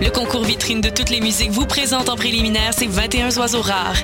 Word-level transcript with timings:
Le 0.00 0.10
concours 0.10 0.44
vitrine 0.44 0.80
de 0.80 0.90
toutes 0.90 1.10
les 1.10 1.20
musiques 1.20 1.50
vous 1.50 1.66
présente 1.66 2.08
en 2.08 2.14
préliminaire 2.14 2.72
ces 2.72 2.86
21 2.86 3.36
oiseaux 3.36 3.62
rares. 3.62 3.96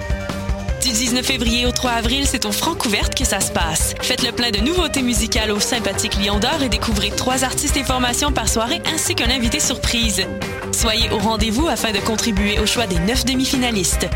Du 0.83 0.91
19 0.91 1.25
février 1.25 1.67
au 1.67 1.71
3 1.71 1.93
avril, 1.93 2.27
c'est 2.27 2.47
au 2.47 2.53
Francouverte 2.53 3.15
que 3.15 3.25
ça 3.25 3.41
se 3.41 3.53
passe. 3.53 3.95
Faites 4.03 4.25
le 4.25 4.33
plein 4.33 4.51
de 4.51 4.59
nouveautés 4.59 5.03
musicales 5.03 5.53
au 5.53 5.61
sympathique 5.61 6.17
Lion 6.17 6.41
d'Or 6.41 6.63
et 6.65 6.69
découvrez 6.69 7.11
trois 7.11 7.45
artistes 7.45 7.77
et 7.77 7.85
formations 7.85 8.33
par 8.33 8.49
soirée 8.49 8.83
ainsi 8.93 9.15
qu'un 9.15 9.31
invité 9.31 9.61
surprise. 9.61 10.27
Soyez 10.73 11.11
au 11.11 11.19
rendez-vous 11.19 11.69
afin 11.69 11.93
de 11.93 12.01
contribuer 12.01 12.59
au 12.59 12.67
choix 12.67 12.89
des 12.89 12.99
neuf 12.99 13.25
demi-finalistes. 13.25 14.09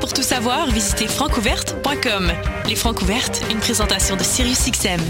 Pour 0.00 0.12
tout 0.12 0.22
savoir, 0.22 0.70
visitez 0.70 1.08
francouverte.com. 1.08 2.30
Les 2.68 2.76
Francouvertes, 2.76 3.40
une 3.50 3.58
présentation 3.58 4.16
de 4.16 4.22
SiriusXM. 4.22 5.00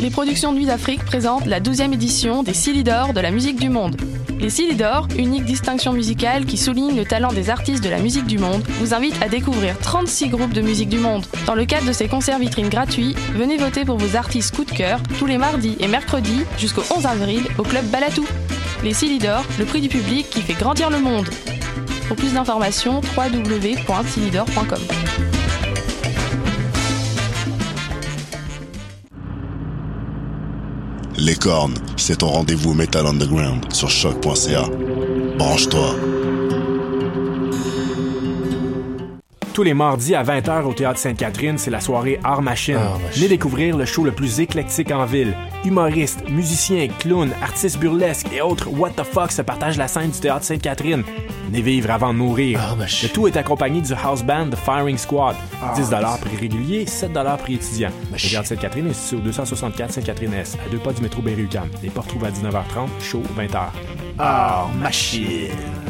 Les 0.00 0.10
productions 0.10 0.52
Nuit 0.52 0.66
d'Afrique 0.66 1.04
présentent 1.04 1.46
la 1.46 1.60
12e 1.60 1.92
édition 1.92 2.44
des 2.44 2.54
Silly 2.54 2.84
d'Or 2.84 3.12
de 3.12 3.20
la 3.20 3.32
musique 3.32 3.58
du 3.58 3.68
monde. 3.68 4.00
Les 4.38 4.48
Silly 4.48 4.76
d'Or, 4.76 5.08
unique 5.18 5.44
distinction 5.44 5.92
musicale 5.92 6.46
qui 6.46 6.56
souligne 6.56 6.96
le 6.96 7.04
talent 7.04 7.32
des 7.32 7.50
artistes 7.50 7.82
de 7.82 7.88
la 7.88 7.98
musique 7.98 8.26
du 8.26 8.38
monde, 8.38 8.62
vous 8.78 8.94
invitent 8.94 9.20
à 9.20 9.28
découvrir 9.28 9.76
36 9.78 10.28
groupes 10.28 10.52
de 10.52 10.60
musique 10.60 10.88
du 10.88 10.98
monde. 10.98 11.26
Dans 11.46 11.56
le 11.56 11.64
cadre 11.64 11.88
de 11.88 11.92
ces 11.92 12.06
concerts 12.06 12.38
vitrines 12.38 12.68
gratuits, 12.68 13.16
venez 13.34 13.56
voter 13.56 13.84
pour 13.84 13.98
vos 13.98 14.14
artistes 14.14 14.54
coup 14.54 14.64
de 14.64 14.70
cœur 14.70 15.00
tous 15.18 15.26
les 15.26 15.36
mardis 15.36 15.76
et 15.80 15.88
mercredis 15.88 16.44
jusqu'au 16.58 16.84
11 16.96 17.06
avril 17.06 17.42
au 17.58 17.64
club 17.64 17.84
Balatou. 17.86 18.24
Les 18.84 18.94
Silly 18.94 19.18
d'Or, 19.18 19.44
le 19.58 19.64
prix 19.64 19.80
du 19.80 19.88
public 19.88 20.30
qui 20.30 20.42
fait 20.42 20.54
grandir 20.54 20.90
le 20.90 21.00
monde. 21.00 21.28
Pour 22.06 22.16
plus 22.16 22.34
d'informations, 22.34 23.00
www.silidor.com. 23.16 25.37
Les 31.20 31.34
cornes, 31.34 31.74
c'est 31.96 32.18
ton 32.18 32.28
rendez-vous 32.28 32.74
Metal 32.74 33.04
Underground 33.04 33.72
sur 33.72 33.90
choc.ca. 33.90 34.68
Branche-toi. 35.36 35.96
Tous 39.52 39.64
les 39.64 39.74
mardis 39.74 40.14
à 40.14 40.22
20h 40.22 40.62
au 40.62 40.72
Théâtre 40.72 41.00
Sainte-Catherine, 41.00 41.58
c'est 41.58 41.72
la 41.72 41.80
soirée 41.80 42.20
Art 42.22 42.40
Machine. 42.42 42.78
Venez 43.14 43.26
découvrir 43.26 43.76
le 43.76 43.84
show 43.84 44.04
le 44.04 44.12
plus 44.12 44.38
éclectique 44.38 44.92
en 44.92 45.04
ville. 45.06 45.34
Humoristes, 45.64 46.28
musiciens, 46.28 46.88
clowns, 46.98 47.32
artistes 47.42 47.78
burlesques 47.78 48.28
et 48.32 48.40
autres 48.40 48.68
what 48.68 48.90
the 48.90 49.02
fuck 49.02 49.32
se 49.32 49.42
partagent 49.42 49.76
la 49.76 49.88
scène 49.88 50.10
du 50.10 50.18
Théâtre 50.18 50.44
Sainte-Catherine. 50.44 51.02
Venez 51.46 51.62
vivre 51.62 51.90
avant 51.90 52.12
de 52.12 52.18
mourir. 52.18 52.76
Le 52.78 53.08
tout 53.08 53.26
est 53.26 53.36
accompagné 53.36 53.80
du 53.80 53.92
house 53.94 54.22
band 54.22 54.50
The 54.50 54.56
Firing 54.56 54.98
Squad. 54.98 55.36
10 55.74 55.90
prix 56.20 56.36
régulier, 56.36 56.86
7 56.86 57.12
prix 57.38 57.54
étudiant. 57.54 57.90
Le 58.12 58.18
Théâtre 58.18 58.48
Sainte-Catherine 58.48 58.88
est 58.88 58.94
situé 58.94 59.16
au 59.16 59.20
264 59.20 59.92
Sainte-Catherine-S, 59.92 60.56
à 60.64 60.70
deux 60.70 60.78
pas 60.78 60.92
du 60.92 61.02
métro 61.02 61.22
Berry-UQAM. 61.22 61.68
Les 61.82 61.90
portes 61.90 62.08
trouvent 62.08 62.24
à 62.24 62.30
19h30, 62.30 62.88
show 63.00 63.22
20h. 63.36 63.68
Art 64.18 64.70
Machine. 64.80 65.87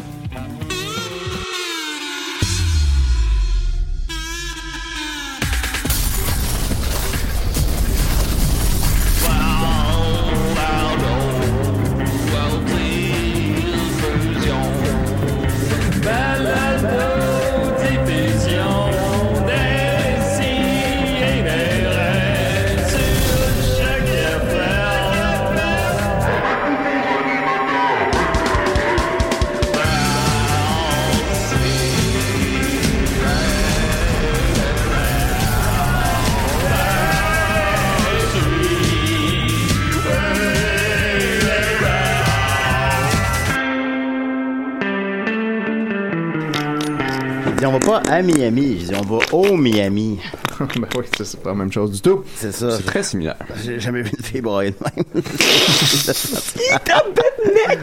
Miami. 48.33 48.79
Je 48.79 48.85
dis, 48.87 48.95
on 48.95 49.01
va 49.05 49.19
au 49.31 49.57
Miami. 49.57 50.19
ben 50.59 50.87
oui, 50.97 51.05
ça, 51.17 51.25
c'est 51.25 51.41
pas 51.41 51.49
la 51.49 51.55
même 51.55 51.71
chose 51.71 51.91
du 51.91 52.01
tout. 52.01 52.23
C'est 52.35 52.51
ça. 52.51 52.71
C'est 52.77 52.85
très 52.85 53.03
similaire. 53.03 53.37
J'ai 53.63 53.79
jamais 53.79 54.01
vu 54.01 54.11
une 54.17 54.23
fille 54.23 54.41
broyer 54.41 54.71
de 54.71 54.77
même. 55.13 55.23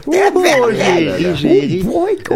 Oh, 0.09 0.71
j'ai 0.71 1.11
ri, 1.11 1.37
j'ai 1.37 1.61
ri. 1.61 1.87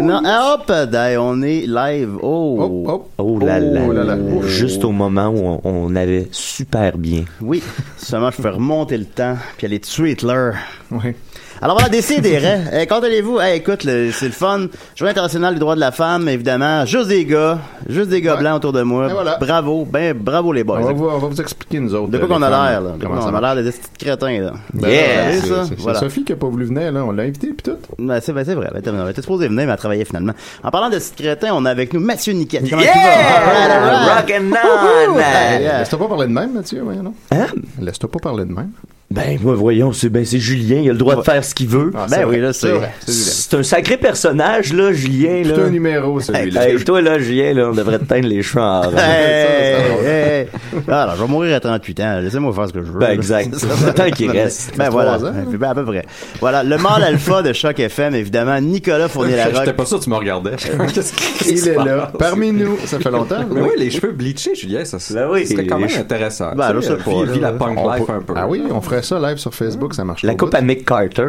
Non, 0.01 0.21
hop, 0.25 0.71
d'ailleurs, 0.89 1.23
on 1.25 1.41
est 1.41 1.65
live. 1.67 2.17
Oh. 2.21 3.07
Oh 3.17 3.39
là 3.39 3.59
là, 3.59 3.81
Oh 3.87 3.91
là 3.91 4.03
là. 4.03 4.17
Juste 4.45 4.83
au 4.83 4.91
moment 4.91 5.29
où 5.29 5.39
on, 5.39 5.61
on 5.63 5.95
avait 5.95 6.27
super 6.31 6.97
bien. 6.97 7.25
Oui, 7.41 7.61
seulement 7.97 8.31
je 8.31 8.41
fais 8.41 8.49
remonter 8.49 8.97
le 8.97 9.05
temps 9.05 9.37
puis 9.57 9.67
aller 9.67 9.79
tuer 9.79 10.11
Hitler. 10.11 10.51
Oui. 10.91 11.15
Alors 11.63 11.75
voilà, 11.75 11.89
décidez, 11.89 12.39
eh, 12.73 12.87
quand 12.87 13.03
allez-vous? 13.03 13.39
Eh, 13.39 13.57
écoute, 13.57 13.83
le- 13.83 14.09
c'est 14.11 14.25
le 14.25 14.31
fun. 14.31 14.65
Journée 14.95 15.11
internationale 15.11 15.53
du 15.53 15.59
droit 15.59 15.75
de 15.75 15.79
la 15.79 15.91
femme, 15.91 16.27
évidemment. 16.27 16.87
Juste 16.87 17.07
des 17.09 17.23
gars. 17.23 17.59
Juste 17.87 18.09
des 18.09 18.19
gars 18.19 18.33
Ouais. 18.33 18.39
blancs 18.39 18.55
autour 18.55 18.73
de 18.73 18.81
moi. 18.81 19.07
Et 19.07 19.13
voilà. 19.13 19.37
Bravo. 19.39 19.85
Ben, 19.85 20.17
bravo 20.17 20.53
les 20.53 20.63
boys. 20.63 20.79
On 20.81 20.85
va, 20.85 20.93
vous, 20.93 21.05
on 21.07 21.17
va 21.19 21.27
vous 21.27 21.39
expliquer, 21.39 21.79
nous 21.79 21.93
autres. 21.93 22.09
De 22.09 22.17
quoi 22.17 22.25
euh, 22.25 22.29
qu'on 22.33 22.39
les 22.39 22.45
a 22.45 22.49
femmes, 22.49 22.65
l'air, 22.71 22.81
là? 22.81 22.89
De 22.97 23.03
Comment 23.03 23.13
quoi 23.13 23.21
ça 23.21 23.25
on 23.25 23.29
a 23.29 23.31
marche. 23.41 23.55
l'air 23.55 23.63
de 23.63 23.69
des 23.69 23.77
petits 23.77 24.05
crétins, 24.05 24.39
là. 24.41 24.53
Ben, 24.73 24.81
c'est- 24.89 24.89
savez, 24.89 25.31
c'est- 25.41 25.47
ça? 25.47 25.63
c'est- 25.65 25.69
C'est 25.75 25.81
Voilà. 25.81 25.99
Sophie 25.99 26.23
qui 26.23 26.33
a 26.33 26.35
pas 26.35 26.47
voulu 26.47 26.65
venir, 26.65 26.91
là. 26.91 27.05
On 27.05 27.11
l'a 27.11 27.23
invitée, 27.23 27.47
puis 27.55 27.71
tout. 27.71 27.77
Ben, 27.99 28.19
c'est 28.21 28.33
ben, 28.33 28.43
c'est 28.43 28.55
vrai. 28.55 28.69
Ben, 28.73 28.81
Elle 28.83 29.09
était 29.11 29.21
supposée 29.21 29.47
venir, 29.47 29.67
mais 29.67 29.71
elle 29.71 29.77
travaillait 29.77 30.05
finalement. 30.05 30.33
En 30.63 30.71
parlant 30.71 30.89
de 30.89 30.95
petits 30.97 31.11
crétins, 31.23 31.49
on 31.53 31.63
a 31.65 31.69
avec 31.69 31.93
nous 31.93 31.99
Mathieu 31.99 32.33
Niquette. 32.33 32.67
Comment 32.71 32.81
Yeah! 32.81 32.91
tu 32.91 32.97
vas? 32.97 33.05
All 33.05 33.45
right, 33.45 33.71
all 33.71 33.83
right. 33.83 34.17
Rock 34.17 34.33
and 34.35 35.11
on! 35.13 35.17
Yeah, 35.19 35.59
yeah. 35.59 35.77
Laisse-toi 35.79 35.99
pas 35.99 36.07
parler 36.07 36.25
de 36.27 36.33
même, 36.33 36.53
Mathieu, 36.53 36.81
voyons, 36.83 37.03
non? 37.03 37.13
Hein? 37.29 37.45
Laisse-toi 37.79 38.09
pas 38.09 38.19
parler 38.19 38.45
de 38.45 38.51
même. 38.51 38.71
Ben, 39.11 39.37
moi, 39.41 39.55
voyons, 39.55 39.91
c'est 39.91 40.07
ben, 40.07 40.23
c'est 40.23 40.39
Julien, 40.39 40.77
il 40.77 40.89
a 40.89 40.93
le 40.93 40.97
droit 40.97 41.17
de 41.17 41.21
faire 41.21 41.43
ce 41.43 41.53
qu'il 41.53 41.67
veut. 41.67 41.91
Ah, 41.93 42.05
Ben 42.09 42.17
c'est 42.19 42.23
oui, 42.25 42.39
là, 42.39 42.53
c'est- 42.53 43.53
un 43.57 43.63
sacré 43.63 43.97
personnage, 43.97 44.71
là, 44.71 44.93
Julien, 44.93 45.41
C'est 45.45 45.61
un 45.61 45.69
numéro, 45.69 46.19
celui-là. 46.21 46.69
Hey, 46.69 46.81
toi, 46.83 47.01
là, 47.01 47.19
Julien, 47.19 47.53
là, 47.53 47.69
on 47.69 47.73
devrait 47.73 47.99
te 47.99 48.05
teindre 48.05 48.27
les 48.29 48.41
cheveux 48.41 48.61
en. 48.61 48.83
Hey, 48.97 50.07
hey. 50.07 50.47
Ah, 50.87 51.03
Alors, 51.03 51.15
je 51.17 51.21
vais 51.23 51.27
mourir 51.27 51.55
à 51.55 51.59
38 51.59 51.99
ans. 51.99 52.19
Laissez-moi 52.21 52.53
faire 52.53 52.67
ce 52.69 52.73
que 52.73 52.83
je 52.83 52.91
veux. 52.91 52.99
Ben, 52.99 53.11
exact. 53.11 53.53
Tant 53.95 54.09
qu'il 54.11 54.31
reste. 54.31 54.77
Ben 54.77 54.89
voilà, 54.89 55.17
ans, 55.17 55.25
hein? 55.25 55.43
Ben, 55.49 55.69
à 55.69 55.75
peu 55.75 55.83
près. 55.83 56.05
Voilà, 56.39 56.63
le 56.63 56.77
mâle 56.77 57.03
alpha 57.03 57.41
de 57.41 57.51
Choc 57.51 57.79
FM, 57.79 58.15
évidemment, 58.15 58.59
Nicolas 58.61 58.99
J'étais 58.99 59.09
Fournier-Larocque. 59.13 59.71
pas 59.75 59.85
sûr 59.85 59.99
que 59.99 60.03
tu 60.05 60.09
me 60.09 60.15
regardais. 60.15 60.55
Il 61.45 61.67
est 61.67 61.75
là, 61.75 62.11
parmi 62.17 62.51
nous. 62.53 62.77
Ça 62.85 62.97
fait 62.99 63.11
longtemps. 63.11 63.43
Mais 63.51 63.61
oui, 63.61 63.69
les 63.77 63.89
cheveux 63.89 64.13
bleachés, 64.13 64.55
Julien, 64.55 64.85
ça 64.85 64.97
Ben 65.13 65.27
oui, 65.31 65.45
c'était 65.45 65.65
quand 65.67 65.79
même 65.79 65.89
intéressant. 65.99 66.53
Ben, 66.55 66.71
je 66.75 66.79
sais, 66.81 66.91
euh, 66.91 66.95
pas, 66.97 67.39
la 67.39 67.51
punk 67.51 67.77
life 67.77 68.09
un 68.09 68.21
peu. 68.21 68.33
Ah 68.37 68.47
oui, 68.47 68.63
on 68.71 68.79
ferait 68.79 69.00
ça 69.01 69.19
live 69.19 69.37
sur 69.37 69.53
Facebook, 69.53 69.93
ça 69.93 70.03
marche 70.05 70.23
La 70.23 70.33
pas. 70.33 70.37
coupe 70.45 70.55
à 70.55 70.61
Mick 70.61 70.85
Carter. 70.85 71.27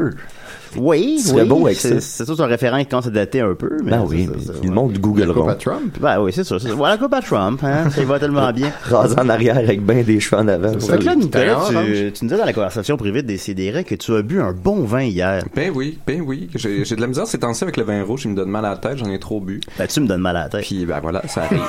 Oui, 0.76 1.18
serais 1.20 1.42
oui. 1.42 1.48
beau 1.48 1.66
avec 1.66 1.78
c'est, 1.78 2.00
ça. 2.00 2.24
c'est 2.24 2.34
c'est 2.34 2.40
un 2.40 2.46
référent 2.46 2.78
qui 2.78 2.86
commence 2.86 3.06
à 3.06 3.10
dater 3.10 3.40
un 3.40 3.54
peu. 3.54 3.70
Mais 3.84 3.90
Ben 3.92 4.04
oui, 4.06 4.26
c'est- 4.28 4.36
mais 4.50 4.54
c'est- 4.60 4.64
le 4.66 4.70
monde 4.72 4.92
La 5.18 5.26
coupe 5.26 5.48
à 5.48 5.54
Trump. 5.54 5.96
Ben 6.00 6.20
oui, 6.20 6.32
c'est 6.34 6.44
ça. 6.44 6.58
c'est 6.58 6.68
ça. 6.68 6.74
Voilà, 6.74 6.96
coupe 6.96 7.12
à 7.14 7.20
Trump, 7.20 7.60
hein. 7.64 7.90
Ça 7.90 8.00
y 8.02 8.04
va 8.04 8.18
tellement 8.18 8.50
bien. 8.52 8.70
Rasé 8.84 9.14
en 9.18 9.28
arrière 9.28 9.58
avec 9.58 9.84
ben 9.84 10.02
des 10.04 10.20
cheveux 10.20 10.40
en 10.42 10.48
avant. 10.48 10.72
Fait 10.78 10.98
que 10.98 11.04
là, 11.04 11.14
Nicolas, 11.14 11.58
tu, 11.68 12.12
tu 12.12 12.24
nous 12.24 12.28
disais 12.30 12.38
dans 12.40 12.46
la 12.46 12.52
conversation 12.52 12.96
privée 12.96 13.22
des 13.22 13.36
CDR 13.36 13.84
que 13.84 13.94
tu 13.94 14.14
as 14.14 14.22
bu 14.22 14.40
un 14.40 14.52
bon 14.52 14.84
vin 14.84 15.02
hier. 15.02 15.44
Ben 15.54 15.70
oui, 15.74 15.98
ben 16.06 16.20
oui. 16.24 16.48
J'ai 16.54 16.82
de 16.84 17.00
la 17.00 17.06
misère 17.06 17.26
ces 17.26 17.38
temps-ci 17.38 17.64
avec 17.64 17.76
le 17.76 17.84
vin 17.84 18.02
rouge, 18.02 18.22
il 18.24 18.30
me 18.30 18.36
donne 18.36 18.48
mal 18.50 18.64
à 18.64 18.70
la 18.70 18.76
tête, 18.76 18.98
j'en 18.98 19.10
ai 19.10 19.18
trop 19.18 19.40
bu. 19.40 19.60
Ben, 19.78 19.86
tu 19.86 20.00
me 20.00 20.06
donnes 20.06 20.20
mal 20.20 20.36
à 20.36 20.44
la 20.44 20.48
tête. 20.48 20.62
Puis 20.62 20.84
ben 20.86 21.00
voilà, 21.00 21.22
ça 21.28 21.42
arrive. 21.42 21.60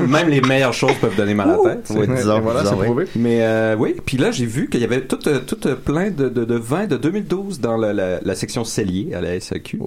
Même 0.08 0.28
les 0.28 0.40
meilleures 0.40 0.72
choses 0.72 0.94
peuvent 1.00 1.16
donner 1.16 1.34
mal 1.34 1.50
à 1.50 1.56
la 1.68 1.74
tête. 1.76 1.92
Oui, 1.96 2.06
disons, 2.14 2.40
voilà, 2.40 2.64
c'est 2.64 2.76
prouvé. 2.76 3.06
Mais 3.16 3.38
euh, 3.42 3.76
oui, 3.78 3.96
puis 4.04 4.16
là 4.16 4.30
j'ai 4.30 4.46
vu 4.46 4.68
qu'il 4.68 4.80
y 4.80 4.84
avait 4.84 5.02
tout, 5.02 5.18
euh, 5.28 5.40
tout 5.46 5.56
plein 5.84 6.10
de 6.10 6.54
vins 6.54 6.86
de 6.86 6.96
2012 6.96 7.60
dans 7.60 7.76
la, 7.76 7.94
la, 8.34 8.38
section 8.40 8.64
cellier 8.64 9.14
à 9.14 9.20
la 9.20 9.38
SAQ. 9.40 9.78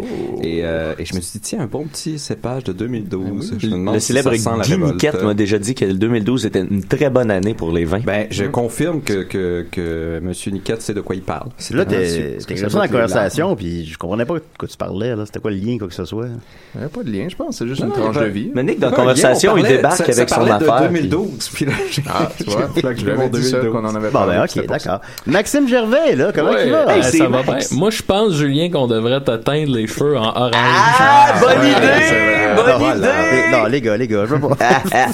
Et, 0.44 0.62
euh, 0.64 0.94
et 0.98 1.06
je 1.06 1.16
me 1.16 1.22
suis 1.22 1.34
dit, 1.34 1.42
tiens, 1.42 1.60
un 1.62 1.66
bon 1.66 1.84
petit 1.86 2.18
cépage 2.20 2.64
de 2.64 2.74
2012. 2.74 3.56
Je 3.60 3.68
me 3.68 3.72
demande 3.74 3.96
Le 3.96 4.00
si 4.00 4.08
célèbre 4.08 4.32
ça 4.36 4.38
sent 4.38 4.50
la 4.58 4.64
Guy 4.98 5.24
m'a 5.26 5.34
déjà 5.34 5.60
dit 5.60 5.76
que 5.76 5.86
le 5.86 5.94
2012 5.94 6.46
était 6.46 6.62
une 6.62 6.84
très 6.84 7.10
bonne 7.10 7.32
année 7.32 7.54
pour 7.54 7.72
les 7.72 7.86
vins. 7.86 8.02
Ben, 8.06 8.28
je 8.30 8.46
confirme 8.46 9.02
que, 9.02 9.24
que, 9.24 9.66
que 9.72 10.20
Monsieur 10.24 10.52
Niquette 10.52 10.82
sait 10.82 10.94
de 10.94 11.02
quoi 11.02 11.16
il 11.16 11.22
parle. 11.22 11.50
C'est 11.58 11.74
là, 11.76 11.86
t'es, 11.86 12.38
que 12.40 12.54
t'es 12.54 12.62
dans 12.62 12.80
la 12.80 12.88
conversation, 12.88 13.56
puis 13.56 13.86
je 13.86 13.98
comprenais 13.98 14.26
pas 14.26 14.36
de 14.36 14.44
quoi 14.58 14.68
tu 14.68 14.78
parlais, 14.78 15.16
là. 15.16 15.26
C'était 15.26 15.40
quoi 15.40 15.52
le 15.52 15.58
lien, 15.58 15.78
quoi 15.78 15.88
que 15.88 15.94
ce 15.94 16.06
soit? 16.06 16.28
Il 16.76 16.80
n'y 16.80 16.86
a 16.86 16.90
pas 16.90 17.04
de 17.04 17.12
lien, 17.12 17.28
je 17.30 17.36
pense. 17.36 17.58
C'est 17.58 17.68
juste 17.68 17.82
une 17.82 17.88
Non, 17.90 17.94
tranche 17.96 18.16
ben, 18.16 18.24
de 18.24 18.30
vie. 18.30 18.52
Mais 18.54 18.64
Nick, 18.64 18.80
dans 18.80 18.88
la 18.90 18.92
lien, 18.98 19.04
conversation, 19.04 19.54
on 19.54 19.58
il 19.58 19.64
débarque 19.66 19.98
ça- 19.98 20.06
ça 20.06 20.12
avec 20.22 20.30
son 20.30 20.42
affaire. 20.42 20.82
de 20.82 20.88
puis- 20.88 21.08
2012. 21.08 21.50
Puis 21.54 21.66
là, 21.66 21.72
j'ai- 21.92 22.04
Ah, 22.08 22.30
tu 22.38 22.44
vois. 22.46 22.68
Fait 22.74 22.82
que 22.82 22.94
je 22.96 23.00
Je 23.02 23.06
l'avais 23.08 23.18
l'avais 23.24 23.40
dit 23.40 23.44
ça 23.50 23.60
qu'on 23.60 23.84
en 23.86 23.96
avait 23.96 24.08
Bon, 24.08 24.14
parlé. 24.20 24.36
ben, 24.38 24.62
ok, 24.62 24.66
d'accord. 24.68 25.02
Maxime 25.26 25.68
Gervais, 25.68 26.16
là, 26.16 26.32
comment 26.34 26.52
Ouais, 26.52 26.68
hey, 26.68 27.04
ça 27.04 27.28
va 27.28 27.44
bien. 27.44 27.54
Max. 27.54 27.72
Moi, 27.72 27.90
je 27.90 28.02
pense, 28.02 28.34
Julien, 28.38 28.70
qu'on 28.70 28.88
devrait 28.88 29.22
te 29.22 29.36
teindre 29.36 29.76
les 29.76 29.88
cheveux 29.88 30.18
en 30.18 30.30
orange. 30.36 30.52
Ah, 30.54 31.34
bonne 31.40 31.60
Ouais, 31.60 31.70
idée! 31.72 31.80
vrai. 31.80 32.56
bonne 32.56 32.76
Voilà. 32.78 32.96
idée! 32.96 33.08
Les- 33.52 33.52
Non, 33.58 33.66
les 33.66 33.82
gars, 33.82 33.98
les 33.98 34.08
gars, 34.08 34.26
je 34.26 34.36
veux 34.36 34.40
pas. 34.48 34.56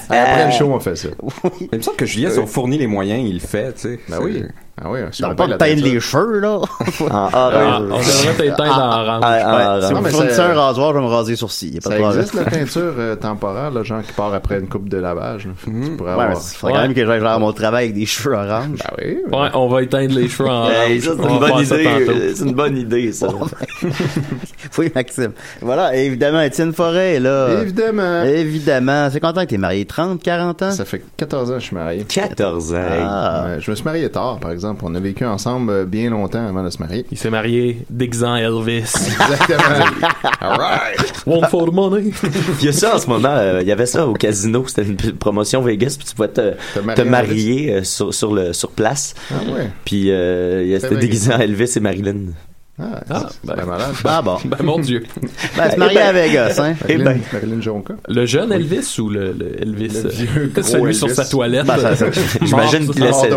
Après 0.10 0.46
le 0.46 0.52
show, 0.52 0.66
on 0.72 0.80
fait 0.80 0.96
ça. 0.96 1.10
Il 1.72 1.78
me 1.78 1.82
semble 1.82 1.98
que 1.98 2.06
Julien, 2.06 2.30
si 2.30 2.40
on 2.40 2.48
fournit 2.48 2.78
les 2.78 2.88
moyens, 2.88 3.22
il 3.28 3.36
le 3.36 3.40
fait, 3.40 3.74
tu 3.74 3.80
sais. 3.82 4.00
Ben 4.10 4.18
oui. 4.22 4.44
Ah 4.82 4.88
oui, 4.90 5.00
si 5.12 5.22
Non, 5.22 5.30
on 5.32 5.36
pas 5.36 5.46
de 5.48 5.54
teindre 5.54 5.84
les 5.84 6.00
cheveux, 6.00 6.40
là. 6.40 6.58
En 7.02 7.08
Ah, 7.12 7.30
orange. 7.54 7.84
on 7.92 7.98
devrait 8.00 8.34
t'éteindre 8.38 8.76
en 8.76 9.02
orange. 9.04 9.22
Ah, 9.24 9.78
orange. 9.78 9.88
si 9.88 9.94
vous 9.94 10.06
fournissez 10.18 10.40
un 10.40 10.54
rasoir, 10.56 10.94
je 10.94 10.98
vais 10.98 11.04
me 11.06 11.10
raser 11.10 11.32
les 11.34 11.36
sourcils. 11.38 11.70
Y 11.70 11.78
a 11.78 11.82
pas 11.82 11.90
de 11.96 12.02
Ça 12.02 12.10
existe 12.18 12.34
la 12.34 12.44
teinture 12.52 12.94
euh, 12.98 13.16
temporaire, 13.16 13.70
le 13.70 13.84
genre 13.84 14.02
qui 14.02 14.12
part 14.14 14.34
après 14.34 14.60
une 14.60 14.68
coupe 14.68 14.90
de 14.90 14.98
lavage. 14.98 15.46
là. 15.46 15.52
Fait 15.56 15.70
que 15.70 15.86
Tu 15.86 15.92
pourrais 15.96 16.12
Ouais, 16.12 16.18
mais 16.18 16.24
avoir. 16.24 16.42
il 16.52 16.56
faudrait 16.58 16.74
quand 16.76 16.82
même 16.82 16.94
que 16.96 17.06
j'aille 17.06 17.20
genre 17.22 17.40
mon 17.40 17.54
travail 17.54 17.84
avec 17.86 17.96
des 17.96 18.06
cheveux 18.08 18.36
orange. 18.36 18.80
Ah 18.84 18.94
oui. 18.98 19.18
Ouais, 19.32 19.48
on 19.54 19.68
va 19.68 19.84
éteindre 19.84 20.16
les 20.16 20.28
cheveux 20.28 20.50
en 20.50 20.64
orange. 20.66 21.66
ça, 21.66 21.76
c'est 21.76 21.84
une 21.84 21.94
bonne 21.94 21.98
idée. 22.08 22.08
euh, 22.10 22.32
C'est 22.36 22.44
une 22.46 22.54
bonne 22.56 22.78
idée, 22.78 23.12
ça. 23.12 23.28
oui, 24.80 24.92
Maxime. 24.96 25.34
Voilà, 25.62 25.96
et 25.96 26.06
évidemment, 26.06 26.42
Étienne 26.42 26.74
Forêt 26.74 27.14
est 27.16 27.20
là. 27.20 27.62
Évidemment. 27.62 28.24
Évidemment. 28.24 29.10
C'est 29.12 29.20
content 29.20 29.42
que 29.42 29.50
t'es 29.50 29.58
marié 29.60 29.86
30, 29.86 30.22
40 30.22 30.62
ans? 30.64 30.72
Ça 30.72 30.84
fait 30.86 31.04
14 31.18 31.52
ans 31.52 31.54
que 31.56 31.60
je 31.60 31.66
suis 31.66 31.76
marié. 31.76 32.04
14 32.06 32.74
ans. 32.74 32.78
Ah. 33.04 33.46
Je 33.60 33.70
me 33.70 33.76
suis 33.76 33.86
marié 33.86 34.10
tard, 34.10 34.40
par 34.40 34.50
exemple. 34.50 34.63
On 34.84 34.96
a 34.96 35.00
vécu 35.00 35.26
ensemble 35.26 35.72
euh, 35.72 35.86
bien 35.86 36.10
longtemps 36.10 36.46
avant 36.48 36.64
de 36.64 36.70
se 36.70 36.78
marier. 36.80 37.06
Il 37.12 37.18
s'est 37.18 37.30
marié 37.30 37.86
déguisant 37.90 38.36
Elvis. 38.36 38.78
Exactement. 38.80 39.86
All 40.42 40.58
right. 40.60 41.24
One 41.26 41.46
for 41.50 41.66
the 41.70 41.74
money. 41.74 42.12
Il 42.60 42.66
y 42.66 42.70
a 42.70 42.72
ça 42.74 42.96
en 42.96 43.00
ce 43.00 43.08
moment, 43.08 43.30
euh, 43.30 43.62
il 43.62 43.68
y 43.68 43.72
avait 43.72 43.86
ça 43.86 44.08
au 44.08 44.14
casino, 44.14 44.66
c'était 44.68 44.84
une 44.84 44.98
promotion 45.18 45.62
Vegas, 45.62 45.96
puis 45.98 46.08
tu 46.08 46.16
pouvais 46.16 46.28
te, 46.30 47.02
marier 47.02 47.74
euh, 47.76 47.84
sur, 47.84 48.14
sur, 48.14 48.34
le, 48.34 48.54
sur 48.54 48.72
place. 48.72 49.14
Ah 49.32 49.36
ouais. 49.54 49.70
Puis 49.86 50.12
euh, 50.12 50.64
il 50.64 50.70
y 50.70 50.76
a- 50.76 50.80
C'est 50.80 50.90
c'était 50.90 51.02
déguisé 51.02 51.34
en 51.34 51.40
Elvis 51.40 51.72
et 51.76 51.80
Marilyn. 51.80 52.34
Ah, 52.80 53.02
Ah, 53.10 53.30
c'est 53.30 53.46
ben. 53.48 53.54
ben 53.58 53.66
malade. 53.68 53.92
Ah 54.04 54.22
bon. 54.24 54.38
Ben, 54.46 54.58
mon 54.64 54.80
Dieu. 54.80 55.04
Ben, 55.56 55.70
se 55.70 55.78
marier 55.78 56.00
à 56.02 56.12
Vegas, 56.12 56.56
hein? 56.60 56.74
Eh 56.90 56.98
Marilyn, 56.98 57.04
ben. 57.04 57.20
Marilyn 57.32 57.62
Jonca. 57.62 57.94
Le 58.08 58.26
jeune 58.26 58.52
Elvis 58.52 58.96
ou 59.00 59.10
le, 59.10 59.32
le 59.32 59.62
Elvis? 59.62 59.90
Le 59.90 60.06
euh, 60.06 60.10
vieux 60.10 60.52
gros 60.56 60.64
celui 60.64 60.96
sur 60.96 61.06
Elvis. 61.08 61.16
sa 61.16 61.26
toilette? 61.26 61.66
Ben, 61.68 61.78
ça- 61.78 61.96
ça- 61.96 62.06
J'imagine 62.42 62.88
qu'il 62.90 63.04
laissait, 63.04 63.30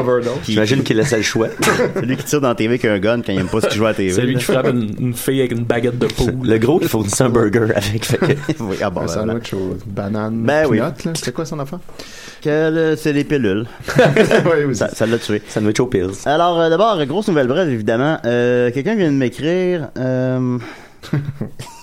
j'imagine 0.46 0.82
qu'il 0.82 0.96
laissait 0.96 1.18
le 1.18 1.22
choix. 1.22 1.48
Celui 1.96 2.16
qui 2.16 2.24
tire 2.24 2.40
dans 2.40 2.48
la 2.48 2.54
TV 2.54 2.68
avec 2.70 2.84
un 2.86 2.98
gun 2.98 3.20
quand 3.20 3.32
il 3.32 3.38
aime 3.38 3.48
pas 3.48 3.60
ce 3.60 3.66
qu'il 3.66 3.76
joue 3.76 3.84
à 3.84 3.88
la 3.88 3.94
TV. 3.94 4.12
Celui 4.12 4.36
qui 4.36 4.44
frappe 4.44 4.68
une, 4.68 4.94
une 4.98 5.14
fille 5.14 5.40
avec 5.40 5.52
une 5.52 5.64
baguette 5.64 5.98
de 5.98 6.06
poule. 6.06 6.32
Le 6.42 6.58
gros, 6.58 6.78
il 6.80 6.88
fournissait 6.88 7.24
un 7.24 7.28
burger 7.28 7.72
avec. 7.74 8.04
Fait 8.06 8.16
que, 8.16 8.24
oui, 8.60 8.76
ah 8.82 8.88
bon, 8.88 9.02
Un 9.02 9.04
ben, 9.04 9.08
sandwich 9.12 9.52
aux 9.52 9.76
bananes 9.86 10.42
Ben 10.44 10.66
oui. 10.66 10.80
C'est 11.14 11.32
quoi 11.34 11.44
son 11.44 11.58
affaire? 11.60 11.80
C'est 12.42 13.12
les 13.12 13.24
pilules. 13.24 13.66
oui, 13.98 14.64
oui. 14.68 14.74
Ça 14.76 14.88
ça 14.94 15.04
l'a 15.04 15.18
tué. 15.18 15.42
sandwich 15.48 15.80
aux 15.80 15.86
pills. 15.86 16.10
Alors, 16.24 16.60
euh, 16.60 16.70
d'abord, 16.70 17.04
grosse 17.04 17.28
nouvelle 17.28 17.48
brève, 17.48 17.68
évidemment. 17.68 18.18
Euh, 18.24 18.70
Quelqu'un 18.70 18.94
vient 18.94 19.10
de 19.10 19.16
m'écrire... 19.26 19.88
Euh, 19.98 20.58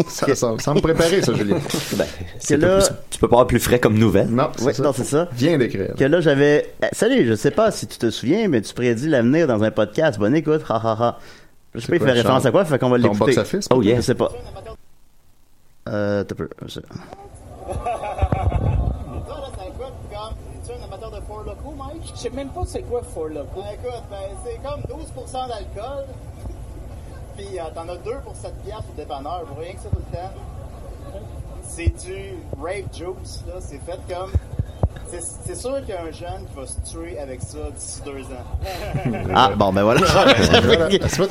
Ça, 0.10 0.36
ça, 0.36 0.56
ça 0.60 0.74
me 0.74 0.82
préparer, 0.82 1.22
ça, 1.22 1.34
Julien. 1.34 1.56
Ben, 1.98 2.60
là- 2.60 2.80
tu 3.10 3.20
peux 3.20 3.28
pas 3.30 3.36
avoir 3.38 3.48
plus 3.48 3.60
frais 3.60 3.80
comme 3.80 3.98
nouvelle. 3.98 4.28
Non, 4.28 4.50
c'est 4.58 4.66
oui, 4.66 4.74
ça. 4.74 4.84
non, 4.84 4.92
c'est 4.94 5.06
ça. 5.06 5.30
Viens 5.32 5.58
d'écrire. 5.58 5.94
Que 5.98 6.04
là, 6.04 6.20
j'avais... 6.20 6.74
eh, 6.84 6.88
salut, 6.94 7.26
je 7.26 7.34
sais 7.36 7.52
pas 7.52 7.72
si 7.72 7.88
tu 7.88 7.98
te 7.98 8.10
souviens, 8.10 8.50
mais 8.50 8.62
tu 8.62 8.74
prédis 8.74 9.08
l'avenir 9.08 9.48
dans 9.48 9.64
un 9.64 9.72
podcast. 9.72 10.20
Bonne 10.20 10.36
écoute, 10.36 10.62
ha 10.68 10.76
ha 10.76 10.98
ha. 11.00 11.20
Je 11.74 11.80
sais 11.80 11.88
pas, 11.88 11.96
il 11.96 12.02
fait 12.02 12.12
référence 12.12 12.46
à 12.46 12.52
quoi, 12.52 12.66
fait 12.66 12.78
qu'on 12.78 12.90
va 12.90 12.98
l'écouter. 12.98 13.36
Oh 13.72 13.82
yeah. 13.82 13.96
Je 13.96 14.02
sais 14.02 14.16
pas. 14.16 14.30
Euh, 15.88 16.24
t'as 16.26 16.36
peu. 16.36 16.50
je 16.66 16.74
sais. 16.74 16.82
Je 22.16 22.20
sais 22.20 22.30
même 22.32 22.50
pas 22.50 22.62
c'est 22.66 22.82
quoi 22.84 23.02
Four 23.14 23.30
Loco. 23.30 23.62
écoute, 23.74 24.04
ben, 24.10 24.18
c'est 24.44 24.60
comme 24.62 24.82
12% 24.82 25.48
d'alcool. 25.48 26.06
Puis 27.36 27.60
euh, 27.60 27.64
t'en 27.74 27.88
as 27.90 27.98
2 27.98 28.20
pour 28.24 28.36
7 28.36 28.54
piastres 28.64 28.90
au 28.92 28.96
dépanneur. 28.96 29.44
Pour 29.46 29.58
rien 29.58 29.74
que 29.74 29.80
ça 29.80 29.90
tout 29.90 29.98
le 29.98 30.18
temps. 30.18 30.34
C'est 31.64 31.94
du 32.06 32.36
rape 32.62 32.94
juice, 32.94 33.44
là. 33.48 33.56
C'est 33.60 33.80
fait 33.80 34.00
comme... 34.08 34.32
C'est 35.14 35.22
c'est 35.46 35.56
sûr 35.60 35.76
qu'il 35.86 35.90
y 35.94 35.98
a 35.98 36.02
un 36.02 36.12
jeune 36.12 36.46
qui 36.50 36.56
va 36.60 36.66
se 36.66 36.90
tuer 36.92 37.20
avec 37.20 37.42
ça 37.42 37.58
d'ici 37.76 38.00
2 38.06 38.12
ans? 38.12 39.24
Ah, 39.36 39.52
bon, 39.56 39.72
ben 39.74 39.84
voilà. 39.84 40.02
C'est 40.06 41.26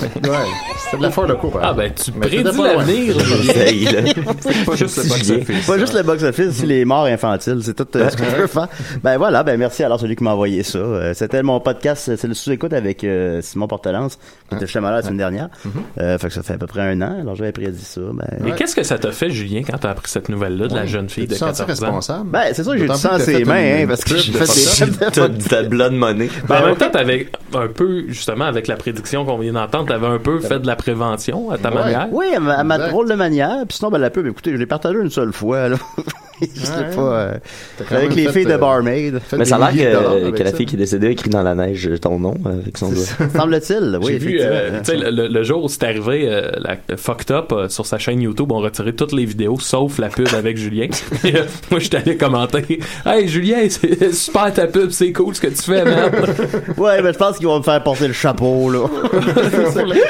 c'est 0.90 0.96
de 0.98 1.02
la 1.02 1.10
foire 1.10 1.26
loco, 1.26 1.48
par 1.48 1.62
Ah, 1.64 1.70
exemple. 1.82 1.82
ben, 1.82 1.92
tu 1.94 2.12
prédis 2.12 2.42
l'avenir. 2.62 3.16
Là. 3.16 3.22
Pas 4.66 4.76
juste 4.76 4.96
le 4.98 5.08
box-office. 5.08 5.66
Pas 5.66 5.78
juste 5.78 5.94
le 5.94 6.02
box-office, 6.02 6.46
aussi 6.48 6.66
les 6.66 6.84
morts 6.84 7.04
infantiles. 7.06 7.60
C'est 7.62 7.74
tout 7.74 7.86
euh, 7.96 8.10
ce 8.10 8.16
que 8.16 8.24
je 8.24 8.36
peux 8.36 8.46
faire. 8.46 8.68
Ben 9.02 9.16
voilà, 9.18 9.42
ben 9.42 9.58
merci 9.58 9.82
alors 9.82 9.98
celui 9.98 10.14
qui 10.16 10.24
m'a 10.24 10.32
envoyé 10.32 10.62
ça. 10.62 10.78
Euh, 10.78 11.14
C'était 11.14 11.42
mon 11.42 11.58
podcast, 11.60 12.14
c'est 12.16 12.28
le 12.28 12.34
sous-écoute 12.34 12.72
avec 12.72 13.02
euh, 13.04 13.40
Simon 13.42 13.66
Portelance, 13.66 14.18
qui 14.48 14.54
était 14.56 14.66
chez 14.66 14.80
malade 14.80 14.98
la 15.00 15.02
semaine 15.04 15.18
dernière. 15.18 15.48
Euh, 15.98 16.18
fait 16.18 16.28
que 16.28 16.34
ça 16.34 16.42
fait 16.42 16.54
à 16.54 16.58
peu 16.58 16.66
près 16.66 16.82
un 16.82 17.00
an. 17.02 17.18
Alors 17.20 17.34
j'avais 17.36 17.52
prédit 17.52 17.82
ça. 17.84 18.00
Ben, 18.12 18.26
Mais 18.40 18.52
qu'est-ce 18.52 18.76
que 18.76 18.82
ça 18.82 18.98
t'a 18.98 19.10
fait, 19.12 19.30
Julien, 19.30 19.62
quand 19.68 19.78
t'as 19.78 19.90
appris 19.90 20.10
cette 20.10 20.28
nouvelle-là 20.28 20.68
de 20.68 20.74
la 20.74 20.86
jeune 20.86 21.08
fille 21.08 21.24
de 21.26 21.34
Tu 21.34 21.40
te 21.40 21.44
sens 21.44 21.58
14 21.58 21.82
ans? 21.82 21.86
responsable? 21.86 22.30
ben 22.30 22.42
c'est 22.52 22.62
sûr 22.62 22.72
que 22.72 22.78
j'ai 22.78 22.88
du 22.88 22.94
sang 22.94 23.18
ses 23.18 23.44
mains, 23.44 23.54
parce 23.86 24.04
que 24.04 24.16
j'ai 24.16 24.32
de 24.32 24.38
fait 24.38 24.88
des. 24.88 25.38
T'as 25.48 25.62
de 25.62 25.88
money. 25.96 26.28
Ben, 26.48 26.62
en 26.62 26.66
même 26.66 26.76
temps, 26.76 26.90
t'avais 26.90 27.28
un 27.54 27.68
peu, 27.68 28.04
justement, 28.08 28.44
avec 28.46 28.66
la 28.66 28.76
prédiction 28.76 29.24
qu'on 29.24 29.38
vient 29.38 29.52
d'entendre, 29.52 29.86
t'avais 29.88 30.06
un 30.06 30.18
peu 30.18 30.40
fait 30.40 30.58
de 30.60 30.66
la 30.66 30.76
prévention 30.76 31.50
à 31.50 31.58
ta 31.58 31.70
Ouais. 31.70 31.76
manière. 31.82 32.08
Oui, 32.12 32.26
à 32.34 32.40
ma, 32.40 32.54
à 32.54 32.64
ma 32.64 32.74
Exact. 32.76 32.90
drôle 32.90 33.08
de 33.08 33.14
manière. 33.14 33.56
Puis 33.68 33.78
sinon, 33.78 33.90
ben, 33.90 33.98
la 33.98 34.10
pub, 34.10 34.26
écoutez, 34.26 34.52
je 34.52 34.56
l'ai 34.56 34.66
partagé 34.66 34.98
une 34.98 35.10
seule 35.10 35.32
fois. 35.32 35.68
Je 36.56 36.60
sais 36.66 36.72
Ouais. 36.72 36.94
pas. 36.96 37.00
euh, 37.00 37.34
avec 37.90 38.14
les 38.14 38.24
fait, 38.26 38.32
filles 38.32 38.46
de 38.46 38.52
euh, 38.52 38.58
Barmaid. 38.58 39.20
Mais 39.36 39.44
ça 39.44 39.56
a 39.56 39.70
l'air 39.72 40.32
que, 40.32 40.42
la 40.42 40.52
fille 40.52 40.66
qui 40.66 40.74
est 40.74 40.78
décédée 40.78 41.08
a 41.08 41.10
écrit 41.10 41.30
dans 41.30 41.42
la 41.42 41.54
neige 41.54 41.88
ton 42.00 42.18
nom 42.18 42.34
euh, 42.46 42.60
avec 42.62 42.76
son 42.78 42.90
doigt. 42.90 43.04
Semble-t-il, 43.36 43.98
oui, 44.02 44.12
J'ai 44.12 44.18
vu, 44.18 44.38
euh, 44.40 44.80
tu 44.84 44.92
sais, 44.92 44.96
le, 44.96 45.28
le 45.28 45.42
jour 45.44 45.64
où 45.64 45.68
c'est 45.68 45.84
arrivé, 45.84 46.24
euh, 46.28 46.50
la 46.56 46.72
euh, 46.90 46.96
Fucked 46.96 47.30
Up, 47.30 47.52
euh, 47.52 47.68
sur 47.68 47.86
sa 47.86 47.98
chaîne 47.98 48.20
YouTube, 48.20 48.50
ont 48.52 48.58
retiré 48.60 48.92
toutes 48.94 49.12
les 49.12 49.24
vidéos, 49.24 49.58
sauf 49.60 49.98
la 49.98 50.08
pub 50.08 50.28
avec 50.36 50.56
Julien. 50.56 50.88
Et, 51.24 51.36
euh, 51.36 51.42
moi, 51.70 51.78
j'étais 51.80 51.98
allé 51.98 52.16
commenter 52.16 52.80
«Hey, 53.06 53.28
Julien, 53.28 53.58
c'est 53.68 54.12
super 54.12 54.52
ta 54.52 54.66
pub, 54.66 54.90
c'est 54.90 55.12
cool 55.12 55.34
ce 55.34 55.40
que 55.40 55.46
tu 55.48 55.62
fais, 55.62 55.84
man! 55.84 56.10
Ouais, 56.76 57.00
mais 57.02 57.12
je 57.12 57.18
pense 57.18 57.38
qu'ils 57.38 57.46
vont 57.46 57.58
me 57.58 57.62
faire 57.62 57.82
porter 57.82 58.08
le 58.08 58.12
chapeau, 58.14 58.70
là. 58.70 58.80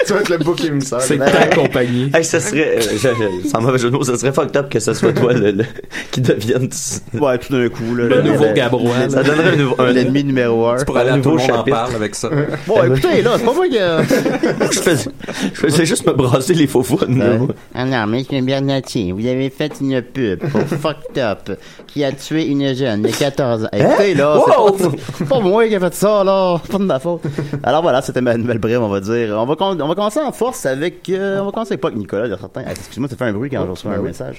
tu 0.07 0.13
vas 0.13 0.21
être 0.21 0.29
le 0.31 0.39
bouc 0.39 0.65
émissaire. 0.65 1.01
C'est 1.01 1.19
ta 1.19 1.47
compagnie. 1.49 2.11
Hey, 2.15 2.25
ça 2.25 2.41
serait, 2.41 2.79
euh, 2.79 2.81
je- 2.81 2.99
je- 2.99 3.49
sans 3.49 3.61
mauvais 3.61 3.79
jeu 3.79 3.91
de 3.91 3.97
mots, 3.97 4.03
ça 4.05 4.17
serait 4.17 4.33
fucked 4.33 4.57
up 4.57 4.69
que 4.71 4.81
ce 4.81 4.95
soit 4.95 5.13
toi 5.13 5.33
le, 5.33 5.51
le- 5.51 5.65
qui 6.11 6.21
devienne 6.23 6.69
ouais, 7.15 7.39
tout 7.39 7.53
d'un 7.53 7.69
coup, 7.69 7.95
là. 7.95 8.05
Le 8.05 8.23
nouveau 8.23 8.47
Gabrois. 8.55 9.09
Ça 9.09 9.23
donnerait 9.23 9.57
un 9.79 9.93
L'ennemi 9.93 10.25
numéro 10.25 10.67
un. 10.69 10.85
Pour 10.85 10.97
aller 10.97 11.11
à 11.11 11.19
tout 11.19 11.31
le 11.31 11.37
nouveau 11.37 11.39
monde 11.39 11.51
en 11.51 11.57
chapitre. 11.59 11.77
parle 11.77 11.95
avec 11.97 12.15
ça. 12.15 12.31
Bon, 12.67 12.83
écoutez, 12.85 13.23
là, 13.23 13.33
c'est 13.37 13.45
pas 13.45 13.53
moi 13.53 13.69
qui. 13.69 13.79
a- 13.79 14.03
je, 14.73 14.79
faisais, 14.81 15.11
je 15.53 15.61
faisais 15.61 15.85
juste 15.87 16.07
me 16.07 16.13
brasser 16.13 16.55
les 16.55 16.67
faux 16.67 16.83
fous. 16.83 16.99
Ah 17.75 17.85
non, 17.85 18.07
mais 18.07 18.25
M. 18.31 18.45
Bernatien, 18.47 19.15
vous 19.15 19.27
avez 19.27 19.51
fait 19.51 19.73
une 19.81 20.01
pub 20.03 20.39
pour 20.49 20.61
Fucked 20.81 21.19
Up 21.19 21.51
qui 21.87 22.05
a 22.05 22.13
tué 22.13 22.47
une 22.47 22.75
jeune 22.75 23.03
de 23.03 23.09
14 23.09 23.65
ans. 23.65 23.69
Écoutez, 23.73 24.15
là, 24.15 24.41
c'est 24.47 24.57
Wow! 24.59 24.73
pas, 24.73 24.97
c'est 25.19 25.29
pas 25.29 25.41
moi 25.41 25.67
qui 25.69 25.75
ai 25.75 25.81
fait 25.81 25.95
ça, 25.95 26.25
là. 26.25 26.61
C'est 26.65 26.73
pas 26.73 26.79
de 26.79 26.85
ma 26.85 26.99
faute. 26.99 27.23
Alors 27.63 27.83
voilà, 27.83 28.01
c'était 28.03 28.21
ma 28.21 28.37
nouvelle 28.37 28.59
brève, 28.59 28.83
on 28.83 28.89
va 28.89 29.01
dire. 29.01 29.35
On 29.39 29.45
va, 29.47 29.57
com- 29.57 29.79
on 29.81 29.89
va 29.89 29.95
commencer 29.95 30.21
en 30.21 30.33
force 30.33 30.65
avec. 30.67 31.09
euh, 31.11 31.41
on 31.41 31.47
va 31.47 31.51
commencer 31.53 31.73
avec 31.73 31.81
pas 31.81 31.89
avec 31.89 31.99
Nicolas, 31.99 32.27
il 32.27 32.31
y 32.31 32.35
a 32.35 32.39
certains. 32.39 32.63
Ah, 32.67 32.71
Excuse-moi, 32.71 33.09
ça 33.09 33.17
fait 33.17 33.25
un 33.25 33.33
bruit 33.33 33.51
quand 33.51 33.65
je 33.65 33.71
reçois 33.71 33.93
un 33.93 33.99
oui, 33.99 34.09
message. 34.09 34.37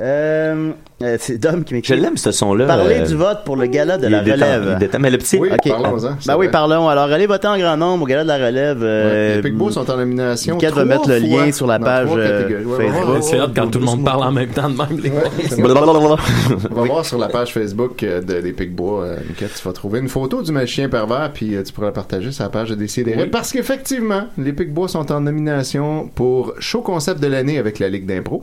Euh, 0.00 0.70
euh, 1.02 1.16
c'est 1.22 1.38
Dom 1.38 1.64
qui 1.64 1.80
Je 1.82 1.94
l'aime, 1.94 2.16
ce 2.16 2.30
son-là. 2.32 2.66
Parler 2.66 2.96
euh, 3.00 3.06
du 3.06 3.14
vote 3.14 3.38
pour 3.44 3.56
le 3.56 3.66
gala 3.66 3.96
de 3.98 4.06
il 4.06 4.10
la 4.10 4.18
est 4.18 4.24
détend- 4.24 4.36
il 4.36 4.42
relève. 4.42 4.78
détend- 4.78 4.98
Mais 5.00 5.10
le 5.10 5.18
petit, 5.18 5.38
Oui, 5.38 5.48
Ok. 5.52 5.68
parlons-en. 5.68 6.16
Ben 6.26 6.34
oui, 6.36 6.46
vrai. 6.46 6.50
parlons. 6.50 6.88
Alors, 6.88 7.04
allez 7.04 7.26
voter 7.26 7.48
en 7.48 7.58
grand 7.58 7.76
nombre 7.76 8.02
au 8.04 8.06
gala 8.06 8.22
de 8.24 8.28
la 8.28 8.36
relève. 8.46 8.78
Ouais, 8.78 8.84
Euh, 8.86 9.36
les 9.36 9.42
Picbois 9.42 9.72
sont 9.72 9.88
en 9.90 9.96
nomination. 9.96 10.58
Kat 10.58 10.70
va 10.70 10.84
mettre 10.84 11.08
le 11.08 11.18
lien 11.18 11.50
sur 11.52 11.66
la 11.66 11.78
page, 11.78 12.08
euh, 12.16 12.48
Facebook. 12.48 12.66
on 12.66 12.70
va 13.12 13.20
C'est 13.22 13.36
voir- 13.36 13.48
hot 13.48 13.52
quand 13.54 13.66
tout 13.68 13.78
le 13.78 13.84
monde 13.84 14.04
parle 14.04 14.22
en 14.24 14.32
même 14.32 14.48
temps 14.50 14.68
de 14.68 14.76
même. 14.76 15.00
Les. 15.02 15.10
On 15.58 16.74
va 16.74 16.82
voir 16.84 17.04
sur 17.04 17.18
la 17.18 17.28
page 17.28 17.52
Facebook 17.52 18.00
de, 18.04 18.40
des 18.40 18.52
Picbois, 18.52 19.06
Niquette, 19.28 19.54
tu 19.56 19.64
vas 19.66 19.72
trouver 19.72 20.00
une 20.00 20.08
photo 20.08 20.42
du 20.42 20.52
magicien 20.52 20.88
pervers, 20.88 21.30
puis 21.32 21.54
tu 21.64 21.72
pourras 21.72 21.88
la 21.88 21.92
partager 21.92 22.32
sur 22.32 22.44
la 22.44 22.50
page 22.50 22.70
de 22.70 22.74
Décideret. 22.74 23.26
Parce 23.26 23.52
qu'effectivement, 23.52 24.24
les 24.38 24.52
Picbois 24.52 24.88
sont 24.88 25.10
en 25.12 25.20
nomination 25.20 26.08
pour 26.14 26.54
show 26.58 26.80
concept 26.82 27.20
de 27.20 27.26
l'année 27.28 27.58
avec 27.58 27.78
la 27.78 27.88
Ligue 27.88 28.06
d'impro, 28.06 28.42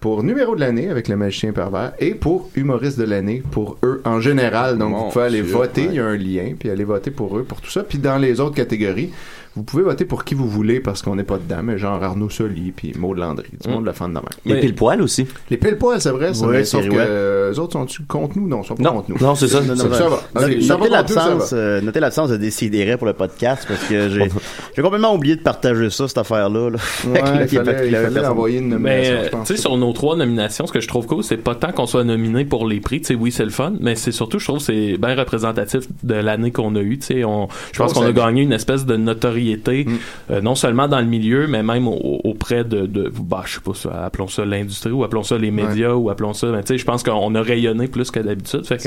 pour 0.00 0.22
numéro 0.22 0.54
de 0.54 0.60
l'année 0.60 0.88
avec 0.88 1.08
le 1.08 1.16
magicien 1.16 1.52
pervers, 1.52 1.92
et 1.98 2.14
pour 2.14 2.50
humoriste 2.54 2.98
de 2.98 3.04
l'année 3.04 3.42
pour 3.50 3.78
eux 3.82 4.02
en 4.04 4.20
général. 4.20 4.78
Donc 4.78 4.90
Mon 4.90 5.04
vous 5.06 5.12
pouvez 5.12 5.24
aller 5.24 5.42
Dieu, 5.42 5.52
voter, 5.52 5.82
ouais. 5.82 5.88
il 5.92 5.96
y 5.96 6.00
a 6.00 6.06
un 6.06 6.16
lien, 6.16 6.54
puis 6.58 6.70
aller 6.70 6.84
voter 6.84 7.10
pour 7.10 7.36
eux, 7.38 7.44
pour 7.44 7.60
tout 7.60 7.70
ça. 7.70 7.82
Puis 7.82 7.98
dans 7.98 8.18
les 8.18 8.40
autres 8.40 8.54
catégories, 8.54 9.10
vous 9.56 9.62
pouvez 9.64 9.82
voter 9.82 10.04
pour 10.04 10.24
qui 10.24 10.34
vous 10.34 10.48
voulez 10.48 10.80
parce 10.80 11.02
qu'on 11.02 11.16
n'est 11.16 11.24
pas 11.24 11.38
dedans, 11.38 11.62
mais 11.62 11.78
genre 11.78 12.02
Arnaud 12.02 12.30
Soli, 12.30 12.72
puis 12.76 12.92
Maud 12.96 13.16
Landry, 13.18 13.48
du 13.62 13.68
monde 13.70 13.82
de 13.82 13.86
la 13.86 13.92
fan 13.94 14.10
de 14.10 14.14
même. 14.14 14.24
Les 14.44 14.60
pile 14.60 14.74
poil 14.74 15.00
aussi. 15.02 15.26
Les 15.50 15.56
pile 15.56 15.76
poils, 15.78 16.00
c'est 16.00 16.10
vrai, 16.10 16.34
ça, 16.34 16.46
Ouais, 16.46 16.64
sauf 16.64 16.84
que 16.84 16.90
vrai. 16.94 17.06
euh, 17.08 17.52
eux 17.52 17.58
autres 17.58 17.72
sont-tu 17.72 18.02
contre 18.02 18.38
nous? 18.38 18.46
Non, 18.46 18.60
ils 18.62 18.66
sont 18.66 18.74
pas 18.76 18.82
Non, 18.82 18.92
contre 18.96 19.10
nous. 19.10 19.16
non, 19.18 19.34
c'est 19.34 19.48
ça. 19.48 19.60
Non, 19.62 19.68
non, 19.74 19.76
Ça, 19.76 19.88
non. 19.88 19.94
ça 19.94 20.08
va. 20.08 20.42
Notez- 20.46 20.60
ça 20.62 20.78
l'absence, 20.90 21.50
euh, 21.52 21.80
notez 21.80 22.00
l'absence 22.00 22.30
de 22.30 22.36
Décideret 22.36 22.96
pour 22.96 23.06
le 23.06 23.12
podcast 23.14 23.64
parce 23.66 23.82
que 23.84 24.08
j'ai 24.10 24.28
j'ai 24.76 24.82
complètement 24.82 25.14
oublié 25.14 25.36
de 25.36 25.40
partager 25.42 25.90
ça 25.90 26.06
cette 26.06 26.18
affaire 26.18 26.48
là. 26.50 26.68
Ouais, 27.06 27.20
il 27.42 27.48
fallait, 27.48 27.88
il 27.88 27.94
fallait 27.96 28.26
envoyer 28.26 28.58
une 28.58 28.76
Mais 28.78 29.10
nomination. 29.10 29.38
Tu 29.44 29.54
sais, 29.56 29.60
sur 29.60 29.76
nos 29.76 29.92
trois 29.92 30.16
nominations, 30.16 30.66
ce 30.66 30.72
que 30.72 30.80
je 30.80 30.88
trouve 30.88 31.06
cool, 31.06 31.22
c'est 31.24 31.36
pas 31.38 31.54
tant 31.54 31.72
qu'on 31.72 31.86
soit 31.86 32.04
nominé 32.04 32.44
pour 32.44 32.66
les 32.66 32.80
prix. 32.80 33.00
Tu 33.00 33.06
sais, 33.08 33.14
oui, 33.14 33.32
c'est 33.32 33.44
le 33.44 33.50
fun, 33.50 33.72
mais 33.80 33.94
c'est 33.94 34.12
surtout, 34.12 34.38
je 34.38 34.44
trouve, 34.46 34.58
que 34.58 34.64
c'est 34.64 34.98
bien 34.98 35.14
représentatif 35.14 35.84
de 36.02 36.14
l'année 36.14 36.50
qu'on 36.50 36.74
a 36.76 36.80
eue. 36.80 36.98
Tu 36.98 37.06
sais, 37.06 37.24
on, 37.24 37.48
je 37.72 37.78
pense 37.78 37.92
qu'on 37.92 38.02
a 38.04 38.12
gagné 38.12 38.42
une 38.42 38.52
espèce 38.52 38.84
de 38.86 38.96
notoriété, 38.96 39.45
Mm. 39.54 39.98
euh, 40.30 40.40
non 40.40 40.54
seulement 40.54 40.88
dans 40.88 41.00
le 41.00 41.06
milieu, 41.06 41.46
mais 41.46 41.62
même 41.62 41.86
au- 41.88 42.20
auprès 42.24 42.64
de, 42.64 42.86
de 42.86 43.12
bah, 43.20 43.42
je 43.46 43.54
sais 43.54 43.60
pas, 43.60 43.74
ça, 43.74 44.04
appelons 44.04 44.28
ça 44.28 44.44
l'industrie 44.44 44.90
ou 44.90 45.04
appelons 45.04 45.22
ça 45.22 45.38
les 45.38 45.50
médias 45.50 45.92
ou 45.92 46.10
appelons 46.10 46.32
ça, 46.32 46.48
tu 46.60 46.66
sais, 46.66 46.78
je 46.78 46.84
pense 46.84 47.02
qu'on 47.02 47.34
a 47.34 47.42
rayonné 47.42 47.88
plus 47.88 48.10
que 48.10 48.20
d'habitude. 48.20 48.64
Fait 48.66 48.76
que 48.78 48.82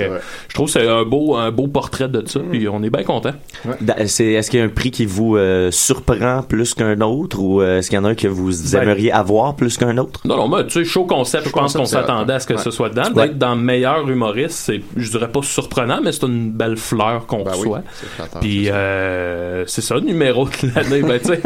je 0.47 0.53
trouve 0.53 0.65
que 0.67 0.73
c'est 0.73 0.87
un 0.87 1.03
beau, 1.03 1.35
un 1.35 1.51
beau 1.51 1.67
portrait 1.67 2.09
de 2.09 2.23
ça, 2.27 2.39
puis 2.51 2.67
on 2.67 2.81
est 2.83 2.89
bien 2.89 3.03
content. 3.03 3.31
C'est- 4.05 4.33
Est-ce 4.33 4.49
qu'il 4.51 4.59
y 4.59 4.63
a 4.63 4.65
un 4.65 4.69
prix 4.69 4.91
qui 4.91 5.05
vous 5.05 5.35
euh, 5.37 5.71
surprend 5.71 6.43
plus 6.43 6.73
qu'un 6.73 6.99
autre 7.01 7.39
ou 7.39 7.61
euh, 7.61 7.79
est-ce 7.79 7.89
qu'il 7.89 7.97
y 7.97 7.99
en 7.99 8.05
a 8.05 8.09
un 8.09 8.15
que 8.15 8.27
vous 8.27 8.51
Ben, 8.73 8.81
aimeriez 8.83 9.11
avoir 9.11 9.55
plus 9.55 9.77
qu'un 9.77 9.97
autre? 9.97 10.19
Non, 10.25 10.37
non, 10.37 10.47
mais 10.57 10.65
tu 10.65 10.71
sais, 10.73 10.85
show 10.85 11.05
concept, 11.05 11.47
je 11.47 11.51
pense 11.51 11.73
qu'on 11.73 11.85
s'attendait 11.85 12.33
à 12.33 12.39
ce 12.39 12.47
que 12.47 12.53
ouais. 12.53 12.59
ce 12.59 12.71
soit 12.71 12.89
dedans. 12.89 13.03
Ouais. 13.15 13.27
D'être 13.27 13.37
dans 13.37 13.55
meilleur 13.55 14.09
humoriste, 14.09 14.51
c'est, 14.57 14.81
je 14.95 15.09
dirais 15.11 15.29
pas 15.31 15.41
surprenant, 15.41 15.99
mais 16.03 16.11
c'est 16.11 16.25
une 16.25 16.51
belle 16.51 16.77
fleur 16.77 17.25
qu'on 17.27 17.43
Ben 17.43 17.51
oui, 17.53 17.59
reçoit. 17.59 17.81
Puis, 18.41 18.63
c'est 18.65 18.69
ça. 18.71 18.75
euh, 18.75 19.63
c'est 19.67 19.81
ça, 19.81 19.95
le 19.95 20.01
numéro 20.01 20.45
de 20.63 20.71
l'année, 20.75 21.01
ben, 21.01 21.19
tu 21.19 21.25
sais. 21.27 21.41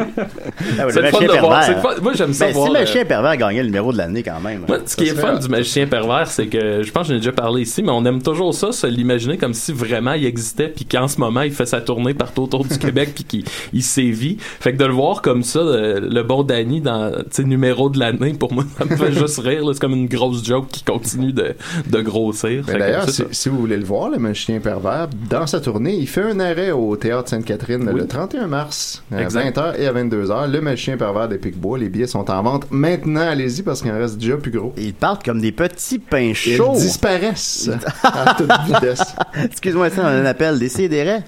Ah 0.80 0.86
c'est 0.90 1.02
le 1.02 1.08
fun 1.10 1.20
magicien 1.20 1.28
de 1.28 1.40
voir. 1.40 1.60
pervers. 1.60 1.64
c'est 1.66 1.74
le 1.74 1.82
fun. 1.82 2.02
Moi, 2.02 2.14
j'aime 2.16 2.34
ça 2.34 2.46
Ben, 2.48 2.54
voir. 2.54 2.66
si 2.68 2.72
le 2.74 2.78
euh, 2.78 2.82
magicien 2.82 3.06
pervers 3.06 3.38
gagnait 3.38 3.62
le 3.62 3.68
numéro 3.68 3.92
de 3.94 3.98
l'année 3.98 4.24
quand 4.24 4.40
même. 4.40 4.66
moi, 4.68 4.78
ce 4.86 4.96
qui 4.96 5.06
est 5.06 5.16
fun 5.16 5.36
du 5.36 5.48
magicien 5.48 5.88
pervers, 5.88 6.28
c'est 6.28 6.48
que 6.48 6.84
je 6.84 6.92
pense 6.92 7.04
que 7.08 7.14
j'en 7.14 7.16
ai 7.16 7.20
déjà 7.20 7.32
parlé 7.32 7.62
ici, 7.62 7.84
mais 7.84 7.92
on 7.92 8.04
aime 8.06 8.22
toujours 8.22 8.54
ça, 8.54 8.72
se 8.72 8.88
l'imaginer 8.88 9.38
comme 9.38 9.54
si 9.54 9.72
vraiment 9.74 10.14
il 10.14 10.26
existait, 10.26 10.68
puis 10.70 10.86
qu'en 10.86 11.08
ce 11.08 11.20
moment 11.20 11.42
il 11.42 11.52
fait 11.52 11.66
sa 11.66 11.82
tournée 11.82 12.14
partout 12.14 12.44
autour 12.44 12.66
du 12.66 12.78
Québec, 12.80 13.12
puis 13.16 13.24
qu'il 13.24 13.44
il 13.74 13.84
sévit. 13.84 14.38
Fait 14.40 14.74
que 14.74 14.78
de 14.78 14.86
le 14.86 14.94
voir 14.94 15.22
comme 15.22 15.44
ça, 15.44 15.60
le, 15.64 16.00
le 16.00 16.24
bon 16.24 16.44
Danny 16.44 16.82
dans 16.82 17.12
tu 17.12 17.24
sais, 17.32 17.44
numéro 17.44 17.90
de 17.90 18.00
l'année, 18.00 18.34
pour 18.34 18.54
moi, 18.54 18.64
ça 18.78 18.86
me 18.86 18.96
fait 18.96 19.12
juste 19.20 19.40
rire. 19.40 19.64
C'est 19.74 19.80
comme 19.80 19.94
une 19.94 20.08
grosse 20.08 20.44
joke 20.46 20.68
qui 20.70 20.84
continue 20.84 21.34
de, 21.34 21.56
de 21.90 22.02
grossir. 22.02 22.66
Que 22.66 22.78
d'ailleurs, 22.78 23.08
si, 23.10 23.50
vous 23.50 23.58
voulez 23.58 23.78
le 23.78 23.86
voir, 23.86 24.10
le 24.10 24.18
magicien 24.18 24.60
pervers, 24.60 25.08
dans 25.30 25.48
sa 25.48 25.60
tournée, 25.60 25.96
il 25.96 26.08
fait 26.08 26.22
un 26.24 26.40
arrêt 26.40 26.72
au 26.72 26.96
Théâtre 26.96 27.30
Sainte-Catherine 27.30 27.90
Oui. 27.92 28.00
le 28.02 28.08
31 28.08 28.48
mars, 28.48 28.93
à 29.12 29.22
Exact. 29.22 29.58
20h 29.58 29.80
et 29.82 29.88
à 29.88 29.94
22h. 29.94 30.52
Le 30.52 30.62
magicien 30.62 30.98
pervers 30.98 31.28
des 31.28 31.38
Picbois. 31.38 31.78
Les 31.78 31.90
billets 31.90 32.08
sont 32.08 32.30
en 32.30 32.42
vente 32.44 32.68
maintenant. 32.72 33.28
Allez-y 33.30 33.64
parce 33.64 33.82
qu'il 33.82 33.92
en 33.92 33.98
reste 33.98 34.18
déjà 34.18 34.38
plus 34.38 34.52
gros. 34.52 34.74
Ils 34.78 34.94
partent 34.94 35.24
comme 35.24 35.40
des 35.42 35.52
petits 35.52 36.00
pains 36.00 36.20
Ils 36.32 36.36
chauds. 36.36 36.74
disparaissent 36.74 37.70
à 38.04 38.34
toute 38.36 38.52
vitesse. 38.68 39.16
Excuse-moi, 39.44 39.90
ça, 39.90 40.02
on 40.04 40.06
a 40.08 40.10
un 40.10 40.26
appel 40.26 40.60
des 40.60 40.70
CDR. 40.70 41.22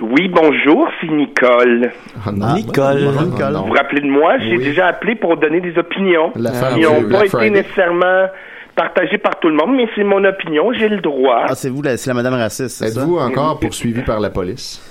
Oui, 0.00 0.28
bonjour, 0.28 0.88
c'est 1.00 1.06
Nicole. 1.08 1.90
Oh 2.26 2.30
non. 2.32 2.54
Nicole. 2.54 3.04
Bonjour, 3.04 3.22
Nicole. 3.22 3.54
Vous 3.54 3.66
vous 3.66 3.72
rappelez 3.72 4.00
de 4.00 4.10
moi? 4.10 4.38
J'ai 4.38 4.56
Oui. 4.56 4.64
déjà 4.64 4.86
appelé 4.88 5.14
pour 5.14 5.36
donner 5.36 5.60
des 5.60 5.76
opinions. 5.78 6.30
Qui 6.32 6.38
de 6.40 6.82
n'ont 6.82 7.08
pas 7.10 7.18
été 7.20 7.28
Friday. 7.28 7.50
nécessairement 7.62 8.26
partagées 8.74 9.18
par 9.18 9.38
tout 9.38 9.48
le 9.48 9.54
monde, 9.54 9.76
mais 9.76 9.86
c'est 9.94 10.02
mon 10.02 10.24
opinion, 10.24 10.72
j'ai 10.72 10.88
le 10.88 11.00
droit. 11.00 11.44
Ah, 11.48 11.54
c'est 11.54 11.68
vous, 11.70 11.80
c'est 11.84 12.08
la 12.08 12.14
madame 12.14 12.34
raciste, 12.34 12.70
c'est 12.76 12.88
ça? 12.88 13.00
Êtes-vous 13.02 13.18
encore 13.18 13.60
poursuivi 13.60 14.02
par 14.02 14.18
la 14.18 14.30
police? 14.30 14.82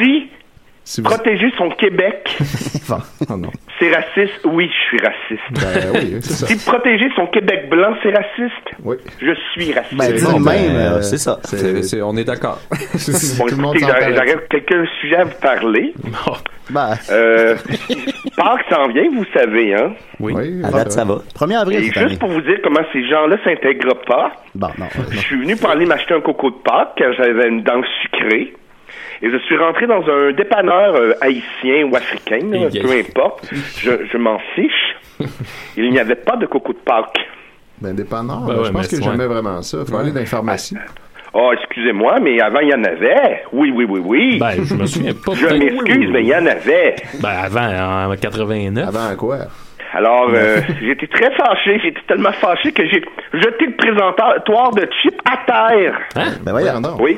Si 0.00 0.28
Si 0.84 1.00
vous... 1.00 1.08
protéger 1.08 1.50
son 1.56 1.70
Québec, 1.70 2.36
Bon. 2.88 2.98
Oh 3.30 3.36
non. 3.38 3.50
c'est 3.78 3.90
raciste, 3.94 4.40
oui, 4.44 4.68
je 4.68 4.88
suis 4.88 4.98
raciste. 4.98 5.50
Ben 5.52 5.90
oui, 5.94 6.18
c'est 6.20 6.32
ça. 6.34 6.46
Si 6.46 6.66
protéger 6.66 7.08
son 7.16 7.26
Québec 7.28 7.70
blanc, 7.70 7.94
c'est 8.02 8.10
raciste, 8.14 8.68
Oui. 8.84 8.96
je 9.20 9.32
suis 9.52 9.72
raciste. 9.72 9.96
Ben, 9.96 10.12
dis 10.12 10.22
bon, 10.24 10.38
même. 10.40 10.76
Euh, 10.76 10.96
euh, 10.98 11.02
c'est 11.02 11.16
ça. 11.16 11.38
C'est- 11.44 11.82
c'est- 11.82 12.02
on 12.02 12.14
est 12.16 12.24
d'accord. 12.24 12.60
Bon, 12.70 13.46
Tout 13.46 13.56
le 13.56 13.62
monde 13.62 13.76
écoutez, 13.76 13.92
j'aurais 13.92 14.46
quelques 14.50 14.86
sujets 15.00 15.16
à 15.16 15.24
vous 15.24 15.40
parler. 15.40 15.94
ben, 16.70 16.90
Euh, 17.10 17.56
Pâques 18.36 18.64
s'en 18.70 18.88
vient, 18.88 19.08
vous 19.14 19.24
savez, 19.32 19.74
hein? 19.74 19.92
Oui. 20.20 20.34
À 20.64 20.70
date, 20.70 20.92
ça 20.92 21.04
va. 21.04 21.20
1er 21.34 21.56
avril 21.56 21.78
Et 21.78 21.84
cette 21.86 21.96
année. 21.96 22.08
juste 22.10 22.20
pour 22.20 22.28
vous 22.30 22.40
dire 22.42 22.58
comment 22.62 22.80
ces 22.92 23.08
gens-là 23.08 23.36
s'intègrent 23.44 24.00
pas, 24.06 24.32
Bon, 24.54 24.68
non. 24.78 24.86
Je 25.10 25.18
suis 25.18 25.40
venu 25.40 25.56
pour 25.56 25.70
aller 25.70 25.86
m'acheter 25.86 26.14
un 26.14 26.20
coco 26.20 26.50
de 26.50 26.56
Pâques 26.56 26.92
car 26.96 27.12
j'avais 27.14 27.48
une 27.48 27.62
dent 27.62 27.80
sucrée. 28.02 28.52
Et 29.22 29.30
je 29.30 29.36
suis 29.38 29.56
rentré 29.56 29.86
dans 29.86 30.02
un 30.08 30.32
dépanneur 30.32 30.94
euh, 30.96 31.12
haïtien 31.20 31.84
ou 31.90 31.96
africain, 31.96 32.40
là, 32.50 32.68
peu 32.70 32.90
importe. 32.98 33.48
Je, 33.78 33.90
je 34.12 34.16
m'en 34.18 34.38
fiche. 34.54 34.96
Il 35.76 35.90
n'y 35.90 35.98
avait 35.98 36.16
pas 36.16 36.36
de 36.36 36.46
coco 36.46 36.72
de 36.72 36.78
Pâques. 36.78 37.20
Ben, 37.80 37.94
dépanneur, 37.94 38.40
Ben 38.46 38.54
je 38.56 38.60
ouais, 38.62 38.72
pense 38.72 38.88
que 38.88 39.02
jamais 39.02 39.26
vraiment 39.26 39.62
ça. 39.62 39.78
Faut 39.84 39.96
aller 39.96 40.12
dans 40.12 40.20
les 40.20 40.26
pharmacies. 40.26 40.76
Oh, 41.36 41.50
excusez-moi, 41.52 42.20
mais 42.20 42.40
avant, 42.40 42.60
il 42.60 42.68
y 42.68 42.74
en 42.74 42.84
avait. 42.84 43.42
Oui, 43.52 43.72
oui, 43.74 43.84
oui, 43.88 44.00
oui. 44.04 44.38
Ben, 44.38 44.52
je 44.62 44.74
me 44.74 44.86
souviens 44.86 45.12
pas. 45.14 45.32
je 45.34 45.46
m'excuse, 45.46 46.08
mais 46.10 46.22
il 46.22 46.28
y 46.28 46.34
en 46.34 46.46
avait. 46.46 46.94
Ben, 47.20 47.28
avant, 47.30 48.12
en 48.12 48.16
89. 48.16 48.88
Avant 48.88 49.16
quoi? 49.16 49.38
Alors, 49.94 50.28
euh, 50.32 50.60
j'étais 50.80 51.08
très 51.08 51.32
fâché. 51.34 51.80
J'étais 51.82 52.00
tellement 52.06 52.32
fâché 52.32 52.70
que 52.72 52.84
j'ai 52.86 53.02
jeté 53.32 53.66
le 53.66 53.76
présentatoire 53.76 54.70
de 54.74 54.88
chips 55.02 55.20
à 55.24 55.38
terre. 55.44 55.98
Hein? 56.16 56.32
Ben, 56.44 56.52
voyons. 56.52 56.80
donc. 56.80 57.00
Oui. 57.00 57.16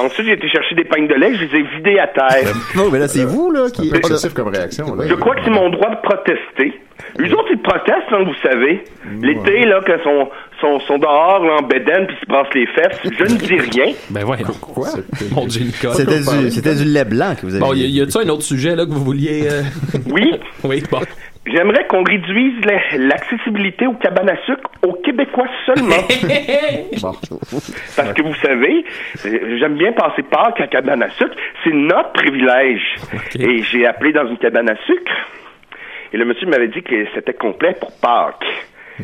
Ensuite, 0.00 0.26
j'ai 0.26 0.32
été 0.34 0.48
chercher 0.48 0.74
des 0.74 0.84
pagnes 0.84 1.06
de 1.08 1.14
lait. 1.14 1.34
Je 1.34 1.44
les 1.44 1.58
ai 1.60 1.62
vidées 1.76 1.98
à 1.98 2.06
terre. 2.08 2.52
Non, 2.76 2.90
mais 2.90 2.98
là, 2.98 3.08
c'est 3.08 3.24
vous, 3.24 3.50
là, 3.50 3.66
C'est 3.68 3.82
qui. 3.82 3.90
peu 3.90 3.96
excessif 3.96 4.32
comme 4.34 4.48
réaction. 4.48 4.94
Là. 4.94 5.04
Je 5.08 5.14
crois 5.14 5.34
que 5.36 5.42
c'est 5.44 5.50
mon 5.50 5.70
droit 5.70 5.90
de 5.90 6.00
protester. 6.02 6.80
Eux 7.20 7.32
autres, 7.34 7.48
ils 7.52 7.60
protestent, 7.60 8.12
hein, 8.12 8.24
vous 8.24 8.34
savez. 8.42 8.82
L'été, 9.20 9.64
là, 9.66 9.80
quand 9.86 10.02
sont, 10.04 10.28
sont, 10.60 10.80
sont 10.86 10.98
dehors, 10.98 11.44
là, 11.44 11.56
en 11.60 11.62
bédaine, 11.62 12.06
puis 12.06 12.16
ils 12.16 12.24
se 12.24 12.26
brassent 12.26 12.54
les 12.54 12.66
fesses, 12.66 12.98
je 13.18 13.22
ne 13.24 13.38
dis 13.38 13.56
rien. 13.70 13.92
Ben, 14.10 14.24
voyons. 14.24 14.46
Quoi? 14.60 14.88
Mon 15.32 15.46
Dieu. 15.46 15.66
C'était 15.92 16.20
du, 16.20 16.50
c'était 16.50 16.74
du 16.74 16.84
lait 16.84 17.04
blanc 17.04 17.34
que 17.34 17.46
vous 17.46 17.54
avez. 17.54 17.64
Bon, 17.64 17.74
y, 17.74 17.82
a- 17.84 17.86
y 17.88 18.00
a-tu 18.00 18.18
un 18.18 18.28
autre 18.28 18.42
sujet, 18.42 18.74
là, 18.76 18.86
que 18.86 18.90
vous 18.90 19.04
vouliez. 19.04 19.48
euh, 19.50 19.62
Oui, 20.10 20.32
Oui, 20.64 20.82
bon. 20.90 21.00
J'aimerais 21.46 21.86
qu'on 21.86 22.02
réduise 22.04 22.64
la- 22.64 22.98
l'accessibilité 22.98 23.86
au 23.86 23.94
cabane 23.94 24.28
à 24.30 24.36
sucre 24.46 24.70
aux 24.82 24.94
Québécois 24.94 25.46
seulement. 25.66 26.02
Parce 27.02 28.12
que 28.14 28.22
vous 28.22 28.34
savez, 28.42 28.84
euh, 29.26 29.58
j'aime 29.58 29.76
bien 29.76 29.92
passer 29.92 30.22
Pâques 30.22 30.60
à 30.60 30.66
cabane 30.66 31.02
à 31.02 31.10
sucre. 31.10 31.34
C'est 31.62 31.72
notre 31.74 32.12
privilège. 32.12 32.82
Et 33.38 33.62
j'ai 33.62 33.86
appelé 33.86 34.12
dans 34.12 34.26
une 34.28 34.38
cabane 34.38 34.70
à 34.70 34.76
sucre. 34.86 35.12
Et 36.12 36.16
le 36.16 36.24
monsieur 36.24 36.46
m'avait 36.46 36.68
dit 36.68 36.82
que 36.82 37.06
c'était 37.14 37.34
complet 37.34 37.74
pour 37.80 37.92
Pâques. 38.00 38.44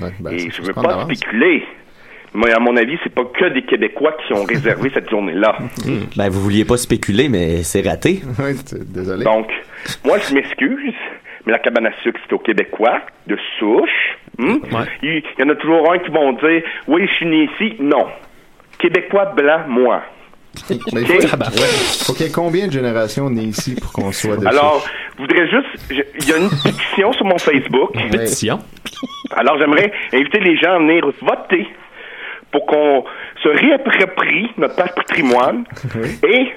Ouais, 0.01 0.11
ben, 0.21 0.33
Et 0.33 0.51
je 0.51 0.57
faut 0.57 0.63
veux 0.63 0.73
pas 0.75 1.03
spéculer. 1.05 1.65
Mais 2.33 2.53
à 2.53 2.61
mon 2.61 2.77
avis, 2.77 2.97
c'est 3.03 3.13
pas 3.13 3.25
que 3.25 3.47
des 3.47 3.63
Québécois 3.63 4.17
qui 4.25 4.33
ont 4.35 4.45
réservé 4.45 4.91
cette 4.95 5.11
journée-là. 5.11 5.59
Ben, 6.17 6.29
vous 6.29 6.41
vouliez 6.41 6.65
pas 6.65 6.77
spéculer, 6.77 7.29
mais 7.29 7.65
c'est 7.65 7.81
raté. 7.87 8.21
Oui, 8.39 8.53
désolé. 8.87 9.25
Donc, 9.25 9.49
moi, 10.05 10.19
je 10.19 10.35
m'excuse, 10.35 10.95
mais 11.47 11.53
la 11.53 11.59
cabane 11.59 11.87
à 11.87 11.93
sucre, 12.03 12.21
c'est 12.27 12.33
aux 12.35 12.39
Québécois, 12.39 13.01
de 13.27 13.37
souche. 13.59 14.17
Hmm? 14.39 14.55
Ouais. 14.73 14.87
Il, 15.03 15.09
il 15.17 15.23
y 15.39 15.43
en 15.43 15.49
a 15.51 15.55
toujours 15.57 15.93
un 15.93 15.99
qui 15.99 16.11
vont 16.11 16.33
dire, 16.35 16.63
oui, 16.89 17.07
je 17.09 17.15
suis 17.15 17.27
né 17.27 17.49
ici. 17.55 17.77
Non. 17.81 18.07
Québécois 18.79 19.27
blanc, 19.37 19.61
moi. 19.69 20.03
Mais 20.69 20.77
il 21.03 21.15
Ok. 21.15 21.23
faut, 21.27 22.05
faut 22.07 22.13
qu'il 22.15 22.27
y 22.27 22.29
ait 22.29 22.33
combien 22.33 22.67
de 22.67 22.73
générations 22.73 23.31
nées 23.31 23.43
ici 23.45 23.77
pour 23.81 23.93
qu'on 23.93 24.11
soit 24.13 24.37
de 24.37 24.47
Alors, 24.47 24.85
je 25.17 25.23
voudrais 25.23 25.49
juste, 25.49 25.67
il 25.91 26.29
y 26.29 26.33
a 26.33 26.39
une 26.39 26.49
pétition 26.51 27.13
sur 27.13 27.25
mon 27.25 27.39
Facebook. 27.39 27.93
Pétition? 28.11 28.59
Alors, 29.37 29.59
j'aimerais 29.59 29.93
inviter 30.13 30.41
les 30.41 30.57
gens 30.57 30.73
à 30.75 30.79
venir 30.79 31.05
voter 31.23 31.69
pour 32.51 32.67
qu'on 32.67 33.05
se 33.43 33.49
réapproprie 33.49 34.51
notre 34.59 34.75
patrimoine 34.93 35.65
et 36.27 36.53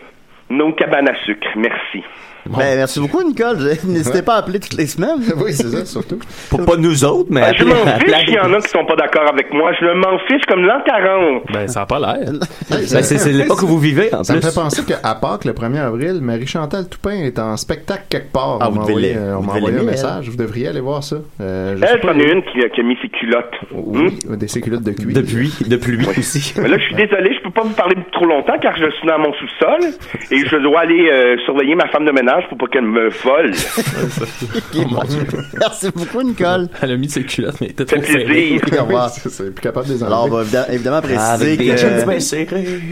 nos 0.49 0.71
cabanes 0.73 1.07
à 1.09 1.15
sucre. 1.25 1.47
Merci. 1.55 2.03
Ben, 2.45 2.75
merci 2.77 2.99
beaucoup, 2.99 3.23
Nicole. 3.23 3.57
N'hésitez 3.85 4.21
pas 4.21 4.35
à 4.35 4.37
appeler 4.39 4.59
toutes 4.59 4.73
les 4.77 4.87
semaines. 4.87 5.19
oui, 5.37 5.53
c'est 5.53 5.67
ça, 5.69 5.85
surtout. 5.85 6.19
Pour 6.49 6.65
pas 6.65 6.75
nous 6.77 7.03
autres, 7.05 7.29
mais 7.31 7.41
Ben, 7.41 7.53
je 7.57 7.63
m'en 7.63 7.75
fiche 7.99 8.25
qu'il 8.25 8.33
y 8.35 8.39
en 8.39 8.53
a 8.53 8.59
qui 8.61 8.69
sont 8.69 8.85
pas 8.85 8.95
d'accord 8.95 9.27
avec 9.31 9.53
moi. 9.53 9.71
Je 9.79 9.85
m'en 9.93 10.17
fiche 10.27 10.43
comme 10.47 10.65
l'an 10.65 10.81
40. 10.85 11.43
Ben, 11.53 11.67
ça 11.67 11.81
a 11.81 11.85
pas 11.85 11.99
l'air. 11.99 12.31
Ben, 12.69 12.79
c'est 12.87 13.03
c'est 13.17 13.31
l'époque 13.31 13.61
où 13.63 13.67
vous 13.67 13.79
vivez, 13.79 14.13
en 14.13 14.23
Ça 14.23 14.35
me 14.35 14.41
fait 14.41 14.53
penser 14.53 14.83
qu'à 14.85 15.15
Pâques, 15.15 15.45
le 15.45 15.53
1er 15.53 15.79
avril, 15.79 16.19
Marie-Chantal 16.21 16.87
Toupin 16.89 17.11
est 17.23 17.37
en 17.39 17.55
spectacle 17.57 18.03
quelque 18.09 18.31
part. 18.31 18.57
Ah, 18.61 18.67
on 18.67 18.71
vous 18.71 18.75
m'a 18.77 18.83
envoyé, 18.83 19.15
euh, 19.15 19.37
un 19.81 19.83
message. 19.83 20.29
Vous 20.29 20.37
devriez 20.37 20.67
aller 20.69 20.79
voir 20.79 21.03
ça. 21.03 21.17
Euh, 21.41 21.75
je 21.77 21.83
Elle, 21.85 21.99
pas, 21.99 22.13
c'en 22.13 22.19
est 22.19 22.31
une 22.31 22.41
qui, 22.43 22.63
a- 22.63 22.69
qui 22.69 22.81
a 22.81 22.83
mis 22.83 22.97
ses 23.01 23.09
culottes. 23.09 23.53
Oui, 23.71 24.17
des 24.37 24.47
ses 24.47 24.61
culottes 24.61 24.83
de 24.83 24.91
cuir. 24.91 25.13
Depuis, 25.13 25.51
de 25.67 25.75
pluie 25.77 26.05
aussi. 26.17 26.53
Mais 26.61 26.67
là, 26.69 26.77
je 26.77 26.83
suis 26.83 26.95
désolé, 26.95 27.33
je 27.37 27.41
peux 27.43 27.51
pas 27.51 27.61
vous 27.63 27.73
parler 27.73 27.95
trop 28.11 28.25
longtemps 28.25 28.57
car 28.61 28.75
je 28.77 28.89
suis 28.91 29.07
dans 29.07 29.19
mon 29.19 29.33
sous-sol 29.33 29.79
et 30.31 30.45
je 30.45 30.55
dois 30.57 30.81
aller 30.81 31.09
euh, 31.11 31.37
surveiller 31.45 31.75
ma 31.75 31.87
femme 31.89 32.05
de 32.05 32.11
ménage 32.11 32.32
pour 32.49 32.57
pas 32.57 32.67
qu'elle 32.67 32.85
me 32.85 33.09
vole. 33.09 33.51
Merci 35.59 35.89
beaucoup, 35.95 36.21
Nicole. 36.21 36.67
Elle 36.81 36.91
a 36.91 36.97
mis 36.97 37.09
ses 37.09 37.23
culottes, 37.23 37.59
mais 37.61 37.73
Ça 37.77 37.85
trop. 37.85 38.01
C'est 39.29 39.51
plus 39.51 39.61
capable 39.61 39.87
de 39.87 39.93
les 39.93 40.03
Alors, 40.03 40.27
on 40.29 40.33
enlever. 40.33 40.51
va 40.57 40.73
évidemment- 40.73 40.97
Ah, 41.17 41.37
préciser 41.37 41.57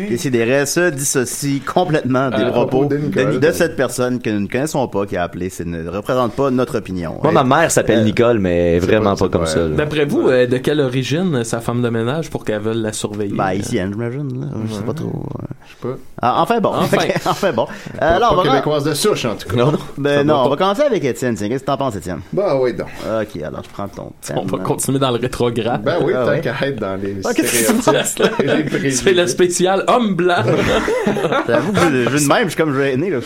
que 0.09 0.17
CDR 0.17 0.67
se 0.67 0.89
dissocient 0.91 1.59
complètement 1.65 2.29
des 2.29 2.43
Euh, 2.43 2.51
propos 2.51 2.85
de 2.85 3.51
cette 3.51 3.75
personne 3.75 4.19
que 4.21 4.29
nous 4.29 4.41
ne 4.41 4.47
connaissons 4.47 4.87
pas 4.87 5.05
qui 5.05 5.17
a 5.17 5.23
appelé. 5.23 5.49
Ça 5.49 5.63
ne 5.65 5.87
représente 5.89 6.33
pas 6.35 6.49
notre 6.51 6.77
opinion. 6.77 7.17
Moi, 7.21 7.31
ma 7.31 7.43
mère 7.43 7.71
s'appelle 7.71 8.03
Nicole, 8.03 8.39
mais 8.39 8.79
vraiment 8.79 9.15
pas- 9.15 9.29
comme 9.29 9.45
ça. 9.45 9.67
D'après 9.67 10.05
vous, 10.05 10.27
euh, 10.29 10.45
de 10.47 10.57
quelle 10.57 10.79
origine 10.81 11.35
euh, 11.35 11.43
sa 11.43 11.59
femme 11.61 11.81
de 11.81 11.89
ménage 11.89 12.29
pour 12.29 12.43
qu'elle 12.45 12.61
veuille 12.61 12.81
la 12.81 12.93
surveiller? 12.93 13.33
Ben, 13.35 13.45
haïtienne, 13.45 13.91
j'imagine. 13.93 14.41
là. 14.41 14.47
Je 14.67 14.73
sais 14.73 14.81
pas 14.83 14.93
trop. 14.93 15.23
Je 15.65 15.71
sais 15.71 15.77
pas. 15.81 15.97
Ah, 16.21 16.41
enfin 16.41 16.59
bon. 16.59 16.69
Enfin. 16.73 16.97
enfin 17.25 17.51
bon. 17.51 17.67
Alors, 17.99 18.33
on 18.33 18.43
va- 18.43 18.49
québécoise 18.49 18.83
de 18.83 18.93
souche, 18.93 19.25
en 19.31 19.33
en 19.33 19.37
tout 19.37 19.49
cas. 19.49 19.55
Non, 19.55 19.71
non. 19.71 19.79
Ben 19.97 20.25
non, 20.27 20.43
on 20.45 20.49
va 20.49 20.55
commencer 20.57 20.81
avec 20.83 21.03
Étienne. 21.03 21.35
tiens. 21.35 21.47
Qu'est-ce 21.49 21.61
que 21.61 21.65
t'en 21.67 21.77
penses, 21.77 21.95
Étienne? 21.95 22.19
Bah 22.33 22.55
oui, 22.59 22.73
donc. 22.73 22.87
Ok, 23.21 23.41
alors 23.41 23.63
je 23.63 23.69
prends 23.69 23.87
ton 23.87 24.11
thème. 24.21 24.37
On 24.41 24.45
va 24.45 24.57
continuer 24.59 24.99
dans 24.99 25.11
le 25.11 25.17
rétrograde. 25.19 25.81
Ben 25.83 25.97
oui, 26.03 26.13
Ah 26.15 26.25
tant 26.25 26.31
ouais. 26.31 26.41
qu'à 26.41 26.55
être 26.67 26.79
dans 26.79 26.95
les 27.01 27.15
Ah, 27.23 27.29
se 27.33 28.03
stéréotypes. 28.03 28.69
préjugés. 28.69 28.91
C'est 28.91 29.13
le 29.13 29.27
spécial 29.27 29.83
homme 29.87 30.15
blanc. 30.15 30.43
J'avoue 31.47 31.71
que 31.73 31.79
je, 31.79 32.17
je 32.17 32.23
de 32.23 32.27
même, 32.27 32.43
je 32.43 32.49
suis 32.49 32.57
comme 32.57 32.75
gêné. 32.77 33.09
Là. 33.09 33.17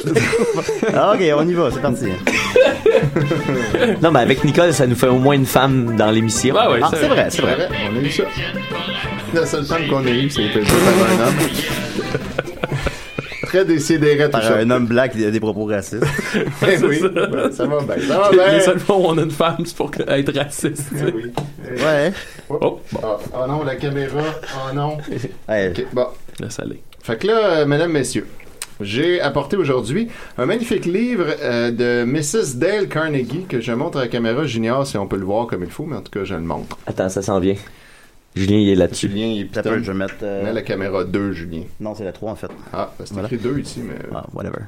Ah, 0.96 1.14
ok, 1.14 1.22
on 1.38 1.48
y 1.48 1.54
va, 1.54 1.70
c'est 1.72 1.82
parti. 1.82 2.06
Non, 4.02 4.12
mais 4.12 4.20
avec 4.20 4.44
Nicole, 4.44 4.74
ça 4.74 4.88
nous 4.88 4.96
fait 4.96 5.08
au 5.08 5.18
moins 5.20 5.36
une 5.36 5.46
femme 5.46 5.96
dans 5.98 6.12
l'émission. 6.12 6.56
Ah 6.58 6.72
ouais, 6.72 6.80
Ah, 6.84 6.90
c'est 6.92 7.08
vrai, 7.08 7.28
c'est 7.30 7.42
vrai. 7.42 7.68
On 7.92 7.98
a 7.98 8.02
eu 8.02 8.10
ça. 8.12 8.24
La 9.34 9.46
seule 9.46 9.66
femme 9.66 9.88
qu'on 9.90 10.06
a 10.06 10.10
eue, 10.10 10.30
c'était 10.30 10.60
un 10.60 11.28
homme. 11.28 12.55
Très 13.56 13.66
décidéré, 13.66 14.26
tout 14.26 14.32
Par 14.32 14.44
ça. 14.44 14.58
un 14.58 14.70
homme 14.70 14.86
blanc 14.88 15.08
qui 15.12 15.24
a 15.26 15.32
des 15.32 15.40
propos 15.40 15.66
racistes. 15.66 16.04
Eh 16.68 16.78
oui, 16.84 17.02
ben, 17.14 17.52
ça 17.52 17.66
va 17.66 17.82
bien. 17.82 18.08
Ça 18.08 18.20
va 18.20 18.32
bien. 18.32 18.52
Les 18.54 18.60
seules 18.62 18.80
fois 18.80 18.98
où 18.98 19.06
on 19.06 19.18
a 19.18 19.22
une 19.22 19.32
femme, 19.32 19.58
c'est 19.66 19.76
pour 19.76 19.92
être 20.08 20.34
raciste. 20.38 20.76
sais. 20.78 21.14
Oui. 21.14 21.32
Ouais. 21.84 22.12
Oh, 22.50 22.80
Ah, 23.02 23.18
oh 23.34 23.48
non, 23.48 23.64
la 23.64 23.76
caméra. 23.76 24.22
Oh 24.56 24.76
non. 24.76 24.98
Ouais. 25.50 25.70
Ok, 25.76 25.86
bon. 25.94 26.06
laisse 26.40 26.60
aller. 26.60 26.82
Fait 27.02 27.18
que 27.18 27.28
là, 27.28 27.40
euh, 27.60 27.66
mesdames, 27.66 27.92
messieurs, 27.92 28.28
j'ai 28.82 29.20
apporté 29.22 29.56
aujourd'hui 29.58 30.10
un 30.38 30.46
magnifique 30.46 30.86
livre 30.86 31.26
euh, 31.42 31.72
de 31.72 32.04
Mrs. 32.06 32.56
Dale 32.58 32.88
Carnegie 32.88 33.46
que 33.50 33.62
je 33.62 33.72
montre 33.72 33.98
à 33.98 34.02
la 34.02 34.08
caméra. 34.10 34.46
J'ignore 34.46 34.86
si 34.86 34.98
on 34.98 35.08
peut 35.08 35.18
le 35.18 35.26
voir 35.26 35.48
comme 35.48 35.64
il 35.64 35.72
faut, 35.72 35.86
mais 35.86 35.96
en 35.96 36.02
tout 36.02 36.12
cas, 36.12 36.24
je 36.24 36.36
le 36.36 36.42
montre. 36.42 36.78
Attends, 36.86 37.10
ça 37.10 37.22
s'en 37.22 37.40
vient. 37.40 37.56
Julien, 38.36 38.58
il 38.58 38.70
est 38.70 38.76
là-dessus. 38.76 39.08
Julien, 39.10 39.28
il 39.28 39.42
est 39.42 39.46
piton. 39.46 39.72
je 39.82 39.92
vais 39.92 39.98
mettre. 39.98 40.16
euh, 40.24 40.44
Mets 40.44 40.54
la 40.54 40.62
caméra 40.62 41.04
2, 41.04 41.32
Julien. 41.32 41.62
Non, 41.80 41.96
c'est 41.96 42.04
la 42.04 42.12
3 42.12 42.32
en 42.32 42.36
fait. 42.36 42.48
Ah, 42.74 42.94
c'est 43.00 43.14
Voilà. 43.14 43.28
écrit 43.28 43.38
2 43.38 43.60
ici, 43.60 43.82
mais... 43.84 43.96
Ah, 44.14 44.26
whatever. 44.34 44.60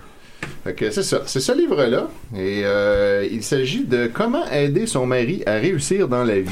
Fait 0.64 0.74
que 0.74 0.90
c'est 0.92 1.04
ça. 1.04 1.22
C'est 1.26 1.40
ce 1.40 1.52
livre-là. 1.52 2.08
Et 2.36 2.62
euh, 2.64 3.28
il 3.30 3.44
s'agit 3.44 3.84
de 3.86 4.08
comment 4.14 4.48
aider 4.50 4.86
son 4.88 5.06
mari 5.06 5.44
à 5.46 5.54
réussir 5.56 6.08
dans 6.08 6.24
la 6.24 6.40
vie. 6.40 6.50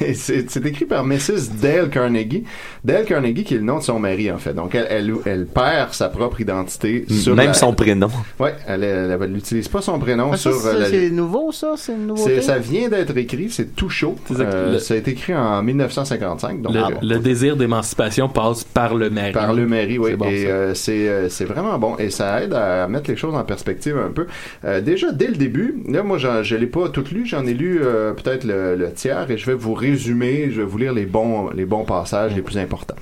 Et 0.04 0.14
c'est 0.14 0.50
c'est 0.50 0.64
écrit 0.66 0.84
par 0.84 1.04
Mrs. 1.04 1.50
Dale 1.60 1.90
Carnegie. 1.90 2.44
Dale 2.84 3.04
Carnegie 3.04 3.44
qui 3.44 3.54
est 3.54 3.58
le 3.58 3.64
nom 3.64 3.78
de 3.78 3.82
son 3.82 3.98
mari, 3.98 4.30
en 4.30 4.38
fait. 4.38 4.54
Donc, 4.54 4.74
elle, 4.74 4.86
elle, 4.90 5.14
elle 5.26 5.46
perd 5.46 5.92
sa 5.92 6.08
propre 6.08 6.40
identité 6.40 7.04
sur 7.08 7.34
Même 7.34 7.48
la- 7.48 7.54
son 7.54 7.72
prénom. 7.74 8.08
Ouais, 8.38 8.54
elle, 8.66 8.84
elle, 8.84 9.18
elle 9.22 9.30
n'utilise 9.32 9.68
pas 9.68 9.80
son 9.82 9.98
prénom 9.98 10.30
Ah, 10.32 10.36
ça, 10.36 10.50
sur... 10.50 10.66
euh, 10.66 10.72
c'est 10.72 10.78
la- 10.78 10.90
c'est 10.90 11.10
nouveau, 11.10 11.52
ça? 11.52 11.74
C'est 11.76 11.96
nouveauté? 11.96 12.40
ça 12.42 12.58
vient 12.58 12.88
d'être 12.88 13.16
écrit, 13.16 13.48
c'est 13.50 13.74
tout 13.74 13.88
chaud. 13.88 14.16
Euh, 14.38 14.72
le- 14.72 14.78
Ça 14.78 14.94
a 14.94 14.96
été 14.96 15.12
écrit 15.12 15.34
en 15.34 15.62
1955. 15.62 16.62
Donc, 16.62 16.74
Le, 16.74 16.80
euh, 16.80 16.84
le 17.02 17.18
désir 17.18 17.56
d'émancipation 17.56 18.28
passe 18.28 18.64
par 18.64 18.94
le 18.94 19.10
mari. 19.10 19.32
Par 19.32 19.52
le 19.54 19.66
mari, 19.66 19.98
oui. 19.98 20.10
C'est 20.10 20.16
bon, 20.16 20.26
et 20.28 20.42
ça. 20.42 20.48
euh, 20.48 20.74
c'est 20.74 21.08
euh, 21.08 21.28
c'est 21.28 21.44
vraiment 21.44 21.78
bon. 21.78 21.96
Et 21.98 22.10
ça 22.10 22.42
aide 22.42 22.52
à 22.54 22.86
mettre 22.88 23.10
les 23.10 23.16
choses 23.16 23.34
en 23.34 23.44
perspective 23.44 23.96
un 23.96 24.10
peu. 24.10 24.26
Euh, 24.64 24.80
déjà, 24.80 25.12
dès 25.12 25.28
le 25.28 25.36
début, 25.36 25.82
là, 25.88 26.02
moi, 26.02 26.18
je 26.18 26.54
l'ai 26.56 26.66
pas 26.66 26.88
tout 26.88 27.04
lu. 27.12 27.24
J'en 27.26 27.46
ai 27.46 27.54
lu 27.54 27.80
euh, 27.82 28.12
peut-être 28.12 28.44
le, 28.44 28.76
le 28.76 28.92
tiers 28.92 29.30
et 29.30 29.38
je 29.38 29.46
vais 29.46 29.54
vous 29.54 29.74
résumer. 29.90 30.50
Je 30.50 30.60
vais 30.62 30.66
vous 30.66 30.78
lire 30.78 30.92
les 30.92 31.06
bons, 31.06 31.50
les 31.54 31.64
bons 31.64 31.84
passages 31.84 32.34
les 32.34 32.42
plus 32.42 32.58
importants. 32.58 32.94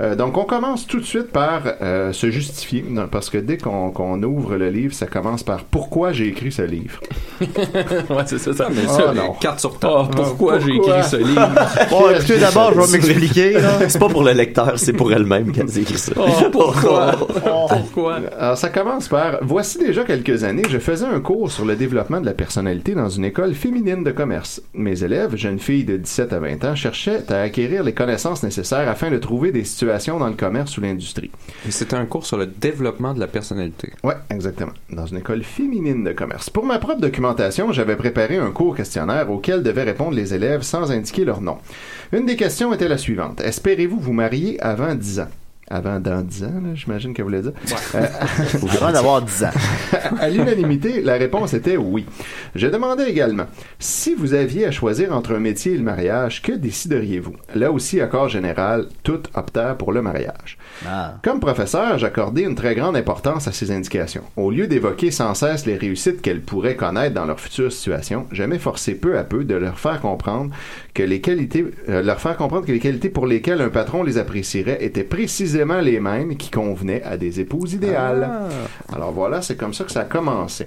Euh, 0.00 0.14
donc, 0.16 0.36
on 0.38 0.44
commence 0.44 0.86
tout 0.86 1.00
de 1.00 1.04
suite 1.04 1.30
par 1.30 1.62
euh, 1.82 2.12
se 2.12 2.30
justifier. 2.30 2.84
Non, 2.88 3.06
Parce 3.10 3.30
que 3.30 3.38
dès 3.38 3.58
qu'on 3.58 4.22
ouvre 4.22 4.56
le 4.56 4.68
livre, 4.70 4.94
ça 4.94 5.06
commence 5.06 5.42
par 5.42 5.64
pourquoi 5.64 6.12
j'ai 6.12 6.28
écrit 6.28 6.50
ce 6.52 6.62
livre. 6.62 7.00
ouais, 7.40 8.22
c'est 8.26 8.38
ça. 8.38 8.52
ça. 8.52 8.68
Mais 8.70 8.82
Ah, 8.88 8.92
ça, 8.92 9.12
non. 9.14 9.32
carte 9.40 9.60
sur 9.60 9.78
table. 9.78 9.94
Oh, 9.94 10.04
pourquoi 10.14 10.58
j'ai 10.58 10.74
écrit 10.74 11.04
ce 11.04 11.16
livre? 11.16 11.48
Bon, 11.90 12.08
écoutez, 12.10 12.38
d'abord, 12.38 12.72
je 12.74 12.80
vais 12.80 12.92
m'expliquer. 12.98 13.56
C'est 13.88 13.98
pas 13.98 14.08
pour 14.08 14.22
le 14.24 14.32
lecteur, 14.32 14.72
c'est 14.78 14.92
pour 14.92 15.12
elle-même 15.12 15.52
qu'elle 15.52 15.68
a 15.68 15.78
écrit 15.78 15.98
ça. 15.98 16.12
Oh, 16.16 16.22
pourquoi? 16.50 17.12
pourquoi? 17.68 18.18
Alors, 18.38 18.56
ça 18.56 18.68
commence 18.68 19.08
par 19.08 19.38
Voici 19.42 19.78
déjà 19.78 20.04
quelques 20.04 20.44
années, 20.44 20.62
je 20.70 20.78
faisais 20.78 21.04
un 21.06 21.20
cours 21.20 21.50
sur 21.50 21.64
le 21.64 21.74
développement 21.76 22.20
de 22.20 22.26
la 22.26 22.32
personnalité 22.34 22.94
dans 22.94 23.08
une 23.08 23.24
école 23.24 23.54
féminine 23.54 24.04
de 24.04 24.10
commerce. 24.12 24.62
Mes 24.74 25.02
élèves, 25.04 25.36
jeunes 25.36 25.58
filles 25.58 25.84
de 25.84 25.96
17 25.96 26.21
à 26.30 26.38
20 26.38 26.64
ans, 26.64 26.74
cherchaient 26.74 27.30
à 27.32 27.40
acquérir 27.40 27.82
les 27.82 27.92
connaissances 27.94 28.42
nécessaires 28.42 28.88
afin 28.88 29.10
de 29.10 29.18
trouver 29.18 29.52
des 29.52 29.64
situations 29.64 30.18
dans 30.18 30.28
le 30.28 30.34
commerce 30.34 30.76
ou 30.78 30.80
l'industrie. 30.80 31.30
Et 31.66 31.70
C'était 31.70 31.96
un 31.96 32.06
cours 32.06 32.26
sur 32.26 32.36
le 32.36 32.46
développement 32.46 33.14
de 33.14 33.20
la 33.20 33.26
personnalité. 33.26 33.92
Ouais, 34.02 34.16
exactement. 34.30 34.72
Dans 34.90 35.06
une 35.06 35.18
école 35.18 35.42
féminine 35.42 36.04
de 36.04 36.12
commerce. 36.12 36.50
Pour 36.50 36.64
ma 36.66 36.78
propre 36.78 37.00
documentation, 37.00 37.72
j'avais 37.72 37.96
préparé 37.96 38.36
un 38.36 38.50
court 38.50 38.76
questionnaire 38.76 39.30
auquel 39.30 39.62
devaient 39.62 39.82
répondre 39.82 40.12
les 40.12 40.34
élèves 40.34 40.62
sans 40.62 40.90
indiquer 40.90 41.24
leur 41.24 41.40
nom. 41.40 41.58
Une 42.12 42.26
des 42.26 42.36
questions 42.36 42.72
était 42.72 42.88
la 42.88 42.98
suivante. 42.98 43.40
Espérez-vous 43.40 43.98
vous 43.98 44.12
marier 44.12 44.60
avant 44.60 44.94
10 44.94 45.20
ans? 45.20 45.28
Avant 45.70 46.00
dans 46.00 46.20
10 46.20 46.44
ans, 46.44 46.62
j'imagine 46.74 47.14
qu'elle 47.14 47.24
voulait 47.24 47.42
dire. 47.42 47.52
Euh, 47.94 48.06
Avant 48.76 48.92
d'avoir 48.92 49.22
10 49.22 49.44
ans. 49.44 49.50
à 50.20 50.28
l'unanimité, 50.28 51.00
la 51.00 51.14
réponse 51.14 51.54
était 51.54 51.76
oui. 51.76 52.04
Je 52.54 52.66
demandais 52.66 53.08
également, 53.08 53.46
si 53.78 54.14
vous 54.14 54.34
aviez 54.34 54.66
à 54.66 54.70
choisir 54.70 55.12
entre 55.12 55.34
un 55.34 55.38
métier 55.38 55.72
et 55.72 55.76
le 55.76 55.82
mariage, 55.82 56.42
que 56.42 56.52
décideriez-vous? 56.52 57.34
Là 57.54 57.70
aussi, 57.70 58.00
corps 58.10 58.28
général, 58.28 58.86
toutes 59.02 59.30
optèrent 59.34 59.78
pour 59.78 59.92
le 59.92 60.02
mariage. 60.02 60.58
Ah. 60.86 61.14
Comme 61.22 61.40
professeur, 61.40 61.96
j'accordais 61.96 62.42
une 62.42 62.54
très 62.54 62.74
grande 62.74 62.96
importance 62.96 63.48
à 63.48 63.52
ces 63.52 63.70
indications. 63.70 64.24
Au 64.36 64.50
lieu 64.50 64.66
d'évoquer 64.66 65.10
sans 65.10 65.34
cesse 65.34 65.64
les 65.64 65.76
réussites 65.76 66.20
qu'elles 66.20 66.42
pourraient 66.42 66.76
connaître 66.76 67.14
dans 67.14 67.24
leur 67.24 67.40
future 67.40 67.72
situation, 67.72 68.26
je 68.32 68.42
m'efforçais 68.42 68.94
peu 68.94 69.16
à 69.16 69.24
peu 69.24 69.44
de 69.44 69.54
leur 69.54 69.78
faire 69.78 70.00
comprendre 70.00 70.54
que 70.94 71.02
les 71.02 71.20
qualités, 71.20 71.64
euh, 71.88 72.02
leur 72.02 72.20
faire 72.20 72.36
comprendre 72.36 72.66
que 72.66 72.72
les 72.72 72.78
qualités 72.78 73.08
pour 73.08 73.26
lesquelles 73.26 73.62
un 73.62 73.70
patron 73.70 74.02
les 74.02 74.18
apprécierait 74.18 74.84
étaient 74.84 75.04
précisément 75.04 75.80
les 75.80 76.00
mêmes 76.00 76.36
qui 76.36 76.50
convenaient 76.50 77.02
à 77.02 77.16
des 77.16 77.40
épouses 77.40 77.72
idéales. 77.72 78.28
Alors 78.94 79.12
voilà, 79.12 79.40
c'est 79.40 79.56
comme 79.56 79.72
ça 79.72 79.84
que 79.84 79.92
ça 79.92 80.00
a 80.00 80.04
commencé. 80.04 80.66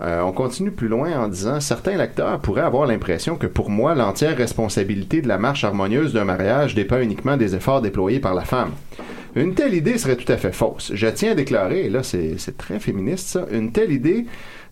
Euh, 0.00 0.22
on 0.22 0.32
continue 0.32 0.70
plus 0.70 0.88
loin 0.88 1.18
en 1.18 1.28
disant 1.28 1.60
certains 1.60 1.96
lecteurs 1.96 2.38
pourraient 2.40 2.62
avoir 2.62 2.86
l'impression 2.86 3.36
que 3.36 3.46
pour 3.46 3.68
moi, 3.68 3.94
l'entière 3.94 4.36
responsabilité 4.36 5.22
de 5.22 5.28
la 5.28 5.38
marche 5.38 5.64
harmonieuse 5.64 6.12
d'un 6.12 6.24
mariage 6.24 6.74
dépend 6.74 7.00
uniquement 7.00 7.36
des 7.36 7.56
efforts 7.56 7.82
déployés 7.82 8.20
par 8.20 8.34
la 8.34 8.44
femme. 8.44 8.70
Une 9.36 9.54
telle 9.54 9.74
idée 9.74 9.98
serait 9.98 10.16
tout 10.16 10.30
à 10.30 10.36
fait 10.36 10.52
fausse. 10.52 10.92
Je 10.94 11.08
tiens 11.08 11.32
à 11.32 11.34
déclarer, 11.34 11.86
et 11.86 11.90
là 11.90 12.04
c'est 12.04 12.34
c'est 12.38 12.56
très 12.56 12.78
féministe 12.78 13.26
ça, 13.26 13.46
une 13.50 13.72
telle 13.72 13.90
idée 13.90 14.26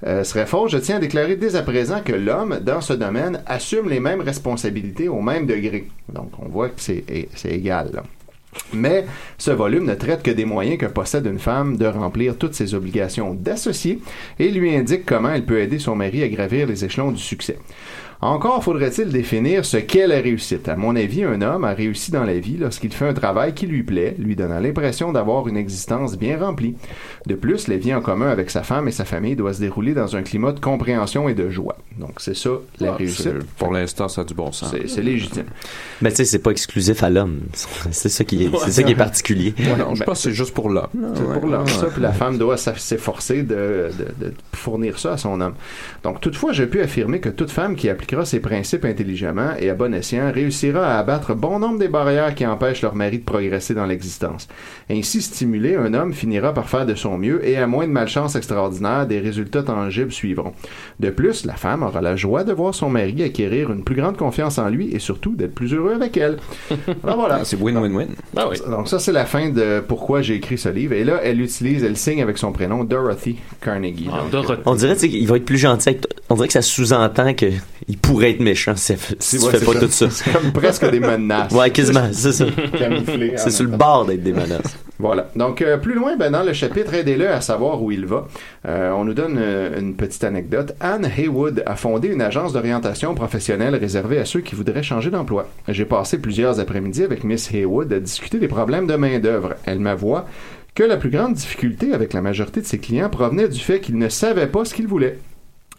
euh, 0.07 0.25
serait 0.25 0.47
fausse. 0.47 0.73
Je 0.73 0.79
tiens 0.79 0.97
à 0.97 1.01
déclarer 1.01 1.37
dès 1.37 1.57
à 1.57 1.63
présent 1.63 2.01
que 2.05 2.13
l'homme, 2.13 2.59
dans 2.61 2.81
ce 2.81 2.93
domaine, 2.93 3.43
assume 3.47 3.89
les 3.89 4.01
mêmes 4.01 4.21
responsabilités 4.21 5.09
au 5.09 5.21
même 5.21 5.47
degré. 5.47 5.89
Donc 6.13 6.33
on 6.39 6.49
voit 6.49 6.69
que 6.69 6.81
c'est 6.81 7.05
c'est 7.35 7.51
égal. 7.51 8.03
Mais 8.73 9.07
ce 9.39 9.51
volume 9.51 9.87
ne 9.87 9.95
traite 9.95 10.23
que 10.23 10.31
des 10.31 10.45
moyens 10.45 10.79
que 10.79 10.87
possède 10.87 11.27
une 11.27 11.39
femme 11.39 11.77
de 11.77 11.87
remplir 11.87 12.37
toutes 12.37 12.55
ses 12.55 12.75
obligations 12.75 13.35
d'associé 13.35 14.01
et 14.39 14.51
lui 14.51 14.75
indique 14.75 15.07
comment 15.07 15.31
elle 15.31 15.47
peut 15.47 15.61
aider 15.61 15.79
son 15.79 15.97
mari 15.97 16.23
à 16.23 16.29
gravir 16.29 16.67
les 16.67 16.85
échelons 16.85 17.13
du 17.13 17.21
succès. 17.21 17.59
Encore 18.25 18.63
faudrait-il 18.63 19.09
définir 19.09 19.65
ce 19.65 19.77
qu'est 19.79 20.07
la 20.07 20.21
réussite. 20.21 20.69
À 20.69 20.77
mon 20.77 20.95
avis, 20.95 21.25
un 21.25 21.43
homme 21.43 21.65
a 21.65 21.73
réussi 21.75 22.13
dans 22.13 22.23
la 22.23 22.39
vie 22.39 22.57
lorsqu'il 22.57 22.93
fait 22.93 23.09
un 23.09 23.15
travail 23.15 23.53
qui 23.53 23.67
lui 23.67 23.83
plaît, 23.83 24.15
lui 24.17 24.37
donnant 24.37 24.61
l'impression 24.61 25.11
d'avoir 25.13 25.49
une 25.49 25.57
existence 25.57 26.17
bien 26.17 26.39
remplie. 26.39 26.77
De 27.27 27.35
plus, 27.35 27.67
la 27.67 27.79
vie 27.79 27.93
en 27.93 28.01
commun 28.01 28.29
avec 28.29 28.51
sa 28.51 28.63
femme 28.63 28.87
et 28.87 28.93
sa 28.93 29.05
famille 29.05 29.35
doit 29.35 29.53
se 29.55 29.61
dérouler 29.61 29.93
dans 29.93 30.15
un 30.15 30.23
climat 30.23 30.53
de 30.53 30.61
compréhension 30.61 31.29
et 31.29 31.35
de 31.35 31.51
joie. 31.51 31.77
Donc 31.99 32.13
c'est 32.19 32.37
ça 32.37 32.51
la 32.79 32.93
Ah, 32.93 32.95
réussite. 32.97 33.33
Pour 33.59 33.73
l'instant, 33.73 34.07
ça 34.07 34.21
a 34.21 34.25
du 34.25 34.35
bon 34.35 34.53
sens. 34.53 34.73
C'est 34.87 35.03
légitime. 35.03 35.47
Mais 36.01 36.11
tu 36.11 36.17
sais, 36.19 36.25
c'est 36.25 36.39
pas 36.39 36.53
exclusif 36.53 37.03
à 37.03 37.11
l'homme. 37.11 37.41
C'est 37.91 38.09
ça 38.09 38.23
qui 38.25 38.45
est, 38.45 38.51
c'est 38.65 38.71
ça 38.71 38.83
qui 38.85 38.93
est 38.93 38.97
particulier. 38.97 39.53
non, 39.79 39.95
je 39.95 40.03
pense 40.05 40.19
que 40.19 40.31
c'est 40.31 40.33
juste 40.37 40.55
pour 40.55 40.71
l'homme. 40.71 40.89
C'est 41.15 41.41
pour 41.41 41.47
l'homme, 41.49 41.67
ça. 41.67 41.87
Puis 41.87 42.01
la 42.01 42.13
femme 42.13 42.39
doit 42.39 42.57
s'efforcer 42.57 43.43
de, 43.43 43.91
de- 43.99 44.27
de 44.27 44.35
fournir 44.55 44.99
ça 44.99 45.13
à 45.15 45.17
son 45.17 45.41
homme. 45.41 45.55
Donc, 46.05 46.21
toutefois, 46.21 46.53
je 46.53 46.65
peux 46.65 46.81
affirmer 46.83 47.21
que 47.21 47.29
toute 47.29 47.51
femme 47.51 47.75
qui 47.77 47.89
appliquera 48.13 48.25
ses 48.27 48.41
principes 48.41 48.85
intelligemment 48.85 49.53
et 49.59 49.71
à 49.71 49.75
bon 49.75 49.95
escient 49.95 50.31
réussira 50.33 50.87
à 50.87 50.99
abattre 50.99 51.35
bon 51.35 51.59
nombre 51.59 51.79
des 51.79 51.89
barrières 51.89 52.35
qui 52.35 52.45
empêchent 52.45 52.83
leur 52.83 52.95
mari 52.95 53.19
de 53.19 53.25
progresser 53.25 53.75
dans 53.75 53.87
l'existence. 53.87 54.49
Ainsi 54.91 55.23
stimulé, 55.23 55.77
un 55.77 55.95
homme 55.95 56.13
finira 56.13 56.53
par 56.53 56.69
faire 56.69 56.85
de 56.85 56.95
son 56.95 57.17
mieux 57.17 57.47
et 57.47 57.57
à 57.57 57.67
moins 57.67 57.87
de 57.87 57.93
malchance 57.93 58.37
extraordinaire, 58.37 59.07
des 59.07 59.19
résultats 59.19 59.63
tangibles 59.63 60.13
suivront. 60.13 60.53
De 61.01 61.11
plus, 61.11 61.47
la 61.47 61.55
femme 61.55 61.83
aura 61.83 62.03
la 62.03 62.17
joie 62.17 62.45
de 62.45 62.53
voir 62.53 62.75
son 62.75 62.91
mari 62.91 63.23
acquérir 63.23 63.73
une 63.73 63.83
plus 63.83 63.97
grande 63.97 64.17
confiance 64.17 64.59
en 64.59 64.69
lui 64.69 64.95
et 64.95 64.99
surtout 64.99 65.35
d'être 65.35 65.55
plus 65.55 65.73
heureux 65.73 65.95
avec 65.95 66.17
elle. 66.17 66.37
Alors 67.05 67.17
voilà. 67.17 67.45
C'est 67.45 67.59
win-win-win. 67.59 68.09
Ah 68.37 68.49
oui. 68.51 68.59
Donc 68.69 68.89
ça, 68.89 68.99
c'est 68.99 69.13
la 69.13 69.25
fin 69.25 69.49
de 69.49 69.81
pourquoi 69.81 70.21
j'ai 70.23 70.35
écrit 70.35 70.59
ce 70.59 70.69
livre. 70.69 70.93
Et 70.93 71.05
là, 71.05 71.21
elle 71.23 71.41
utilise, 71.41 71.83
elle 71.83 71.97
signe 71.97 72.23
avec 72.23 72.37
son 72.37 72.53
prénom 72.53 72.85
Dorothy 72.85 73.39
Carnegie. 73.61 74.09
Ah, 74.13 74.25
Donc. 74.31 74.47
On 74.67 74.75
dirait 74.75 74.97
qu'il 74.97 75.27
va 75.27 75.37
être 75.37 75.45
plus 75.45 75.59
gentil 75.59 75.91
avec 75.91 76.03
toi. 76.03 76.11
On 76.33 76.35
dirait 76.35 76.47
que 76.47 76.55
ça 76.55 76.63
sous-entend 76.63 77.35
que 77.35 77.45
il 77.89 77.99
pourrait 77.99 78.31
être 78.31 78.41
méchant 78.41 78.73
si, 78.75 78.95
si 79.19 79.37
tu 79.37 79.45
ouais, 79.45 79.51
fais 79.51 79.59
c'est 79.59 79.67
pas 79.67 79.73
ça. 79.75 79.81
tout 79.81 79.91
ça. 79.91 80.09
C'est 80.09 80.33
comme 80.33 80.51
presque 80.51 80.91
des 80.91 80.99
menaces. 80.99 81.53
Ouais, 81.53 81.71
quasiment, 81.71 82.09
c'est 82.11 82.33
ça. 82.33 82.47
Sur 83.51 83.65
le 83.67 83.77
bord 83.77 84.07
d'être 84.07 84.23
des 84.23 84.33
menaces. 84.33 84.79
Voilà. 84.99 85.29
Donc, 85.37 85.61
euh, 85.61 85.77
plus 85.77 85.93
loin, 85.93 86.17
ben, 86.17 86.31
dans 86.31 86.43
le 86.43 86.55
chapitre, 86.55 86.95
aidez-le 86.95 87.29
à 87.29 87.43
savoir 87.43 87.83
où 87.83 87.93
il 87.93 88.07
va. 88.07 88.29
Euh, 88.67 88.93
on 88.93 89.05
nous 89.05 89.13
donne 89.13 89.37
euh, 89.39 89.79
une 89.79 89.95
petite 89.95 90.25
anecdote. 90.25 90.75
Anne 90.81 91.05
Haywood 91.05 91.63
a 91.67 91.77
fondé 91.77 92.09
une 92.09 92.23
agence 92.23 92.55
d'orientation 92.55 93.15
professionnelle 93.15 93.77
réservée 93.77 94.19
à 94.19 94.25
ceux 94.25 94.41
qui 94.41 94.55
voudraient 94.55 94.83
changer 94.83 95.11
d'emploi. 95.11 95.51
J'ai 95.69 95.85
passé 95.85 96.17
plusieurs 96.17 96.61
après-midi 96.61 97.03
avec 97.03 97.25
Miss 97.25 97.53
Haywood 97.53 97.93
à 97.93 98.01
discuter 98.01 98.39
des 98.39 98.49
problèmes 98.49 98.87
de 98.87 98.95
main-d'œuvre. 98.95 99.57
Elle 99.67 99.81
m'avoua 99.81 100.27
que 100.75 100.83
la 100.83 100.97
plus 100.97 101.11
grande 101.11 101.35
difficulté 101.35 101.93
avec 101.93 102.15
la 102.15 102.23
majorité 102.23 102.63
de 102.63 102.67
ses 102.67 102.79
clients 102.79 103.11
provenait 103.11 103.49
du 103.49 103.61
fait 103.61 103.81
qu'ils 103.81 103.99
ne 103.99 104.09
savaient 104.09 104.47
pas 104.47 104.65
ce 104.65 104.73
qu'ils 104.73 104.87
voulaient. 104.87 105.19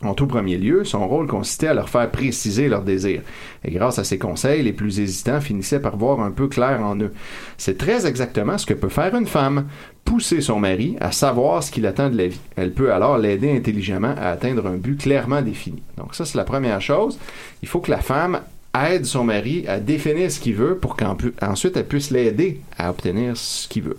En 0.04 0.13
tout 0.13 0.28
premier 0.28 0.58
lieu, 0.58 0.84
son 0.84 1.08
rôle 1.08 1.28
consistait 1.28 1.68
à 1.68 1.74
leur 1.74 1.89
faire 1.89 2.12
préciser 2.12 2.68
leurs 2.68 2.84
désirs. 2.84 3.22
Et 3.63 3.72
grâce 3.72 4.00
à 4.00 4.04
ses 4.04 4.18
conseils, 4.18 4.62
les 4.62 4.74
plus 4.74 5.00
hésitants 5.00 5.39
finissaient 5.39 5.80
par 5.80 5.96
voir 5.96 6.20
un 6.20 6.32
peu 6.32 6.48
clair 6.48 6.82
en 6.82 7.00
eux. 7.00 7.13
C'est 7.58 7.78
très 7.78 8.06
exactement 8.06 8.58
ce 8.58 8.66
que 8.66 8.74
peut 8.74 8.89
faire 8.89 9.16
une 9.16 9.28
femme. 9.28 9.68
Pousser 10.04 10.42
son 10.42 10.60
mari 10.60 10.98
à 11.00 11.13
savoir 11.13 11.63
ce 11.63 11.72
qu'il 11.72 11.86
attend 11.86 12.10
de 12.10 12.18
la 12.18 12.28
vie. 12.28 12.42
Elle 12.58 12.74
peut 12.74 12.92
alors 12.92 13.18
l'aider 13.18 13.56
intelligemment 13.56 14.13
à 14.18 14.30
atteindre 14.30 14.68
un 14.68 14.76
but 14.76 15.00
clairement 15.00 15.42
défini. 15.42 15.82
Donc 15.98 16.16
ça, 16.16 16.26
c'est 16.26 16.38
la 16.38 16.44
première 16.44 16.82
chose. 16.82 17.18
Il 17.62 17.70
faut 17.70 17.80
que 17.80 17.92
la 17.92 18.02
femme 18.02 18.42
aide 18.76 19.06
son 19.06 19.24
mari 19.24 19.66
à 19.68 19.80
définir 19.80 20.32
ce 20.32 20.39
qu'il 20.39 20.56
veut 20.56 20.78
pour 20.78 20.98
qu'ensuite 20.98 21.78
elle 21.78 21.88
puisse 21.88 22.12
l'aider 22.12 22.60
à 22.78 22.89
obtenir 22.89 23.38
ce 23.38 23.68
qu'il 23.68 23.84
veut. 23.84 23.98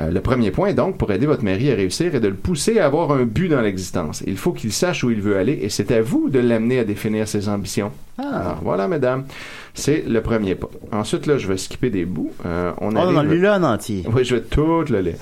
Euh, 0.00 0.10
le 0.10 0.20
premier 0.20 0.50
point, 0.50 0.72
donc, 0.72 0.98
pour 0.98 1.12
aider 1.12 1.26
votre 1.26 1.44
mari 1.44 1.70
à 1.70 1.74
réussir, 1.76 2.14
est 2.14 2.20
de 2.20 2.28
le 2.28 2.34
pousser 2.34 2.78
à 2.80 2.86
avoir 2.86 3.12
un 3.12 3.24
but 3.24 3.48
dans 3.48 3.60
l'existence. 3.60 4.24
Il 4.26 4.36
faut 4.36 4.52
qu'il 4.52 4.72
sache 4.72 5.04
où 5.04 5.10
il 5.10 5.20
veut 5.20 5.36
aller 5.36 5.58
et 5.62 5.68
c'est 5.68 5.92
à 5.92 6.02
vous 6.02 6.28
de 6.30 6.40
l'amener 6.40 6.80
à 6.80 6.84
définir 6.84 7.28
ses 7.28 7.48
ambitions. 7.48 7.92
Alors 8.18 8.58
voilà, 8.62 8.88
mesdames, 8.88 9.24
c'est 9.72 10.04
le 10.06 10.20
premier 10.20 10.56
pas. 10.56 10.68
Ensuite, 10.92 11.26
là, 11.26 11.38
je 11.38 11.46
vais 11.46 11.56
skipper 11.56 11.90
des 11.90 12.04
bouts. 12.04 12.32
Euh, 12.44 12.72
on 12.80 12.94
Oh, 12.96 12.98
arrive- 12.98 13.46
en 13.46 13.62
entier. 13.62 14.04
Oui, 14.12 14.24
je 14.24 14.34
vais 14.36 14.42
tout 14.42 14.82
le 14.88 15.00
lire. 15.00 15.14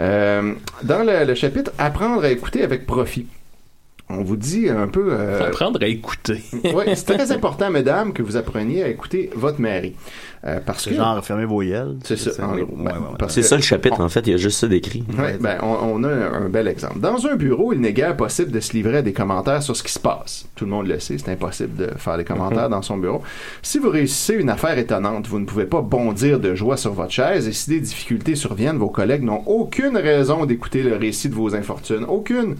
Euh, 0.00 0.54
dans 0.82 1.04
le, 1.04 1.24
le 1.24 1.34
chapitre 1.34 1.70
Apprendre 1.78 2.24
à 2.24 2.30
écouter 2.30 2.62
avec 2.62 2.84
profit. 2.86 3.26
On 4.08 4.22
vous 4.22 4.36
dit 4.36 4.68
un 4.68 4.86
peu. 4.86 5.08
euh, 5.10 5.48
Apprendre 5.48 5.80
à 5.82 5.86
écouter. 5.88 6.40
oui, 6.52 6.84
c'est 6.94 7.06
très 7.16 7.32
important, 7.32 7.70
mesdames, 7.70 8.12
que 8.12 8.22
vous 8.22 8.36
appreniez 8.36 8.84
à 8.84 8.88
écouter 8.88 9.30
votre 9.34 9.60
mari. 9.60 9.94
Euh, 10.46 10.60
parce 10.64 10.84
que. 10.86 10.94
genre, 10.94 11.24
fermez 11.24 11.44
vos 11.44 11.60
yeux. 11.60 11.96
C'est 12.04 12.16
ça, 12.16 12.46
en 12.46 12.54
gros. 12.56 12.76
Ben, 12.76 12.92
parce 13.18 13.34
C'est 13.34 13.40
que- 13.40 13.46
ça 13.48 13.56
le 13.56 13.62
chapitre, 13.62 14.00
en 14.00 14.08
fait. 14.08 14.20
Il 14.26 14.30
y 14.30 14.34
a 14.34 14.36
juste 14.36 14.60
ça 14.60 14.68
d'écrit. 14.68 15.02
Ouais, 15.18 15.36
ben, 15.40 15.58
on, 15.62 15.66
on 16.00 16.04
a 16.04 16.08
un, 16.08 16.32
un 16.44 16.48
bel 16.48 16.68
exemple. 16.68 17.00
Dans 17.00 17.26
un 17.26 17.34
bureau, 17.34 17.72
il 17.72 17.80
n'est 17.80 17.92
guère 17.92 18.16
possible 18.16 18.52
de 18.52 18.60
se 18.60 18.72
livrer 18.72 18.98
à 18.98 19.02
des 19.02 19.12
commentaires 19.12 19.62
sur 19.62 19.74
ce 19.74 19.82
qui 19.82 19.90
se 19.92 19.98
passe. 19.98 20.46
Tout 20.54 20.64
le 20.66 20.70
monde 20.70 20.86
le 20.86 21.00
sait, 21.00 21.18
c'est 21.18 21.30
impossible 21.32 21.74
de 21.76 21.90
faire 21.98 22.16
des 22.16 22.24
commentaires 22.24 22.68
dans 22.68 22.82
son 22.82 22.96
bureau. 22.96 23.22
Si 23.62 23.78
vous 23.78 23.90
réussissez 23.90 24.34
une 24.34 24.48
affaire 24.50 24.78
étonnante, 24.78 25.26
vous 25.26 25.40
ne 25.40 25.46
pouvez 25.46 25.66
pas 25.66 25.80
bondir 25.80 26.38
de 26.38 26.54
joie 26.54 26.76
sur 26.76 26.92
votre 26.92 27.10
chaise 27.12 27.48
et 27.48 27.52
si 27.52 27.70
des 27.70 27.80
difficultés 27.80 28.36
surviennent, 28.36 28.76
vos 28.78 28.88
collègues 28.90 29.24
n'ont 29.24 29.42
aucune 29.46 29.96
raison 29.96 30.46
d'écouter 30.46 30.82
le 30.84 30.96
récit 30.96 31.28
de 31.28 31.34
vos 31.34 31.56
infortunes. 31.56 32.04
Aucune. 32.08 32.56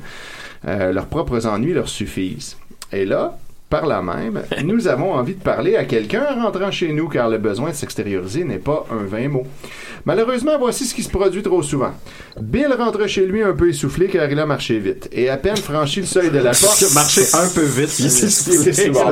Euh, 0.66 0.90
leurs 0.92 1.06
propres 1.06 1.46
ennuis 1.46 1.72
leur 1.74 1.88
suffisent. 1.88 2.56
Et 2.92 3.04
là, 3.04 3.38
par 3.68 3.86
là 3.86 4.00
même, 4.00 4.42
nous 4.64 4.86
avons 4.86 5.12
envie 5.14 5.34
de 5.34 5.42
parler 5.42 5.76
à 5.76 5.84
quelqu'un 5.84 6.24
en 6.30 6.44
rentrant 6.44 6.70
chez 6.70 6.92
nous 6.92 7.08
car 7.08 7.28
le 7.28 7.38
besoin 7.38 7.70
de 7.70 7.74
s'extérioriser 7.74 8.44
n'est 8.44 8.58
pas 8.58 8.86
un 8.90 9.04
vain 9.04 9.28
mot. 9.28 9.44
Malheureusement, 10.04 10.52
voici 10.56 10.84
ce 10.84 10.94
qui 10.94 11.02
se 11.02 11.10
produit 11.10 11.42
trop 11.42 11.62
souvent. 11.62 11.90
Bill 12.40 12.68
rentre 12.78 13.08
chez 13.08 13.26
lui 13.26 13.42
un 13.42 13.54
peu 13.54 13.70
essoufflé 13.70 14.06
car 14.06 14.30
il 14.30 14.38
a 14.38 14.46
marché 14.46 14.78
vite. 14.78 15.08
Et 15.10 15.28
à 15.28 15.36
peine 15.36 15.56
franchi 15.56 15.98
le 15.98 16.06
seuil 16.06 16.30
de 16.30 16.38
la 16.38 16.52
porte... 16.52 16.84
Marcher 16.94 17.22
un 17.34 17.48
peu 17.52 17.64
vite. 17.64 17.90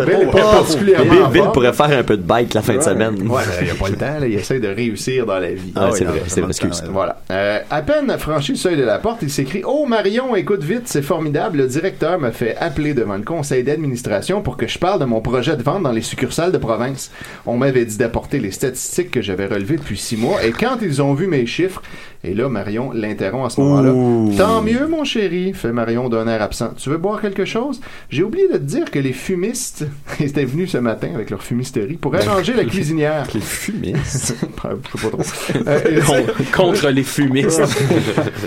Bill, 0.07 0.31
particulièrement 0.31 1.51
pourrait 1.51 1.73
faire 1.73 1.99
un 1.99 2.05
peu 2.05 2.17
de 2.17 2.23
bike 2.23 2.55
la 2.55 2.63
fin 2.63 2.77
de 2.77 2.81
semaine. 2.83 3.29
Ouais, 3.29 3.43
il 3.61 3.71
a 3.71 3.75
pas 3.75 3.89
le 3.89 3.97
temps, 3.97 4.21
là, 4.21 4.27
il 4.29 4.35
essaie 4.35 4.61
de 4.61 4.69
réussir 4.69 5.27
dans 5.27 5.41
la 5.41 5.53
vie. 5.53 5.73
Ah, 5.75 5.91
c'est 5.93 6.05
vrai, 6.05 6.23
c'est 6.29 6.41
vrai, 6.43 6.51
excuse. 6.51 6.85
Voilà. 6.91 7.21
Euh, 7.33 7.59
à 7.69 7.83
peine 7.83 8.17
franchi 8.17 8.53
le 8.53 8.59
seuil 8.59 8.77
de 8.77 8.85
la 8.85 8.99
porte, 9.01 9.23
il 9.23 9.31
s'écrie 9.31 9.63
Oh 9.67 9.87
Marion, 9.87 10.37
écoute 10.37 10.63
vite, 10.63 10.83
c'est 10.85 11.03
formidable. 11.03 11.59
Le 11.59 11.67
directeur 11.67 12.21
m'a 12.21 12.31
fait 12.31 12.57
appeler 12.61 12.95
devant 12.95 13.17
le 13.17 13.25
conseil 13.25 13.65
d'administration 13.65 14.43
pour 14.45 14.57
que 14.57 14.69
je 14.69 14.79
parle 14.79 15.01
de 15.01 15.05
mon 15.05 15.21
projet 15.21 15.57
de 15.57 15.63
vente 15.65 15.83
dans 15.83 15.91
les 15.93 16.03
succursales 16.03 16.53
de 16.53 16.59
province. 16.59 17.11
On 17.47 17.57
m'avait 17.57 17.85
dit 17.85 17.97
d'apporter 17.97 18.39
les 18.39 18.53
statistiques 18.53 19.11
que 19.11 19.23
j'avais 19.23 19.47
relevées 19.47 19.77
depuis 19.79 19.99
six 19.99 20.17
mois 20.17 20.45
et 20.45 20.53
quand 20.53 20.77
ils 20.83 21.03
ont 21.03 21.15
vu 21.15 21.27
mes 21.27 21.47
chiffres, 21.47 21.83
et 22.23 22.33
là 22.35 22.49
Marion 22.49 22.91
l'interrompt 22.93 23.47
à 23.47 23.51
ce 23.51 23.61
moment-là. 23.61 24.37
Tant 24.39 24.63
mieux, 24.63 24.87
mon 24.87 25.05
chéri, 25.05 25.53
fait 25.53 25.73
Marion 25.73 26.09
d'un 26.09 26.27
air 26.29 26.41
absent. 26.43 26.71
Tu 26.77 26.89
veux 26.91 26.97
boire 26.99 27.21
quelque 27.21 27.45
chose? 27.45 27.81
J'ai 28.09 28.23
oublié 28.23 28.47
de 28.49 28.55
te 28.55 28.63
dire 28.63 28.91
que 28.91 28.99
les 28.99 29.13
fumistes 29.13 29.87
étaient 30.21 30.45
venus 30.45 30.71
ce 30.71 30.79
matin 30.79 31.09
avec 31.15 31.31
leur 31.31 31.43
fumisterie 31.43 31.97
pour 31.97 32.15
arranger 32.15 32.53
la 32.55 32.65
cuisinière. 32.65 33.27
Les 33.35 33.41
fumistes? 33.41 33.99
Je 34.05 34.19
sais 34.19 34.47
pas 34.63 34.71
trop. 34.97 35.11
Euh, 35.67 36.01
Con- 36.07 36.27
contre 36.55 36.89
les 36.91 37.03
fumistes. 37.03 37.63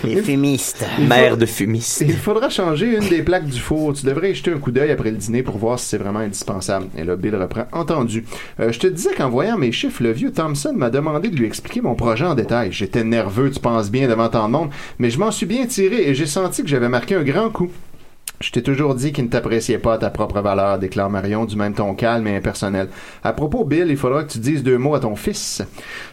Les 0.03 0.21
fumistes. 0.21 0.85
Mère 0.99 1.37
de 1.37 1.45
fumiste. 1.45 2.01
Il 2.01 2.13
faudra 2.15 2.49
changer 2.49 2.97
une 2.97 3.07
des 3.07 3.21
plaques 3.23 3.45
du 3.45 3.59
four. 3.59 3.93
Tu 3.93 4.05
devrais 4.05 4.31
y 4.31 4.35
jeter 4.35 4.51
un 4.51 4.57
coup 4.59 4.71
d'œil 4.71 4.91
après 4.91 5.11
le 5.11 5.17
dîner 5.17 5.41
pour 5.43 5.57
voir 5.57 5.79
si 5.79 5.86
c'est 5.87 5.97
vraiment 5.97 6.19
indispensable. 6.19 6.87
Et 6.97 7.03
là, 7.03 7.15
Bill 7.15 7.35
reprend. 7.35 7.65
Entendu. 7.71 8.25
Euh, 8.59 8.71
je 8.71 8.79
te 8.79 8.87
disais 8.87 9.13
qu'en 9.15 9.29
voyant 9.29 9.57
mes 9.57 9.71
chiffres, 9.71 10.03
le 10.03 10.11
vieux 10.11 10.31
Thompson 10.31 10.73
m'a 10.75 10.89
demandé 10.89 11.29
de 11.29 11.35
lui 11.35 11.45
expliquer 11.45 11.81
mon 11.81 11.95
projet 11.95 12.25
en 12.25 12.35
détail. 12.35 12.71
J'étais 12.71 13.03
nerveux, 13.03 13.51
tu 13.51 13.59
penses 13.59 13.89
bien, 13.89 14.07
devant 14.07 14.29
tant 14.29 14.47
de 14.47 14.53
monde, 14.53 14.69
mais 14.99 15.09
je 15.09 15.19
m'en 15.19 15.31
suis 15.31 15.45
bien 15.45 15.65
tiré 15.65 16.09
et 16.09 16.15
j'ai 16.15 16.25
senti 16.25 16.61
que 16.61 16.69
j'avais 16.69 16.89
marqué 16.89 17.15
un 17.15 17.23
grand 17.23 17.49
coup. 17.49 17.69
Je 18.39 18.51
t'ai 18.51 18.61
toujours 18.61 18.93
dit 18.93 19.13
qu'il 19.13 19.23
ne 19.23 19.29
t'appréciait 19.29 19.79
pas 19.79 19.95
à 19.95 19.97
ta 19.97 20.11
propre 20.11 20.41
valeur, 20.41 20.77
déclare 20.77 21.09
Marion 21.09 21.45
du 21.45 21.55
même 21.55 21.73
ton 21.73 21.95
calme 21.95 22.27
et 22.27 22.35
impersonnel. 22.35 22.87
À 23.23 23.33
propos, 23.33 23.65
Bill, 23.65 23.87
il 23.89 23.97
faudra 23.97 24.23
que 24.23 24.31
tu 24.31 24.37
dises 24.37 24.61
deux 24.61 24.77
mots 24.77 24.93
à 24.93 24.99
ton 24.99 25.15
fils. 25.15 25.63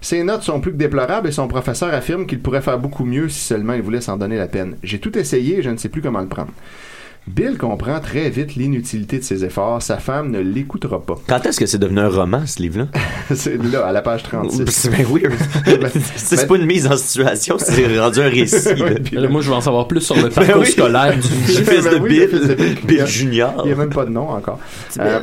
Ses 0.01 0.23
notes 0.23 0.43
sont 0.43 0.61
plus 0.61 0.73
que 0.73 0.79
déplorables 0.79 1.29
et 1.29 1.33
son 1.33 1.49
professeur 1.49 1.93
affirme 1.93 2.25
qu'il 2.25 2.41
pourrait 2.41 2.63
faire 2.63 2.79
beaucoup 2.79 3.05
mieux 3.05 3.29
si 3.29 3.41
seulement 3.41 3.75
il 3.75 3.83
voulait 3.83 4.01
s'en 4.01 4.17
donner 4.17 4.39
la 4.39 4.49
peine. 4.49 4.77
J'ai 4.83 5.01
tout 5.01 5.19
essayé 5.19 5.59
et 5.59 5.63
je 5.63 5.69
ne 5.69 5.77
sais 5.77 5.91
plus 5.91 6.01
comment 6.01 6.23
le 6.23 6.29
prendre. 6.29 6.53
Bill 7.27 7.57
comprend 7.57 8.01
très 8.01 8.29
vite 8.29 8.55
l'inutilité 8.55 9.19
de 9.19 9.25
ses 9.25 9.47
efforts. 9.47 9.81
Sa 9.81 9.97
femme 9.97 10.31
ne 10.31 10.41
l'écoutera 10.41 11.01
pas. 11.01 11.15
Quand 11.27 11.45
est-ce 11.47 11.59
que 11.59 11.65
c'est 11.65 11.79
devenu 11.79 12.01
un 12.01 12.09
roman, 12.09 12.45
ce 12.47 12.61
livre-là? 12.61 12.89
c'est 13.35 13.57
là, 13.63 13.87
à 13.87 13.93
la 13.93 14.03
page 14.03 14.23
36. 14.25 14.65
C'est 14.69 14.91
bien 14.91 15.07
weird. 15.09 15.33
c'est 16.17 16.47
pas 16.47 16.57
une 16.57 16.67
mise 16.67 16.87
en 16.87 16.97
situation, 16.99 17.57
c'est 17.59 17.99
rendu 17.99 18.21
un 18.21 18.29
récit. 18.29 18.75
là. 18.75 18.91
Là, 19.21 19.29
moi, 19.29 19.41
je 19.41 19.49
veux 19.49 19.55
en 19.57 19.61
savoir 19.63 19.89
plus 19.89 20.01
sur 20.03 20.17
le 20.17 20.25
Ben 20.25 20.31
parcours 20.33 20.59
oui. 20.63 20.67
scolaire 20.67 21.15
du 21.17 21.23
Fils 21.29 21.65
Ben 21.85 21.93
de 21.95 21.97
oui, 22.01 22.09
Bill, 22.11 22.29
fils 22.29 22.49
de 22.49 22.55
Bill. 22.55 22.79
Bill 22.85 23.07
Junior. 23.07 23.55
Il 23.65 23.67
n'y 23.69 23.73
a 23.73 23.77
même 23.77 23.91
pas 23.91 24.05
de 24.05 24.11
nom 24.11 24.29
encore. 24.29 24.59
Euh, 25.01 25.21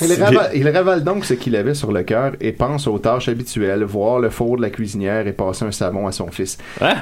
il, 0.00 0.12
ravale, 0.22 0.50
il 0.54 0.68
ravale 0.68 1.04
donc 1.04 1.24
ce 1.24 1.34
qu'il 1.34 1.56
avait 1.56 1.74
sur 1.74 1.92
le 1.92 2.02
cœur 2.02 2.32
et 2.40 2.52
pense 2.52 2.86
aux 2.86 2.98
tâches 2.98 3.28
habituelles, 3.28 3.82
voir 3.84 4.18
le 4.20 4.30
four 4.30 4.56
de 4.56 4.62
la 4.62 4.70
cuisinière 4.70 5.26
et 5.26 5.32
passer 5.32 5.64
un 5.64 5.72
savon 5.72 6.06
à 6.06 6.12
son 6.12 6.28
fils. 6.30 6.58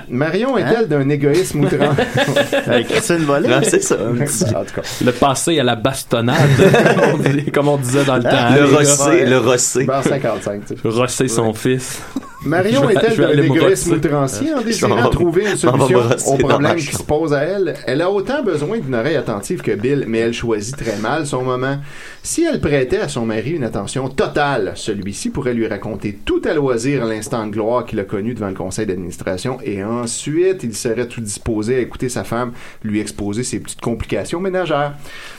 Marion 0.09 0.57
est-elle 0.59 0.89
d'un 0.89 1.09
égoïsme 1.09 1.61
outrant? 1.65 1.95
Avec 2.67 2.89
Christine 2.89 3.19
Volet? 3.19 3.49
C'est 3.65 3.83
ça. 3.83 3.97
en 3.97 4.65
tout 4.65 4.75
cas. 4.75 4.83
Le 5.05 5.13
passé 5.13 5.59
à 5.61 5.65
la 5.65 5.77
bastonnade, 5.77 6.37
comme 6.97 7.11
on 7.15 7.19
dit- 7.19 7.51
comme 7.51 7.69
on 7.69 7.77
disait 7.77 8.05
dans 8.05 8.17
le 8.17 8.23
temps. 8.23 8.55
Le 8.55 8.65
rossé, 8.77 9.25
le 9.27 9.39
rossé. 9.39 9.85
Ben, 9.85 10.03
55, 10.03 10.63
tu 10.67 10.75
sais. 10.75 10.89
Rosser 10.89 11.29
son 11.29 11.53
fils. 11.53 12.01
Marion 12.45 12.89
est-elle 12.91 13.17
d'un 13.17 13.43
égoïsme 13.43 13.95
outrancier 13.95 14.53
en 14.55 14.59
m'en 14.89 14.97
vais- 15.03 15.11
trouver 15.11 15.51
une 15.51 15.57
solution 15.57 16.01
au 16.27 16.37
problème 16.37 16.77
qui 16.77 16.95
se 16.95 17.03
pose 17.03 17.33
à 17.33 17.43
elle? 17.43 17.75
Elle 17.87 18.03
a 18.03 18.11
autant 18.11 18.43
besoin 18.43 18.79
d'une 18.79 18.95
oreille 18.95 19.17
attentive 19.17 19.63
que 19.63 19.73
Bill, 19.75 20.05
mais 20.07 20.19
elle 20.19 20.33
choisit 20.35 20.77
très 20.77 20.97
mal 20.99 21.27
son 21.27 21.43
moment. 21.43 21.79
Si 22.23 22.45
elle 22.45 22.61
prêtait 22.61 23.01
à 23.01 23.09
son 23.09 23.25
mari 23.25 23.53
une 23.53 23.65
attention 23.65 24.09
totale, 24.09 24.73
celui-ci 24.77 25.31
pourrait 25.31 25.55
lui 25.55 25.67
raconter 25.67 26.19
tout 26.25 26.43
à 26.45 26.53
loisir 26.55 27.05
l'instant 27.07 27.47
de 27.47 27.53
gloire 27.53 27.85
qu'il 27.87 27.99
a 28.01 28.05
connu 28.05 28.35
devant 28.35 28.49
le 28.49 28.55
conseil 28.55 28.87
d'administration 28.87 29.59
et 29.65 29.83
ensuite 29.83 30.63
il 30.63 30.75
serait 30.75 31.09
tout 31.09 31.21
disposé 31.21 31.77
à 31.77 31.79
écouter 31.81 32.09
sa 32.09 32.23
femme 32.25 32.53
lui 32.85 33.01
exposer 33.01 33.43
ses 33.45 33.61
petites 33.61 33.81
complications 33.81 34.41
ménagères. 34.41 34.95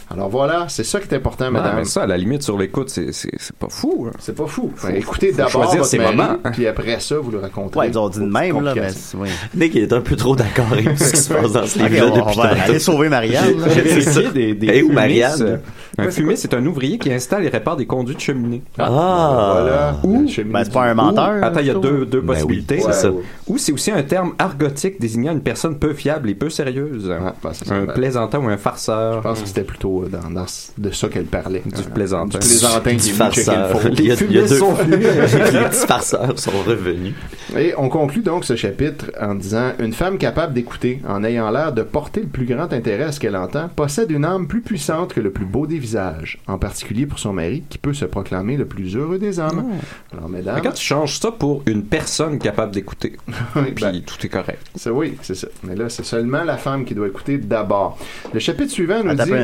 Alors 0.10 0.30
voilà, 0.30 0.66
c'est 0.70 0.86
ça 0.86 1.00
qui 1.02 1.08
est 1.14 1.18
important, 1.18 1.52
madame. 1.52 1.76
mais 1.78 1.84
ça, 1.86 2.04
à 2.04 2.08
la 2.08 2.18
limite, 2.18 2.42
sur 2.42 2.58
l'écoute, 2.58 2.90
c'est, 2.90 3.12
c'est, 3.12 3.30
c'est 3.38 3.56
pas 3.56 3.68
fou. 3.70 4.08
hein. 4.08 4.14
C'est 4.20 4.36
pas 4.36 4.46
fou. 4.48 4.72
Faut- 4.76 4.88
écoutez 4.88 5.32
faut 5.32 5.38
d'abord 5.38 5.52
choisir 5.52 5.78
votre 5.80 5.86
ses 5.90 5.98
mari, 5.98 6.16
moments. 6.16 6.38
hein. 6.46 6.52
puis 6.54 6.66
après 6.66 7.00
ça, 7.02 7.18
vous 7.18 7.30
le 7.32 7.40
raconterez. 7.40 7.80
Ouais, 7.80 7.90
ils 7.90 8.00
ont 8.00 8.08
dit 8.08 8.20
de 8.20 8.26
même, 8.26 8.62
là, 8.64 8.74
mais 8.74 8.88
oui. 9.16 9.30
Nick, 9.56 9.76
il 9.76 9.84
est 9.84 9.92
un 9.94 10.00
peu 10.02 10.16
trop 10.16 10.36
d'accord 10.36 10.68
avec 10.72 10.98
ce 10.98 11.12
qui 11.12 11.18
se 11.18 11.34
passe 11.34 11.52
dans 11.52 11.66
ce 11.66 11.78
livre-là 11.88 12.06
on- 12.06 12.12
on 12.22 12.26
depuis 12.26 12.38
va 12.40 12.48
tantôt. 12.50 12.62
aller 12.70 12.80
sauver 12.80 13.10
Marianne. 13.10 13.60
là. 13.60 13.68
J'ai 13.70 13.90
C'est 13.90 14.02
ça. 14.02 14.20
vérifié 14.22 14.32
des, 14.32 14.54
des 14.56 14.68
Et 14.68 14.82
où 14.82 14.88
fumistes. 14.90 14.94
Marianne? 14.96 15.60
Un 16.00 16.12
fumiste, 16.12 16.44
c'est 16.44 16.54
un 16.54 16.66
ouvrier 16.66 17.00
qui 17.00 17.12
installe 17.12 17.44
et 17.44 17.50
répare 17.50 17.76
des 17.76 17.88
conduits 17.88 18.16
de 18.16 18.22
cheminée. 18.22 18.62
Ah! 18.78 19.50
Voilà. 19.54 19.96
Ou, 20.04 20.26
Ben, 20.46 20.64
c'est 20.64 20.72
pas 20.72 20.84
un 20.84 20.94
menteur. 20.94 21.42
Ou- 21.42 21.46
attends, 21.46 21.60
il 21.60 21.66
y 21.66 21.70
a 21.72 21.74
deux, 21.74 22.06
deux 22.06 22.22
Ben 22.22 22.30
oui, 22.34 22.36
possibilités. 22.36 22.80
c'est 22.82 22.94
ça. 22.94 23.10
Ou 23.48 23.58
c'est 23.58 23.72
aussi 23.74 23.92
un 23.92 24.04
terme 24.04 24.34
argotique 24.40 25.02
désignant 25.02 25.34
une 25.34 25.42
personne 25.42 25.78
peu 25.80 25.94
fiable 25.94 26.30
et 26.30 26.36
peu 26.36 26.50
sérieuse. 26.50 27.12
Ah, 27.12 27.34
ben, 27.44 27.52
un 27.72 27.86
Ben, 27.86 27.94
plaisantin 27.94 28.40
ou 28.40 28.48
un 28.48 28.58
farceur. 28.58 29.16
Je 29.18 29.20
pense 29.22 29.42
que 29.42 29.48
c'était 29.48 29.64
plutôt 29.64 29.97
euh, 30.04 30.10
dans, 30.10 30.30
dans 30.30 30.48
ce- 30.48 30.70
de 30.78 30.92
ça 30.92 31.08
qu'elle 31.08 31.26
parlait. 31.26 31.62
Du 31.66 31.82
Euh, 31.82 31.94
plaisantin. 31.94 32.40
Du 32.40 32.48
plaisantin 32.48 32.94
Du 32.94 33.00
farceur. 33.12 33.82
fumistes 33.82 34.24
deux 34.32 34.48
sont 34.48 34.74
venus. 34.74 35.00
Les 35.54 35.72
farceurs 35.72 36.38
sont 36.40 36.52
revenus. 36.66 37.14
Et 37.58 37.74
on 37.78 37.90
conclut 37.90 38.22
donc 38.22 38.46
ce 38.46 38.56
chapitre 38.56 39.12
en 39.20 39.36
disant 39.36 39.72
Une 39.80 39.94
femme 39.94 40.18
capable 40.18 40.54
d'écouter, 40.54 41.02
en 41.08 41.24
ayant 41.24 41.50
l'air 41.52 41.72
de 41.74 41.82
porter 41.84 42.22
le 42.22 42.28
plus 42.28 42.46
grand 42.46 42.72
intérêt 42.74 43.06
à 43.06 43.12
ce 43.12 43.20
qu'elle 43.20 43.36
entend, 43.36 43.70
possède 43.76 44.12
une 44.12 44.26
âme 44.26 44.48
plus 44.48 44.62
puissante 44.62 45.14
que 45.14 45.20
le 45.20 45.32
plus 45.32 45.46
beau 45.46 45.66
des 45.68 45.78
visages, 45.80 46.40
en 46.48 46.58
particulier 46.58 47.06
pour 47.06 47.20
son 47.20 47.34
mari, 47.34 47.64
qui 47.70 47.78
peut 47.78 47.94
se 47.94 48.06
proclamer 48.06 48.58
le 48.58 48.66
plus 48.66 48.96
heureux 48.96 49.18
des 49.20 49.40
hommes. 49.40 49.66
Alors, 50.14 50.30
mesdames, 50.30 50.56
Mais 50.56 50.62
quand 50.62 50.74
tu 50.74 50.84
changes 50.86 51.20
ça 51.20 51.32
pour 51.32 51.64
une 51.66 51.84
personne 51.84 52.40
capable 52.40 52.72
d'écouter, 52.74 53.14
Oui, 53.56 53.72
puis 53.76 53.84
ben, 53.86 54.02
tout 54.02 54.18
est 54.26 54.30
correct. 54.30 54.60
c'est 54.76 54.90
oui, 54.90 55.18
c'est 55.22 55.36
ça. 55.36 55.48
Mais 55.64 55.76
là, 55.76 55.90
c'est 55.90 56.06
seulement 56.06 56.44
la 56.44 56.58
femme 56.58 56.86
qui 56.86 56.94
doit 56.96 57.08
écouter 57.08 57.38
d'abord. 57.38 57.98
Le 58.34 58.40
chapitre 58.40 58.72
suivant 58.72 59.04
nous 59.04 59.12
Attends, 59.12 59.24
dit. 59.26 59.32
peu, 59.32 59.38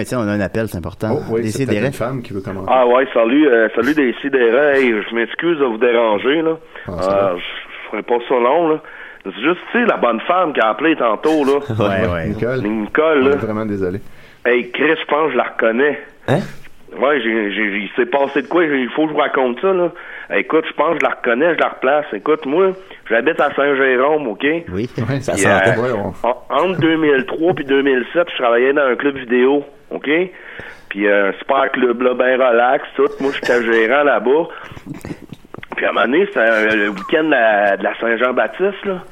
Étienne, 0.02 0.20
on 0.20 0.28
a 0.28 0.32
un 0.32 0.40
appel, 0.40 0.68
c'est 0.68 0.78
important. 0.78 1.08
Oh, 1.18 1.22
oui, 1.34 1.50
c'est 1.50 1.64
une 1.64 1.92
femme 1.92 2.22
qui 2.22 2.32
veut 2.32 2.40
commencer. 2.40 2.68
Ah 2.70 2.86
ouais, 2.86 3.06
salut, 3.12 3.48
euh, 3.48 3.68
salut 3.74 3.94
des 3.94 4.14
sidérés. 4.20 4.78
Hey, 4.80 4.94
je 5.08 5.14
m'excuse 5.14 5.58
de 5.58 5.64
vous 5.64 5.78
déranger, 5.78 6.42
là. 6.42 6.56
Ah. 6.88 6.92
Euh, 6.92 7.36
je 7.36 7.90
ferai 7.90 8.02
pas 8.02 8.18
ça 8.28 8.34
long, 8.34 8.68
là. 8.70 8.80
C'est 9.24 9.32
juste, 9.42 9.60
tu 9.72 9.78
sais, 9.80 9.86
la 9.86 9.96
bonne 9.96 10.20
femme 10.20 10.52
qui 10.52 10.60
a 10.60 10.68
appelé 10.70 10.96
tantôt, 10.96 11.44
là. 11.44 11.58
Ouais, 11.78 12.12
ouais. 12.12 12.28
Nicole. 12.34 12.60
Nicole, 12.62 13.22
On 13.22 13.26
est 13.26 13.30
là. 13.30 13.36
vraiment 13.36 13.66
désolé. 13.66 14.00
Hey, 14.44 14.70
Chris, 14.70 14.96
je 15.00 15.06
pense 15.06 15.26
que 15.28 15.32
je 15.32 15.36
la 15.38 15.44
reconnais. 15.44 15.98
Hein? 16.28 16.40
Ouais, 17.00 17.20
j'ai, 17.22 17.50
j'ai, 17.52 17.62
il 17.78 17.90
s'est 17.96 18.06
passé 18.06 18.42
de 18.42 18.46
quoi? 18.46 18.64
Il 18.64 18.88
faut 18.90 19.02
que 19.04 19.08
je 19.08 19.14
vous 19.14 19.20
raconte 19.20 19.60
ça, 19.60 19.72
là. 19.72 19.90
Écoute, 20.36 20.64
je 20.68 20.72
pense 20.74 20.92
que 20.94 21.00
je 21.00 21.04
la 21.04 21.14
reconnais, 21.16 21.54
je 21.54 21.58
la 21.60 21.68
replace. 21.70 22.04
Écoute, 22.12 22.46
moi, 22.46 22.72
j'habite 23.08 23.40
à 23.40 23.52
Saint-Jérôme, 23.54 24.28
OK? 24.28 24.46
Oui. 24.72 24.88
Ça 25.20 25.36
sentait. 25.36 25.78
euh, 25.78 25.82
Ouais, 25.82 25.88
on- 25.92 26.28
en- 26.28 26.44
entre 26.70 26.80
2003 26.80 27.54
puis 27.54 27.64
2007, 27.64 28.28
je 28.30 28.36
travaillais 28.42 28.72
dans 28.72 28.82
un 28.86 28.94
club 28.96 29.16
vidéo, 29.16 29.64
OK? 29.94 30.10
Puis 30.88 31.06
euh, 31.06 31.30
un 31.30 31.32
super 31.38 31.70
club, 31.72 32.02
là, 32.02 32.14
ben 32.14 32.40
relax, 32.40 32.84
tout. 32.96 33.08
Moi, 33.20 33.32
j'étais 33.34 33.62
gérant 33.64 34.04
là-bas. 34.04 34.48
Puis 35.76 35.86
à 35.86 35.90
un 35.90 35.92
moment 35.92 36.06
donné, 36.06 36.26
c'était 36.26 36.76
le 36.76 36.88
week-end 36.90 37.24
de 37.24 37.82
la, 37.82 37.98
Saint-Jean-Baptiste, 38.00 38.84
là. 38.84 39.02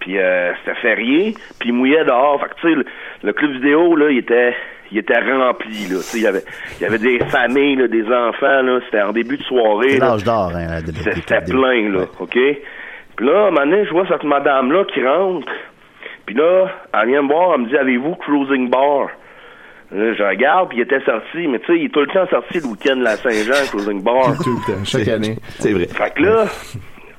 Puis 0.00 0.18
euh, 0.18 0.52
c'était 0.58 0.78
férié, 0.80 1.34
puis 1.60 1.68
il 1.68 1.74
mouillait 1.74 2.04
dehors. 2.04 2.40
Fait 2.40 2.48
que, 2.48 2.54
tu 2.60 2.68
sais, 2.68 2.74
le, 2.74 2.84
le 3.22 3.32
club 3.32 3.52
vidéo, 3.52 3.94
là, 3.96 4.10
il 4.10 4.18
était 4.18 4.54
il 4.92 4.98
était 4.98 5.18
rempli, 5.18 5.88
là. 5.88 5.96
Tu 5.96 6.02
sais, 6.02 6.18
il 6.18 6.24
y 6.24 6.26
avait, 6.26 6.44
il 6.78 6.82
y 6.82 6.86
avait 6.86 6.98
des 6.98 7.18
familles, 7.26 7.76
là, 7.76 7.88
des 7.88 8.04
enfants, 8.04 8.62
là. 8.62 8.80
C'était 8.84 9.02
en 9.02 9.12
début 9.12 9.38
de 9.38 9.42
soirée. 9.42 9.98
L'âge 9.98 10.24
d'or, 10.24 10.52
hein, 10.54 10.80
C'était 10.86 11.40
plein, 11.40 11.90
là, 11.90 12.04
OK? 12.20 12.38
Puis 13.16 13.26
là, 13.26 13.44
à 13.44 13.48
un 13.48 13.50
moment 13.50 13.66
donné, 13.66 13.84
je 13.86 13.90
vois 13.90 14.06
cette 14.06 14.24
madame-là 14.24 14.84
qui 14.92 15.04
rentre. 15.04 15.50
Puis 16.26 16.34
là, 16.34 16.68
elle 16.94 17.08
vient 17.08 17.22
me 17.22 17.28
voir, 17.28 17.54
elle 17.54 17.62
me 17.62 17.68
dit, 17.68 17.76
avez-vous 17.76 18.14
Cruising 18.16 18.70
Bar? 18.70 19.08
Là, 19.94 20.14
je 20.14 20.22
regarde, 20.22 20.70
puis 20.70 20.78
il 20.78 20.82
était 20.82 21.04
sorti, 21.04 21.46
mais 21.48 21.58
tu 21.60 21.66
sais, 21.66 21.78
il 21.78 21.84
est 21.86 21.88
tout 21.90 22.00
le 22.00 22.06
temps 22.06 22.26
sorti 22.30 22.60
le 22.60 22.66
week-end 22.66 22.96
de 22.96 23.02
la 23.02 23.16
Saint-Jean, 23.16 23.66
Cruising 23.68 24.02
Bar. 24.02 24.36
Tout 24.42 24.58
le 24.66 24.72
temps, 24.72 24.84
chaque 24.84 25.08
année. 25.08 25.36
C'est 25.58 25.72
vrai. 25.72 25.86
Fait 25.86 26.14
que 26.14 26.22
là, 26.22 26.46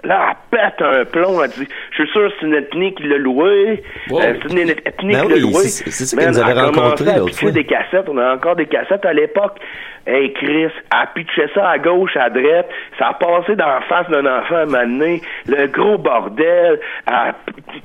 là, 0.04 0.36
elle 0.54 0.60
pète 0.60 0.82
un 0.82 1.06
plomb, 1.06 1.42
elle 1.44 1.50
dit, 1.52 1.68
je 1.92 2.04
suis 2.04 2.12
sûr 2.12 2.28
que 2.28 2.34
c'est 2.40 2.46
une 2.46 2.56
ethnie 2.56 2.94
qui 2.96 3.04
l'a 3.04 3.18
loué. 3.18 3.84
Wow. 4.10 4.22
Euh, 4.22 4.34
c'est 4.42 4.52
une 4.62 4.70
ethnie 4.70 5.14
Ben 5.14 5.22
qui 5.24 5.30
l'a 5.30 5.36
oui, 5.36 5.42
loué. 5.42 5.54
c'est- 5.64 5.90
ça 5.92 6.18
qu'elle 6.18 6.30
nous 6.32 6.40
avait 6.40 6.60
rencontré 6.62 7.06
l'autre 7.18 7.36
fois. 7.38 7.52
des 7.52 7.66
cassettes, 7.66 8.08
on 8.10 8.18
a 8.18 8.34
encore 8.36 8.56
des 8.56 8.66
cassettes 8.68 9.06
à 9.06 9.14
l'époque. 9.14 9.58
Hey 10.06 10.34
Chris, 10.34 10.66
elle 10.66 11.08
pitchait 11.16 11.48
ça 11.56 11.70
à 11.70 11.78
gauche, 11.78 12.18
à 12.18 12.30
droite, 12.30 12.68
ça 13.00 13.08
a 13.08 13.14
passé 13.14 13.56
dans 13.56 13.66
la 13.68 13.80
face 13.88 14.10
d'un 14.10 14.26
enfant 14.26 14.56
à 14.56 14.62
un 14.64 14.66
moment 14.66 14.84
donné, 14.84 15.22
le 15.48 15.68
gros 15.68 15.98
bordel, 15.98 16.78
elle 17.08 17.14
a 17.14 17.34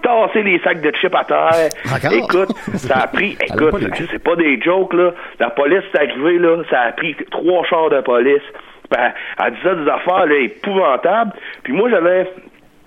tassé 0.02 0.42
les 0.42 0.58
sacs 0.64 0.80
de 0.80 0.90
chips 0.96 1.14
à 1.14 1.22
terre. 1.22 1.68
Encore? 1.94 2.12
Écoute, 2.12 2.56
ça 2.74 3.02
a 3.02 3.06
pris, 3.06 3.38
écoute, 3.40 3.84
c'est 4.10 4.18
pas 4.24 4.34
des 4.34 4.60
jokes 4.60 4.94
là, 4.94 5.12
la 5.38 5.50
police 5.50 5.84
est 5.94 5.96
arrivée 5.96 6.38
là, 6.40 6.56
ça 6.68 6.80
a 6.80 6.92
pris 6.92 7.14
trois 7.30 7.64
chars 7.66 7.90
de 7.90 8.00
police. 8.00 8.42
Ben, 8.90 9.12
elle 9.44 9.54
disait 9.54 9.76
des 9.84 9.90
affaires 9.90 10.26
là, 10.26 10.34
épouvantables. 10.36 11.32
Puis 11.62 11.72
moi 11.72 11.90
j'avais 11.90 12.30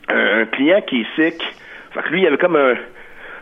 un, 0.10 0.42
un 0.42 0.46
client 0.46 0.82
qui 0.88 1.02
est 1.02 1.08
sick. 1.16 1.42
Fait 1.94 2.02
que 2.04 2.10
lui, 2.10 2.22
il 2.22 2.28
avait 2.28 2.38
comme 2.38 2.56
un. 2.56 2.74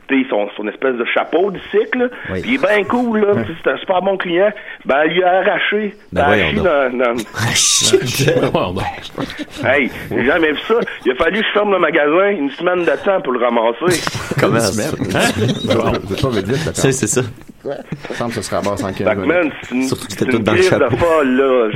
tu 0.07 0.23
sais, 0.23 0.29
Son, 0.29 0.49
son 0.57 0.67
espèce 0.67 0.95
de 0.95 1.05
chapeau 1.05 1.51
du 1.51 1.59
cycle, 1.71 1.99
là. 1.99 2.05
Oui. 2.31 2.41
Puis 2.41 2.51
il 2.51 2.55
est 2.55 2.67
bien 2.67 2.83
cool, 2.83 3.19
là. 3.21 3.33
C'est 3.63 3.69
un 3.71 3.77
super 3.77 4.01
bon 4.01 4.17
client. 4.17 4.51
Ben, 4.85 5.01
elle 5.05 5.11
lui 5.13 5.23
a 5.23 5.37
arraché. 5.39 5.93
Ben 6.11 6.21
Ben, 6.25 6.33
arraché 6.33 6.55
dans, 6.57 6.97
dans- 6.97 7.15
Ouais, 8.73 8.81
ouais. 8.81 9.69
Hey, 9.71 9.91
j'ai 10.11 10.25
jamais 10.25 10.51
vu 10.51 10.59
ça. 10.67 10.75
Il 11.05 11.11
a 11.11 11.15
fallu 11.15 11.39
que 11.41 11.45
je 11.47 11.51
ferme 11.53 11.71
le 11.71 11.79
magasin 11.79 12.29
une 12.31 12.49
semaine 12.51 12.83
de 12.83 13.03
temps 13.05 13.21
pour 13.21 13.33
le 13.33 13.39
ramasser. 13.45 14.01
Comment 14.39 14.55
Une 14.55 14.61
semaine. 14.61 16.33
Vite 16.33 16.47
vite, 16.47 16.71
C'est 16.75 16.91
c'est 16.91 17.07
ça. 17.07 17.21
Ça 17.63 18.13
semble 18.15 18.29
que 18.33 18.41
ça 18.41 18.41
se 18.41 18.55
ramasse 18.55 18.83
en 18.83 18.87
15 18.93 18.97
Fait 18.97 19.03
que, 19.03 19.09
minutes. 19.21 19.27
man, 19.27 19.51
c'est 19.63 19.75
une, 19.75 19.83
Surtout 19.83 20.05
que 20.05 20.11
c'était 20.11 20.25
c'est 20.25 20.31
tout 20.31 20.37
une 20.37 20.43
dans 20.43 20.51
le 20.53 20.57
crise 20.59 20.69
de 20.71 20.79
chapeau. 20.79 20.97
folle, 20.97 21.29
là. 21.35 21.69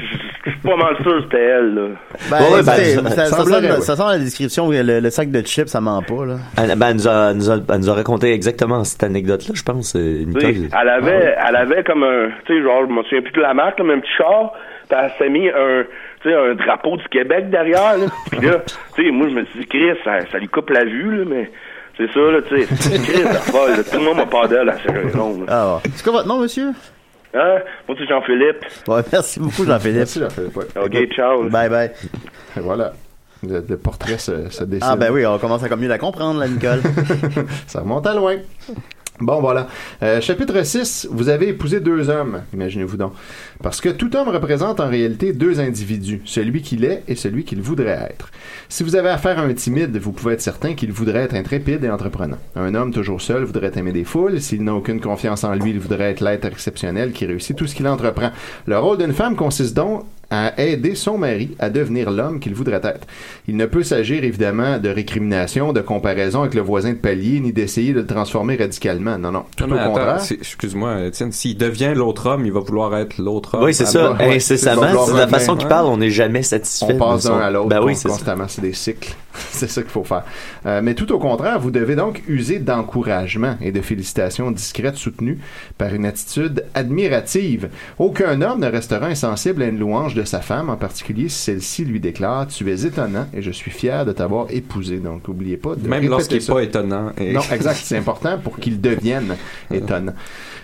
Je 0.45 0.49
je 0.49 0.55
suis 0.55 0.67
pas 0.67 0.75
mal 0.75 0.95
sûr 1.01 1.15
que 1.17 1.21
c'était 1.23 1.41
elle, 1.41 1.73
là. 1.73 1.81
Ben, 2.29 2.37
Ouais, 2.41 2.53
ouais, 2.55 2.63
ben, 2.63 2.63
ça- 2.63 3.09
ça, 3.09 3.25
ça 3.27 3.37
semblerait, 3.37 3.61
sonne, 3.61 3.71
ouais. 3.75 3.81
ça 3.81 3.95
sent 3.95 4.03
la 4.07 4.19
description, 4.19 4.69
le, 4.71 4.99
le 4.99 5.09
sac 5.09 5.31
de 5.31 5.41
chips, 5.41 5.67
ça 5.69 5.79
ment 5.79 6.01
pas, 6.01 6.25
là. 6.25 6.35
Elle, 6.57 6.77
ben, 6.77 6.87
elle 6.89 6.95
nous 6.95 7.07
a, 7.07 7.29
elle 7.31 7.37
nous 7.37 7.49
a, 7.49 7.55
elle 7.69 7.79
nous 7.79 7.89
a 7.89 7.93
raconté 7.93 8.33
exactement 8.33 8.83
cette 8.83 9.03
anecdote-là, 9.03 9.53
je 9.55 9.63
pense. 9.63 9.95
euh, 9.95 10.25
Nicole. 10.25 10.67
elle 10.81 10.89
avait, 10.89 11.35
elle 11.47 11.55
avait 11.55 11.83
comme 11.83 12.03
un, 12.03 12.27
tu 12.45 12.55
sais, 12.57 12.61
genre, 12.63 12.83
je 12.87 12.93
me 12.93 13.03
souviens 13.03 13.21
plus 13.21 13.31
de 13.31 13.41
la 13.41 13.53
marque, 13.53 13.77
comme 13.77 13.91
un 13.91 13.99
petit 13.99 14.11
char, 14.17 14.53
puis 14.89 14.97
elle 15.01 15.11
s'est 15.17 15.29
mis 15.29 15.47
un, 15.49 15.83
tu 16.21 16.29
sais, 16.29 16.35
un 16.35 16.55
drapeau 16.55 16.97
du 16.97 17.07
Québec 17.09 17.49
derrière, 17.49 17.97
là. 17.97 18.05
Puis 18.29 18.41
là, 18.45 18.55
tu 18.95 19.05
sais, 19.05 19.11
moi, 19.11 19.27
je 19.29 19.33
me 19.35 19.45
suis 19.45 19.59
dit, 19.61 19.67
Chris, 19.67 19.91
ça, 20.03 20.19
ça 20.29 20.37
lui 20.39 20.47
coupe 20.49 20.69
la 20.71 20.83
vue, 20.83 21.19
là, 21.19 21.23
mais 21.25 21.51
c'est 21.97 22.11
ça, 22.11 22.19
là, 22.19 22.39
tu 22.49 22.57
sais, 22.61 22.67
c'est 22.75 22.95
une 22.97 23.03
crise 23.03 23.23
de 23.29 23.51
folle, 23.51 23.71
là. 23.77 23.83
Tout 23.89 23.97
le 23.97 24.03
monde 24.03 24.17
m'a 24.17 24.25
pas 24.25 24.47
d'elle 24.47 24.67
à 24.69 24.73
là. 24.73 24.81
Ah. 25.47 25.79
C'est 25.95 26.03
quoi 26.03 26.11
votre 26.13 26.27
nom, 26.27 26.39
monsieur? 26.39 26.67
Hein? 27.35 27.59
Moi, 27.87 27.97
c'est 27.99 28.07
Jean-Philippe. 28.07 28.65
Ouais, 28.87 29.01
merci 29.11 29.39
beaucoup, 29.39 29.65
Jean-Philippe. 29.65 29.97
Merci, 29.97 30.19
Jean-Philippe. 30.19 30.55
ouais. 30.55 30.65
OK, 30.83 31.13
ciao. 31.15 31.49
Bye 31.49 31.69
bye. 31.69 31.91
Voilà. 32.57 32.93
Le, 33.45 33.63
le 33.67 33.77
portrait 33.77 34.17
se, 34.17 34.49
se 34.49 34.63
dessine. 34.63 34.87
Ah, 34.89 34.95
ben 34.95 35.11
oui, 35.11 35.25
on 35.25 35.37
commence 35.39 35.63
à 35.63 35.69
comme 35.69 35.81
mieux 35.81 35.87
la 35.89 35.97
comprendre, 35.97 36.39
là, 36.39 36.47
Nicole. 36.47 36.81
Ça 37.67 37.81
remonte 37.81 38.07
à 38.07 38.13
loin. 38.13 38.37
Bon, 39.19 39.39
voilà. 39.41 39.67
Euh, 40.01 40.21
chapitre 40.21 40.63
6. 40.63 41.07
Vous 41.11 41.29
avez 41.29 41.49
épousé 41.49 41.79
deux 41.79 42.09
hommes, 42.09 42.41
imaginez-vous 42.53 42.97
donc. 42.97 43.13
Parce 43.61 43.79
que 43.79 43.89
tout 43.89 44.15
homme 44.15 44.29
représente 44.29 44.79
en 44.79 44.89
réalité 44.89 45.33
deux 45.33 45.59
individus, 45.59 46.21
celui 46.25 46.63
qu'il 46.63 46.83
est 46.83 47.03
et 47.07 47.15
celui 47.15 47.43
qu'il 47.43 47.61
voudrait 47.61 48.09
être. 48.09 48.31
Si 48.69 48.83
vous 48.83 48.95
avez 48.95 49.09
affaire 49.09 49.37
à 49.37 49.43
un 49.43 49.53
timide, 49.53 49.95
vous 49.97 50.11
pouvez 50.11 50.33
être 50.33 50.41
certain 50.41 50.73
qu'il 50.73 50.91
voudrait 50.91 51.21
être 51.21 51.35
intrépide 51.35 51.83
et 51.83 51.89
entreprenant. 51.89 52.37
Un 52.55 52.73
homme 52.73 52.91
toujours 52.91 53.21
seul 53.21 53.43
voudrait 53.43 53.71
aimer 53.75 53.91
des 53.91 54.03
foules. 54.03 54.41
S'il 54.41 54.63
n'a 54.63 54.73
aucune 54.73 54.99
confiance 54.99 55.43
en 55.43 55.53
lui, 55.53 55.69
il 55.69 55.79
voudrait 55.79 56.11
être 56.11 56.21
l'être 56.21 56.45
exceptionnel 56.45 57.11
qui 57.11 57.27
réussit 57.27 57.55
tout 57.55 57.67
ce 57.67 57.75
qu'il 57.75 57.87
entreprend. 57.87 58.31
Le 58.65 58.79
rôle 58.79 58.97
d'une 58.97 59.13
femme 59.13 59.35
consiste 59.35 59.75
donc 59.75 60.05
à 60.35 60.59
aider 60.59 60.95
son 60.95 61.19
mari 61.19 61.55
à 61.59 61.69
devenir 61.69 62.09
l'homme 62.09 62.39
qu'il 62.39 62.55
voudrait 62.55 62.81
être. 62.83 63.05
Il 63.47 63.55
ne 63.55 63.67
peut 63.67 63.83
s'agir 63.83 64.23
évidemment 64.23 64.79
de 64.79 64.89
récrimination, 64.89 65.73
de 65.73 65.81
comparaison 65.81 66.41
avec 66.41 66.55
le 66.55 66.61
voisin 66.61 66.93
de 66.93 66.97
palier, 66.97 67.39
ni 67.39 67.53
d'essayer 67.53 67.93
de 67.93 67.99
le 67.99 68.07
transformer 68.07 68.55
radicalement. 68.55 69.19
Non, 69.19 69.31
non, 69.31 69.43
tout 69.55 69.67
Non, 69.67 69.75
au 69.75 69.79
attends, 69.79 69.93
contraire. 69.93 70.21
excuse-moi, 70.31 71.05
Étienne, 71.05 71.31
s'il 71.31 71.55
devient 71.55 71.93
l'autre 71.95 72.27
homme, 72.31 72.45
il 72.47 72.51
va 72.51 72.61
vouloir 72.61 72.97
être 72.97 73.19
l'autre 73.19 73.55
homme. 73.57 73.63
Oui, 73.65 73.75
c'est 73.75 73.85
ça. 73.85 74.13
ouais, 74.13 74.35
Incessamment, 74.37 75.05
c'est 75.05 75.13
la 75.13 75.27
façon 75.27 75.55
qu'il 75.55 75.67
parle, 75.67 75.85
on 75.85 75.97
n'est 75.97 76.09
jamais 76.09 76.41
satisfait. 76.41 76.93
On 76.93 76.97
passe 76.97 77.25
d'un 77.25 77.37
à 77.37 77.51
l'autre 77.51 77.69
Ben 77.69 77.79
oui, 77.83 77.93
con- 77.93 77.99
c'est 78.01 78.07
ça. 78.09 78.15
constamment, 78.15 78.45
c'est 78.47 78.61
des 78.61 78.73
cycles. 78.73 79.13
c'est 79.51 79.69
ça 79.69 79.81
qu'il 79.81 79.91
faut 79.91 80.03
faire. 80.03 80.23
Euh, 80.65 80.81
mais 80.83 80.93
tout 80.95 81.11
au 81.11 81.19
contraire, 81.19 81.59
vous 81.59 81.71
devez 81.71 81.95
donc 81.95 82.23
user 82.27 82.59
d'encouragement 82.59 83.55
et 83.61 83.71
de 83.71 83.81
félicitations 83.81 84.49
discrètes 84.51 84.95
soutenues 84.95 85.39
par 85.77 85.93
une 85.93 86.05
attitude 86.05 86.65
admirative. 86.75 87.69
Aucun 87.99 88.41
homme 88.41 88.59
ne 88.61 88.67
restera 88.67 89.07
insensible 89.07 89.61
à 89.63 89.67
une 89.67 89.79
louange 89.79 90.13
de 90.15 90.22
sa 90.25 90.41
femme, 90.41 90.69
en 90.69 90.77
particulier 90.77 91.29
celle-ci 91.29 91.85
lui 91.85 91.99
déclare 91.99 92.47
Tu 92.47 92.69
es 92.71 92.85
étonnant 92.85 93.27
et 93.33 93.41
je 93.41 93.51
suis 93.51 93.71
fier 93.71 94.05
de 94.05 94.11
t'avoir 94.11 94.47
épousé. 94.49 94.97
Donc, 94.97 95.27
n'oubliez 95.27 95.57
pas 95.57 95.75
de 95.75 95.87
Même 95.87 96.07
lorsqu'il 96.07 96.39
n'est 96.39 96.45
pas 96.45 96.61
étonnant. 96.63 97.11
Et- 97.19 97.33
Non, 97.33 97.41
exact. 97.51 97.79
C'est 97.83 97.97
important 97.97 98.37
pour 98.37 98.57
qu'il 98.59 98.79
devienne 98.81 99.35
étonnant. 99.73 100.13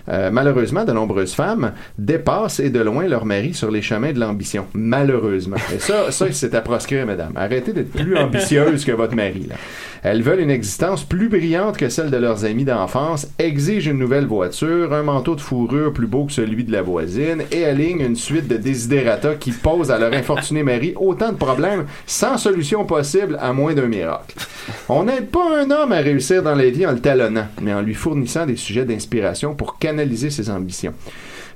Euh, 0.08 0.30
malheureusement, 0.32 0.86
de 0.86 0.92
nombreuses 0.92 1.34
femmes 1.34 1.74
dépassent 1.98 2.60
et 2.60 2.70
de 2.70 2.80
loin 2.80 3.08
leur 3.08 3.26
mari 3.26 3.54
sur 3.54 3.72
les 3.72 3.82
chemins 3.82 4.14
de 4.14 4.20
l'ambition. 4.20 4.66
Malheureusement. 4.74 5.58
Et 5.74 5.80
ça, 5.80 6.12
ça 6.12 6.28
c'est 6.32 6.56
à 6.56 6.62
proscrire, 6.62 7.06
mesdames. 7.06 7.34
Arrêtez 7.36 7.74
d'être 7.74 7.92
plus 7.92 8.18
ambitieuse 8.18 8.86
que 8.86 8.92
votre 8.92 9.16
mari. 9.16 9.48
Là. 9.50 9.56
Elles 10.02 10.22
veulent 10.22 10.40
une 10.40 10.52
existence 10.52 11.04
plus 11.04 11.28
brillante 11.28 11.78
que 11.78 11.90
celle 11.90 12.10
de 12.10 12.18
leurs 12.18 12.46
amis 12.46 12.64
d'enfance, 12.64 13.28
exigent 13.38 13.92
une 13.92 13.98
nouvelle 13.98 14.26
voiture, 14.26 14.94
un 14.94 15.04
manteau 15.04 15.36
de 15.36 15.42
fourrure 15.42 15.92
plus 15.92 16.08
beau 16.08 16.26
que 16.26 16.32
celui 16.32 16.64
de 16.64 16.72
la 16.72 16.82
voisine 16.82 17.44
et 17.52 17.66
alignent 17.66 18.02
une 18.02 18.16
suite 18.16 18.48
de 18.48 18.56
desiderata 18.56 19.36
qui 19.36 19.52
posent 19.52 19.92
à 19.92 20.00
leur 20.00 20.14
infortuné 20.14 20.64
mari 20.64 20.94
autant 20.96 21.32
de 21.32 21.38
problèmes 21.38 21.86
sans 22.06 22.38
solution 22.38 22.86
possible 22.86 23.38
à 23.42 23.52
moins 23.52 23.74
d'un 23.74 23.88
miracle. 23.88 24.36
On 24.88 25.04
n'aide 25.04 25.28
pas 25.28 25.62
un 25.62 25.70
homme 25.72 25.92
à 25.92 25.98
réussir 25.98 26.44
dans 26.44 26.56
la 26.56 26.70
vie 26.70 26.86
en 26.86 26.92
le 26.92 27.00
talonnant, 27.00 27.48
mais 27.62 27.74
en 27.74 27.82
lui 27.82 27.94
fournissant 27.94 28.46
des 28.46 28.56
sujets 28.56 28.86
d'inspiration 28.86 29.54
pour 29.54 29.78
canaliser 29.90 30.30
ses 30.30 30.50
ambitions. 30.50 30.94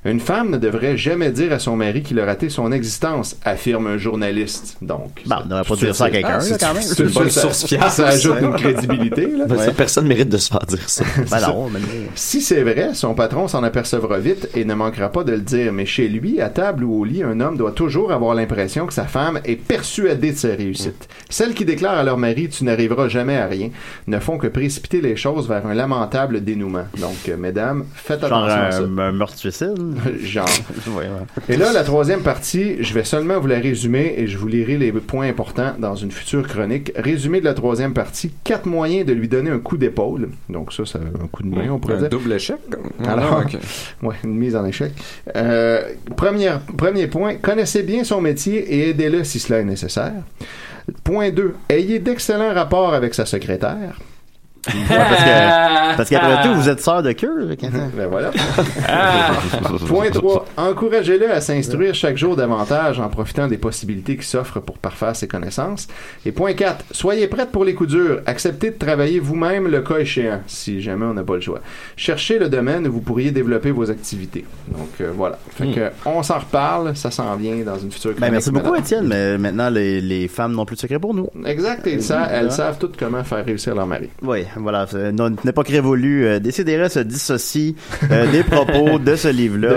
Une 0.04 0.20
femme 0.20 0.50
ne 0.50 0.58
devrait 0.58 0.96
jamais 0.98 1.30
dire 1.30 1.52
à 1.52 1.58
son 1.58 1.76
mari 1.76 2.02
qu'il 2.02 2.20
a 2.20 2.26
raté 2.26 2.48
son 2.50 2.70
existence, 2.72 3.36
affirme 3.44 3.86
un 3.86 3.96
journaliste. 3.96 4.76
Donc, 4.82 5.22
Bon, 5.24 5.36
on 5.42 5.46
devrait 5.48 5.64
pas 5.64 5.76
dire 5.76 5.94
ça 5.96 6.04
à 6.06 6.10
quelqu'un, 6.10 6.38
Ah, 6.40 6.48
là, 6.48 6.56
quand 6.60 6.74
même. 6.74 6.82
c'est- 6.82 7.02
une 7.02 7.08
bonne 7.08 7.30
source 7.30 7.64
fiable, 7.66 7.90
Ça 7.90 8.08
ajoute 8.08 8.36
une 8.40 8.52
crédibilité. 8.54 9.26
Là. 9.26 9.46
Ben, 9.46 9.56
ça, 9.58 9.70
Personne 9.72 10.06
mérite 10.06 10.28
de 10.28 10.36
se 10.36 10.48
faire 10.50 10.66
dire 10.66 10.88
ça. 10.88 11.04
Ben 11.30 11.40
non, 11.48 11.68
mais- 11.72 11.80
Si 12.14 12.40
c'est 12.42 12.62
vrai, 12.62 12.90
son 12.94 13.14
patron 13.14 13.48
s'en 13.48 13.62
apercevra 13.62 14.18
vite 14.18 14.48
et 14.54 14.64
ne 14.64 14.74
manquera 14.74 15.10
pas 15.10 15.24
de 15.24 15.32
le 15.32 15.40
dire. 15.40 15.72
Mais 15.72 15.86
chez 15.86 16.08
lui, 16.08 16.40
à 16.40 16.48
table 16.50 16.84
ou 16.84 17.00
au 17.00 17.04
lit, 17.04 17.22
un 17.22 17.40
homme 17.40 17.56
doit 17.56 17.72
toujours 17.72 18.12
avoir 18.12 18.34
l'impression 18.34 18.86
que 18.86 18.92
sa 18.92 19.04
femme 19.04 19.40
est 19.44 19.56
persuadée 19.56 20.32
de 20.32 20.36
ses 20.36 20.54
réussites. 20.54 21.08
Celles 21.30 21.54
qui 21.54 21.64
déclarent 21.64 21.98
à 21.98 22.04
leur 22.04 22.18
mari 22.18 22.48
tu 22.48 22.64
n'arriveras 22.64 23.08
jamais 23.08 23.36
à 23.36 23.46
rien 23.46 23.70
ne 24.06 24.18
font 24.18 24.36
que 24.38 24.46
précipiter 24.48 25.00
les 25.00 25.16
choses 25.16 25.48
vers 25.48 25.66
un 25.66 25.74
lamentable 25.74 26.42
dénouement. 26.44 26.84
Donc, 27.00 27.16
euh, 27.28 27.36
mesdames, 27.38 27.84
faites 27.94 28.20
Genre 28.20 28.44
attention 28.44 28.62
à 28.62 28.70
ça. 28.70 28.78
un, 28.80 28.98
un 28.98 29.12
meurtre-suicide? 29.12 29.93
Genre. 30.20 30.48
Ouais, 30.88 31.04
ouais. 31.04 31.44
Et 31.54 31.56
là, 31.56 31.72
la 31.72 31.82
troisième 31.82 32.20
partie, 32.22 32.76
je 32.82 32.94
vais 32.94 33.04
seulement 33.04 33.40
vous 33.40 33.46
la 33.46 33.58
résumer 33.58 34.14
et 34.18 34.26
je 34.26 34.36
vous 34.38 34.46
lirai 34.48 34.76
les 34.76 34.92
points 34.92 35.26
importants 35.28 35.72
dans 35.78 35.94
une 35.94 36.10
future 36.10 36.46
chronique. 36.46 36.92
Résumé 36.96 37.40
de 37.40 37.44
la 37.44 37.54
troisième 37.54 37.94
partie, 37.94 38.32
quatre 38.44 38.66
moyens 38.66 39.06
de 39.06 39.12
lui 39.12 39.28
donner 39.28 39.50
un 39.50 39.58
coup 39.58 39.76
d'épaule. 39.76 40.28
Donc 40.48 40.72
ça, 40.72 40.84
c'est 40.86 40.98
un 40.98 41.26
coup 41.32 41.42
de 41.42 41.48
main, 41.48 41.68
on 41.70 41.78
pourrait 41.78 41.94
Un 41.96 42.00
dire. 42.00 42.08
double 42.10 42.32
échec? 42.32 42.58
Alors, 43.06 43.40
Ah, 43.42 43.44
ok. 43.44 43.58
ouais, 44.02 44.14
une 44.24 44.36
mise 44.36 44.54
en 44.56 44.64
échec. 44.66 44.92
Euh, 45.36 45.82
première- 46.16 46.60
premier 46.60 47.06
point, 47.06 47.36
connaissez 47.36 47.82
bien 47.82 48.04
son 48.04 48.20
métier 48.20 48.58
et 48.74 48.90
aidez-le 48.90 49.24
si 49.24 49.38
cela 49.40 49.60
est 49.60 49.64
nécessaire. 49.64 50.12
Point 51.02 51.30
2. 51.30 51.54
Ayez 51.70 51.98
d'excellents 51.98 52.52
rapports 52.54 52.92
avec 52.94 53.14
sa 53.14 53.24
secrétaire. 53.26 53.98
Ouais, 54.68 54.96
parce 54.96 55.22
que- 55.24 55.96
parce 55.96 56.10
qu'après 56.10 56.42
tout, 56.42 56.54
vous 56.54 56.68
êtes 56.68 56.80
sœur 56.80 57.02
de 57.02 57.12
cœur. 57.12 57.30
Ben 57.96 58.06
voilà. 58.08 58.30
Point 59.86 60.10
3. 60.10 60.46
Encouragez-le 60.56 61.30
à 61.30 61.40
s'instruire 61.40 61.94
chaque 61.94 62.16
jour 62.16 62.36
davantage 62.36 63.00
en 63.00 63.08
profitant 63.08 63.46
des 63.48 63.58
possibilités 63.58 64.16
qui 64.16 64.26
s'offrent 64.26 64.60
pour 64.60 64.78
parfaire 64.78 65.14
ses 65.16 65.28
connaissances. 65.28 65.88
Et 66.26 66.32
point 66.32 66.54
4. 66.54 66.84
Soyez 66.90 67.26
prête 67.28 67.50
pour 67.50 67.64
les 67.64 67.74
coups 67.74 67.90
durs. 67.90 68.20
Acceptez 68.26 68.70
de 68.70 68.76
travailler 68.78 69.18
vous-même 69.20 69.68
le 69.68 69.80
cas 69.82 69.98
échéant, 69.98 70.40
si 70.46 70.80
jamais 70.80 71.04
on 71.06 71.14
n'a 71.14 71.22
pas 71.22 71.34
le 71.34 71.40
choix. 71.40 71.60
Cherchez 71.96 72.38
le 72.38 72.48
domaine 72.48 72.86
où 72.86 72.92
vous 72.92 73.00
pourriez 73.00 73.30
développer 73.30 73.70
vos 73.70 73.90
activités. 73.90 74.44
Donc 74.68 74.88
euh, 75.00 75.10
voilà. 75.14 75.38
Fait 75.50 75.64
Hmm. 75.64 75.74
que, 75.74 75.90
on 76.06 76.22
s'en 76.22 76.38
reparle, 76.38 76.94
ça 76.96 77.10
s'en 77.10 77.34
vient 77.36 77.56
dans 77.64 77.78
une 77.78 77.90
future 77.90 78.12
Ben, 78.18 78.30
merci 78.30 78.50
beaucoup. 78.50 78.74
Étienne, 78.74 79.06
mais 79.06 79.38
maintenant, 79.38 79.70
les, 79.70 80.00
les 80.00 80.28
femmes 80.28 80.52
n'ont 80.52 80.64
plus 80.66 80.74
de 80.76 80.80
secret 80.80 80.98
pour 80.98 81.14
nous. 81.14 81.28
Exact, 81.46 81.86
et 81.86 82.00
ça, 82.00 82.28
elles 82.30 82.50
savent 82.52 82.76
toutes 82.78 82.96
comment 82.98 83.22
faire 83.24 83.44
réussir 83.44 83.74
leur 83.74 83.86
mari. 83.86 84.10
Oui, 84.22 84.44
voilà. 84.56 84.86
c'est 84.90 85.10
Une 85.10 85.36
époque 85.46 85.68
révolue. 85.68 86.26
Euh, 86.26 86.38
Décidérez 86.40 86.88
se 86.88 87.00
dissocie 87.00 87.74
euh, 88.10 88.30
des 88.30 88.42
propos 88.44 88.98
de 88.98 89.16
ce 89.16 89.28
livre-là. 89.28 89.74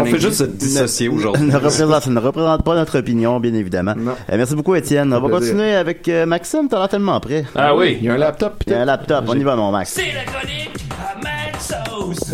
On 0.00 0.04
fait 0.04 0.18
juste 0.20 0.34
se 0.38 0.44
dissocier 0.44 1.08
aujourd'hui. 1.08 1.46
Ne 1.46 1.54
représente, 1.56 2.02
ça 2.02 2.10
ne 2.10 2.20
représente 2.20 2.64
pas 2.64 2.74
notre 2.74 2.98
opinion, 2.98 3.38
bien 3.40 3.54
évidemment. 3.54 3.94
Euh, 3.96 4.36
merci 4.36 4.54
beaucoup, 4.54 4.74
Étienne. 4.74 5.12
On 5.12 5.20
va 5.20 5.28
plaisir. 5.28 5.54
continuer 5.54 5.74
avec 5.74 6.08
euh, 6.08 6.26
Maxime. 6.26 6.68
T'as 6.70 6.78
l'air 6.78 6.88
tellement 6.88 7.20
prêt. 7.20 7.44
Ah 7.54 7.74
oui. 7.74 7.98
Il 8.00 8.06
y 8.06 8.08
a 8.10 8.14
un 8.14 8.18
laptop. 8.18 8.62
Il 8.66 8.72
y 8.72 8.76
a 8.76 8.82
un 8.82 8.84
laptop. 8.84 9.24
On 9.28 9.34
y 9.34 9.42
va, 9.42 9.56
mon 9.56 9.70
Max. 9.70 9.90
C'est 9.94 10.12
la 10.14 10.24
chronique 10.24 10.84
à 10.92 11.16
Maxos. 11.22 12.32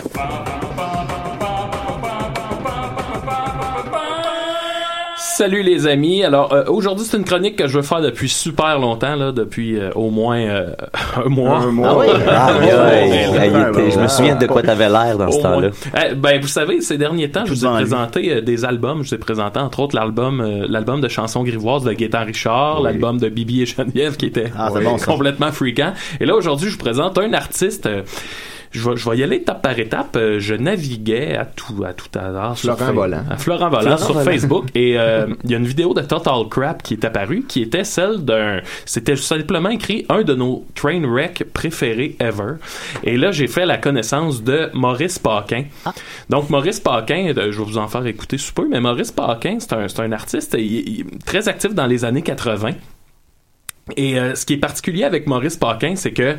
Salut 5.36 5.62
les 5.62 5.86
amis. 5.86 6.24
Alors 6.24 6.54
euh, 6.54 6.64
aujourd'hui 6.68 7.04
c'est 7.04 7.18
une 7.18 7.24
chronique 7.24 7.56
que 7.56 7.66
je 7.68 7.76
veux 7.76 7.82
faire 7.82 8.00
depuis 8.00 8.26
super 8.30 8.78
longtemps 8.78 9.16
là, 9.16 9.32
depuis 9.32 9.78
euh, 9.78 9.90
au 9.94 10.08
moins 10.08 10.38
euh, 10.38 10.70
un 11.22 11.28
mois. 11.28 11.58
Un 11.58 11.72
mois. 11.72 11.88
Ah 11.90 11.98
oui? 11.98 12.06
Aïe, 12.66 12.70
Ouais. 12.72 13.38
aïe, 13.38 13.68
était- 13.70 13.90
je 13.90 13.98
me 14.00 14.08
souviens 14.08 14.36
de 14.36 14.46
quoi 14.46 14.62
t'avais 14.62 14.88
l'air 14.88 15.18
dans 15.18 15.30
ce 15.30 15.42
temps-là. 15.42 15.68
Eh, 16.10 16.14
ben 16.14 16.40
vous 16.40 16.48
savez 16.48 16.80
ces 16.80 16.96
derniers 16.96 17.30
temps 17.30 17.44
je 17.44 17.52
vous 17.52 17.66
ai 17.66 17.68
présenté 17.68 18.32
euh, 18.32 18.40
des 18.40 18.64
albums. 18.64 19.02
Je 19.02 19.10
vous 19.10 19.14
ai 19.14 19.18
présenté 19.18 19.60
entre 19.60 19.80
autres 19.80 19.94
l'album 19.94 20.40
euh, 20.40 20.64
l'album 20.70 21.02
de 21.02 21.08
chansons 21.08 21.42
grivoises 21.42 21.84
de 21.84 21.92
Gaétan 21.92 22.24
Richard, 22.24 22.80
l'album 22.80 23.18
de 23.18 23.28
Bibi 23.28 23.60
et 23.60 23.66
Geneviève 23.66 24.16
qui 24.16 24.24
était 24.26 24.50
Ah, 24.58 24.70
bon, 24.70 24.96
complètement 24.96 25.52
fréquent. 25.52 25.92
Et 26.18 26.24
là 26.24 26.34
aujourd'hui 26.34 26.68
je 26.70 26.72
vous 26.76 26.82
présente 26.82 27.18
un 27.18 27.34
artiste. 27.34 27.86
Je 28.76 28.90
vais, 28.90 28.96
je 28.96 29.08
vais 29.10 29.16
y 29.18 29.22
aller 29.22 29.36
étape 29.36 29.62
par 29.62 29.78
étape. 29.78 30.16
Euh, 30.16 30.38
je 30.40 30.54
naviguais 30.54 31.36
à 31.36 31.44
tout, 31.44 31.82
à 31.84 31.92
tout 31.92 32.06
hasard 32.18 32.56
sur 32.56 32.76
Florent 32.76 32.92
Volant. 32.92 33.24
à 33.30 33.36
Florent 33.36 33.68
Volant 33.70 33.80
Florent 33.82 33.96
sur 33.98 34.14
Volant. 34.14 34.24
Facebook 34.30 34.64
et 34.74 34.98
euh, 34.98 35.26
il 35.44 35.50
y 35.50 35.54
a 35.54 35.58
une 35.58 35.66
vidéo 35.66 35.94
de 35.94 36.02
Total 36.02 36.34
Crap 36.50 36.82
qui 36.82 36.94
est 36.94 37.04
apparue 37.04 37.44
qui 37.48 37.62
était 37.62 37.84
celle 37.84 38.24
d'un 38.24 38.60
c'était 38.84 39.16
simplement 39.16 39.68
écrit 39.70 40.06
un 40.08 40.22
de 40.22 40.34
nos 40.34 40.64
train 40.74 41.02
wreck 41.06 41.44
préférés 41.52 42.16
ever 42.20 42.54
et 43.04 43.16
là 43.16 43.30
j'ai 43.32 43.46
fait 43.46 43.66
la 43.66 43.78
connaissance 43.78 44.42
de 44.42 44.70
Maurice 44.74 45.18
Paquin 45.18 45.64
donc 46.30 46.50
Maurice 46.50 46.80
Paquin 46.80 47.32
euh, 47.36 47.50
je 47.52 47.58
vais 47.58 47.64
vous 47.64 47.78
en 47.78 47.88
faire 47.88 48.06
écouter 48.06 48.38
sous 48.38 48.52
peu 48.52 48.66
mais 48.68 48.80
Maurice 48.80 49.12
Paquin 49.12 49.58
c'est 49.60 50.00
un, 50.00 50.12
artiste 50.12 50.54
il- 50.58 50.88
il- 51.00 51.18
très 51.24 51.48
actif 51.48 51.74
dans 51.74 51.86
les 51.86 52.04
années 52.04 52.22
80 52.22 52.70
et 53.94 54.18
euh, 54.18 54.34
ce 54.34 54.44
qui 54.44 54.54
est 54.54 54.58
particulier 54.58 55.04
avec 55.04 55.28
Maurice 55.28 55.56
Paquin, 55.56 55.94
c'est 55.94 56.10
que 56.10 56.34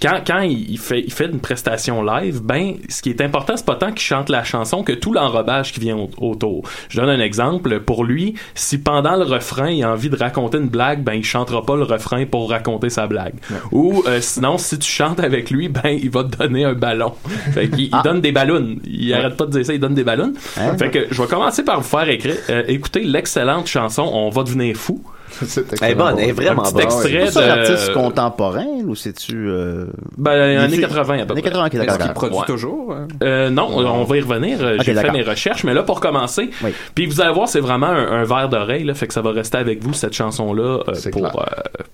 quand, 0.00 0.20
quand 0.26 0.40
il 0.40 0.78
fait, 0.78 1.00
il 1.02 1.12
fait 1.12 1.26
une 1.26 1.40
prestation 1.40 2.02
live, 2.02 2.40
ben, 2.42 2.76
ce 2.88 3.02
qui 3.02 3.10
est 3.10 3.20
important, 3.20 3.54
c'est 3.56 3.66
pas 3.66 3.74
tant 3.74 3.88
qu'il 3.92 4.00
chante 4.00 4.30
la 4.30 4.44
chanson 4.44 4.82
que 4.82 4.92
tout 4.92 5.12
l'enrobage 5.12 5.72
qui 5.74 5.80
vient 5.80 5.96
au- 5.96 6.08
autour. 6.18 6.62
Je 6.88 6.98
donne 6.98 7.10
un 7.10 7.20
exemple. 7.20 7.80
Pour 7.80 8.04
lui, 8.04 8.32
si 8.54 8.78
pendant 8.78 9.16
le 9.16 9.24
refrain, 9.24 9.68
il 9.68 9.82
a 9.84 9.92
envie 9.92 10.08
de 10.08 10.16
raconter 10.16 10.56
une 10.56 10.68
blague, 10.68 11.02
ben, 11.02 11.12
il 11.12 11.24
chantera 11.24 11.62
pas 11.66 11.76
le 11.76 11.82
refrain 11.82 12.24
pour 12.24 12.48
raconter 12.48 12.88
sa 12.88 13.06
blague. 13.06 13.34
Ou 13.72 14.02
euh, 14.06 14.20
sinon, 14.22 14.56
si 14.56 14.78
tu 14.78 14.90
chantes 14.90 15.20
avec 15.20 15.50
lui, 15.50 15.68
ben, 15.68 15.90
il 15.90 16.08
va 16.08 16.24
te 16.24 16.34
donner 16.38 16.64
un 16.64 16.72
ballon. 16.72 17.12
Fait 17.52 17.68
qu'il 17.68 17.90
il 17.94 18.00
donne 18.04 18.22
des 18.22 18.32
ballons. 18.32 18.76
Il 18.86 19.12
arrête 19.12 19.36
pas 19.36 19.44
de 19.44 19.50
dire 19.50 19.66
ça, 19.66 19.74
il 19.74 19.80
donne 19.80 19.94
des 19.94 20.04
ballons. 20.04 20.32
Hein? 20.56 20.78
Fait 20.78 20.90
que 20.90 21.06
je 21.10 21.20
vais 21.20 21.28
commencer 21.28 21.62
par 21.62 21.78
vous 21.78 21.86
faire 21.86 22.08
écrire, 22.08 22.36
euh, 22.48 22.62
écouter 22.68 23.00
l'excellente 23.00 23.66
chanson 23.66 24.02
On 24.10 24.30
va 24.30 24.42
devenir 24.44 24.74
fou. 24.76 25.02
C'est 25.46 25.64
Elle 25.82 25.90
est 25.90 25.94
bonne, 25.94 26.18
elle 26.18 26.28
est 26.28 26.32
vraiment 26.32 26.64
Un 26.66 26.72
petit 26.72 26.82
extrait 26.84 27.26
C'est 27.30 27.38
un 27.42 27.46
de- 27.56 27.60
artiste 27.60 27.92
contemporain 27.92 28.66
ou 28.86 28.94
c'est-tu. 28.94 29.48
Euh... 29.48 29.86
Ben, 30.16 30.58
années 30.58 30.76
fait- 30.76 30.82
80 30.82 31.00
à 31.22 31.26
peu 31.26 31.32
Années 31.32 31.42
près. 31.42 31.50
80, 31.50 31.64
d'accord. 31.64 31.66
Est-ce 31.66 31.80
qu'il 31.80 31.98
d'accord. 31.98 32.14
produit 32.14 32.38
Ouais. 32.38 32.44
toujours? 32.46 32.92
hein? 32.94 33.08
Euh, 33.22 33.50
non, 33.50 33.68
on 33.76 34.04
va 34.04 34.16
y 34.16 34.20
revenir. 34.20 34.58
Euh, 34.60 34.76
J'ai 34.80 34.94
fait 34.94 35.10
mes 35.10 35.22
recherches, 35.22 35.64
mais 35.64 35.74
là, 35.74 35.82
pour 35.82 36.00
commencer, 36.00 36.50
Oui. 36.64 36.70
puis 36.94 37.06
vous 37.06 37.20
allez 37.20 37.32
voir, 37.34 37.48
c'est 37.48 37.60
vraiment 37.60 37.86
un, 37.88 38.20
un 38.20 38.24
verre 38.24 38.48
d'oreille, 38.48 38.84
là, 38.84 38.94
fait 38.94 39.06
que 39.06 39.14
ça 39.14 39.22
va 39.22 39.32
rester 39.32 39.58
avec 39.58 39.82
vous, 39.82 39.92
cette 39.92 40.12
chanson-là, 40.14 40.80
euh, 40.88 40.94
C'est 40.94 41.10
pour, 41.10 41.24
euh, 41.26 41.30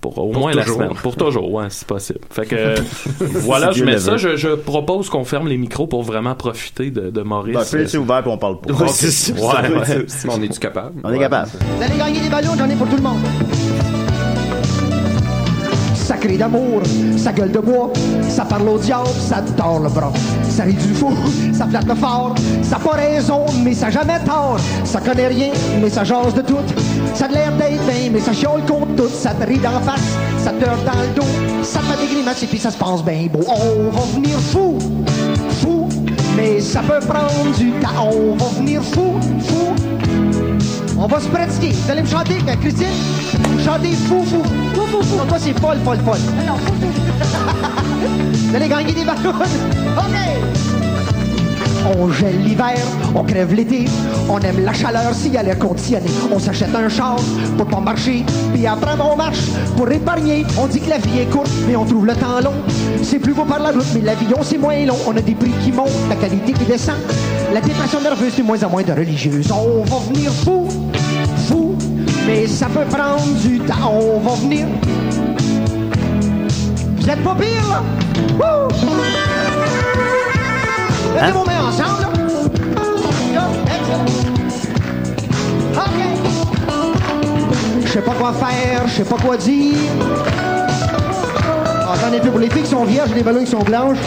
au 0.03 0.09
Pour 0.09 0.33
moins 0.33 0.53
la 0.53 0.65
semaine. 0.65 0.89
Pour 1.01 1.15
toujours, 1.15 1.51
ouais, 1.51 1.65
c'est 1.69 1.87
possible. 1.87 2.19
Fait 2.29 2.45
que, 2.45 2.55
euh, 2.57 2.75
voilà, 3.19 3.71
Si 3.73 3.79
je 3.79 3.85
mets 3.85 3.97
ça. 3.97 4.17
Je, 4.17 4.35
je 4.35 4.49
propose 4.49 5.09
qu'on 5.09 5.23
ferme 5.25 5.47
les 5.47 5.57
micros 5.57 5.87
pour 5.87 6.03
vraiment 6.03 6.35
profiter 6.35 6.91
de, 6.91 7.09
de 7.09 7.21
Maurice. 7.21 7.55
Ben, 7.73 7.87
c'est 7.87 7.97
ouvert 7.97 8.21
puis 8.21 8.31
on 8.31 8.37
parle 8.37 8.59
pas. 8.59 8.73
On 10.29 10.41
est-tu 10.41 10.59
capable? 10.59 10.93
On 11.03 11.11
est 11.13 11.19
capable. 11.19 11.49
Vous 11.77 11.83
allez 11.83 11.97
gagner 11.97 12.19
des 12.21 12.29
ballons, 12.29 12.51
j'en 12.57 12.69
ai 12.69 12.75
pour 12.75 12.87
tout 12.87 12.95
le 12.95 13.01
monde. 13.01 13.19
Sacré 15.95 16.37
d'amour, 16.37 16.81
ça 17.17 17.31
gueule 17.31 17.51
de 17.51 17.59
bois, 17.59 17.91
ça 18.29 18.43
parle 18.43 18.67
au 18.67 18.77
diable, 18.77 19.07
ça 19.19 19.41
tord 19.55 19.79
le 19.79 19.89
bras. 19.89 20.11
Ça 20.49 20.63
rit 20.63 20.73
du 20.73 20.93
fou, 20.93 21.11
ça 21.53 21.65
flatte 21.65 21.87
le 21.87 21.95
fort, 21.95 22.35
ça 22.61 22.77
pas 22.77 22.91
raison, 22.91 23.45
mais 23.63 23.73
ça 23.73 23.89
jamais 23.89 24.19
tort. 24.25 24.57
Ça 24.83 24.99
connaît 24.99 25.27
rien, 25.27 25.51
mais 25.81 25.89
ça 25.89 26.03
jase 26.03 26.33
de 26.33 26.41
tout. 26.41 26.57
Ça 27.15 27.25
a 27.25 27.27
l'air 27.29 27.51
d'être 27.53 27.83
bien, 27.85 28.11
mais 28.11 28.19
ça 28.19 28.33
chiole 28.33 28.61
contre 28.67 28.95
tout. 28.95 29.09
Ça 29.09 29.31
te 29.31 29.47
rit 29.47 29.59
d'en 29.59 29.79
face, 29.79 30.17
ça 30.43 30.51
te 30.51 30.63
dort 30.63 30.77
dans 30.85 31.01
le 31.01 31.15
dos, 31.15 31.63
ça 31.63 31.79
te 31.79 31.85
fait 31.85 32.07
des 32.07 32.13
grimaces 32.15 32.43
et 32.43 32.47
puis 32.47 32.59
ça 32.59 32.71
se 32.71 32.77
passe 32.77 33.03
bien 33.03 33.27
beau. 33.31 33.39
On 33.47 33.89
va 33.89 34.01
venir 34.13 34.37
fou, 34.39 34.77
fou, 35.61 35.87
mais 36.35 36.59
ça 36.59 36.81
peut 36.81 37.05
prendre 37.05 37.57
du 37.57 37.71
temps. 37.71 38.09
On 38.11 38.35
va 38.35 38.49
venir 38.57 38.83
fou, 38.83 39.13
fou, 39.39 39.73
on 40.97 41.07
va 41.07 41.19
se 41.19 41.27
pratiquer. 41.27 41.71
Vous 41.71 41.91
allez 41.91 42.01
me 42.01 42.07
chanter, 42.07 42.37
euh, 42.47 42.55
Christine? 42.61 42.87
Vous 43.49 43.63
chantez 43.63 43.93
fou, 43.93 44.23
fou. 44.23 44.43
Fou, 44.73 44.85
fou, 44.87 45.03
fou. 45.03 45.25
Toi, 45.27 45.37
c'est 45.39 45.59
folle, 45.59 45.77
folle, 45.83 45.99
folle. 45.99 46.19
Non, 46.45 46.57
fou, 46.57 46.73
fou. 46.81 46.91
Vous 48.49 48.55
allez 48.55 48.67
gagner 48.67 48.93
des 48.93 49.03
ballons. 49.03 49.29
OK! 49.97 50.92
On 51.85 52.09
gèle 52.11 52.41
l'hiver, 52.41 52.77
on 53.13 53.23
crève 53.23 53.53
l'été, 53.53 53.85
on 54.29 54.39
aime 54.39 54.63
la 54.63 54.73
chaleur 54.73 55.13
s'il 55.13 55.33
y 55.33 55.37
a 55.37 55.43
l'air 55.43 55.59
conditionné. 55.59 56.09
On 56.33 56.39
s'achète 56.39 56.73
un 56.73 56.87
char 56.87 57.17
pour 57.57 57.67
pas 57.67 57.79
marcher, 57.79 58.23
puis 58.53 58.65
après 58.65 58.91
on 58.99 59.17
marche 59.17 59.47
pour 59.75 59.91
épargner. 59.91 60.45
On 60.57 60.67
dit 60.67 60.79
que 60.79 60.89
la 60.89 60.97
vie 60.97 61.19
est 61.19 61.29
courte, 61.29 61.51
mais 61.67 61.75
on 61.75 61.85
trouve 61.85 62.05
le 62.05 62.15
temps 62.15 62.39
long. 62.43 62.53
C'est 63.01 63.19
plus 63.19 63.33
beau 63.33 63.43
par 63.43 63.59
la 63.59 63.71
route, 63.71 63.85
mais 63.93 64.01
l'avion 64.01 64.37
c'est 64.41 64.57
moins 64.57 64.85
long. 64.85 64.97
On 65.05 65.15
a 65.17 65.21
des 65.21 65.35
prix 65.35 65.51
qui 65.63 65.71
montent, 65.71 65.89
la 66.09 66.15
qualité 66.15 66.53
qui 66.53 66.63
descend. 66.65 66.95
La 67.53 67.59
dépression 67.59 67.99
nerveuse, 68.01 68.31
c'est 68.35 68.43
moins 68.43 68.63
en 68.63 68.69
moins 68.69 68.83
de 68.83 68.93
religieuses. 68.93 69.51
On 69.51 69.83
va 69.83 69.97
venir 70.11 70.31
fou, 70.31 70.67
fou, 71.47 71.75
mais 72.25 72.47
ça 72.47 72.67
peut 72.67 72.85
prendre 72.89 73.25
du 73.43 73.59
temps. 73.59 73.91
On 73.91 74.19
va 74.19 74.35
venir. 74.35 74.67
Vous 76.97 77.09
êtes 77.09 77.23
pas 77.23 77.35
pire, 77.35 77.67
là? 77.69 77.83
Wouh! 78.39 78.73
Je 87.85 87.99
sais 87.99 88.05
pas 88.05 88.13
quoi 88.13 88.33
faire, 88.33 88.87
je 88.87 88.91
sais 88.91 89.03
pas 89.03 89.17
quoi 89.23 89.37
dire. 89.37 89.75
Ah, 91.85 91.93
Attendez 91.93 92.19
pour 92.27 92.39
les 92.39 92.49
filles 92.49 92.63
qui 92.63 92.69
sont 92.71 92.85
vierges 92.85 93.11
et 93.11 93.15
les 93.15 93.21
ballons 93.21 93.43
qui 93.43 93.51
sont 93.51 93.59
blanches. 93.61 93.97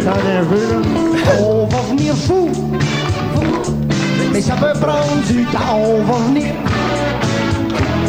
Attendez 0.00 0.36
un 0.40 0.44
peu, 0.44 0.54
là. 0.56 0.80
On 1.40 1.66
va 1.66 1.78
venir 1.90 2.14
fou. 2.14 2.48
Mais 4.32 4.40
ça 4.40 4.54
peut 4.54 4.72
prendre 4.80 5.22
du 5.28 5.44
temps, 5.44 5.78
on 5.78 6.02
va 6.04 6.18
venir. 6.28 6.54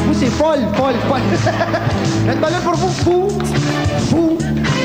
Vous, 0.06 0.14
c'est 0.14 0.28
folle, 0.28 0.62
folle, 0.76 0.96
folle. 1.10 1.22
Une 2.34 2.40
ballon 2.40 2.62
pour 2.64 2.76
vous, 2.76 3.04
fou. 3.04 3.28
Fou. 4.10 4.38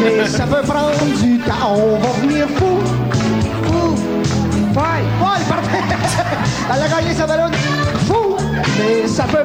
Mais 0.02 0.26
ça 0.26 0.42
peut 0.44 0.66
prendre 0.66 1.05
du 1.22 1.38
temps, 1.38 1.76
on 1.76 1.98
va 2.00 2.09
venir. 2.20 2.48
Fou. 2.57 2.82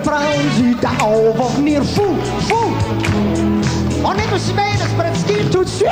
Mais 0.07 0.13
ça 0.13 0.15
peut 0.15 0.15
prendre 0.15 0.55
du 0.55 0.75
temps, 0.75 0.89
on 1.05 1.31
va 1.31 1.47
venir 1.55 1.83
fou. 1.83 2.15
Fou. 2.41 2.73
On 4.03 4.13
est 4.13 4.33
aussi 4.33 4.53
bien 4.53 4.63
de 4.73 5.65
se 5.65 5.83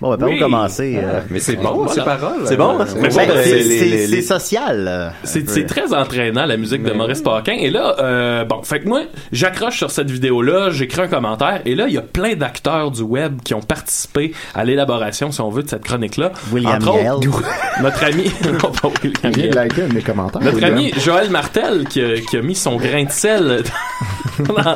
Bon, 0.00 0.10
ben, 0.10 0.16
par 0.18 0.28
où 0.28 0.32
Oui. 0.32 0.38
commencer? 0.38 1.00
Ah, 1.02 1.06
euh? 1.06 1.20
mais 1.30 1.40
c'est 1.40 1.56
bon, 1.56 1.88
ces 1.88 2.02
paroles. 2.02 2.42
C'est 2.44 2.56
bon? 2.56 2.78
Mais 2.78 3.08
bon, 3.08 3.10
c'est- 3.10 4.22
social. 4.22 5.12
C'est 5.24 5.66
très 5.66 5.92
entraînant 5.94 6.46
la 6.46 6.56
musique 6.56 6.82
de 6.82 6.92
Maurice 6.92 7.22
Paquin 7.22 7.52
et 7.58 7.70
là 7.70 7.96
euh, 7.98 8.44
bon 8.44 8.62
fait 8.62 8.80
que 8.80 8.88
moi 8.88 9.02
j'accroche 9.32 9.76
sur 9.78 9.90
cette 9.90 10.10
vidéo 10.10 10.42
là 10.42 10.70
j'écris 10.70 11.02
un 11.02 11.08
commentaire 11.08 11.60
et 11.64 11.74
là 11.74 11.86
il 11.88 11.94
y 11.94 11.98
a 11.98 12.02
plein 12.02 12.34
d'acteurs 12.34 12.90
du 12.90 13.02
web 13.02 13.40
qui 13.42 13.54
ont 13.54 13.60
participé 13.60 14.32
à 14.54 14.64
l'élaboration 14.64 15.30
si 15.32 15.40
on 15.40 15.50
veut 15.50 15.62
de 15.62 15.68
cette 15.68 15.84
chronique 15.84 16.16
là 16.16 16.32
William 16.52 16.74
entre 16.76 16.90
autres 16.90 17.02
Yale. 17.02 17.52
notre 17.82 18.04
ami 18.04 18.24
non 18.44 18.70
pas 18.70 18.88
William 19.02 19.32
Il 19.36 19.94
mes 19.94 20.02
commentaires. 20.02 20.42
notre 20.42 20.54
William. 20.56 20.72
ami 20.74 20.92
Joël 20.98 21.30
Martel 21.30 21.86
qui 21.88 22.02
a, 22.02 22.14
qui 22.20 22.36
a 22.36 22.42
mis 22.42 22.54
son 22.54 22.76
grain 22.76 23.04
de 23.04 23.10
sel 23.10 23.62
dans- 24.40 24.74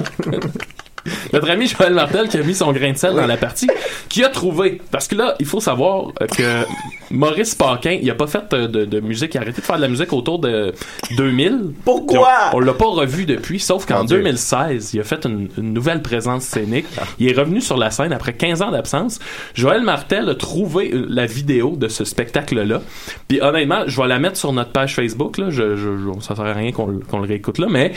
Notre 1.33 1.51
ami 1.51 1.67
Joël 1.67 1.95
Martel 1.95 2.29
qui 2.29 2.37
a 2.39 2.43
mis 2.43 2.55
son 2.55 2.73
grain 2.73 2.93
de 2.93 2.97
sel 2.97 3.15
dans 3.15 3.27
la 3.27 3.37
partie, 3.37 3.69
qui 4.09 4.23
a 4.25 4.29
trouvé, 4.29 4.81
parce 4.91 5.09
que 5.09 5.15
là, 5.15 5.35
il 5.41 5.47
faut 5.47 5.61
savoir 5.61 6.09
euh, 6.21 6.27
que 6.27 6.65
Maurice 7.11 7.55
Paquin, 7.55 7.99
il 8.01 8.09
a 8.11 8.15
pas 8.15 8.27
fait 8.27 8.53
euh, 8.53 8.69
de, 8.69 8.85
de 8.85 9.01
musique, 9.01 9.35
il 9.35 9.39
a 9.39 9.41
arrêté 9.41 9.61
de 9.61 9.67
faire 9.67 9.77
de 9.77 9.83
la 9.83 9.89
musique 9.89 10.13
autour 10.13 10.39
de 10.39 10.73
2000. 11.17 11.73
Pourquoi? 11.85 12.29
On, 12.53 12.57
on 12.59 12.61
l'a 12.61 12.75
pas 12.75 12.87
revu 12.87 13.25
depuis, 13.27 13.59
sauf 13.59 13.85
qu'en 13.87 13.99
Mon 13.99 14.05
Dieu. 14.05 14.19
2016, 14.19 14.95
il 14.95 15.01
a 15.01 15.05
fait 15.05 15.25
une, 15.27 15.49
une 15.59 15.73
nouvelle 15.73 16.03
présence 16.03 16.45
scénique. 16.45 16.87
Il 17.19 17.29
est 17.29 17.37
revenu 17.39 17.61
sur 17.61 17.77
la 17.77 17.91
scène 17.91 18.13
après 18.13 18.33
15 18.35 18.63
ans 18.63 18.71
d'absence. 18.71 19.19
Joël 19.55 19.83
Martel 19.83 20.29
a 20.29 20.35
trouvé 20.35 20.91
euh, 20.93 21.07
la 21.09 21.27
vidéo 21.27 21.77
de 21.77 21.89
ce 21.89 22.05
spectacle-là. 22.05 22.81
Puis 23.29 23.41
honnêtement, 23.41 23.83
je 23.87 24.01
vais 24.01 24.09
la 24.09 24.19
mettre 24.19 24.37
sur 24.37 24.53
notre 24.53 24.71
page 24.71 24.95
Facebook, 24.95 25.39
là. 25.39 25.47
Je, 25.51 25.77
je, 25.77 25.97
je- 25.99 26.21
ça 26.21 26.37
sert 26.37 26.45
à 26.47 26.53
rien 26.53 26.71
qu'on 26.73 26.87
le 26.87 27.27
réécoute 27.27 27.59
là, 27.59 27.67
mais 27.69 27.93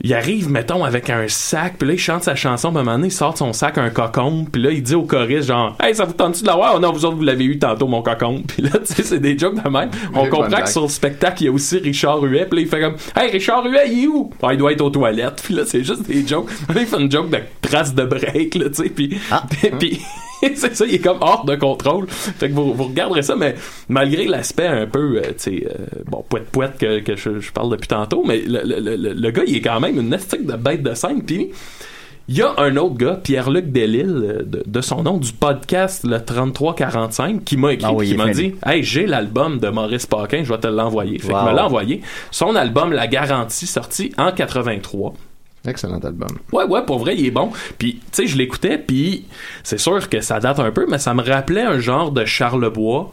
il 0.00 0.14
arrive, 0.14 0.50
mettons, 0.50 0.84
avec 0.84 1.10
un 1.10 1.28
sac, 1.28 1.74
puis 1.78 1.88
là, 1.88 1.94
il 1.94 1.98
chante 1.98 2.24
sa 2.24 2.34
chanson, 2.34 2.70
puis 2.70 2.78
à 2.78 2.80
un 2.80 2.84
moment 2.84 2.96
donné, 2.96 3.08
il 3.08 3.12
sort 3.12 3.32
de 3.32 3.38
son 3.38 3.52
sac 3.52 3.78
un 3.78 3.90
cocon, 3.90 4.46
puis 4.50 4.62
là, 4.62 4.70
il 4.70 4.82
dit 4.82 4.94
au 4.94 5.02
choriste, 5.02 5.48
genre, 5.48 5.76
«Hey, 5.82 5.94
ça 5.94 6.04
vous 6.04 6.12
tente-tu 6.12 6.42
de 6.42 6.46
l'avoir? 6.46 6.74
Oh 6.76 6.80
non, 6.80 6.92
vous 6.92 7.04
autres, 7.04 7.16
vous 7.16 7.22
l'avez 7.22 7.44
eu 7.44 7.58
tantôt, 7.58 7.86
mon 7.86 8.02
cocon.» 8.02 8.42
Puis 8.48 8.62
là, 8.62 8.70
tu 8.70 8.92
sais, 8.94 9.02
c'est 9.02 9.20
des 9.20 9.38
jokes 9.38 9.62
de 9.62 9.68
même. 9.68 9.90
On 10.14 10.26
comprend 10.28 10.62
que 10.62 10.68
sur 10.68 10.82
le 10.82 10.88
spectacle, 10.88 11.42
il 11.42 11.46
y 11.46 11.48
a 11.48 11.52
aussi 11.52 11.78
Richard 11.78 12.22
Huet, 12.22 12.46
puis 12.46 12.60
là, 12.60 12.62
il 12.62 12.68
fait 12.68 12.80
comme, 12.80 12.96
«Hey, 13.16 13.30
Richard 13.30 13.64
Huet, 13.66 13.88
il 13.88 14.04
est 14.04 14.08
où? 14.08 14.30
Ah, 14.42 14.52
il 14.52 14.58
doit 14.58 14.72
être 14.72 14.82
aux 14.82 14.90
toilettes.» 14.90 15.42
Puis 15.44 15.54
là, 15.54 15.62
c'est 15.66 15.84
juste 15.84 16.06
des 16.06 16.26
jokes. 16.26 16.50
Là, 16.68 16.76
il 16.80 16.86
fait 16.86 17.00
une 17.00 17.10
joke 17.10 17.30
de 17.30 17.38
trace 17.60 17.94
de 17.94 18.04
break, 18.04 18.54
là, 18.54 18.68
tu 18.68 18.84
sais, 18.84 18.88
puis... 18.88 19.18
puis 19.78 20.00
c'est 20.54 20.74
ça, 20.74 20.84
il 20.86 20.94
est 20.94 20.98
comme 20.98 21.18
hors 21.20 21.44
de 21.44 21.54
contrôle. 21.54 22.06
Fait 22.08 22.48
que 22.48 22.54
vous, 22.54 22.74
vous 22.74 22.84
regarderez 22.84 23.22
ça, 23.22 23.36
mais 23.36 23.54
malgré 23.88 24.26
l'aspect 24.26 24.66
un 24.66 24.86
peu, 24.86 25.18
euh, 25.18 25.28
tu 25.28 25.34
sais, 25.38 25.66
euh, 25.66 26.02
bon, 26.06 26.24
poète 26.28 26.48
poète 26.50 26.78
que, 26.78 27.00
que 27.00 27.16
je, 27.16 27.40
je 27.40 27.52
parle 27.52 27.70
depuis 27.70 27.88
tantôt, 27.88 28.24
mais 28.26 28.40
le, 28.40 28.62
le, 28.64 28.96
le, 28.96 29.12
le 29.12 29.30
gars, 29.30 29.42
il 29.46 29.56
est 29.56 29.60
quand 29.60 29.80
même 29.80 29.91
une 29.98 30.12
esthétique 30.12 30.46
de 30.46 30.56
bête 30.56 30.82
de 30.82 30.94
scène. 30.94 31.22
Puis 31.22 31.50
il 32.28 32.36
y 32.36 32.42
a 32.42 32.54
un 32.58 32.76
autre 32.76 32.94
gars, 32.96 33.18
Pierre-Luc 33.22 33.72
Delisle, 33.72 34.24
euh, 34.24 34.42
de, 34.44 34.62
de 34.64 34.80
son 34.80 35.02
nom, 35.02 35.18
du 35.18 35.32
podcast 35.32 36.04
le 36.04 36.20
3345, 36.24 37.44
qui 37.44 37.56
m'a 37.56 37.72
écrit, 37.72 37.86
Ah 37.88 37.92
oui, 37.94 38.08
qui 38.08 38.14
m'a 38.16 38.28
dit, 38.30 38.54
hey, 38.64 38.82
j'ai 38.82 39.06
l'album 39.06 39.58
de 39.58 39.68
Maurice 39.68 40.06
Paquin, 40.06 40.42
je 40.44 40.52
vais 40.52 40.58
te 40.60 40.68
l'envoyer. 40.68 41.18
Fait 41.18 41.32
Wow. 41.32 41.38
qu'il 41.40 41.48
me 41.50 41.56
l'a 41.56 41.66
envoyé. 41.66 42.00
Son 42.30 42.54
album, 42.54 42.92
La 42.92 43.06
Garantie, 43.08 43.66
sorti 43.66 44.12
en 44.18 44.30
83. 44.32 45.14
Excellent 45.66 45.98
album. 46.00 46.28
Ouais, 46.52 46.64
ouais, 46.64 46.84
pour 46.84 46.98
vrai, 46.98 47.14
il 47.16 47.26
est 47.26 47.30
bon. 47.30 47.50
Puis, 47.78 47.94
tu 47.94 48.00
sais, 48.12 48.26
je 48.26 48.36
l'écoutais, 48.36 48.78
puis 48.78 49.26
c'est 49.62 49.78
sûr 49.78 50.08
que 50.08 50.20
ça 50.20 50.40
date 50.40 50.58
un 50.58 50.70
peu, 50.72 50.86
mais 50.88 50.98
ça 50.98 51.14
me 51.14 51.22
rappelait 51.22 51.62
un 51.62 51.78
genre 51.78 52.10
de 52.10 52.24
Charlebois, 52.24 53.12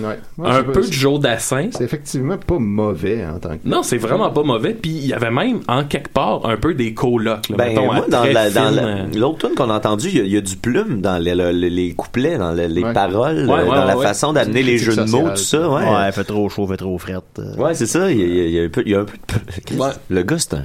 Ouais. 0.00 0.18
Un 0.44 0.62
peu 0.62 0.80
de 0.86 0.92
Joe 0.92 1.20
Dassin. 1.20 1.68
C'est 1.72 1.84
effectivement 1.84 2.36
pas 2.38 2.58
mauvais 2.58 3.24
en 3.26 3.38
tant 3.38 3.50
que. 3.56 3.66
Non, 3.68 3.82
c'est 3.82 3.96
vraiment 3.98 4.30
pas 4.30 4.42
mauvais. 4.42 4.74
Puis 4.74 4.90
il 4.90 5.06
y 5.06 5.12
avait 5.12 5.30
même, 5.30 5.60
en 5.68 5.84
quelque 5.84 6.10
part, 6.10 6.44
un 6.46 6.56
peu 6.56 6.74
des 6.74 6.92
colocs. 6.94 7.48
Là, 7.48 7.56
Ben, 7.56 7.68
mettons, 7.68 7.84
moi, 7.86 8.04
dans, 8.08 8.24
la- 8.24 8.48
la- 8.50 8.66
euh, 8.68 9.06
l'autre 9.14 9.46
tune 9.46 9.54
qu'on 9.56 9.70
a 9.70 9.74
entendu, 9.76 10.08
il 10.08 10.16
y, 10.16 10.20
a- 10.20 10.24
il 10.24 10.30
y 10.32 10.36
a 10.36 10.40
du 10.40 10.56
plume 10.56 11.00
dans 11.00 11.18
les, 11.18 11.34
le- 11.34 11.52
le- 11.52 11.68
les 11.68 11.92
couplets, 11.94 12.38
dans 12.38 12.52
le- 12.52 12.66
les 12.66 12.82
Ouais. 12.82 12.92
paroles, 12.92 13.46
Ouais, 13.48 13.62
ouais, 13.62 13.64
dans 13.66 13.84
la 13.84 13.96
ouais, 13.96 14.04
façon 14.06 14.32
d'amener 14.32 14.62
les 14.62 14.78
jeux 14.78 14.96
de 14.96 15.02
mots, 15.10 15.30
tout 15.30 15.36
ça. 15.36 15.68
Ouais, 15.70 15.82
Ouais, 15.88 16.12
fait 16.12 16.24
trop 16.24 16.48
chaud, 16.48 16.66
fait 16.66 16.76
trop 16.76 16.98
frette. 16.98 17.40
Ouais, 17.58 17.74
c'est 17.74 17.86
ça. 17.86 18.10
Il 18.10 18.18
y, 18.18 18.22
a, 18.22 18.44
il 18.44 18.50
y 18.52 18.60
a 18.60 18.64
un 18.64 18.68
peu, 18.68 18.82
il 18.84 18.92
y 18.92 18.94
a 18.94 19.00
un 19.00 19.04
peu 19.04 19.16
de... 19.16 19.80
Ouais. 19.80 19.90
Le 20.10 20.22
gars, 20.22 20.38
c'est 20.38 20.54
un... 20.54 20.64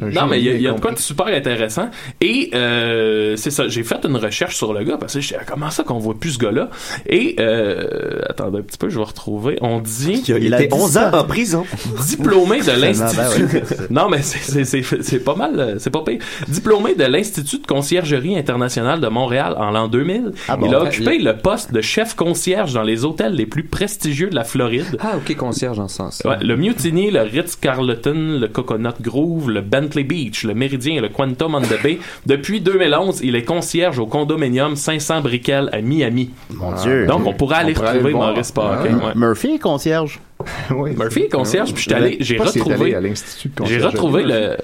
Non, 0.00 0.26
mais 0.26 0.38
il 0.40 0.44
y 0.46 0.48
a, 0.50 0.54
y 0.54 0.66
a 0.68 0.72
de 0.72 0.80
quoi 0.80 0.92
de 0.92 0.98
super 0.98 1.26
intéressant. 1.26 1.90
Et 2.20 2.50
euh, 2.54 3.36
c'est 3.36 3.50
ça, 3.50 3.68
j'ai 3.68 3.82
fait 3.82 4.04
une 4.04 4.16
recherche 4.16 4.56
sur 4.56 4.72
le 4.72 4.84
gars 4.84 4.96
parce 4.98 5.14
que 5.14 5.20
je 5.20 5.28
disais, 5.28 5.40
comment 5.46 5.70
ça 5.70 5.82
qu'on 5.84 5.98
voit 5.98 6.14
plus 6.18 6.32
ce 6.32 6.38
gars-là? 6.38 6.70
Et, 7.08 7.36
euh, 7.40 8.20
attendez 8.28 8.58
un 8.58 8.62
petit 8.62 8.78
peu, 8.78 8.88
je 8.88 8.98
vais 8.98 9.04
retrouver. 9.04 9.58
On 9.60 9.80
dit 9.80 10.22
Il 10.28 10.34
a 10.34 10.38
Il 10.38 10.54
a 10.54 10.62
été 10.62 10.68
dit 10.76 10.80
11 10.82 10.90
ça. 10.92 11.10
ans 11.10 11.18
en 11.20 11.24
prison. 11.24 11.64
diplômé 12.08 12.60
de 12.60 12.66
Ben 12.66 12.80
l'Institut. 12.80 13.62
non, 13.90 14.08
mais 14.08 14.22
c'est- 14.22 15.18
pas 15.24 15.34
mal, 15.34 15.58
euh, 15.58 15.74
c'est 15.78 15.90
pas 15.90 16.02
pire. 16.04 16.18
Diplômé 16.48 16.94
de 16.94 17.04
l'Institut 17.04 17.58
de 17.58 17.66
conciergerie 17.66 18.36
internationale 18.38 19.00
de 19.00 19.08
Montréal 19.08 19.54
en 19.58 19.70
l'an 19.70 19.88
2000. 19.88 20.32
Ah 20.48 20.56
bon? 20.56 20.66
Il 20.66 20.74
a 20.74 20.82
occupé 20.82 21.18
le 21.18 21.36
poste 21.36 21.72
de 21.72 21.80
chef 21.80 22.14
concierge 22.14 22.72
dans 22.72 22.82
les 22.82 23.04
hôtels 23.04 23.32
les 23.34 23.46
plus 23.46 23.64
prestigieux 23.64 24.30
de 24.30 24.34
la 24.34 24.44
Floride. 24.44 24.96
Ah, 25.00 25.16
ok, 25.16 25.36
concierge 25.36 25.78
en 25.78 25.88
ce 25.88 25.96
sens. 25.96 26.22
Ouais, 26.24 26.36
le 26.40 26.56
Mutiny, 26.56 27.10
le 27.10 27.20
Ritz-Carlton, 27.22 28.38
le 28.40 28.46
Coconut 28.48 28.88
Grove, 29.00 29.50
le 29.50 29.60
Bentley 29.88 30.04
Beach, 30.04 30.44
le 30.44 30.54
Méridien 30.54 30.96
et 30.96 31.00
le 31.00 31.08
Quantum 31.08 31.54
on 31.54 31.60
the 31.62 31.82
Bay. 31.82 31.98
Depuis 32.26 32.60
2011, 32.60 33.20
il 33.22 33.36
est 33.36 33.44
concierge 33.44 33.98
au 33.98 34.06
condominium 34.06 34.76
500 34.76 35.22
Brickell 35.22 35.70
à 35.72 35.80
Miami. 35.80 36.30
Mon 36.50 36.72
Dieu. 36.72 37.06
Donc, 37.06 37.26
on 37.26 37.32
pourrait 37.32 37.56
aller 37.58 37.74
On 37.76 37.80
retrouver 37.80 38.10
aller. 38.10 38.12
Maurice 38.12 38.52
Paquin. 38.52 38.98
Ah, 39.00 39.06
ouais. 39.06 39.12
Murphy 39.14 39.54
est 39.54 39.58
concierge. 39.58 40.20
Oui. 40.70 40.92
Murphy 40.96 41.22
est 41.22 41.28
concierge, 41.28 41.72
puis 41.72 41.82
je 41.82 41.88
suis 41.88 41.94
allé, 41.94 42.16
Je 42.20 42.24
sais 42.24 42.34
j'ai 42.36 42.38
retrouvé, 42.38 42.74
allé 42.74 42.94
à 42.94 43.00
l'Institut 43.00 43.48
de 43.48 43.54
j'ai 43.54 43.78
conciergerie, 43.80 43.90
retrouvé 43.90 44.22
le, 44.22 44.56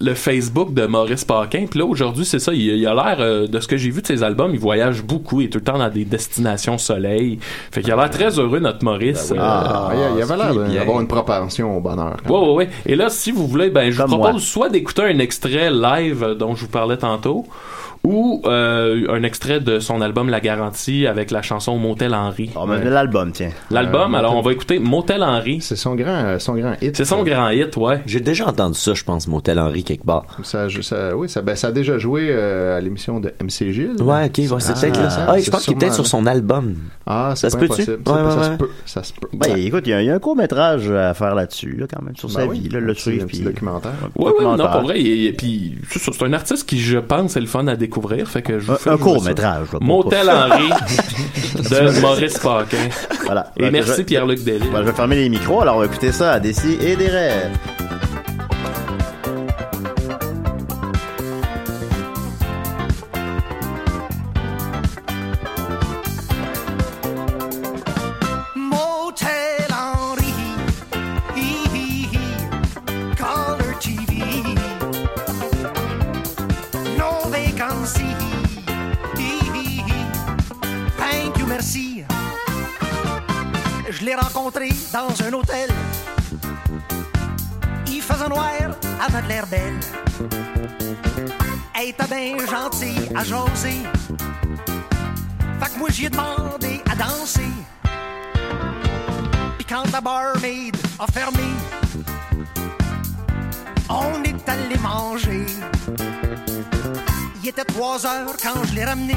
le 0.00 0.14
Facebook 0.14 0.74
de 0.74 0.86
Maurice 0.86 1.24
Paquin. 1.24 1.66
Puis 1.70 1.78
là, 1.78 1.84
aujourd'hui, 1.84 2.24
c'est 2.24 2.38
ça, 2.38 2.52
il, 2.52 2.60
il 2.62 2.86
a 2.86 2.94
l'air, 2.94 3.16
euh, 3.20 3.46
de 3.46 3.60
ce 3.60 3.68
que 3.68 3.76
j'ai 3.76 3.90
vu 3.90 4.02
de 4.02 4.06
ses 4.06 4.22
albums, 4.22 4.50
il 4.52 4.58
voyage 4.58 5.02
beaucoup, 5.02 5.40
il 5.40 5.46
est 5.46 5.48
tout 5.50 5.58
le 5.58 5.64
temps 5.64 5.78
dans 5.78 5.88
des 5.90 6.04
destinations 6.04 6.78
soleil. 6.78 7.38
Fait 7.70 7.82
qu'il 7.82 7.92
a 7.92 7.96
l'air 7.96 8.10
très 8.10 8.38
heureux, 8.38 8.58
notre 8.58 8.84
Maurice. 8.84 9.28
Ben 9.30 9.36
oui. 9.36 9.38
euh, 9.40 9.44
Ah, 9.44 9.90
il 9.94 10.00
y 10.00 10.02
a- 10.02 10.10
il 10.16 10.22
avait 10.22 10.36
l'air 10.36 10.54
d'avoir 10.78 11.00
une 11.00 11.08
propension 11.08 11.76
au 11.76 11.80
bonheur. 11.80 12.16
Ouais, 12.28 12.38
ouais, 12.38 12.54
ouais. 12.54 12.68
Et 12.86 12.96
là, 12.96 13.08
si 13.10 13.30
vous 13.32 13.46
voulez, 13.46 13.70
ben, 13.70 13.90
je 13.90 14.02
vous 14.02 14.08
propose 14.08 14.30
moi. 14.32 14.40
soit 14.40 14.68
d'écouter 14.70 15.02
un 15.02 15.18
extrait 15.18 15.70
live 15.70 16.22
euh, 16.24 16.34
dont 16.34 16.54
je 16.54 16.62
vous 16.62 16.70
parlais 16.70 16.96
tantôt, 16.96 17.44
ou 18.04 18.42
euh, 18.46 19.06
un 19.10 19.22
extrait 19.22 19.60
de 19.60 19.78
son 19.78 20.00
album 20.00 20.28
La 20.28 20.40
Garantie 20.40 21.06
avec 21.06 21.30
la 21.30 21.40
chanson 21.42 21.76
Motel 21.78 22.14
Henry. 22.14 22.50
On 22.56 22.66
va 22.66 22.78
l'album, 22.78 23.30
tiens. 23.32 23.50
L'album, 23.70 24.14
Euh, 24.14 24.18
alors 24.18 24.32
Motel- 24.32 24.38
on 24.38 24.42
va 24.42 24.52
écouter 24.52 24.78
Motel 24.80 25.22
Henry. 25.22 25.60
C'est 25.60 25.76
son 25.76 25.94
grand, 25.94 26.36
son 26.40 26.54
grand 26.54 26.74
hit. 26.82 26.96
C'est 26.96 27.04
son 27.04 27.22
grand 27.22 27.48
hit, 27.50 27.76
ouais. 27.76 28.00
J'ai 28.06 28.18
déjà 28.20 28.48
entendu 28.48 28.78
ça, 28.78 28.94
je 28.94 29.04
pense, 29.04 29.28
Motel 29.28 29.58
Henry, 29.60 29.84
quelque 29.84 30.04
part. 30.04 30.24
Ça, 30.42 30.66
ça- 30.82 31.16
oui, 31.16 31.28
ça, 31.28 31.42
ben, 31.42 31.54
ça 31.54 31.68
a 31.68 31.72
déjà 31.72 31.96
joué 31.98 32.26
euh, 32.30 32.76
à 32.76 32.80
l'émission 32.80 33.20
de 33.20 33.32
MC 33.40 33.72
Gilles. 33.72 34.02
Ouais, 34.02 34.26
ok, 34.26 34.38
ouais, 34.38 34.46
c'est 34.58 34.72
Ah, 34.76 34.80
peut-être 34.80 35.00
là. 35.00 35.10
ça, 35.10 35.26
Ah, 35.28 35.38
je 35.38 35.42
c'est 35.44 35.50
pense 35.52 35.64
qu'il 35.64 35.74
est 35.74 35.76
peut-être 35.76 35.94
sur 35.94 36.06
son 36.06 36.26
album. 36.26 36.74
Ah, 37.06 37.34
Ça 37.36 37.48
c'est 37.48 37.50
se 37.50 37.56
pas 37.56 37.68
peut-tu? 37.76 37.90
Ouais, 37.90 37.96
ça, 38.04 38.12
ouais, 38.24 38.30
ça 38.30 38.36
ouais. 38.38 38.44
se 38.44 38.50
peut. 38.58 38.70
Ça 38.84 39.02
se 39.04 39.12
peut. 39.12 39.28
Ben, 39.32 39.56
écoute, 39.56 39.84
il 39.86 39.90
y, 39.90 39.92
a- 39.92 40.02
il 40.02 40.06
y 40.06 40.10
a 40.10 40.14
un 40.14 40.18
court 40.18 40.34
métrage 40.36 40.90
à 40.90 41.14
faire 41.14 41.34
là-dessus, 41.36 41.76
là, 41.78 41.86
quand 41.92 42.02
même, 42.02 42.16
sur 42.16 42.28
Ben 42.28 42.34
sa 42.34 42.46
oui, 42.46 42.60
vie, 42.60 42.68
là, 42.68 42.80
le 42.80 42.92
petit- 42.94 43.02
suivre. 43.02 43.22
un 43.22 43.26
petit 43.26 43.36
puis- 43.42 43.44
documentaire. 43.46 43.92
Ouais, 44.16 44.32
ouais, 44.32 44.44
non, 44.56 44.56
pour 44.68 44.82
vrai. 44.82 44.94
Puis, 45.38 45.78
c'est 45.88 46.00
c'est 46.12 46.24
un 46.24 46.32
artiste 46.32 46.68
qui, 46.68 46.80
je 46.80 46.98
pense, 46.98 47.36
est 47.36 47.40
le 47.40 47.46
fun 47.46 47.64
à 47.68 47.76
découvrir. 47.76 47.91
Fait 48.26 48.42
que 48.42 48.58
je 48.58 48.66
vous 48.66 48.72
Un- 48.72 48.76
fais 48.76 48.90
un 48.90 48.96
jouer 48.96 48.98
ça. 48.98 49.04
court-métrage, 49.14 49.72
là, 49.72 49.78
Motel 49.80 50.30
Henry 50.30 50.68
de 51.54 52.00
Maurice 52.00 52.38
Paquin. 52.38 52.88
Voilà. 53.26 53.52
Et 53.56 53.62
Ben, 53.64 53.72
merci 53.72 53.92
je- 53.98 54.02
Pierre-Luc 54.02 54.42
Delis. 54.44 54.68
Ben, 54.72 54.80
je 54.80 54.86
vais 54.86 54.92
fermer 54.92 55.16
les 55.16 55.28
micros, 55.28 55.60
alors 55.62 55.76
on 55.76 55.80
va 55.80 55.86
écouter 55.86 56.12
ça 56.12 56.32
à 56.32 56.40
Dessy 56.40 56.76
et 56.80 56.96
des 56.96 57.08
rêves. 57.08 57.50
À 92.64 93.24
jaser, 93.24 93.82
fait 95.60 95.72
que 95.72 95.78
moi 95.78 95.88
j'y 95.90 96.06
ai 96.06 96.10
demandé 96.10 96.80
à 96.88 96.94
danser. 96.94 97.42
Puis 99.58 99.66
quand 99.68 99.90
la 99.92 100.00
barmaid 100.00 100.76
a 101.00 101.06
fermé, 101.10 101.42
on 103.88 104.22
est 104.22 104.48
allé 104.48 104.78
manger. 104.78 105.46
Il 107.42 107.48
était 107.48 107.64
trois 107.64 108.06
heures 108.06 108.36
quand 108.40 108.64
je 108.68 108.74
l'ai 108.74 108.84
ramené. 108.84 109.16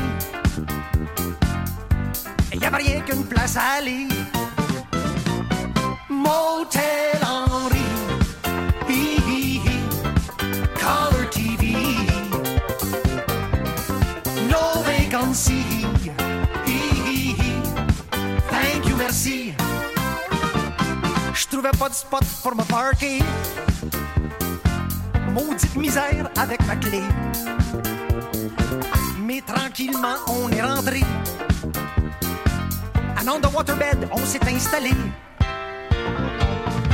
Il 2.51 2.59
y 2.59 2.65
avait 2.65 2.77
rien 2.77 3.01
qu'une 3.01 3.25
place 3.25 3.57
à 3.57 3.77
aller. 3.77 4.07
Motel 6.09 7.19
Henry, 7.23 7.74
pas 21.71 21.89
de 21.89 21.93
spot 21.93 22.23
pour 22.43 22.55
me 22.55 22.63
parker. 22.63 23.19
Maudite 25.31 25.75
misère 25.75 26.29
avec 26.37 26.65
ma 26.67 26.75
clé. 26.75 27.01
Mais 29.21 29.41
tranquillement, 29.41 30.17
on 30.27 30.49
est 30.49 30.61
rentré. 30.61 31.01
À 33.17 33.23
nom 33.23 33.39
de 33.39 33.47
waterbed, 33.47 34.07
on 34.11 34.25
s'est 34.25 34.45
installé. 34.47 34.91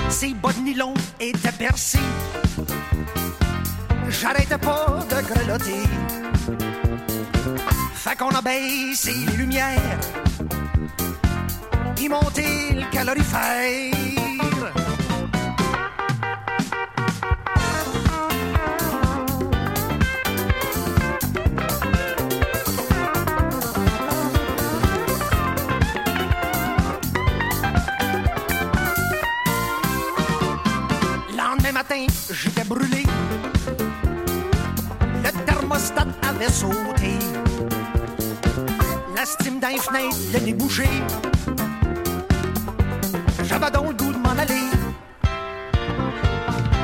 Ces 0.09 0.33
de 0.33 0.61
nylon 0.63 0.93
étaient 1.19 1.51
percés. 1.51 1.99
J'arrêtais 4.09 4.57
pas 4.57 4.99
de 5.09 5.21
grelotter. 5.33 5.83
Fait 7.93 8.15
qu'on 8.17 8.29
a 8.29 8.41
baissé 8.41 9.13
les 9.13 9.37
lumières. 9.37 9.99
Et 12.01 12.09
monté 12.09 12.73
le 12.73 12.91
calorifère. 12.91 14.10
La 39.15 39.25
stime 39.25 39.59
d'un 39.59 39.77
fenêtre, 39.77 40.17
le 40.33 40.39
nez 40.39 40.53
bouché. 40.53 40.89
J'avais 43.43 43.69
donc 43.69 43.89
le 43.89 43.93
goût 43.93 44.11
de 44.11 44.17
m'en 44.17 44.31
aller. 44.31 44.65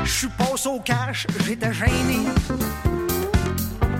Je 0.04 0.10
suis 0.10 0.28
passé 0.28 0.68
au 0.68 0.78
cash, 0.78 1.26
j'étais 1.44 1.72
gêné. 1.72 2.28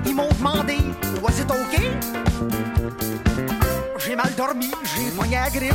Ils 0.07 0.15
m'ont 0.15 0.29
demandé, 0.39 0.77
was 1.21 1.41
it 1.41 1.51
OK? 1.51 1.81
J'ai 3.99 4.15
mal 4.15 4.33
dormi, 4.37 4.71
j'ai 4.95 5.11
poigné 5.11 5.37
la 5.37 5.51
grippe. 5.51 5.75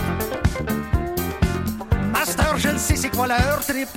Master, 2.13 2.57
je 2.57 2.69
le 2.69 2.77
sais, 2.77 2.95
c'est 2.95 3.09
quoi 3.09 3.27
leur 3.27 3.59
trip? 3.59 3.89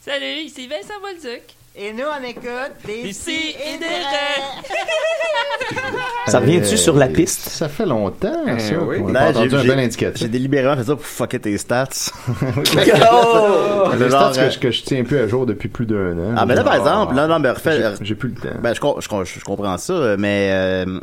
Salut, 0.00 0.44
ici 0.44 0.66
Vincent 0.66 0.94
Bolduc. 1.02 1.42
Et 1.76 1.92
nous, 1.92 2.02
on 2.04 2.24
écoute 2.24 2.72
des 2.84 3.12
si 3.12 3.30
et 3.30 3.78
des. 3.78 3.84
Ça 6.26 6.40
revient-tu 6.40 6.76
sur 6.76 6.96
la 6.96 7.06
piste? 7.06 7.48
Ça 7.48 7.68
fait 7.68 7.86
longtemps, 7.86 8.44
ça. 8.58 8.74
oui. 8.78 8.96
On 9.02 9.08
a 9.10 9.12
Là, 9.12 9.20
pas 9.20 9.30
entendu 9.30 9.50
j'ai- 9.50 9.56
un 9.56 9.62
j'ai- 9.62 9.68
bel 9.68 9.78
indicatif. 9.78 10.20
J'ai 10.20 10.28
délibérément 10.28 10.76
fait 10.76 10.84
ça 10.84 10.96
pour 10.96 11.04
fucker 11.06 11.38
tes 11.38 11.56
stats. 11.58 11.86
Oh! 13.12 13.88
C'est 13.92 13.98
Les 13.98 14.10
genre, 14.10 14.32
stats 14.34 14.42
euh, 14.42 14.46
que 14.48 14.54
je, 14.54 14.58
que 14.58 14.70
je 14.72 14.82
tiens 14.82 15.04
plus 15.04 15.18
à 15.18 15.28
jour 15.28 15.46
depuis 15.46 15.68
plus 15.68 15.86
d'un 15.86 16.18
an. 16.18 16.34
Ah, 16.36 16.44
mais 16.44 16.54
là, 16.56 16.64
par 16.64 16.74
exemple, 16.74 17.14
là, 17.14 17.26
non, 17.28 17.38
mais 17.38 17.50
refais. 17.50 17.80
J'ai- 18.00 18.14
plus 18.16 18.30
le 18.30 18.34
temps. 18.34 18.56
Ben, 18.60 18.74
je, 18.74 18.80
je 18.80 19.44
comprends 19.44 19.78
ça, 19.78 20.16
mais 20.18 20.50
euh, 20.52 20.98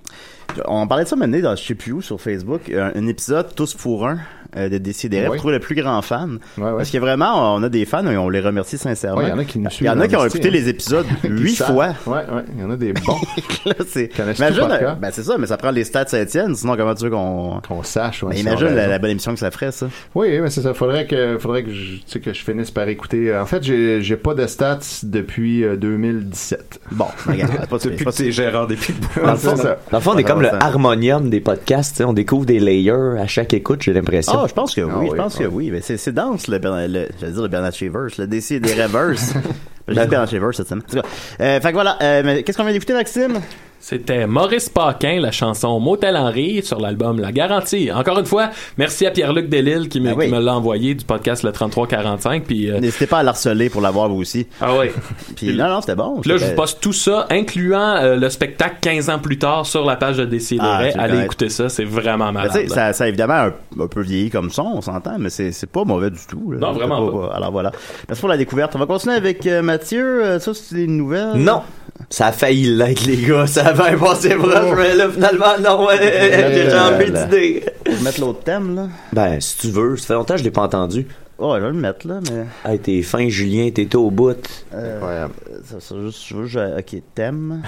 on 0.65 0.87
parlait 0.87 1.03
de 1.03 1.09
ça 1.09 1.15
maintenant 1.15 1.39
dans 1.39 1.55
je 1.55 1.63
sais 1.63 1.75
plus 1.75 1.91
où 1.91 2.01
sur 2.01 2.19
Facebook, 2.19 2.69
un, 2.71 2.91
un 2.95 3.07
épisode 3.07 3.53
tous 3.55 3.73
pour 3.73 4.07
un 4.07 4.17
euh, 4.55 4.69
de 4.69 4.77
Décideret, 4.77 5.23
Ouais. 5.23 5.27
pour 5.27 5.37
trouver 5.37 5.53
le 5.55 5.59
plus 5.59 5.75
grand 5.75 6.01
fan. 6.01 6.39
ouais. 6.57 6.71
Parce 6.77 6.89
que 6.89 6.97
vraiment, 6.97 7.55
on 7.55 7.63
a 7.63 7.69
des 7.69 7.85
fans 7.85 8.05
et 8.07 8.17
on 8.17 8.29
les 8.29 8.39
remercie 8.39 8.77
sincèrement. 8.77 9.19
Ouais, 9.19 9.25
il 9.27 9.29
y 9.29 9.33
en 9.33 9.39
a 9.39 9.43
qui 9.43 9.59
nous 9.59 9.65
Il 9.65 9.71
y 9.71 9.75
suivent 9.75 9.89
en 9.89 9.99
a 9.99 10.07
qui 10.07 10.15
ont 10.15 10.25
écouté 10.25 10.47
hein. 10.47 10.51
les 10.51 10.69
épisodes 10.69 11.05
huit 11.25 11.57
fois. 11.57 11.89
Ouais, 12.05 12.13
ouais, 12.13 12.43
il 12.55 12.61
y 12.61 12.63
en 12.63 12.71
a 12.71 12.77
des 12.77 12.93
bons. 12.93 13.17
Là, 13.65 13.73
c'est. 13.87 14.09
Imagine, 14.17 14.67
euh, 14.71 14.93
ben 14.95 15.09
c'est 15.11 15.23
ça, 15.23 15.37
mais 15.37 15.47
ça 15.47 15.57
prend 15.57 15.71
les 15.71 15.83
stats 15.83 16.07
Saint-Etienne, 16.07 16.55
sinon 16.55 16.77
comment 16.77 16.95
tu 16.95 17.03
veux 17.03 17.09
qu'on. 17.09 17.59
Qu'on 17.67 17.83
sache, 17.83 18.23
ouais, 18.23 18.35
Ben, 18.35 18.39
imagine 18.39 18.69
la, 18.69 18.97
bonne 18.99 19.11
émission 19.11 19.33
que 19.33 19.39
ça 19.39 19.51
ferait, 19.51 19.71
ça. 19.71 19.89
Oui, 20.15 20.39
mais 20.39 20.49
c'est 20.49 20.61
ça. 20.61 20.73
Faudrait 20.73 21.05
que, 21.07 21.37
faudrait 21.37 21.63
que 21.63 21.71
je, 21.71 21.95
tu 21.97 22.01
sais, 22.07 22.19
que 22.21 22.33
je 22.33 22.41
finisse 22.43 22.71
par 22.71 22.87
écouter. 22.87 23.35
En 23.35 23.45
fait, 23.45 23.61
j'ai, 23.63 24.01
j'ai 24.01 24.15
pas 24.17 24.33
de 24.33 24.47
stats 24.47 24.79
depuis 25.03 25.65
euh, 25.65 25.75
2017. 25.75 26.79
Bon, 26.91 27.05
regarde, 27.27 27.67
pas 27.67 27.77
Depuis 27.83 28.05
que 28.05 28.09
t'es 28.11 28.31
gérant 28.31 28.65
des 28.65 28.75
Picbois. 28.77 29.23
Dans 29.25 29.31
le 29.31 29.37
fond, 29.37 29.55
dans 29.55 29.97
le 29.97 29.99
fond, 29.99 30.11
on 30.15 30.17
est 30.17 30.23
comme 30.23 30.36
le 30.39 30.53
harmonium 30.53 31.29
des 31.29 31.39
podcasts. 31.39 32.01
On 32.05 32.13
découvre 32.13 32.45
des 32.45 32.59
layers 32.59 33.19
à 33.19 33.27
chaque 33.27 33.53
écoute, 33.53 33.81
j'ai 33.83 33.93
l'impression. 33.93 34.33
Ah, 34.35 34.45
je 34.47 34.53
pense 34.53 34.75
que 34.75 34.81
oui, 34.81 35.07
Ah 35.09 35.11
je 35.11 35.15
pense 35.15 35.35
ah 35.39 35.43
que 35.43 35.47
oui. 35.47 35.69
Mais 35.71 35.81
c'est, 35.81 36.11
dense, 36.11 36.47
le, 36.47 36.59
Bernard- 36.59 36.87
le, 36.87 37.07
j'allais 37.19 37.33
dire 37.33 37.41
le 37.41 37.47
Bernard 37.47 37.73
Reverse, 37.79 38.17
le 38.17 38.27
DC 38.27 38.59
des 38.59 38.73
Reverse. 38.81 39.33
Dit 39.87 39.95
Bernard 39.95 40.29
Reverse 40.29 40.57
cette 40.57 40.67
semaine. 40.67 40.83
En 40.87 40.91
tout 40.91 41.01
cas, 41.01 41.07
euh, 41.41 41.59
fait 41.61 41.69
que 41.69 41.73
voilà, 41.73 41.97
euh, 42.01 42.21
mais 42.25 42.43
qu'est-ce 42.43 42.57
qu'on 42.57 42.63
vient 42.63 42.73
d'écouter, 42.73 42.93
Maxime? 42.93 43.39
C'était 43.79 44.25
Maurice 44.25 44.69
Paquin, 44.69 45.19
la 45.21 45.31
chanson 45.31 45.79
Motel 45.79 46.17
Henry 46.17 46.61
sur 46.63 46.79
l'album 46.79 47.21
La 47.21 47.31
Garantie. 47.31 47.91
Encore 47.93 48.17
une 48.17 48.25
fois, 48.25 48.49
merci 48.77 49.05
à 49.05 49.11
Pierre-Luc 49.11 49.49
Delille 49.49 49.87
qui 49.87 50.01
me, 50.01 50.09
Ah 50.09 50.13
oui. 50.17 50.25
qui 50.25 50.31
me 50.31 50.39
l'a 50.41 50.55
envoyé 50.55 50.95
du 50.95 51.05
podcast 51.05 51.43
Le 51.43 51.51
3345. 51.51 52.43
Puis, 52.43 52.71
euh, 52.71 52.79
N'hésitez 52.79 53.05
pas 53.05 53.19
à 53.19 53.23
l'harceler 53.23 53.69
pour 53.69 53.81
l'avoir, 53.81 54.09
vous 54.09 54.19
aussi. 54.19 54.47
ah 54.59 54.71
oui. 54.77 54.87
Puis 55.35 55.55
non, 55.55 55.69
non, 55.69 55.79
c'était 55.81 55.95
bon. 55.95 56.19
Puis 56.21 56.31
là, 56.31 56.37
je 56.37 56.45
vous 56.47 56.55
poste 56.55 56.81
tout 56.81 56.91
ça, 56.91 57.27
incluant 57.29 57.97
euh, 57.97 58.15
le 58.15 58.29
spectacle 58.31 58.77
15 58.81 59.09
ans 59.11 59.19
plus 59.19 59.37
tard 59.37 59.65
sur 59.67 59.85
la 59.85 59.95
page 59.95 60.17
de 60.17 60.25
Décideret. 60.25 60.93
Ah, 60.97 61.03
Allez 61.03 61.23
écouter 61.23 61.49
ça, 61.49 61.69
c'est 61.69 61.85
vraiment 61.85 62.31
malade. 62.31 62.67
ça, 62.69 62.93
ça 62.93 63.03
a 63.03 63.07
évidemment 63.07 63.35
un, 63.35 63.53
un 63.79 63.87
peu 63.87 64.01
vieilli 64.01 64.31
comme 64.31 64.49
son, 64.49 64.63
on 64.75 64.81
s'entend, 64.81 65.17
mais 65.19 65.29
c'est, 65.29 65.53
pas 65.71 65.83
mauvais 65.85 66.09
du 66.09 66.19
tout. 66.27 66.51
là. 66.51 66.57
Non, 66.59 66.73
vraiment 66.73 67.09
pas. 67.11 67.35
Alors 67.35 67.51
voilà. 67.51 67.71
Merci 68.09 68.19
pour 68.21 68.29
la 68.29 68.37
découverte. 68.37 68.75
On 68.75 68.79
va 68.79 68.87
continuer 68.87 69.15
avec 69.15 69.45
euh, 69.45 69.61
Mathieu. 69.77 70.23
Euh, 70.23 70.39
ça, 70.39 70.51
c'est 70.53 70.83
une 70.83 70.97
nouvelle. 70.97 71.33
Non! 71.35 71.61
Ça 72.09 72.27
a 72.27 72.31
failli 72.31 72.65
l'être, 72.75 73.05
les 73.05 73.17
gars. 73.17 73.45
Ça 73.47 73.67
a 73.67 73.73
bien 73.73 73.97
passé 73.97 74.29
proche, 74.35 74.53
Oh. 74.71 74.75
mais 74.77 74.95
là, 74.95 75.09
finalement, 75.09 75.57
non. 75.63 75.85
ouais, 75.87 75.97
J'ai 76.53 76.69
changé 76.69 77.05
là. 77.07 77.23
d'idée. 77.25 77.63
Mettre 78.01 78.21
l'autre 78.21 78.43
thème, 78.43 78.75
là. 78.75 78.87
Ben, 79.13 79.39
si 79.41 79.57
tu 79.57 79.67
veux. 79.69 79.97
Ça 79.97 80.07
fait 80.07 80.13
longtemps 80.13 80.33
que 80.35 80.39
je 80.39 80.43
l'ai 80.45 80.51
pas 80.51 80.61
entendu. 80.61 81.05
Oh, 81.39 81.53
je 81.55 81.61
vais 81.61 81.67
le 81.67 81.73
mettre, 81.73 82.07
là, 82.07 82.19
mais. 82.31 82.45
Hey, 82.71 82.79
t'es 82.79 83.01
fin, 83.03 83.29
Julien, 83.29 83.69
t'es 83.69 83.95
au 83.95 84.09
bout. 84.09 84.35
Euh, 84.73 85.27
ça, 85.65 85.79
ça, 85.79 85.95
juste, 86.01 86.23
je 86.27 86.35
veux, 86.35 86.77
ok, 86.79 86.95
thème. 87.13 87.61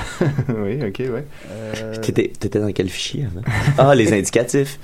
oui, 0.49 0.79
ok, 0.83 0.99
ouais. 1.13 1.25
Euh, 1.51 1.95
T'étais, 1.97 2.31
t'étais 2.39 2.59
dans 2.59 2.71
quel 2.71 2.89
fichier 2.89 3.25
avant? 3.25 3.41
Ah, 3.77 3.93
les 3.93 4.11
indicatifs. 4.11 4.79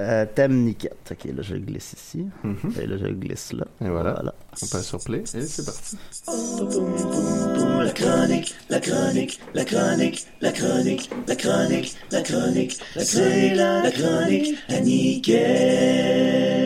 euh, 0.00 0.26
thème 0.34 0.64
Niquette. 0.64 0.96
Ok, 1.12 1.24
là, 1.26 1.42
je 1.42 1.54
le 1.54 1.60
glisse 1.60 1.92
ici. 1.96 2.26
Mhm. 2.42 2.56
Et 2.82 2.86
là, 2.86 2.96
je 3.00 3.04
le 3.06 3.14
glisse 3.14 3.52
là. 3.52 3.66
Et 3.84 3.88
voilà. 3.88 4.20
On 4.60 4.66
passe 4.66 4.86
sur 4.86 4.98
play. 4.98 5.22
Et 5.34 5.42
c'est 5.42 5.64
parti. 5.64 5.96
La 6.26 7.92
chronique, 7.92 8.54
la 8.68 8.80
chronique, 8.80 9.40
la 9.54 9.64
chronique, 9.64 10.26
la 10.40 10.50
chronique, 10.52 11.08
la 11.28 11.36
chronique, 11.36 11.96
la 12.10 12.20
chronique, 12.22 12.78
c'est 12.98 13.54
la 13.54 13.90
chronique 13.92 14.56
à 14.68 14.80
Niquette. 14.80 16.57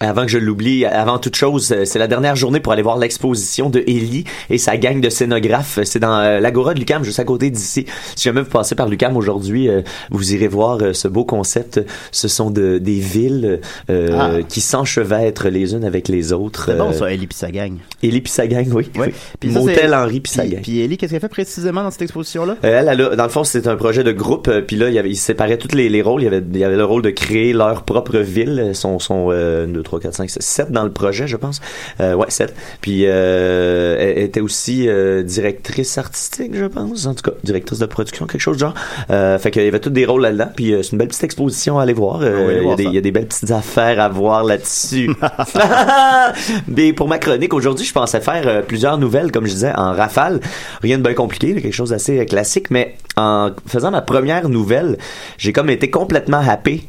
Avant 0.00 0.22
que 0.22 0.28
je 0.28 0.38
l'oublie, 0.38 0.84
avant 0.84 1.18
toute 1.18 1.36
chose, 1.36 1.72
euh, 1.72 1.84
c'est 1.84 2.00
la 2.00 2.08
dernière 2.08 2.34
journée 2.36 2.58
pour 2.60 2.72
aller 2.72 2.82
voir 2.82 2.98
l'exposition 2.98 3.70
de 3.70 3.78
Ellie 3.86 4.24
et 4.50 4.58
sa 4.58 4.76
gang 4.76 5.00
de 5.00 5.08
scénographes. 5.08 5.78
C'est 5.84 6.00
dans 6.00 6.18
euh, 6.18 6.40
l'Agora 6.40 6.74
de 6.74 6.80
Lucam, 6.80 7.04
juste 7.04 7.20
à 7.20 7.24
côté 7.24 7.48
d'ici. 7.50 7.86
Si 8.16 8.24
jamais 8.24 8.40
vous 8.42 8.50
passez 8.50 8.74
par 8.74 8.88
Lucam 8.88 9.16
aujourd'hui, 9.16 9.68
euh, 9.68 9.82
vous 10.10 10.34
irez 10.34 10.48
voir 10.48 10.78
ce 10.92 11.06
beau 11.08 11.24
concept. 11.24 11.80
Ce 12.10 12.26
sont 12.28 12.50
de, 12.50 12.78
des 12.78 12.98
villes 12.98 13.60
euh, 13.88 14.08
Ah. 14.18 14.42
qui 14.48 14.60
s'enchevêtrent 14.60 15.48
les 15.48 15.74
unes 15.74 15.84
avec 15.84 16.08
les 16.08 16.32
autres. 16.32 16.64
C'est 16.66 16.76
bon, 16.76 16.92
ça, 16.92 17.10
Ellie 17.12 17.28
pis 17.28 17.36
sa 17.36 17.50
gang. 17.52 17.76
Ellie 18.02 18.20
pis 18.20 18.30
sa 18.32 18.46
gang, 18.48 18.66
oui. 18.72 18.90
Oui. 18.98 19.06
Puis 19.40 19.50
Motel 19.50 19.94
Henry 19.94 20.20
pis 20.20 20.30
sa 20.32 20.42
puis- 20.42 20.50
gang. 20.50 20.62
Puis 20.62 20.80
Ellie, 20.80 20.96
qu'est-ce 20.98 21.12
qu'elle 21.12 21.20
fait 21.20 21.28
précisément 21.28 21.82
dans 21.84 21.90
cette 21.92 22.02
exposition-là? 22.02 22.56
Euh, 22.64 22.80
Elle, 22.80 22.88
elle 22.88 23.00
a- 23.00 23.16
dans 23.16 23.24
le 23.24 23.30
fond, 23.30 23.44
c'est 23.44 23.68
un 23.68 23.76
projet 23.76 24.02
de 24.04 24.12
groupe. 24.12 24.50
Puis 24.66 24.76
là, 24.76 24.88
il, 24.88 24.94
y 24.94 24.98
avait, 24.98 25.10
il 25.10 25.16
séparait 25.16 25.56
tous 25.56 25.74
les, 25.74 25.88
les 25.88 26.02
rôles. 26.02 26.22
Il 26.22 26.24
y, 26.24 26.28
avait, 26.28 26.42
il 26.52 26.58
y 26.58 26.64
avait 26.64 26.76
le 26.76 26.84
rôle 26.84 27.02
de 27.02 27.10
créer 27.10 27.52
leur 27.52 27.84
propre 27.84 28.18
ville, 28.18 28.72
son, 28.74 28.98
son, 28.98 29.28
euh, 29.30 29.66
3, 29.84 30.00
4, 30.00 30.14
5, 30.14 30.30
6, 30.30 30.38
7 30.40 30.72
dans 30.72 30.84
le 30.84 30.90
projet, 30.90 31.26
je 31.26 31.36
pense. 31.36 31.60
Euh, 32.00 32.14
ouais, 32.14 32.30
7. 32.30 32.54
Puis 32.80 33.04
euh, 33.06 33.96
elle 33.98 34.24
était 34.24 34.40
aussi 34.40 34.88
euh, 34.88 35.22
directrice 35.22 35.98
artistique, 35.98 36.52
je 36.54 36.64
pense. 36.66 37.06
En 37.06 37.14
tout 37.14 37.30
cas, 37.30 37.36
directrice 37.44 37.78
de 37.78 37.86
production, 37.86 38.26
quelque 38.26 38.40
chose 38.40 38.56
de 38.56 38.60
genre. 38.60 38.74
Euh, 39.10 39.38
fait 39.38 39.50
qu'il 39.50 39.62
y 39.62 39.68
avait 39.68 39.80
tous 39.80 39.90
des 39.90 40.06
rôles 40.06 40.22
là-dedans. 40.22 40.48
Puis 40.54 40.74
c'est 40.82 40.92
une 40.92 40.98
belle 40.98 41.08
petite 41.08 41.24
exposition 41.24 41.78
à 41.78 41.82
aller 41.82 41.92
voir. 41.92 42.20
Ah 42.22 42.26
il, 42.26 42.66
y 42.66 42.70
a 42.70 42.76
des, 42.76 42.84
ça. 42.84 42.88
il 42.90 42.94
y 42.94 42.98
a 42.98 43.00
des 43.00 43.12
belles 43.12 43.26
petites 43.26 43.50
affaires 43.50 44.00
à 44.00 44.08
voir 44.08 44.44
là-dessus. 44.44 45.10
Mais 46.68 46.92
pour 46.92 47.08
ma 47.08 47.18
chronique 47.18 47.54
aujourd'hui, 47.54 47.84
je 47.84 47.92
pensais 47.92 48.20
faire 48.20 48.62
plusieurs 48.64 48.98
nouvelles, 48.98 49.30
comme 49.30 49.46
je 49.46 49.52
disais, 49.52 49.72
en 49.74 49.92
rafale. 49.92 50.40
Rien 50.82 50.98
de 50.98 51.02
bien 51.02 51.14
compliqué, 51.14 51.54
quelque 51.54 51.72
chose 51.72 51.90
d'assez 51.90 52.24
classique. 52.26 52.70
Mais 52.70 52.96
en 53.16 53.50
faisant 53.66 53.90
ma 53.90 54.02
première 54.02 54.48
nouvelle, 54.48 54.98
j'ai 55.38 55.52
comme 55.52 55.70
été 55.70 55.90
complètement 55.90 56.42
happé 56.46 56.84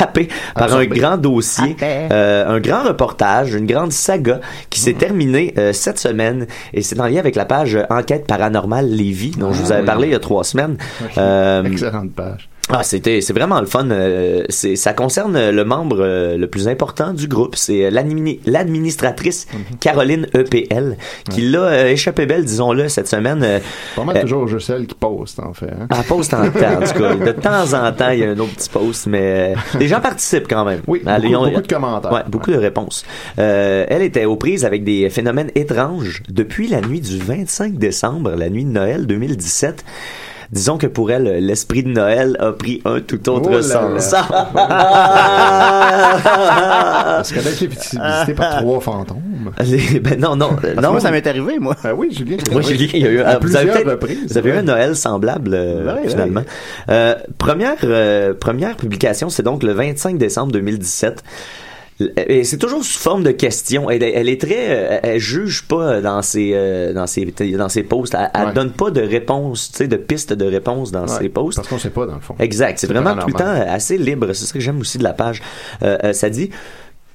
happé 0.00 0.28
par 0.54 0.74
un 0.74 0.84
grand 0.86 1.16
dossier, 1.16 1.76
euh, 1.82 2.56
un 2.56 2.60
grand 2.60 2.82
reportage, 2.82 3.54
une 3.54 3.66
grande 3.66 3.92
saga 3.92 4.40
qui 4.70 4.80
s'est 4.80 4.94
terminée 4.94 5.54
euh, 5.58 5.72
cette 5.72 5.98
semaine 5.98 6.46
et 6.72 6.82
c'est 6.82 6.98
en 7.00 7.06
lien 7.06 7.18
avec 7.18 7.36
la 7.36 7.44
page 7.44 7.78
Enquête 7.90 8.26
paranormale 8.26 8.88
Lévis 8.88 9.32
dont 9.32 9.52
je 9.52 9.62
vous 9.62 9.72
avais 9.72 9.80
oui. 9.80 9.86
parlé 9.86 10.08
il 10.08 10.12
y 10.12 10.16
a 10.16 10.20
trois 10.20 10.44
semaines. 10.44 10.76
Euh, 11.18 11.64
Excellente 11.64 12.12
page. 12.12 12.48
Ah, 12.70 12.82
c'était, 12.82 13.20
c'est 13.20 13.32
vraiment 13.34 13.60
le 13.60 13.66
fun. 13.66 13.90
euh, 13.90 14.44
c'est, 14.48 14.74
ça 14.76 14.94
concerne 14.94 15.50
le 15.50 15.64
membre 15.64 15.98
euh, 16.00 16.36
le 16.38 16.46
plus 16.48 16.66
important 16.66 17.12
du 17.12 17.28
groupe. 17.28 17.56
C'est 17.56 17.84
euh, 17.84 17.90
l'admini- 17.90 18.40
l'administratrice 18.46 19.46
Mhm. 19.52 19.76
Caroline 19.80 20.26
EPL 20.34 20.96
qui 21.30 21.42
l'a 21.42 21.58
euh, 21.60 21.88
échappé 21.90 22.24
belle, 22.26 22.44
disons-le, 22.44 22.88
cette 22.88 23.06
semaine. 23.08 23.60
Pas 23.94 24.04
mal 24.04 24.20
toujours 24.22 24.48
juste 24.48 24.66
celle 24.66 24.86
qui 24.86 24.94
poste, 24.94 25.40
en 25.40 25.52
fait. 25.52 25.66
Hein? 25.70 25.86
elle 25.90 26.04
poste 26.04 26.32
en 26.34 26.50
temps, 26.50 26.80
en 26.80 26.86
tout 26.86 26.98
cas. 26.98 27.14
De 27.14 27.32
temps 27.32 27.72
en 27.74 27.92
temps, 27.92 28.10
il 28.10 28.20
y 28.20 28.24
a 28.24 28.30
un 28.30 28.38
autre 28.38 28.54
petit 28.54 28.70
post, 28.70 29.06
mais 29.08 29.54
les 29.78 29.86
gens 29.88 30.00
participent 30.00 30.48
quand 30.48 30.64
même. 30.64 30.80
Oui, 30.86 31.02
beaucoup- 31.04 31.34
ont- 31.34 31.48
beaucoup 31.48 31.60
de 31.62 31.66
commentaires. 31.66 32.12
Ouais, 32.12 32.22
beaucoup 32.28 32.50
de 32.50 32.56
réponses. 32.56 33.04
Euh, 33.38 33.84
elle 33.88 34.02
était 34.02 34.24
aux 34.24 34.36
prises 34.36 34.64
avec 34.64 34.84
des 34.84 35.10
phénomènes 35.10 35.50
étranges 35.54 36.22
depuis 36.30 36.68
la 36.68 36.80
nuit 36.80 37.00
du 37.00 37.18
25 37.18 37.74
décembre, 37.74 38.30
la 38.36 38.48
nuit 38.48 38.64
de 38.64 38.70
Noël 38.70 39.06
2017. 39.06 39.84
Disons 40.52 40.78
que 40.78 40.86
pour 40.86 41.10
elle, 41.10 41.24
l'esprit 41.44 41.82
de 41.82 41.88
Noël 41.88 42.36
a 42.40 42.52
pris 42.52 42.80
un 42.84 43.00
tout 43.00 43.28
autre 43.28 43.50
Oh 43.52 43.62
sens. 43.62 44.14
Parce 46.24 47.32
qu'elle 47.32 47.46
a 47.46 47.50
été 47.50 47.66
visitée 47.66 48.34
par 48.36 48.58
trois 48.58 48.80
fantômes. 48.80 49.52
Les- 49.64 50.00
ben 50.00 50.18
non, 50.18 50.36
non, 50.36 50.50
Parce 50.60 50.74
non. 50.74 50.90
moi, 50.92 51.00
ça 51.00 51.10
m'est 51.10 51.26
arrivé, 51.26 51.58
moi. 51.58 51.76
Ah 51.84 51.94
oui, 51.94 52.08
Julien. 52.12 52.36
Moi, 52.52 52.62
j'ai 52.62 52.76
dit 52.76 52.88
qu'il 52.88 53.00
y 53.02 53.06
a 53.06 53.10
eu 53.10 53.20
à 53.20 53.38
vous 53.38 53.56
avez 53.56 53.70
reprises. 53.82 54.26
Vous 54.30 54.38
avez 54.38 54.50
eu 54.50 54.54
un 54.54 54.62
Noël 54.62 54.96
semblable 54.96 55.52
euh, 55.54 55.94
Ouais, 55.94 56.08
finalement. 56.08 56.42
Euh, 56.88 57.14
première 57.38 57.76
euh, 57.84 58.34
première 58.34 58.76
publication, 58.76 59.28
c'est 59.30 59.42
donc 59.42 59.62
le 59.62 59.72
25 59.72 60.18
décembre 60.18 60.52
2017. 60.52 61.22
Et 62.16 62.42
c'est 62.42 62.58
toujours 62.58 62.84
sous 62.84 62.98
forme 62.98 63.22
de 63.22 63.30
questions. 63.30 63.88
Elle, 63.88 64.02
elle 64.02 64.28
est 64.28 64.40
très, 64.40 64.66
euh, 64.70 64.98
elle 65.02 65.20
juge 65.20 65.62
pas 65.68 66.00
dans 66.00 66.22
ses 66.22 66.50
euh, 66.54 66.92
dans 66.92 67.06
ses 67.06 67.24
dans 67.56 67.68
ses 67.68 67.84
posts. 67.84 68.14
Elle, 68.18 68.30
elle 68.34 68.46
Ouais. 68.48 68.52
donne 68.52 68.72
pas 68.72 68.90
de 68.90 69.00
réponse, 69.00 69.70
tu 69.70 69.78
sais, 69.78 69.86
de 69.88 69.96
pistes 69.96 70.32
de 70.32 70.44
réponse 70.44 70.90
dans 70.90 71.02
Ouais, 71.06 71.18
ses 71.18 71.28
posts. 71.28 71.56
Parce 71.56 71.68
qu'on 71.68 71.78
sait 71.78 71.90
pas, 71.90 72.06
dans 72.06 72.16
le 72.16 72.20
fond. 72.20 72.34
Exact. 72.40 72.78
C'est 72.80 72.88
vraiment 72.88 73.14
tout 73.16 73.28
le 73.28 73.32
temps 73.34 73.46
assez 73.46 73.96
libre. 73.96 74.32
C'est 74.32 74.46
ça 74.46 74.52
que 74.52 74.60
j'aime 74.60 74.80
aussi 74.80 74.98
de 74.98 75.04
la 75.04 75.12
page. 75.12 75.40
Euh, 75.84 76.12
ça 76.12 76.30
dit 76.30 76.50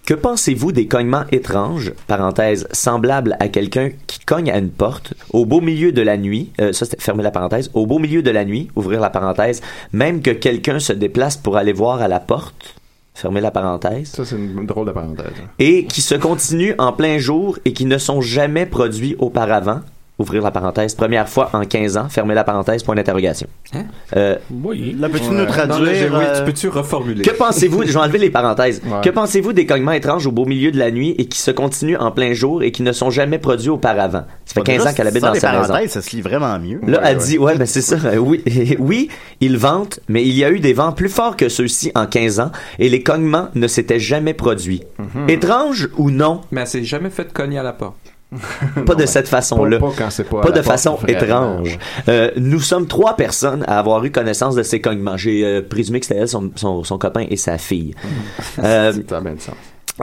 que 0.06 0.14
pensez-vous 0.14 0.72
des 0.72 0.88
cognements 0.88 1.26
étranges, 1.32 1.92
parenthèse, 2.08 2.66
semblables 2.72 3.36
à 3.42 3.48
quelqu'un 3.50 3.90
qui 4.08 4.20
cogne 4.20 4.50
à 4.50 4.58
une 4.58 4.70
porte 4.72 5.14
au 5.32 5.46
beau 5.46 5.62
milieu 5.62 5.92
de 5.92 6.02
la 6.02 6.18
nuit, 6.18 6.52
euh, 6.62 6.72
ça 6.74 6.86
c'était 6.86 7.02
fermer 7.02 7.22
la 7.22 7.30
parenthèse, 7.32 7.70
au 7.76 7.86
beau 7.86 8.00
milieu 8.00 8.24
de 8.24 8.32
la 8.32 8.44
nuit, 8.46 8.70
ouvrir 8.76 9.02
la 9.02 9.12
parenthèse, 9.12 9.62
même 9.94 10.22
que 10.24 10.32
quelqu'un 10.32 10.80
se 10.80 10.94
déplace 10.94 11.38
pour 11.38 11.58
aller 11.58 11.74
voir 11.74 12.02
à 12.02 12.08
la 12.08 12.20
porte, 12.20 12.76
fermer 13.20 13.42
la 13.42 13.52
parenthèse, 13.52 14.10
Ça, 14.12 14.26
c'est 14.26 14.36
une 14.38 14.66
drôle 14.66 14.88
de 14.88 14.92
parenthèse. 14.92 15.26
et 15.60 15.86
qui 15.86 16.02
se 16.02 16.16
continuent 16.16 16.76
en 16.78 16.92
plein 16.94 17.18
jour 17.18 17.58
et 17.66 17.74
qui 17.74 17.86
ne 17.86 17.98
sont 17.98 18.22
jamais 18.22 18.66
produits 18.66 19.16
auparavant, 19.20 19.82
ouvrir 20.20 20.44
la 20.44 20.52
parenthèse, 20.52 20.94
première 20.94 21.28
fois 21.30 21.50
en 21.54 21.64
15 21.66 21.98
ans, 21.98 22.10
fermer 22.10 22.36
la 22.36 22.44
parenthèse, 22.44 22.84
point 22.84 22.94
d'interrogation. 22.96 23.48
Hein? 23.74 23.86
Euh, 24.16 24.36
Oui. 24.52 24.96
Là, 25.00 25.10
peux-tu 25.10 25.26
Ouais. 25.30 25.32
nous 25.32 25.38
Non, 25.40 25.46
traduire? 25.48 25.80
oui, 26.14 26.24
euh, 26.26 26.38
tu 26.40 26.44
peux-tu 26.46 26.68
reformuler? 26.68 27.22
Que 27.24 27.32
pensez-vous, 27.32 27.84
je 27.86 27.92
vais 27.94 27.98
enlever 28.00 28.18
les 28.20 28.30
parenthèses, 28.30 28.82
Ouais. 28.86 29.02
que 29.04 29.10
pensez-vous 29.10 29.54
des 29.54 29.66
cognements 29.66 29.94
étranges 29.94 30.28
au 30.28 30.32
beau 30.32 30.46
milieu 30.46 30.72
de 30.72 30.78
la 30.78 30.92
nuit 30.92 31.16
et 31.18 31.26
qui 31.28 31.40
se 31.40 31.52
continuent 31.52 31.98
en 31.98 32.12
plein 32.12 32.34
jour 32.34 32.62
et 32.64 32.72
qui 32.72 32.84
ne 32.84 32.92
sont 32.92 33.10
jamais 33.10 33.40
produits 33.40 33.70
auparavant? 33.70 34.26
Ça 34.46 34.54
fait 34.56 34.60
bon, 34.60 34.64
15 34.66 34.78
déjà, 34.78 34.90
ans 34.90 34.94
qu'elle 34.94 35.08
habite 35.08 35.22
dans 35.24 35.34
sa 35.36 35.52
maison. 35.54 35.68
parenthèses, 35.68 35.92
ça 35.92 36.02
se 36.02 36.16
lit 36.16 36.22
vraiment 36.22 36.60
mieux. 36.60 36.80
Là, 36.86 36.98
Ouais, 37.00 37.04
elle 37.06 37.18
ouais. 37.18 37.24
dit, 37.24 37.38
ouais, 37.38 37.58
ben 37.58 37.66
c'est 37.66 37.82
ça. 37.82 37.96
Euh, 38.06 38.18
Oui, 38.18 38.44
oui, 38.80 39.10
il 39.40 39.58
vente, 39.58 40.00
mais 40.10 40.24
il 40.26 40.36
y 40.36 40.44
a 40.44 40.52
eu 40.52 40.60
des 40.60 40.74
vents 40.74 40.92
plus 40.92 41.10
forts 41.10 41.38
que 41.38 41.48
ceux-ci 41.50 41.92
en 41.96 42.06
15 42.06 42.40
ans 42.42 42.52
et 42.80 42.90
les 42.90 43.02
cognements 43.04 43.48
ne 43.56 43.68
s'étaient 43.68 44.00
jamais 44.00 44.34
produits. 44.34 44.84
Mhm. 44.98 45.30
Étrange 45.30 45.90
ou 45.98 46.12
non? 46.12 46.42
Mais 46.52 46.62
elle 46.62 46.68
s'est 46.68 46.84
jamais 46.84 47.10
fait 47.10 47.32
cogner 47.32 47.58
à 47.60 47.64
la 47.64 47.74
porte. 47.74 47.96
Pas 48.86 48.96
de 48.96 49.06
cette 49.08 49.28
façon-là. 49.28 49.80
Pas, 49.80 49.88
pas 49.88 49.94
quand 49.98 50.10
c'est 50.12 50.24
pas 50.24 50.40
à 50.40 50.42
Pas 50.44 50.50
la 50.50 50.58
de 50.58 50.62
façon 50.62 50.96
vraiment. 50.96 51.20
étrange. 51.20 51.80
Euh, 52.08 52.30
nous 52.38 52.60
sommes 52.60 52.86
trois 52.88 53.16
personnes 53.16 53.64
à 53.68 53.80
avoir 53.80 54.06
eu 54.06 54.12
connaissance 54.12 54.54
de 54.56 54.62
ces 54.64 54.80
cognements. 54.82 55.18
J'ai 55.18 55.44
euh, 55.44 55.62
présumé 55.68 56.00
que 56.00 56.06
c'était 56.06 56.20
elle, 56.22 56.28
son, 56.28 56.52
son, 56.56 56.84
son 56.84 56.98
copain 57.00 57.26
et 57.30 57.38
sa 57.38 57.58
fille. 57.58 57.96
Euh, 58.60 58.94
Ça 59.08 59.18
a 59.18 59.22
bien 59.22 59.34
de 59.34 59.40
sens. 59.42 59.56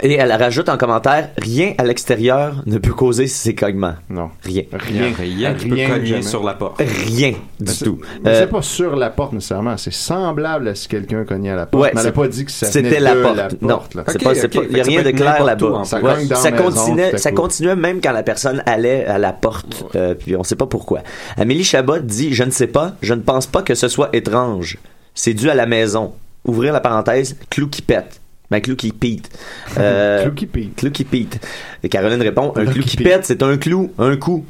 Et 0.03 0.14
elle 0.14 0.32
rajoute 0.32 0.68
en 0.68 0.76
commentaire, 0.76 1.30
rien 1.38 1.74
à 1.78 1.84
l'extérieur 1.84 2.62
ne 2.66 2.78
peut 2.78 2.92
causer 2.92 3.26
ces 3.26 3.55
cognements. 3.55 3.94
Non. 4.11 4.30
Rien. 4.42 4.62
Rien. 4.72 5.12
rien 5.18 5.55
qui 5.55 5.68
peut 5.68 5.74
Rien, 5.74 5.88
cogner 5.88 6.07
jamais. 6.07 6.22
sur 6.22 6.42
la 6.44 6.55
porte. 6.55 6.80
Rien 6.80 7.32
du 7.61 7.78
tout. 7.78 8.01
Mais 8.22 8.30
Euh, 8.30 8.40
c'est 8.40 8.47
pas 8.51 8.62
sur 8.62 8.97
la 8.97 9.11
porte 9.11 9.32
nécessairement, 9.32 9.76
c'est 9.76 9.92
semblable 9.92 10.68
à 10.68 10.74
si 10.74 10.88
quelqu'un 10.88 11.24
cognait 11.24 11.51
à 11.51 11.57
la 11.57 11.66
porte. 11.66 11.84
Ouais, 11.84 11.90
mais 11.94 12.01
elle 12.01 12.07
a 12.09 12.12
pas 12.12 12.28
dit 12.28 12.44
que 12.44 12.51
ça 12.51 12.66
C'était 12.66 13.01
la 13.01 13.14
porte. 13.16 13.36
la 13.36 13.49
non, 13.61 13.68
porte, 13.78 13.92
fait 13.92 14.55
il 14.70 14.76
y 14.76 14.80
a 14.80 14.84
rien 14.84 15.03
de 15.03 15.11
clair 15.11 15.44
là-bas. 15.44 15.82
Ça. 15.84 16.01
Ouais, 16.01 16.16
maison, 16.16 16.34
continuait, 16.57 17.16
ça 17.18 17.32
continuait 17.32 17.76
même 17.76 18.01
quand 18.01 18.12
la 18.12 18.22
personne 18.22 18.62
allait 18.66 19.05
à 19.07 19.18
la 19.18 19.32
porte. 19.32 19.84
Euh, 19.94 20.14
puis 20.14 20.36
on 20.36 20.44
sait 20.44 20.57
pas 20.57 20.66
pourquoi. 20.66 21.01
Amélie 21.36 21.64
Chabot 21.64 21.99
dit, 21.99 22.34
je 22.34 22.44
ne 22.44 22.51
sais 22.51 22.66
pas, 22.66 22.92
je 23.03 23.14
ne 23.14 23.20
pense 23.20 23.47
pas 23.47 23.62
que 23.62 23.74
ce 23.74 23.88
soit 23.88 24.11
étrange. 24.14 24.78
C'est 25.14 25.34
dû 25.34 25.49
à 25.51 25.55
la 25.55 25.66
maison. 25.66 26.12
Ouvrir 26.44 26.72
la 26.72 26.80
parenthèse, 26.80 27.36
clou 27.51 27.68
qui 27.68 27.82
pète. 27.82 28.20
Ben, 28.51 28.61
clou 28.61 28.76
qui 28.76 28.92
pète. 28.92 29.30
Euh, 29.78 30.22
Clou 30.22 30.34
qui 30.34 30.47
pète. 30.47 30.74
Clou 30.76 30.90
qui 30.90 31.05
pète. 31.05 31.47
Et 31.82 31.88
Caroline 31.88 32.22
répond, 32.22 32.53
un 32.57 32.64
Clou 32.64 32.74
clou 32.74 32.82
qui 32.82 32.97
pète, 32.97 33.26
c'est 33.26 33.42
un 33.42 33.59
clou, 33.59 33.92
un 33.99 34.16
coup. 34.16 34.47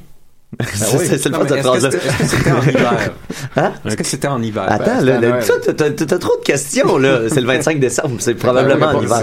C'est- 0.75 0.97
oui. 0.97 1.05
c'est 1.07 1.27
le 1.29 1.35
fun 1.35 1.45
de 1.45 1.55
Est-ce 1.55 1.55
que 1.57 1.63
phrase-là. 1.63 1.91
c'était 1.91 2.07
est-ce 2.09 2.19
que 2.19 2.37
c'était 2.37 2.51
en 2.53 2.63
hiver? 2.63 3.11
Hein? 3.59 3.73
Est-ce 3.87 3.97
que 3.97 4.05
c'était 4.05 4.29
en 4.29 4.43
hiver? 4.43 4.65
Attends, 4.69 5.03
Ben, 5.03 5.21
là, 5.21 5.39
t'as- 5.75 6.19
trop 6.19 6.37
de 6.39 6.45
questions, 6.45 6.99
là. 6.99 7.21
C'est 7.29 7.41
le 7.41 7.47
25 7.47 7.79
décembre, 7.81 8.17
c'est 8.19 8.35
probablement 8.35 8.87
en 8.87 9.03
hiver. 9.03 9.23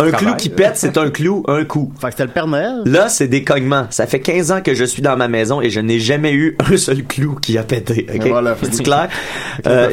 Un 0.00 0.10
clou 0.12 0.34
qui 0.36 0.48
pète, 0.48 0.72
c'est 0.76 0.96
un 0.98 1.10
clou, 1.10 1.44
un 1.48 1.64
coup. 1.64 1.92
Fait 2.00 2.06
que 2.08 2.12
c'était 2.12 2.24
le 2.24 2.30
Père 2.30 2.46
Noël? 2.46 2.82
Là, 2.84 3.08
c'est 3.08 3.28
des 3.28 3.42
cognements. 3.44 3.86
Ça 3.90 4.06
fait 4.06 4.20
15 4.20 4.50
ans 4.52 4.60
que 4.60 4.74
je 4.74 4.84
suis 4.84 5.02
dans 5.02 5.16
ma 5.16 5.28
maison 5.28 5.60
et 5.60 5.70
je 5.70 5.80
n'ai 5.80 5.98
jamais 6.00 6.32
eu 6.32 6.56
un 6.72 6.76
seul 6.76 7.04
clou 7.04 7.36
qui 7.40 7.58
a 7.58 7.62
pété. 7.62 8.06
Voilà, 8.28 8.56
C'est 8.62 8.82
clair? 8.82 9.08
Un 9.64 9.88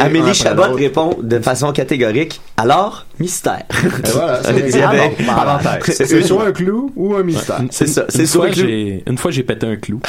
Amélie 0.00 0.34
Chabot 0.34 0.72
répond 0.74 1.16
de 1.22 1.38
façon 1.38 1.72
catégorique. 1.72 2.40
Alors, 2.56 3.06
mystère. 3.18 3.64
Et 3.84 4.10
voilà, 4.12 4.40
c'est 5.84 6.06
ah 6.08 6.22
soit 6.26 6.46
un 6.46 6.52
clou 6.52 6.90
ou 6.96 7.14
un 7.14 7.22
mystère. 7.22 7.60
C'est 7.70 7.86
ça. 7.86 8.04
C'est 8.08 8.20
Une 8.20 8.26
soit 8.26 8.40
fois, 8.42 8.50
un 8.50 8.52
clou. 8.52 8.62
j'ai, 8.66 9.04
une 9.06 9.18
fois, 9.18 9.30
j'ai 9.30 9.42
pété 9.42 9.66
un 9.66 9.76
clou. 9.76 10.00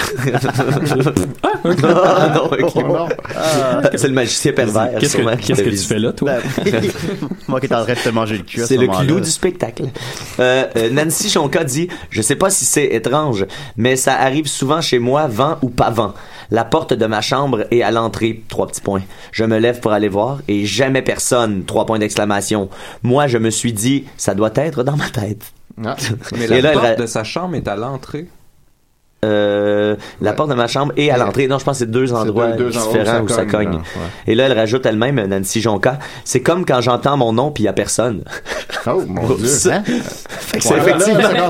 Ah, 1.44 2.34
non. 2.36 2.50
Oh 2.76 2.82
non. 2.82 3.08
C'est 3.96 4.08
le 4.08 4.14
magicien 4.14 4.54
pervers. 4.54 4.92
Qu'est-ce 5.00 5.18
que, 5.18 5.24
t'a 5.24 5.36
que 5.38 5.70
tu 5.70 5.78
fais 5.78 6.00
là, 6.00 6.12
toi? 6.14 6.34
Ben, 6.64 6.82
Moi 7.48 7.60
qui 7.60 7.68
train 7.68 7.86
de 7.86 7.94
te 7.94 8.10
manger 8.10 8.38
le 8.38 8.44
cul 8.44 8.62
ce 8.62 8.66
C'est 8.66 8.78
le 8.78 8.88
clou 8.88 9.20
du 9.20 9.30
spectacle. 9.30 9.84
Euh, 10.40 10.66
euh, 10.76 10.90
Nancy 10.92 11.30
Chonka 11.30 11.64
dit 11.64 11.88
Je 12.10 12.22
sais 12.22 12.36
pas 12.36 12.50
si 12.50 12.66
c'est 12.66 12.86
étrange, 12.86 13.46
mais 13.76 13.96
ça 13.96 14.16
arrive 14.16 14.48
souvent 14.48 14.82
chez 14.82 15.00
moi, 15.00 15.28
vent 15.28 15.58
ou 15.62 15.70
pas 15.70 15.90
vent. 15.90 16.14
La 16.50 16.64
porte 16.64 16.94
de 16.94 17.06
ma 17.06 17.22
chambre 17.22 17.66
est 17.72 17.82
à 17.82 17.92
l'entrée, 17.92 18.44
trois 18.48 18.68
petits 18.68 18.82
points. 18.82 19.04
Je 19.32 19.44
me 19.44 19.58
lève 19.58 19.80
pour 19.80 19.92
aller 19.92 20.08
voir 20.10 20.40
et 20.48 20.66
jamais 20.66 21.02
personne, 21.02 21.66
trois 21.66 21.86
points 21.86 22.00
d'exclamation. 22.00 22.70
Moi, 23.04 23.28
je 23.28 23.38
me 23.38 23.50
suis 23.50 23.74
dit 23.74 24.06
Ça 24.18 24.34
doit 24.34 24.52
être 24.56 24.84
dans 24.84 24.96
ma 24.96 25.10
tête. 25.10 25.44
Ah. 25.84 25.96
Mais 26.38 26.46
Et 26.46 26.62
la 26.62 26.74
là, 26.74 26.80
porte 26.80 27.00
de 27.00 27.06
sa 27.06 27.24
chambre 27.24 27.56
est 27.56 27.68
à 27.68 27.76
l'entrée. 27.76 28.28
Euh, 29.28 29.96
la 30.22 30.34
porte 30.34 30.50
de 30.50 30.56
ma 30.56 30.68
chambre 30.68 30.94
est 30.98 31.10
à 31.10 31.18
l'entrée. 31.18 31.48
Non, 31.48 31.60
je 31.60 31.66
pense 31.66 31.76
que 31.80 31.86
c'est 31.86 31.92
deux 31.92 32.14
endroits 32.14 32.48
deux- 32.52 32.70
deux 32.70 32.78
endroits 32.78 32.98
différents 33.00 33.22
où 33.22 33.28
ça 33.28 33.46
cogne. 33.46 33.76
ouais. 33.76 33.82
Et 34.28 34.36
là, 34.36 34.46
elle 34.46 34.54
rajoute 34.58 34.86
elle-même, 34.86 35.24
Nancy 35.28 35.62
Jonca, 35.62 36.00
c'est 36.24 36.42
comme 36.42 36.66
quand 36.66 36.82
j'entends 36.82 37.18
mon 37.18 37.34
nom 37.34 37.52
puis 37.52 37.64
il 37.64 37.66
y 37.66 37.70
a 37.70 37.74
personne. 37.74 38.24
Oh 38.88 39.04
mon 39.08 39.28
dieu. 39.36 39.48
Hein? 39.72 39.84
C'est 40.60 40.72
Ouais, 40.72 40.78
effectivement, 40.80 41.20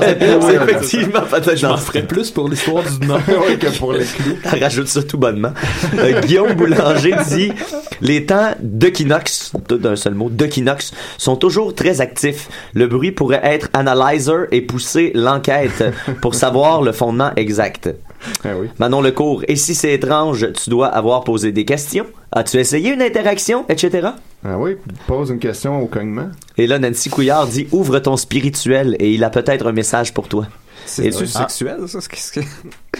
effectivement 0.68 1.20
peut-être 1.30 1.56
Je 1.56 1.66
m'en 1.66 1.76
ferais 1.76 2.02
plus 2.02 2.30
pour 2.30 2.48
l'histoire 2.48 2.82
du 2.84 3.06
nom. 3.06 3.18
Que 3.58 3.76
pour 3.78 3.92
les 3.92 4.04
clous. 4.04 4.36
Elle 4.52 4.62
rajoute 4.62 4.88
ça 4.88 5.02
tout 5.02 5.18
bonnement. 5.18 5.52
Euh, 5.98 6.20
Guillaume 6.20 6.52
Boulanger 6.54 7.14
dit 7.28 7.52
Les 8.00 8.26
temps 8.26 8.50
d'Equinox, 8.60 9.52
d'un 9.70 9.96
seul 9.96 10.14
mot, 10.14 10.28
d'Equinox, 10.30 10.92
sont 11.16 11.36
toujours 11.36 11.74
très 11.74 12.00
actifs. 12.00 12.48
Le 12.74 12.86
bruit 12.86 13.12
pourrait 13.12 13.40
être 13.42 13.68
analyzer 13.72 14.46
et 14.52 14.60
pousser 14.60 15.12
l'enquête 15.14 15.84
pour 16.20 16.34
savoir 16.34 16.82
le 16.82 16.92
fondement 16.92 17.30
exact. 17.36 17.67
Ah 18.44 18.50
oui. 18.60 18.68
Manon 18.78 19.00
Lecourt, 19.00 19.42
et 19.48 19.56
si 19.56 19.74
c'est 19.74 19.92
étrange, 19.94 20.46
tu 20.52 20.70
dois 20.70 20.88
avoir 20.88 21.24
posé 21.24 21.52
des 21.52 21.64
questions. 21.64 22.06
As-tu 22.32 22.58
essayé 22.58 22.92
une 22.92 23.02
interaction, 23.02 23.64
etc. 23.68 24.08
Ah 24.44 24.58
oui, 24.58 24.76
pose 25.06 25.30
une 25.30 25.38
question 25.38 25.80
au 25.82 25.86
cognement. 25.86 26.28
Et 26.56 26.66
là, 26.66 26.78
Nancy 26.78 27.10
Couillard 27.10 27.46
dit 27.46 27.66
Ouvre 27.72 27.98
ton 28.00 28.16
spirituel 28.16 28.96
et 28.98 29.12
il 29.12 29.24
a 29.24 29.30
peut-être 29.30 29.66
un 29.66 29.72
message 29.72 30.12
pour 30.14 30.28
toi. 30.28 30.46
C'est 30.86 31.08
Ah. 31.08 31.26
sexuel, 31.48 31.76
ça? 31.86 32.00
ce 32.00 32.08
que- 32.32 32.40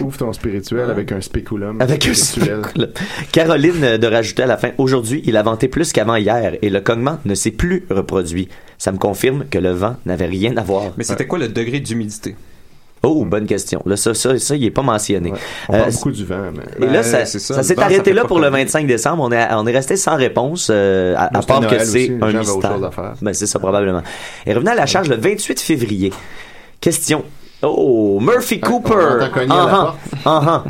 Ouvre 0.01 0.17
ton 0.17 0.31
spirituel 0.33 0.89
avec 0.91 1.11
un 1.11 1.21
spéculum. 1.21 1.81
Avec 1.81 2.07
un 2.07 2.13
spirituel. 2.13 2.61
spéculum. 2.63 2.89
Caroline 3.31 3.97
de 3.97 4.07
rajouter 4.07 4.43
à 4.43 4.47
la 4.47 4.57
fin 4.57 4.71
Aujourd'hui, 4.77 5.21
il 5.25 5.35
a 5.37 5.43
venté 5.43 5.67
plus 5.67 5.91
qu'avant 5.91 6.15
hier 6.15 6.55
et 6.61 6.69
le 6.69 6.81
cognement 6.81 7.17
ne 7.25 7.33
s'est 7.35 7.51
plus 7.51 7.85
reproduit. 7.89 8.47
Ça 8.77 8.91
me 8.91 8.97
confirme 8.97 9.45
que 9.49 9.57
le 9.57 9.71
vent 9.71 9.95
n'avait 10.05 10.27
rien 10.27 10.55
à 10.57 10.63
voir. 10.63 10.91
Mais 10.97 11.03
c'était 11.03 11.25
quoi 11.27 11.39
le 11.39 11.47
degré 11.47 11.79
d'humidité? 11.79 12.35
Oh, 13.01 13.23
bonne 13.25 13.45
question. 13.45 13.81
Là, 13.85 13.95
ça, 13.95 14.13
ça, 14.13 14.37
ça, 14.37 14.55
il 14.55 14.65
est 14.65 14.71
pas 14.71 14.81
mentionné. 14.81 15.31
On 15.69 15.71
parle 15.73 15.87
Euh, 15.87 15.91
beaucoup 15.91 16.11
du 16.11 16.25
vent, 16.25 16.49
mais. 16.53 16.85
Et 16.85 16.89
là, 16.89 17.01
Ben, 17.01 17.03
ça, 17.03 17.25
ça, 17.25 17.63
s'est 17.63 17.79
arrêté 17.79 18.11
là 18.13 18.25
pour 18.25 18.39
le 18.39 18.49
connu. 18.49 18.63
25 18.63 18.87
décembre. 18.87 19.23
On 19.23 19.31
est, 19.31 19.47
on 19.53 19.65
est 19.67 19.71
resté 19.71 19.95
sans 19.95 20.17
réponse, 20.17 20.69
euh, 20.69 21.15
à, 21.15 21.37
à 21.37 21.41
part 21.41 21.61
que 21.65 21.79
c'est 21.79 22.11
un 22.21 22.31
mystère. 22.33 22.73
chose 22.73 22.83
à 22.83 22.91
faire. 22.91 23.13
Ben, 23.21 23.33
c'est 23.33 23.45
ça, 23.47 23.57
probablement. 23.59 24.01
Et 24.45 24.53
revenons 24.53 24.71
à 24.71 24.75
la 24.75 24.85
charge 24.85 25.07
le 25.07 25.15
28 25.15 25.59
février. 25.61 26.11
Question. 26.81 27.23
Oh, 27.61 28.19
Murphy 28.21 28.59
Cooper. 28.59 28.93
Ah, 29.21 29.29
ah, 29.49 29.95
ah, 30.25 30.41
ah. 30.47 30.63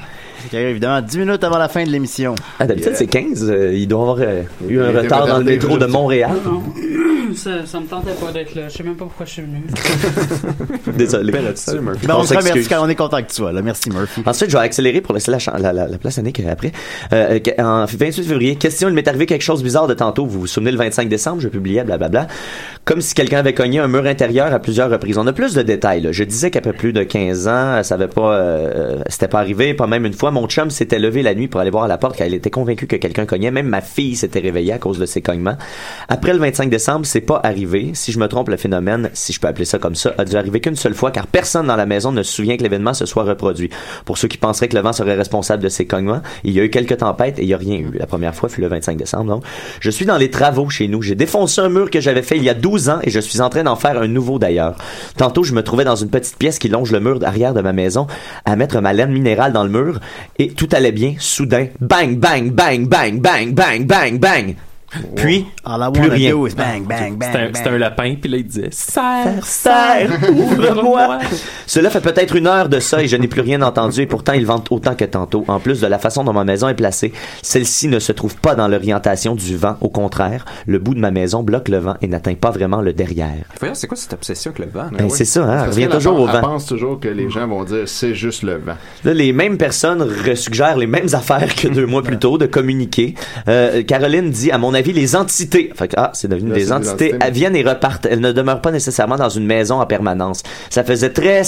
Qui 0.50 0.56
arrive 0.56 0.70
évidemment 0.70 1.02
10 1.02 1.18
minutes 1.20 1.44
avant 1.44 1.58
la 1.58 1.68
fin 1.68 1.84
de 1.84 1.90
l'émission. 1.90 2.34
Ah, 2.60 2.66
d'habitude, 2.66 2.94
c'est 2.96 3.08
15. 3.08 3.50
euh, 3.50 3.74
il 3.74 3.88
doit 3.88 4.02
avoir 4.02 4.18
euh, 4.22 4.44
eu 4.68 4.80
un 4.82 4.90
Il 4.92 4.98
retard 4.98 5.28
dans 5.28 5.38
le 5.40 5.44
métro 5.44 5.78
de. 5.78 5.86
Montréal. 5.86 6.32
ça, 7.36 7.66
ça 7.66 7.80
me 7.80 7.86
tentait 7.88 8.12
pas 8.14 8.32
d'être 8.32 8.56
là. 8.56 8.70
Je 8.70 8.78
sais 8.78 8.84
même 8.84 8.96
pas 8.96 9.06
pourquoi 9.06 9.26
je 9.26 9.32
suis 9.32 9.42
venu. 9.42 9.64
Désolé. 10.98 11.32
Ben, 11.32 11.54
on, 12.16 12.24
te 12.24 12.34
remercie 12.38 12.68
quand 12.70 12.84
on 12.84 12.90
est 12.90 12.96
content 12.96 13.22
que 13.22 13.28
tu 13.30 13.36
sois 13.36 13.52
là. 13.52 13.62
Merci 13.62 13.90
Murphy. 13.90 14.22
Ensuite, 14.26 14.50
je 14.52 14.58
vais 14.58 14.64
accélérer 14.64 15.02
pour 15.02 15.14
laisser 15.14 15.32
la, 15.32 15.40
chan- 15.40 15.54
la, 15.60 15.74
la, 15.74 15.88
la 15.88 15.98
place 15.98 16.18
à 16.18 16.22
Nick 16.22 16.40
euh, 16.40 16.52
après. 16.52 16.72
Euh, 17.14 17.40
que- 17.40 17.62
en 17.62 17.86
28 17.86 18.24
février, 18.24 18.56
question, 18.56 18.88
il 18.90 18.94
m'est 18.94 19.08
arrivé 19.08 19.26
quelque 19.26 19.42
chose 19.42 19.60
de 19.60 19.64
bizarre 19.64 19.88
de 19.88 19.94
tantôt. 19.94 20.26
Vous 20.26 20.42
vous 20.42 20.48
souvenez, 20.48 20.72
le 20.72 20.78
25 20.78 21.10
décembre, 21.10 21.42
je 21.42 21.48
publiais 21.48 21.84
blablabla. 21.84 22.28
Comme 22.86 23.02
si 23.02 23.14
quelqu'un 23.14 23.40
avait 23.40 23.54
cogné 23.54 23.80
un 23.80 23.88
mur 23.88 24.06
intérieur 24.06 24.54
à 24.54 24.60
plusieurs 24.60 24.90
reprises. 24.90 25.18
On 25.18 25.28
a 25.28 25.34
plus 25.34 25.54
de 25.54 25.62
détails. 25.62 26.02
là. 26.02 26.12
Je 26.12 26.24
disais 26.24 26.50
qu'après 26.52 26.74
plus 26.74 26.94
de 26.94 27.04
15 27.04 27.48
ans, 27.48 27.84
ça 27.84 27.96
avait 27.96 28.08
pas, 28.08 28.34
euh, 28.34 29.00
c'était 29.10 29.28
pas 29.28 29.40
arrivé. 29.40 29.74
Pas 29.74 29.88
même 29.88 30.06
une 30.06 30.14
fois, 30.14 30.32
mon 30.32 30.48
chum 30.48 30.70
s'était 30.70 31.00
levé 31.00 31.22
la 31.22 31.36
nuit 31.36 31.48
pour 31.48 31.60
aller 31.62 31.70
voir 31.72 31.84
à 31.84 31.88
la 31.88 31.98
porte 31.98 32.18
car 32.18 32.28
il 32.28 32.34
était 32.34 32.50
convaincu 32.50 32.88
que 32.88 32.96
quelqu'un 32.96 33.26
cognait. 33.26 33.52
Même 33.52 33.68
ma 33.68 33.82
fille 33.82 34.16
s'était 34.16 34.40
réveillée 34.40 34.74
à 34.74 34.78
cause 34.80 34.98
de 35.00 35.06
ces 35.06 35.22
cognements. 35.22 35.58
Après 36.08 36.34
le 36.34 36.40
25 36.40 36.70
décembre, 36.70 37.06
c'est 37.06 37.22
pas 37.30 37.40
arrivé. 37.44 37.92
Si 37.94 38.12
je 38.12 38.18
me 38.18 38.28
trompe, 38.28 38.50
le 38.50 38.58
phénomène, 38.58 39.12
si 39.14 39.34
je 39.34 39.40
peux 39.40 39.48
appeler 39.48 39.66
ça 39.66 39.78
comme 39.78 39.94
ça, 39.94 40.16
a 40.18 40.26
dû 40.26 40.36
arriver 40.36 40.62
qu'une 40.62 40.76
seule 40.76 40.96
fois 40.96 41.12
car 41.12 41.28
personne 41.28 41.68
dans 41.68 41.76
la 41.76 41.86
maison 41.86 42.12
ne 42.12 42.24
se 42.24 42.34
souvient 42.34 42.58
que 42.58 42.64
l'événement 42.64 42.96
se 42.96 43.06
soit 43.06 43.24
reproduit. 43.24 43.70
Pour 44.04 44.18
ceux 44.18 44.28
qui 44.28 44.40
penseraient 44.40 44.68
que 44.68 44.76
le 44.76 44.82
vent 44.82 44.94
serait 44.94 45.14
responsable 45.14 45.62
de 45.62 45.70
ces 45.70 45.86
cognements, 45.86 46.24
il 46.44 46.54
y 46.54 46.60
a 46.60 46.64
eu 46.64 46.72
quelques 46.72 46.98
tempêtes 46.98 47.38
et 47.38 47.44
il 47.44 47.48
y 47.48 47.54
a 47.54 47.58
rien 47.58 47.76
eu. 47.76 47.92
La 48.00 48.08
première 48.08 48.34
fois 48.34 48.50
fut 48.50 48.62
le 48.62 48.68
25 48.68 48.98
décembre. 48.98 49.26
Donc, 49.26 49.44
je 49.80 49.92
suis 49.92 50.08
dans 50.08 50.18
les 50.18 50.32
travaux 50.32 50.72
chez 50.72 50.88
nous. 50.88 51.04
J'ai 51.04 51.14
défoncé 51.14 51.62
un 51.62 51.70
mur 51.70 51.92
que 51.92 52.02
j'avais 52.02 52.24
fait 52.24 52.36
il 52.36 52.44
y 52.44 52.50
a 52.50 52.56
12 52.56 52.90
ans 52.90 53.00
et 53.04 53.12
je 53.12 53.20
suis 53.20 53.42
en 53.42 53.50
train 53.52 53.62
d'en 53.62 53.76
faire 53.76 54.02
un 54.02 54.08
nouveau 54.08 54.40
d'ailleurs. 54.40 54.76
Tantôt, 55.16 55.44
je 55.44 55.54
me 55.54 55.62
trouvais 55.62 55.84
dans 55.86 55.98
une 55.98 56.10
petite 56.10 56.36
pièce 56.36 56.58
qui 56.58 56.68
longe 56.68 56.92
le 56.92 57.00
mur 57.00 57.20
arrière 57.24 57.54
de 57.54 57.62
ma 57.62 57.74
maison 57.74 58.08
à 58.46 58.56
mettre 58.56 58.82
ma 58.82 58.92
laine 58.92 59.12
minérale 59.12 59.54
dans 59.54 59.64
le 59.64 59.70
mur 59.70 60.00
et 60.40 60.48
tout 60.48 60.70
allait 60.72 60.92
bien. 60.92 61.14
Soudain, 61.20 61.68
bang, 61.80 62.18
bang, 62.18 62.50
bang, 62.50 62.88
bang, 62.88 63.22
bang, 63.22 63.54
bang, 63.54 63.86
bang, 63.86 64.18
bang. 64.18 64.56
Puis, 65.16 65.46
plus 65.94 66.10
rien. 66.10 66.34
bang, 66.36 66.88
bang, 66.88 67.18
C'était 67.22 67.38
un, 67.38 67.50
c'était 67.54 67.70
un 67.70 67.78
lapin, 67.78 68.16
puis 68.20 68.30
là, 68.30 68.38
il 68.38 68.46
disait 68.46 68.70
Serre, 68.72 69.46
serre, 69.46 70.10
ouvre-moi. 70.30 71.20
Cela 71.68 71.90
fait 71.90 72.02
peut-être 72.02 72.36
une 72.36 72.48
heure 72.48 72.70
de 72.70 72.80
ça 72.80 73.02
et 73.02 73.08
je 73.08 73.16
n'ai 73.16 73.28
plus 73.28 73.42
rien 73.42 73.62
entendu 73.62 74.02
et 74.02 74.06
pourtant 74.06 74.34
il 74.34 74.46
vente 74.46 74.72
autant 74.72 74.96
que 74.96 75.06
tantôt. 75.06 75.46
En 75.48 75.60
plus 75.60 75.82
de 75.82 75.88
la 75.88 76.00
façon 76.00 76.24
dont 76.24 76.34
ma 76.34 76.44
maison 76.44 76.68
est 76.70 76.74
placée, 76.74 77.14
celle-ci 77.42 77.88
ne 77.88 78.00
se 78.00 78.12
trouve 78.12 78.36
pas 78.36 78.56
dans 78.56 78.68
l'orientation 78.68 79.36
du 79.36 79.56
vent. 79.56 79.78
Au 79.82 79.90
contraire, 79.90 80.46
le 80.66 80.80
bout 80.80 80.96
de 80.96 81.00
ma 81.00 81.12
maison 81.12 81.44
bloque 81.44 81.70
le 81.70 81.78
vent 81.78 81.96
et 82.02 82.08
n'atteint 82.08 82.36
pas 82.36 82.52
vraiment 82.52 82.82
le 82.82 82.94
derrière. 82.94 83.46
Voyons, 83.60 83.76
c'est 83.76 83.88
quoi 83.88 83.98
cette 83.98 84.14
obsession 84.14 84.52
avec 84.52 84.66
le 84.66 84.80
vent? 84.80 84.90
Ben, 84.92 85.10
c'est 85.10 85.26
ça, 85.26 85.44
hein, 85.44 85.66
revient 85.66 85.88
toujours 85.90 86.20
au 86.20 86.26
vent. 86.26 86.34
Elle 86.36 86.42
pense 86.42 86.66
toujours 86.66 87.00
que 87.00 87.08
les 87.08 87.30
gens 87.30 87.48
vont 87.48 87.64
dire 87.64 87.88
c'est 87.88 88.16
juste 88.16 88.44
le 88.44 88.58
vent. 88.58 88.76
Les 89.04 89.34
mêmes 89.34 89.58
personnes 89.58 90.08
suggèrent 90.36 90.78
les 90.78 90.88
mêmes 90.88 91.10
affaires 91.14 91.54
que 91.56 91.68
deux 91.68 91.86
mois 91.86 92.02
plus 92.02 92.18
tôt 92.18 92.38
de 92.38 92.46
communiquer. 92.46 93.14
Euh, 93.48 93.84
Caroline 93.84 94.32
dit, 94.32 94.52
à 94.52 94.58
mon 94.58 94.74
avis, 94.74 94.79
les 94.84 95.16
entités, 95.16 95.72
fait 95.76 95.88
que, 95.90 95.96
ah, 95.98 96.12
c'est 96.14 96.28
devenu 96.28 96.50
Là, 96.50 96.56
des 96.56 96.72
entités, 96.72 97.16
elles 97.20 97.34
viennent 97.34 97.56
et 97.56 97.64
repartent. 97.64 98.06
Elles 98.06 98.20
ne 98.20 98.32
demeurent 98.32 98.62
pas 98.62 98.72
nécessairement 98.72 99.18
dans 99.18 99.30
une 99.30 99.46
maison 99.46 99.80
en 99.82 99.86
permanence. 99.86 100.44
Ça 100.70 100.84
faisait 100.84 101.12
très 101.12 101.44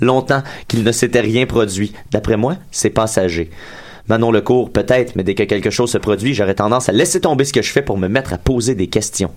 longtemps 0.00 0.42
qu'il 0.68 0.82
ne 0.82 0.92
s'était 0.92 1.20
rien 1.20 1.46
produit. 1.46 1.92
D'après 2.10 2.36
moi, 2.36 2.56
c'est 2.70 2.90
passager. 2.90 3.50
Manon 4.08 4.30
Lecourt, 4.30 4.70
peut-être, 4.70 5.16
mais 5.16 5.24
dès 5.24 5.34
que 5.34 5.42
quelque 5.42 5.70
chose 5.70 5.90
se 5.90 5.98
produit, 5.98 6.32
j'aurais 6.32 6.54
tendance 6.54 6.88
à 6.88 6.92
laisser 6.92 7.20
tomber 7.20 7.44
ce 7.44 7.52
que 7.52 7.62
je 7.62 7.72
fais 7.72 7.82
pour 7.82 7.98
me 7.98 8.08
mettre 8.08 8.32
à 8.32 8.38
poser 8.38 8.74
des 8.74 8.86
questions. 8.86 9.32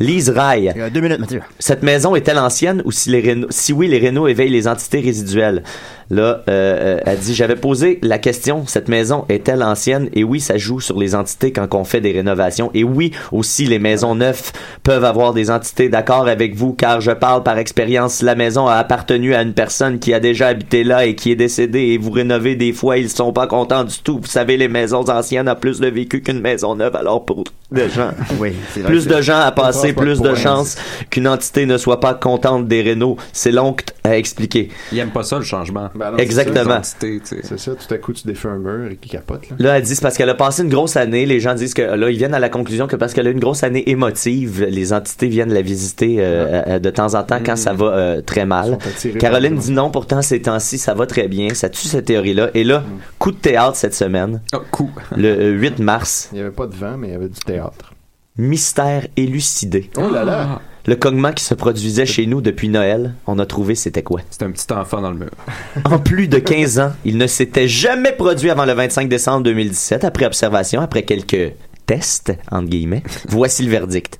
Lise 0.00 0.30
Rail. 0.30 0.74
deux 0.92 1.00
minutes, 1.00 1.20
Mathieu. 1.20 1.40
Cette 1.58 1.82
maison 1.82 2.16
est-elle 2.16 2.38
ancienne 2.38 2.82
ou 2.84 2.90
si, 2.92 3.10
les 3.10 3.22
réno- 3.22 3.46
si 3.50 3.72
oui, 3.72 3.86
les 3.88 3.98
rénaux 3.98 4.26
éveillent 4.28 4.50
les 4.50 4.66
entités 4.68 5.00
résiduelles? 5.00 5.62
Là, 6.10 6.22
euh, 6.22 6.42
euh, 6.48 7.00
elle 7.06 7.18
dit, 7.18 7.34
j'avais 7.34 7.56
posé 7.56 7.98
la 8.02 8.18
question, 8.18 8.66
cette 8.66 8.88
maison 8.88 9.24
est-elle 9.30 9.62
ancienne? 9.62 10.10
Et 10.12 10.22
oui, 10.22 10.38
ça 10.40 10.58
joue 10.58 10.78
sur 10.80 10.98
les 10.98 11.14
entités 11.14 11.50
quand 11.50 11.72
on 11.74 11.84
fait 11.84 12.00
des 12.02 12.12
rénovations. 12.12 12.70
Et 12.74 12.84
oui, 12.84 13.12
aussi, 13.32 13.64
les 13.64 13.78
maisons 13.78 14.14
neuves 14.14 14.52
peuvent 14.82 15.04
avoir 15.04 15.32
des 15.32 15.50
entités 15.50 15.88
d'accord 15.88 16.28
avec 16.28 16.54
vous, 16.54 16.74
car 16.74 17.00
je 17.00 17.10
parle 17.12 17.42
par 17.42 17.56
expérience. 17.58 18.20
La 18.20 18.34
maison 18.34 18.66
a 18.66 18.74
appartenu 18.74 19.34
à 19.34 19.40
une 19.42 19.54
personne 19.54 19.98
qui 19.98 20.12
a 20.12 20.20
déjà 20.20 20.48
habité 20.48 20.84
là 20.84 21.06
et 21.06 21.14
qui 21.14 21.32
est 21.32 21.36
décédée 21.36 21.80
et 21.92 21.98
vous 21.98 22.10
rénovez 22.10 22.54
des 22.54 22.72
fois, 22.74 22.98
ils 22.98 23.08
sont 23.08 23.32
pas 23.32 23.46
contents 23.46 23.84
du 23.84 23.96
tout. 23.98 24.18
Vous 24.20 24.28
savez, 24.28 24.56
les 24.58 24.68
maisons 24.68 25.08
anciennes 25.08 25.48
ont 25.48 25.56
plus 25.56 25.80
de 25.80 25.86
vécu 25.88 26.20
qu'une 26.20 26.40
maison 26.40 26.74
neuve, 26.74 26.96
alors 26.96 27.24
pour 27.24 27.44
de 27.72 27.88
gens. 27.88 28.10
Oui, 28.38 28.52
c'est 28.72 28.80
vrai 28.80 28.90
Plus 28.90 29.06
de 29.06 29.20
gens 29.20 29.38
à 29.40 29.50
passer, 29.50 29.83
Plus 29.92 30.20
de 30.20 30.34
chances 30.34 30.76
qu'une 31.10 31.28
entité 31.28 31.66
ne 31.66 31.76
soit 31.78 32.00
pas 32.00 32.14
contente 32.14 32.66
des 32.68 32.82
rénaux. 32.82 33.16
C'est 33.32 33.52
l'oncle 33.52 33.84
à 34.02 34.16
expliquer. 34.16 34.70
Il 34.92 34.98
aime 34.98 35.10
pas 35.10 35.22
ça, 35.22 35.38
le 35.38 35.44
changement. 35.44 35.90
Ben 35.94 36.12
non, 36.12 36.18
Exactement. 36.18 36.80
C'est 36.82 37.58
ça, 37.58 37.72
tout 37.74 37.94
à 37.94 37.98
coup, 37.98 38.12
tu 38.12 38.26
défais 38.26 38.48
un 38.48 38.58
mur 38.58 38.90
et 38.90 38.96
qui 38.96 39.10
capote. 39.10 39.48
Là. 39.50 39.56
Là, 39.58 39.78
elle 39.78 39.82
dit 39.82 39.94
c'est 39.94 40.02
parce 40.02 40.16
qu'elle 40.16 40.30
a 40.30 40.34
passé 40.34 40.62
une 40.62 40.68
grosse 40.68 40.96
année. 40.96 41.26
Les 41.26 41.40
gens 41.40 41.54
disent 41.54 41.74
que 41.74 41.82
là, 41.82 42.10
ils 42.10 42.16
viennent 42.16 42.34
à 42.34 42.38
la 42.38 42.48
conclusion 42.48 42.86
que 42.86 42.96
parce 42.96 43.12
qu'elle 43.12 43.26
a 43.26 43.30
une 43.30 43.40
grosse 43.40 43.62
année 43.62 43.88
émotive, 43.88 44.64
les 44.68 44.92
entités 44.92 45.28
viennent 45.28 45.52
la 45.52 45.62
visiter 45.62 46.16
euh, 46.18 46.62
euh, 46.66 46.78
de 46.78 46.90
temps 46.90 47.14
en 47.14 47.22
temps 47.22 47.38
quand 47.44 47.56
ça 47.56 47.72
va 47.72 47.86
euh, 47.86 48.20
très 48.20 48.46
mal. 48.46 48.78
Caroline 49.18 49.56
dit 49.56 49.72
non, 49.72 49.90
pourtant 49.90 50.22
ces 50.22 50.42
temps-ci, 50.42 50.78
ça 50.78 50.94
va 50.94 51.06
très 51.06 51.28
bien. 51.28 51.54
Ça 51.54 51.68
tue 51.68 51.88
cette 51.88 52.06
théorie-là. 52.06 52.50
Et 52.54 52.64
là, 52.64 52.82
coup 53.18 53.32
de 53.32 53.36
théâtre 53.36 53.76
cette 53.76 53.94
semaine. 53.94 54.40
coup. 54.70 54.90
Le 55.16 55.28
euh, 55.28 55.50
8 55.52 55.78
mars. 55.80 56.28
Il 56.32 56.36
n'y 56.36 56.40
avait 56.42 56.50
pas 56.50 56.66
de 56.66 56.74
vent, 56.74 56.96
mais 56.98 57.08
il 57.08 57.12
y 57.12 57.16
avait 57.16 57.28
du 57.28 57.40
théâtre. 57.40 57.93
Mystère 58.36 59.06
élucidé. 59.16 59.90
Oh 59.96 60.10
là 60.10 60.24
là! 60.24 60.60
Le 60.86 60.96
cognement 60.96 61.30
qui 61.30 61.44
se 61.44 61.54
produisait 61.54 62.04
chez 62.04 62.26
nous 62.26 62.40
depuis 62.40 62.68
Noël, 62.68 63.14
on 63.28 63.38
a 63.38 63.46
trouvé 63.46 63.76
c'était 63.76 64.02
quoi? 64.02 64.22
C'était 64.28 64.44
un 64.44 64.50
petit 64.50 64.72
enfant 64.72 65.00
dans 65.00 65.12
le 65.12 65.18
mur. 65.18 65.30
En 65.84 66.00
plus 66.00 66.26
de 66.26 66.38
15 66.40 66.80
ans, 66.80 66.90
il 67.04 67.16
ne 67.16 67.28
s'était 67.28 67.68
jamais 67.68 68.10
produit 68.10 68.50
avant 68.50 68.64
le 68.64 68.72
25 68.72 69.08
décembre 69.08 69.44
2017. 69.44 70.02
Après 70.02 70.26
observation, 70.26 70.80
après 70.80 71.04
quelques 71.04 71.52
tests, 71.86 72.32
entre 72.50 72.68
guillemets, 72.68 73.04
voici 73.28 73.62
le 73.62 73.70
verdict. 73.70 74.18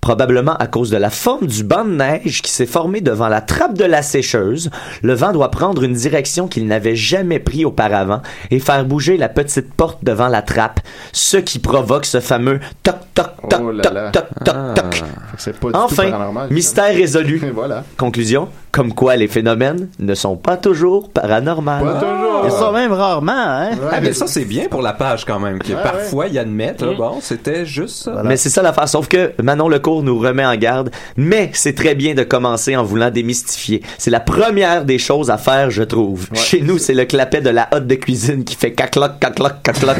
Probablement 0.00 0.56
à 0.56 0.66
cause 0.68 0.90
de 0.90 0.96
la 0.96 1.10
forme 1.10 1.46
du 1.46 1.64
banc 1.64 1.84
de 1.84 1.90
neige 1.90 2.40
qui 2.42 2.50
s'est 2.50 2.66
formé 2.66 3.00
devant 3.00 3.28
la 3.28 3.40
trappe 3.40 3.74
de 3.76 3.84
la 3.84 4.02
sécheuse, 4.02 4.70
le 5.02 5.12
vent 5.12 5.32
doit 5.32 5.50
prendre 5.50 5.82
une 5.82 5.92
direction 5.94 6.46
qu'il 6.48 6.66
n'avait 6.66 6.94
jamais 6.96 7.38
pris 7.40 7.64
auparavant 7.64 8.22
et 8.50 8.60
faire 8.60 8.84
bouger 8.84 9.16
la 9.16 9.28
petite 9.28 9.74
porte 9.74 9.98
devant 10.04 10.28
la 10.28 10.40
trappe, 10.42 10.80
ce 11.12 11.36
qui 11.36 11.58
provoque 11.58 12.06
ce 12.06 12.20
fameux 12.20 12.60
toc 12.82 12.96
toc 13.14 13.26
toc 13.50 13.60
Oh 13.62 13.72
là 13.72 13.82
toc 13.82 13.92
là. 13.94 14.10
toc 14.10 14.24
toc 14.44 14.74
toc. 14.74 14.84
Pas 14.84 15.50
du 15.52 15.58
tout 15.58 15.70
Enfin, 15.74 16.46
mystère 16.50 16.94
résolu. 16.94 17.42
voilà. 17.54 17.84
Conclusion, 17.96 18.48
comme 18.78 18.94
quoi 18.94 19.16
les 19.16 19.26
phénomènes 19.26 19.88
ne 19.98 20.14
sont 20.14 20.36
pas 20.36 20.56
toujours 20.56 21.08
paranormaux. 21.10 21.84
Pas 21.84 21.94
toujours. 22.00 22.42
Ils 22.44 22.50
sont 22.52 22.70
même 22.72 22.92
rarement, 22.92 23.32
hein? 23.32 23.70
Ah, 23.90 24.00
mais 24.00 24.12
ça, 24.12 24.28
c'est 24.28 24.44
bien 24.44 24.68
pour 24.68 24.82
la 24.82 24.92
page 24.92 25.24
quand 25.24 25.40
même. 25.40 25.58
Que 25.58 25.72
Ouais, 25.72 25.82
parfois, 25.82 26.28
ils 26.28 26.38
admettent, 26.38 26.82
là, 26.82 26.92
Mm. 26.92 26.96
bon, 26.96 27.18
c'était 27.20 27.66
juste 27.66 28.04
ça. 28.04 28.22
Mais 28.24 28.36
c'est 28.36 28.50
ça 28.50 28.62
l'affaire. 28.62 28.88
Sauf 28.88 29.08
que 29.08 29.32
Manon 29.42 29.68
Lecourt 29.68 30.04
nous 30.04 30.16
remet 30.20 30.44
en 30.46 30.54
garde. 30.54 30.90
Mais 31.16 31.50
c'est 31.54 31.74
très 31.74 31.96
bien 31.96 32.14
de 32.14 32.22
commencer 32.22 32.76
en 32.76 32.84
voulant 32.84 33.10
démystifier. 33.10 33.82
C'est 33.98 34.12
la 34.12 34.20
première 34.20 34.84
des 34.84 34.98
choses 34.98 35.28
à 35.30 35.38
faire, 35.38 35.70
je 35.72 35.82
trouve. 35.82 36.28
Chez 36.34 36.60
nous, 36.60 36.78
c'est 36.78 36.94
le 36.94 37.04
clapet 37.04 37.40
de 37.40 37.50
la 37.50 37.68
hotte 37.72 37.88
de 37.88 37.96
cuisine 37.96 38.44
qui 38.44 38.54
fait 38.54 38.72
cacloc, 38.72 39.18
cacloc, 39.18 39.54
cacloc. 39.64 39.96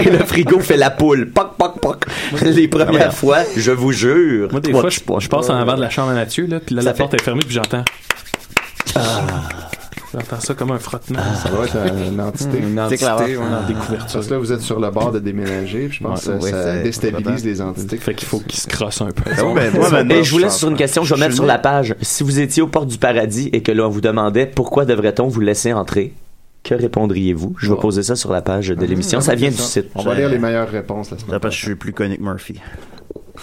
et 0.00 0.08
le 0.10 0.18
frigo 0.20 0.58
fait 0.60 0.78
la 0.78 0.88
poule. 0.88 1.30
Poc, 1.32 1.56
poc, 1.58 1.78
poc. 1.80 2.04
Les 2.42 2.68
premières 2.68 3.12
fois, 3.12 3.40
je 3.56 3.72
vous 3.72 3.92
jure. 3.92 4.48
Moi, 4.50 4.60
des 4.60 4.72
fois, 4.72 4.88
je, 4.88 5.00
je 5.18 5.28
passe 5.28 5.50
en 5.50 5.56
avant 5.56 5.74
de 5.76 5.82
la 5.82 5.90
chambre 5.90 6.12
à 6.12 6.14
Mathieu, 6.14 6.46
là, 6.46 6.58
puis 6.64 6.74
là, 6.74 6.80
Ça 6.80 6.88
la 6.88 6.94
fait- 6.94 7.02
porte 7.02 7.14
est 7.14 7.22
fermée, 7.22 7.42
puis 7.44 7.54
j'entends. 7.54 7.84
J'entends 10.14 10.40
ça 10.40 10.52
comme 10.54 10.70
un 10.72 10.78
frottement. 10.78 11.18
Ça 11.42 11.48
doit 11.48 11.64
être 11.64 11.76
une 12.06 12.20
entité. 12.20 12.58
Une 12.58 12.78
entité, 12.78 13.06
ouais. 13.06 13.36
Dans 13.36 13.66
des 13.66 13.72
couvertures. 13.72 14.12
Parce 14.12 14.26
que 14.26 14.34
là, 14.34 14.38
vous 14.38 14.52
êtes 14.52 14.60
sur 14.60 14.78
le 14.78 14.90
bord 14.90 15.10
de 15.10 15.18
déménager, 15.18 15.88
puis 15.88 15.98
je 16.02 16.04
pense 16.06 16.26
Ouais, 16.26 16.38
que 16.38 16.42
ouais, 16.44 16.50
ça, 16.50 16.64
c'est- 16.74 16.82
déstabilise 16.82 17.44
les 17.46 17.60
entités. 17.62 17.96
Fait 17.96 18.14
qu'il 18.14 18.28
faut 18.28 18.40
qu'il 18.40 18.60
se 18.60 18.68
crosse 18.68 19.00
un 19.00 19.06
peu. 19.06 19.30
Ah 19.30 19.42
ben, 19.54 19.72
moi, 19.74 20.02
Et 20.14 20.22
je 20.22 20.30
vous 20.30 20.38
laisse 20.38 20.56
sur 20.58 20.68
une 20.68 20.76
question, 20.76 21.02
je 21.02 21.14
vais 21.14 21.18
Je 21.20 21.24
mettre 21.24 21.34
sur 21.34 21.46
la 21.46 21.58
page. 21.58 21.94
Si 22.02 22.22
vous 22.24 22.40
étiez 22.40 22.62
aux 22.62 22.66
portes 22.66 22.88
du 22.88 22.98
paradis 22.98 23.48
et 23.54 23.62
que 23.62 23.72
l'on 23.72 23.88
vous 23.88 24.02
demandait 24.02 24.44
pourquoi 24.46 24.84
devrait-on 24.84 25.28
vous 25.28 25.40
laisser 25.40 25.72
entrer, 25.72 26.12
Que 26.64 26.74
répondriez-vous? 26.76 27.56
Je 27.58 27.72
vais 27.72 27.80
poser 27.80 28.02
ça 28.04 28.14
sur 28.14 28.30
la 28.32 28.40
page 28.42 28.68
de 28.68 28.86
l'émission. 28.86 29.20
Ça 29.20 29.34
vient 29.34 29.50
du 29.50 29.56
site. 29.56 29.86
On 29.96 30.02
va 30.02 30.14
lire 30.14 30.28
les 30.28 30.38
meilleures 30.38 30.68
réponses 30.70 31.10
la 31.10 31.18
semaine 31.18 31.40
Parce 31.40 31.54
que 31.56 31.60
je 31.60 31.64
suis 31.66 31.74
plus 31.74 31.92
connu 31.92 32.18
que 32.18 32.22
Murphy. 32.22 32.60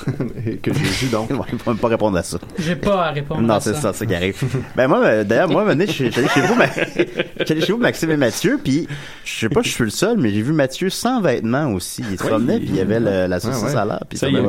Et 0.46 0.58
que 0.58 0.74
j'ai 0.74 0.80
vu 0.80 1.08
donc. 1.12 1.30
Il 1.52 1.58
va 1.58 1.74
pas 1.76 1.88
répondre 1.88 2.18
à 2.18 2.24
ça. 2.24 2.38
J'ai 2.58 2.76
pas 2.76 3.06
à 3.08 3.12
répondre 3.12 3.42
Non, 3.42 3.56
à 3.56 3.60
c'est 3.60 3.74
ça. 3.76 3.92
c'est 3.94 4.06
qui 4.08 4.16
arrive. 4.16 4.36
Ben 4.76 4.88
moi, 4.88 5.00
euh, 5.04 5.24
d'ailleurs, 5.24 5.50
moi, 5.50 5.64
venez, 5.64 5.86
je 5.88 5.92
suis 5.92 6.06
allé 6.18 6.28
chez 6.28 6.42
vous, 6.42 6.56
Ma- 6.56 6.66
je 6.68 7.44
suis 7.46 7.54
allé 7.54 7.62
chez 7.62 7.72
vous, 7.74 7.78
Maxime 7.80 8.12
et 8.12 8.18
Mathieu, 8.18 8.60
puis 8.64 8.88
je 9.24 9.40
sais 9.40 9.50
pas, 9.50 9.62
je 9.64 9.70
suis 9.70 9.84
le 9.84 9.90
seul, 9.90 10.18
mais 10.18 10.30
j'ai 10.32 10.42
vu 10.42 10.54
Mathieu 10.54 10.90
sans 10.90 11.22
vêtements 11.22 11.68
aussi. 11.74 12.04
Il 12.12 12.18
se 12.18 12.24
Oui. 12.24 12.30
promenait, 12.30 12.60
puis 12.60 12.70
il 12.70 12.76
y 12.76 12.82
avait 12.82 13.00
le- 13.00 13.28
la 13.28 13.40
saucisse 13.40 13.64
Ouais, 13.64 13.70
ouais. 13.72 13.78
à 13.78 13.86
l'air. 13.86 14.00
puis 14.08 14.18
Ça 14.18 14.28
y 14.28 14.36
est, 14.36 14.40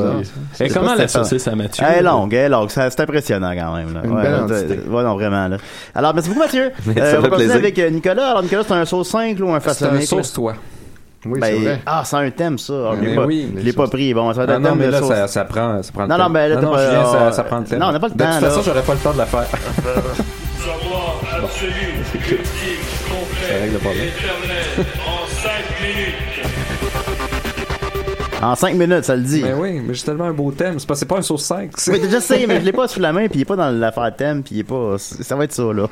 Et 0.60 0.68
comment 0.68 0.94
la 0.94 1.08
si 1.08 1.14
saucisse 1.14 1.46
à 1.48 1.54
Mathieu? 1.56 1.84
Elle 1.88 1.98
est 1.98 2.02
longue, 2.02 2.32
elle 2.34 2.40
est 2.46 2.48
longue. 2.48 2.70
Ça- 2.70 2.90
C'est 2.90 3.00
impressionnant 3.00 3.52
quand 3.54 3.74
même. 3.76 3.94
Là. 3.94 4.00
Une 4.04 4.12
ouais, 4.12 4.22
belle 4.22 4.34
ouais, 4.34 4.40
entité. 4.40 4.80
ouais, 4.88 5.02
non, 5.02 5.14
vraiment. 5.14 5.48
Là. 5.48 5.56
Alors, 5.94 6.14
merci 6.14 6.28
beaucoup, 6.28 6.40
Mathieu. 6.42 6.70
Ça 6.84 6.90
Euh, 6.90 7.10
fait 7.10 7.16
on 7.18 7.20
va 7.22 7.36
plaisir. 7.36 7.54
avec 7.54 7.78
euh, 7.78 7.90
Nicolas. 7.90 8.30
Alors, 8.30 8.42
Nicolas, 8.42 8.62
c'est 8.66 8.72
un 8.74 8.84
sauce 8.84 9.08
5 9.10 9.38
ou 9.40 9.50
un 9.52 9.60
C'est 9.60 9.64
façonné? 9.68 9.98
un 9.98 10.00
sauce-toi. 10.06 10.54
Oui, 11.26 11.38
Ben, 11.38 11.46
c'est 11.54 11.64
vrai. 11.64 11.80
ah, 11.84 12.02
c'est 12.04 12.16
un 12.16 12.30
thème, 12.30 12.58
ça. 12.58 12.72
Alors, 12.72 12.96
je 12.96 13.00
l'ai 13.02 13.08
Mais 13.10 13.16
pas, 13.16 13.24
oui. 13.26 13.52
je 13.56 13.60
l'ai 13.62 13.72
pas 13.74 13.88
pris. 13.88 14.14
Bon, 14.14 14.32
ça 14.32 14.38
va 14.38 14.44
être 14.44 14.50
Ah 14.50 14.54
un 14.54 14.58
non, 14.60 14.68
thème 14.70 14.78
mais 14.78 14.86
de 14.86 14.90
là, 14.92 15.02
ça, 15.02 15.28
ça 15.28 15.44
prend, 15.44 15.82
ça 15.82 15.92
prend 15.92 16.02
le 16.04 16.08
Non, 16.08 16.16
temps. 16.16 16.22
non, 16.24 16.30
ben, 16.30 16.48
là, 16.48 16.54
non, 16.56 16.62
non, 16.62 16.72
pas- 16.72 16.86
Julien, 16.86 17.04
ça, 17.04 17.16
euh, 17.22 17.32
ça 17.32 17.44
prend 17.44 17.58
le 17.58 17.64
temps. 17.66 17.76
non, 17.78 17.86
on 17.88 17.92
n'a 17.92 18.00
pas 18.00 18.08
le 18.08 18.14
De 18.14 18.18
temps, 18.18 18.32
toute 18.32 18.40
là. 18.42 18.48
façon, 18.48 18.62
j'aurais 18.64 18.82
pas 18.82 18.94
le 18.94 18.98
temps 19.00 19.12
de 19.12 19.18
la 19.18 19.26
faire. 19.26 19.46
Savoir 19.50 21.20
absolu, 21.44 21.72
ultime, 22.14 22.38
Ça 22.40 23.08
complet, 23.10 24.08
éternel, 24.08 24.86
en 25.06 25.26
5 25.26 25.50
minutes. 25.82 26.14
En 28.42 28.54
5 28.54 28.74
minutes, 28.74 29.04
ça 29.04 29.16
le 29.16 29.22
dit. 29.22 29.42
Mais 29.42 29.52
oui, 29.52 29.82
mais 29.86 29.92
j'ai 29.92 30.02
tellement 30.04 30.24
un 30.24 30.32
beau 30.32 30.50
thème. 30.52 30.78
C'est 30.78 30.88
pas, 30.88 30.94
c'est 30.94 31.04
pas 31.06 31.18
un 31.18 31.22
sauce 31.22 31.42
5. 31.44 31.72
Oui, 31.88 32.00
je 32.10 32.18
sais, 32.20 32.46
mais 32.46 32.60
je 32.60 32.64
l'ai 32.64 32.72
pas 32.72 32.88
sous 32.88 33.00
la 33.00 33.12
main, 33.12 33.28
puis 33.28 33.40
il 33.40 33.42
est 33.42 33.46
pas 33.46 33.56
dans 33.56 33.70
l'affaire 33.70 34.10
thème, 34.16 34.42
puis 34.42 34.54
il 34.56 34.58
est 34.60 34.64
pas. 34.64 34.96
Ça 34.98 35.36
va 35.36 35.44
être 35.44 35.52
ça, 35.52 35.64
là. 35.64 35.86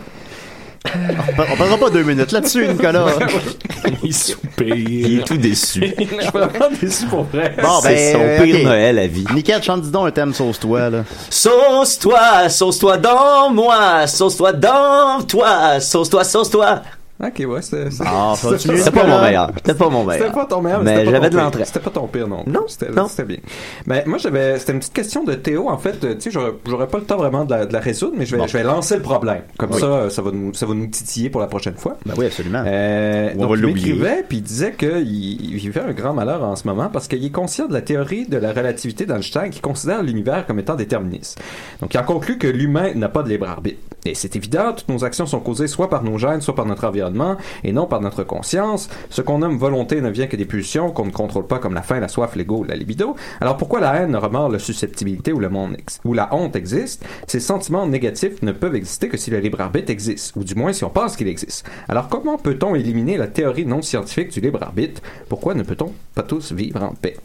On 0.86 1.36
pa- 1.36 1.46
on 1.52 1.56
passera 1.56 1.76
pas 1.78 1.90
deux 1.90 2.02
minutes 2.02 2.32
là-dessus, 2.32 2.66
Nicolas. 2.68 3.06
Il 4.02 4.14
soupire. 4.14 4.74
Il 4.74 5.18
est 5.18 5.24
tout 5.26 5.36
déçu. 5.36 5.80
Je 5.98 6.04
suis 6.04 6.30
vraiment 6.32 6.68
déçu 6.80 7.06
pour 7.06 7.24
vrai. 7.24 7.54
Bon, 7.60 7.80
ben, 7.82 7.96
C'est 7.96 8.12
son 8.12 8.20
euh, 8.20 8.42
pire. 8.42 8.64
Noël 8.64 8.98
à 8.98 9.06
vie. 9.06 9.24
Nickel, 9.34 9.62
chante 9.62 9.82
dis 9.82 9.90
donc 9.90 10.06
un 10.08 10.10
thème 10.10 10.32
sauce-toi, 10.32 10.90
là. 10.90 11.04
Sauce-toi, 11.30 12.48
sauce-toi 12.48 12.96
dans 12.98 13.50
moi, 13.50 14.06
sauce-toi 14.06 14.52
dans 14.52 15.22
toi, 15.26 15.80
sauce-toi, 15.80 16.24
sauce-toi. 16.24 16.82
Ok, 17.20 17.42
ouais, 17.48 17.62
c'était. 17.62 17.90
c'était- 17.90 18.04
Ah, 18.06 18.34
C'était 18.36 18.90
pas 18.92 19.04
mon 19.06 19.20
meilleur. 19.20 19.50
C'était 19.56 19.74
pas 19.74 19.88
mon 19.88 20.04
meilleur. 20.04 20.22
C'était 20.26 20.34
pas 20.38 20.46
ton 20.46 20.62
meilleur, 20.62 20.82
Mais 20.84 21.04
j'avais 21.04 21.30
de 21.30 21.36
l'entrain. 21.36 21.64
C'était 21.64 21.80
pas 21.80 21.90
ton 21.90 22.06
pire 22.06 22.28
non. 22.28 22.44
Non, 22.46 22.64
C'était, 22.68 22.90
non. 22.92 23.08
c'était 23.08 23.24
bien. 23.24 23.38
Mais 23.86 24.04
moi, 24.06 24.18
j'avais, 24.18 24.56
c'était 24.58 24.72
une 24.72 24.78
petite 24.78 24.92
question 24.92 25.24
de 25.24 25.34
Théo. 25.34 25.68
En 25.68 25.78
fait, 25.78 25.98
tu 25.98 26.20
sais, 26.20 26.30
j'aurais, 26.30 26.86
pas 26.86 26.98
le 26.98 27.04
temps 27.04 27.16
vraiment 27.16 27.44
de 27.44 27.50
la, 27.50 27.66
de 27.66 27.72
la 27.72 27.80
résoudre, 27.80 28.14
mais 28.16 28.24
je 28.24 28.32
vais, 28.36 28.38
Bon. 28.42 28.46
je 28.46 28.56
vais 28.56 28.62
lancer 28.62 28.94
le 28.96 29.02
problème. 29.02 29.42
Comme 29.58 29.72
Oui. 29.72 29.80
ça, 29.80 30.10
ça 30.10 30.22
va 30.22 30.30
nous, 30.30 30.54
ça 30.54 30.64
va 30.66 30.74
nous 30.74 30.86
titiller 30.86 31.28
pour 31.28 31.40
la 31.40 31.48
prochaine 31.48 31.74
fois. 31.76 31.96
Ben 32.06 32.14
oui, 32.16 32.26
absolument. 32.26 32.62
Euh, 32.64 33.30
On 33.34 33.40
donc, 33.40 33.50
va 33.50 33.56
il 33.56 33.66
m'écrivait, 33.66 34.24
puis 34.28 34.38
il 34.38 34.42
disait 34.42 34.72
qu'il 34.78 35.08
il 35.08 35.56
vivait 35.56 35.80
un 35.80 35.92
grand 35.92 36.14
malheur 36.14 36.44
en 36.44 36.54
ce 36.54 36.68
moment 36.68 36.88
parce 36.92 37.08
qu'il 37.08 37.24
est 37.24 37.30
conscient 37.30 37.66
de 37.66 37.72
la 37.72 37.82
théorie 37.82 38.26
de 38.26 38.36
la 38.36 38.52
relativité 38.52 39.06
d'Einstein 39.06 39.50
qui 39.50 39.60
considère 39.60 40.04
l'univers 40.04 40.46
comme 40.46 40.60
étant 40.60 40.76
déterministe. 40.76 41.40
Donc, 41.80 41.92
il 41.94 41.98
en 41.98 42.04
conclut 42.04 42.38
que 42.38 42.46
l'humain 42.46 42.92
n'a 42.94 43.08
pas 43.08 43.24
de 43.24 43.28
libre 43.28 43.48
arbitre. 43.48 43.78
Et 44.04 44.14
c'est 44.14 44.36
évident, 44.36 44.72
toutes 44.74 44.88
nos 44.88 45.04
actions 45.04 45.26
sont 45.26 45.40
causées 45.40 45.66
soit 45.66 45.90
par 45.90 46.02
nos 46.04 46.18
gènes, 46.18 46.40
soit 46.40 46.54
par 46.54 46.66
notre 46.66 46.86
environnement, 46.86 47.36
et 47.64 47.72
non 47.72 47.86
par 47.86 48.00
notre 48.00 48.22
conscience. 48.22 48.88
Ce 49.10 49.20
qu'on 49.22 49.38
nomme 49.38 49.58
volonté 49.58 50.00
ne 50.00 50.08
vient 50.08 50.26
que 50.28 50.36
des 50.36 50.44
pulsions 50.44 50.90
qu'on 50.90 51.06
ne 51.06 51.10
contrôle 51.10 51.46
pas 51.46 51.58
comme 51.58 51.74
la 51.74 51.82
faim, 51.82 51.98
la 52.00 52.08
soif, 52.08 52.36
l'ego, 52.36 52.64
la 52.66 52.76
libido. 52.76 53.16
Alors 53.40 53.56
pourquoi 53.56 53.80
la 53.80 53.94
haine, 53.96 54.12
le 54.12 54.18
remords, 54.18 54.48
la 54.50 54.58
susceptibilité 54.58 55.32
ou, 55.32 55.40
le 55.40 55.48
monde 55.48 55.74
ex- 55.78 56.00
ou 56.04 56.14
la 56.14 56.32
honte 56.34 56.54
existent 56.56 57.04
Ces 57.26 57.40
sentiments 57.40 57.86
négatifs 57.86 58.40
ne 58.42 58.52
peuvent 58.52 58.74
exister 58.76 59.08
que 59.08 59.16
si 59.16 59.30
le 59.30 59.40
libre 59.40 59.60
arbitre 59.60 59.90
existe, 59.90 60.34
ou 60.36 60.44
du 60.44 60.54
moins 60.54 60.72
si 60.72 60.84
on 60.84 60.90
pense 60.90 61.16
qu'il 61.16 61.28
existe. 61.28 61.68
Alors 61.88 62.08
comment 62.08 62.38
peut-on 62.38 62.74
éliminer 62.74 63.16
la 63.16 63.26
théorie 63.26 63.66
non 63.66 63.82
scientifique 63.82 64.30
du 64.32 64.40
libre 64.40 64.62
arbitre? 64.62 65.02
Pourquoi 65.28 65.54
ne 65.54 65.62
peut-on 65.64 65.92
pas 66.14 66.22
tous 66.22 66.52
vivre 66.52 66.82
en 66.82 66.94
paix? 66.94 67.16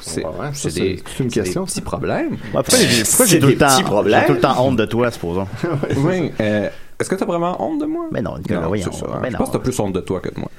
C'est 0.00 0.24
Ouais, 0.24 0.30
ouais, 0.40 0.46
ça, 0.54 0.70
c'est 0.70 0.70
une 0.88 0.98
c'est 1.06 1.22
des 1.24 1.30
question, 1.30 1.64
petits 1.64 1.80
problèmes. 1.82 2.36
Pourquoi 3.10 3.26
j'ai 3.26 3.38
tout 4.26 4.32
le 4.34 4.40
temps 4.40 4.64
honte 4.66 4.76
de 4.76 4.84
toi, 4.86 5.10
supposons? 5.10 5.46
oui. 5.96 6.32
euh, 6.40 6.68
Est-ce 7.00 7.08
que 7.10 7.14
t'as 7.14 7.24
vraiment 7.26 7.62
honte 7.62 7.80
de 7.80 7.86
moi? 7.86 8.06
Ben 8.12 8.22
non, 8.22 8.38
Nicolas, 8.38 8.60
Non, 8.60 8.68
voyons. 8.68 8.88
c'est 8.92 8.98
ça. 9.00 9.06
Ben 9.06 9.26
je 9.26 9.32
non. 9.32 9.38
pense 9.38 9.48
que 9.48 9.52
t'as 9.54 9.58
plus 9.58 9.78
honte 9.80 9.92
de 9.92 10.00
toi 10.00 10.20
que 10.20 10.28
de 10.32 10.38
moi. 10.40 10.50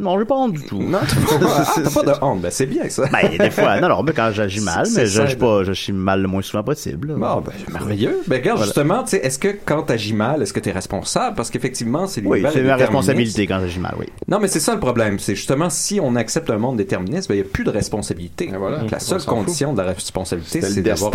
Non, 0.00 0.18
j'ai 0.18 0.24
pas 0.24 0.34
honte 0.34 0.54
du 0.54 0.62
tout. 0.64 0.80
Non, 0.82 0.98
t'as 1.06 1.38
pas, 1.38 1.72
t'as 1.84 1.90
pas 1.90 2.02
de 2.02 2.24
honte. 2.24 2.40
Ben, 2.40 2.50
c'est 2.50 2.66
bien, 2.66 2.88
ça. 2.88 3.04
Ben, 3.12 3.36
des 3.38 3.50
fois, 3.50 3.80
non, 3.80 3.88
non, 3.88 4.02
mais 4.02 4.12
quand 4.12 4.30
j'agis 4.32 4.60
mal, 4.60 4.86
mais 4.94 5.06
j'agis 5.06 5.36
pas, 5.36 5.62
j'agis 5.62 5.92
mal 5.92 6.22
le 6.22 6.28
moins 6.28 6.42
souvent 6.42 6.62
possible. 6.62 7.14
Bon, 7.16 7.40
ben, 7.40 7.52
merveilleux. 7.70 8.22
Ben, 8.26 8.36
regarde, 8.36 8.58
Voilà. 8.58 8.64
justement, 8.72 9.02
tu 9.04 9.10
sais, 9.10 9.18
est-ce 9.18 9.38
que 9.38 9.48
quand 9.64 9.82
t'agis 9.82 10.14
mal, 10.14 10.42
est-ce 10.42 10.52
que 10.52 10.60
t'es 10.60 10.72
responsable? 10.72 11.36
Parce 11.36 11.50
qu'effectivement, 11.50 12.06
c'est 12.06 12.24
Oui, 12.24 12.42
c'est 12.52 12.60
est 12.60 12.62
ma 12.62 12.76
responsabilité 12.76 13.46
quand 13.46 13.60
j'agis 13.60 13.78
mal, 13.78 13.94
oui. 13.98 14.06
Non, 14.26 14.38
mais 14.40 14.48
c'est 14.48 14.60
ça 14.60 14.72
le 14.74 14.80
problème. 14.80 15.18
C'est 15.18 15.34
justement 15.34 15.68
si 15.70 16.00
on 16.02 16.16
accepte 16.16 16.48
un 16.50 16.58
monde 16.58 16.78
déterministe, 16.78 17.28
ben, 17.28 17.34
il 17.34 17.42
n'y 17.42 17.46
a 17.46 17.50
plus 17.50 17.64
de 17.64 17.70
responsabilité. 17.70 18.50
Voilà. 18.58 18.82
La 18.90 19.00
seule 19.00 19.22
condition 19.22 19.72
de 19.74 19.82
la 19.82 19.88
responsabilité, 19.88 20.62
c'est 20.62 20.82
d'avoir 20.82 21.12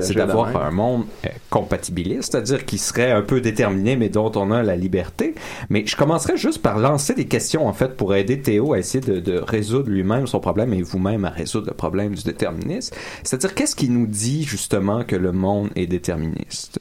c'est 0.00 0.14
d'avoir 0.14 0.54
un 0.56 0.70
monde 0.70 1.04
euh, 1.24 1.28
compatibiliste, 1.50 2.32
c'est-à-dire 2.32 2.64
qui 2.66 2.78
serait 2.78 3.10
un 3.10 3.22
peu 3.22 3.40
déterminé, 3.40 3.96
mais 3.96 4.08
dont 4.08 4.30
on 4.36 4.50
a 4.50 4.62
la 4.62 4.76
liberté. 4.76 5.34
Mais 5.70 5.84
je 5.86 5.96
commencerai 5.96 6.36
juste 6.36 6.62
par 6.62 6.78
lancer 6.78 7.14
des 7.14 7.26
questions, 7.26 7.66
en 7.66 7.72
fait, 7.72 7.96
pour 7.96 8.14
aider 8.18 8.40
Théo 8.40 8.72
à 8.72 8.78
essayer 8.78 9.00
de, 9.00 9.20
de 9.20 9.38
résoudre 9.38 9.90
lui-même 9.90 10.26
son 10.26 10.40
problème 10.40 10.74
et 10.74 10.82
vous-même 10.82 11.24
à 11.24 11.30
résoudre 11.30 11.68
le 11.68 11.74
problème 11.74 12.14
du 12.14 12.22
déterminisme. 12.22 12.94
C'est-à-dire, 13.22 13.54
qu'est-ce 13.54 13.76
qui 13.76 13.88
nous 13.88 14.06
dit, 14.06 14.44
justement, 14.44 15.04
que 15.04 15.16
le 15.16 15.32
monde 15.32 15.70
est 15.76 15.86
déterministe? 15.86 16.80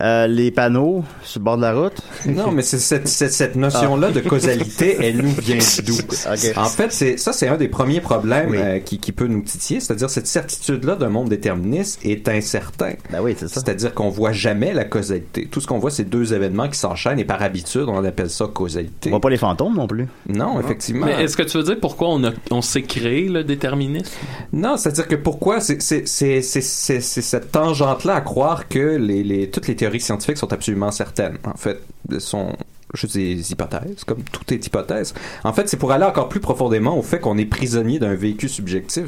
Euh, 0.00 0.26
les 0.26 0.50
panneaux 0.50 1.04
sur 1.22 1.40
le 1.40 1.44
bord 1.44 1.56
de 1.56 1.62
la 1.62 1.74
route. 1.74 2.00
Non, 2.26 2.50
mais 2.52 2.62
c'est 2.62 2.78
cette, 2.78 3.06
cette, 3.06 3.32
cette 3.32 3.54
notion-là 3.56 4.10
de 4.10 4.20
causalité, 4.20 4.96
elle 5.02 5.18
nous 5.18 5.32
vient 5.32 5.58
d'où? 5.84 5.94
Ok. 5.94 6.56
En 6.56 6.64
fait, 6.64 6.90
c'est 6.90 7.18
ça, 7.18 7.32
c'est 7.34 7.48
un 7.48 7.56
des 7.56 7.68
premiers 7.68 8.00
problèmes 8.00 8.50
Oui. 8.50 8.56
euh, 8.58 8.78
qui, 8.78 8.98
qui 8.98 9.12
peut 9.12 9.26
nous 9.26 9.42
titiller, 9.42 9.78
c'est-à-dire 9.80 10.08
cette 10.08 10.26
certitude-là 10.26 10.96
d'un 10.96 11.10
monde 11.10 11.28
déterministe 11.28 12.00
est 12.04 12.28
incertain. 12.28 12.92
Ben 13.10 13.20
oui, 13.20 13.34
c'est 13.38 13.48
ça. 13.48 13.60
C'est-à-dire 13.60 13.92
qu'on 13.92 14.08
voit 14.08 14.32
jamais 14.32 14.72
la 14.72 14.84
causalité. 14.84 15.48
Tout 15.50 15.60
ce 15.60 15.66
qu'on 15.66 15.78
voit, 15.78 15.90
c'est 15.90 16.08
deux 16.08 16.32
événements 16.32 16.68
qui 16.68 16.78
s'enchaînent 16.78 17.18
et 17.18 17.24
par 17.26 17.42
habitude, 17.42 17.84
on 17.88 18.02
appelle 18.04 18.30
ça 18.30 18.46
causalité. 18.46 19.08
On 19.08 19.10
voit 19.10 19.20
pas 19.20 19.30
les 19.30 19.36
fantômes 19.36 19.76
non 19.76 19.86
plus. 19.86 20.06
Non, 20.28 20.58
effectivement. 20.60 21.06
Mais 21.06 21.24
est-ce 21.24 21.36
que 21.36 21.42
tu 21.42 21.58
veux 21.58 21.64
dire 21.64 21.76
pourquoi 21.80 22.08
on, 22.08 22.24
a, 22.24 22.30
on 22.50 22.62
s'est 22.62 22.82
créé 22.82 23.28
le 23.28 23.44
déterminisme? 23.44 24.10
Non, 24.52 24.76
c'est-à-dire 24.76 25.08
que 25.08 25.16
pourquoi 25.16 25.60
c'est 25.60 25.80
cette 25.80 27.52
tangente 27.52 28.04
là 28.04 28.14
à 28.14 28.20
croire 28.20 28.68
que 28.68 28.96
les 28.96 29.22
les 29.22 29.50
toutes 29.50 29.66
les 29.68 29.76
théories 29.76 29.89
scientifiques 29.98 30.36
sont 30.36 30.52
absolument 30.52 30.92
certaines. 30.92 31.38
En 31.44 31.56
fait, 31.56 31.80
sont 32.18 32.56
juste 32.94 33.14
des 33.14 33.52
hypothèses, 33.52 34.04
comme 34.04 34.22
tout 34.22 34.52
est 34.52 34.66
hypothèse. 34.66 35.14
En 35.44 35.52
fait, 35.52 35.68
c'est 35.68 35.76
pour 35.76 35.92
aller 35.92 36.04
encore 36.04 36.28
plus 36.28 36.40
profondément 36.40 36.96
au 36.96 37.02
fait 37.02 37.20
qu'on 37.20 37.38
est 37.38 37.46
prisonnier 37.46 37.98
d'un 37.98 38.14
vécu 38.14 38.48
subjectif 38.48 39.06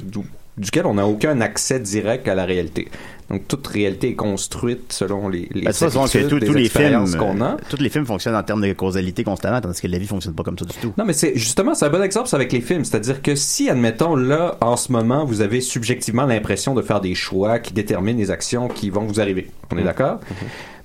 duquel 0.57 0.87
on 0.87 0.95
n'a 0.95 1.07
aucun 1.07 1.41
accès 1.41 1.80
direct 1.80 2.28
à 2.28 2.35
la 2.35 2.45
réalité. 2.45 2.89
Donc 3.33 3.49
toute 3.49 3.66
réalité 3.66 4.11
est 4.11 4.14
construite 4.14 4.93
selon 4.93 5.30
les, 5.30 5.49
les 5.53 5.62
Ben, 5.62 5.72
que 5.72 6.18
les 6.18 6.47
tous 6.47 6.53
les 6.53 6.68
films, 6.68 7.16
qu'on 7.16 7.41
a. 7.41 7.53
euh, 7.53 7.57
tous 7.70 7.78
les 7.78 7.89
films 7.89 8.05
fonctionnent 8.05 8.37
en 8.37 8.43
termes 8.43 8.61
de 8.61 8.72
causalité 8.74 9.24
constamment, 9.24 9.59
tandis 9.62 9.80
que 9.80 9.89
la 9.89 9.97
vie 9.97 10.07
fonctionne 10.07 10.35
pas 10.35 10.43
comme 10.43 10.59
ça 10.59 10.66
du 10.66 10.74
tout. 10.74 10.93
Non, 10.99 11.07
mais 11.07 11.14
c'est 11.14 11.33
justement, 11.35 11.74
c'est 11.74 11.87
un 11.87 11.91
bon 11.91 12.03
exemple 12.03 12.28
avec 12.33 12.53
les 12.53 12.61
films. 12.61 12.85
C'est-à-dire 12.85 13.22
que 13.22 13.35
si, 13.35 13.70
admettons, 13.70 14.16
là, 14.16 14.59
en 14.61 14.76
ce 14.76 14.93
moment, 14.93 15.24
vous 15.24 15.41
avez 15.41 15.62
subjectivement 15.62 16.26
l'impression 16.26 16.74
de 16.74 16.83
faire 16.83 17.01
des 17.01 17.14
choix 17.14 17.59
qui 17.59 17.72
déterminent 17.72 18.18
les 18.18 18.30
actions 18.30 18.68
qui 18.68 18.91
vont 18.91 19.07
vous 19.07 19.18
arriver. 19.18 19.49
On 19.72 19.78
est 19.78 19.83
d'accord? 19.85 20.20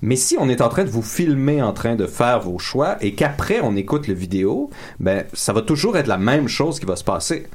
Mais 0.02 0.16
si 0.16 0.38
on 0.40 0.48
est 0.48 0.62
en 0.62 0.70
train 0.70 0.86
de 0.86 0.90
vous 0.90 1.02
filmer 1.02 1.62
en 1.62 1.74
train 1.74 1.96
de 1.96 2.06
faire 2.06 2.40
vos 2.40 2.60
choix 2.60 2.96
et 3.02 3.14
qu'après 3.14 3.60
on 3.62 3.76
écoute 3.76 4.08
le 4.08 4.14
vidéo, 4.14 4.70
ben, 5.02 5.26
ça 5.34 5.52
va 5.52 5.62
toujours 5.62 5.98
être 5.98 6.08
la 6.08 6.18
même 6.18 6.48
chose 6.48 6.80
qui 6.80 6.86
va 6.86 6.96
se 6.96 7.04
passer. 7.04 7.48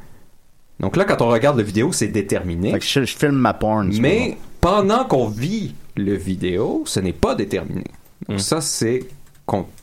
Donc 0.80 0.96
là, 0.96 1.04
quand 1.04 1.22
on 1.22 1.28
regarde 1.28 1.56
le 1.56 1.62
vidéo, 1.62 1.92
c'est 1.92 2.08
déterminé. 2.08 2.72
Fait 2.72 2.78
que 2.80 2.84
je, 2.84 3.04
je 3.04 3.16
filme 3.16 3.36
ma 3.36 3.54
porn. 3.54 3.90
Mais 4.00 4.36
pendant 4.62 5.04
qu'on 5.04 5.28
vit 5.28 5.74
le 5.96 6.14
vidéo, 6.14 6.84
ce 6.86 7.00
n'est 7.00 7.12
pas 7.12 7.34
déterminé. 7.34 7.84
Donc 8.28 8.40
ça, 8.40 8.62
c'est 8.62 9.00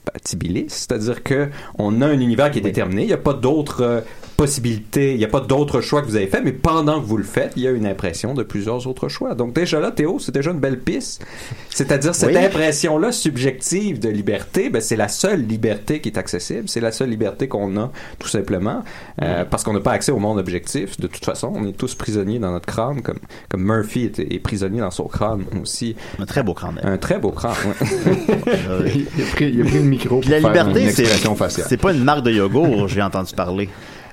compatibiliste, 0.10 0.72
c'est-à-dire 0.89 1.24
que 1.24 1.49
on 1.78 2.01
a 2.01 2.07
un 2.07 2.20
univers 2.20 2.51
qui 2.51 2.60
est 2.60 2.64
déterminé, 2.64 3.03
il 3.03 3.07
n'y 3.07 3.14
a 3.14 3.18
pas 3.18 3.34
d'autres 3.34 3.82
euh, 3.84 4.01
possibilités, 4.38 5.12
il 5.12 5.18
n'y 5.18 5.26
a 5.26 5.30
pas 5.30 5.41
d'autres 5.41 5.82
choix 5.82 6.01
que 6.01 6.07
vous 6.07 6.16
avez 6.16 6.28
fait, 6.28 6.41
mais 6.41 6.53
pendant 6.53 7.01
que 7.01 7.05
vous 7.05 7.18
le 7.18 7.24
faites, 7.24 7.53
il 7.57 7.64
y 7.64 7.68
a 7.68 7.72
une 7.72 7.86
impression 7.86 8.34
de 8.34 8.43
plusieurs 8.43 8.88
autres 8.88 9.10
choix. 9.10 9.36
Donc 9.36 9.53
déjà 9.53 9.80
là, 9.80 9.91
Théo, 9.91 10.18
c'est 10.20 10.34
déjà 10.34 10.51
une 10.51 10.60
belle 10.60 10.80
piste. 10.80 11.26
C'est-à-dire 11.70 12.16
cette 12.16 12.30
Oui. 12.30 12.38
impression-là 12.38 13.12
subjective 13.12 13.99
de 13.99 14.07
liberté, 14.10 14.70
ben, 14.70 14.82
c'est 14.82 14.95
la 14.95 15.10
seule 15.10 15.41
liberté 15.45 15.99
qui 15.99 16.10
est 16.10 16.18
accessible, 16.18 16.70
c'est 16.70 16.80
la 16.80 16.91
seule 16.93 17.10
liberté 17.10 17.47
qu'on 17.49 17.76
a, 17.78 17.91
tout 18.18 18.30
simplement, 18.30 18.84
euh, 19.22 19.43
parce 19.43 19.64
qu'on 19.66 19.74
n'a 19.74 19.82
pas 19.82 19.91
accès 19.91 20.12
au 20.12 20.20
monde 20.20 20.38
objectif. 20.39 20.97
De 20.99 21.07
toute 21.07 21.26
façon, 21.26 21.51
on 21.53 21.68
est 21.68 21.74
tous 21.74 21.95
prisonniers 21.95 22.39
dans 22.39 22.51
notre 22.51 22.66
crâne, 22.66 23.01
comme, 23.01 23.20
comme 23.49 23.64
Murphy 23.64 24.05
est, 24.05 24.20
est 24.20 24.39
prisonnier 24.39 24.80
dans 24.80 24.91
son 24.91 25.07
crâne 25.07 25.43
aussi. 25.62 25.97
Un 26.18 26.26
très 26.26 26.43
beau 26.43 26.53
crâne. 26.53 26.80
Un 26.84 26.97
très 26.97 27.20
beau 27.20 27.32
crâne, 27.32 27.55
ouais. 27.66 27.86
il, 29.18 29.24
a 29.24 29.26
pris, 29.34 29.49
il 29.49 29.62
a 29.62 29.66
pris 29.66 29.80
le 29.80 29.84
micro 30.00 30.16
pour 30.16 30.22
Puis 30.22 30.30
la 30.30 30.41
faire 30.41 30.68
liberté, 30.68 31.06
faciale. 31.36 31.66
c'est 31.70 31.78
pas 31.78 31.93
une 31.93 32.04
marque 32.04 32.24
de 32.24 32.32
yogourt, 32.32 32.88
j'ai 32.88 33.02
entendu 33.02 33.34
parler. 33.34 33.70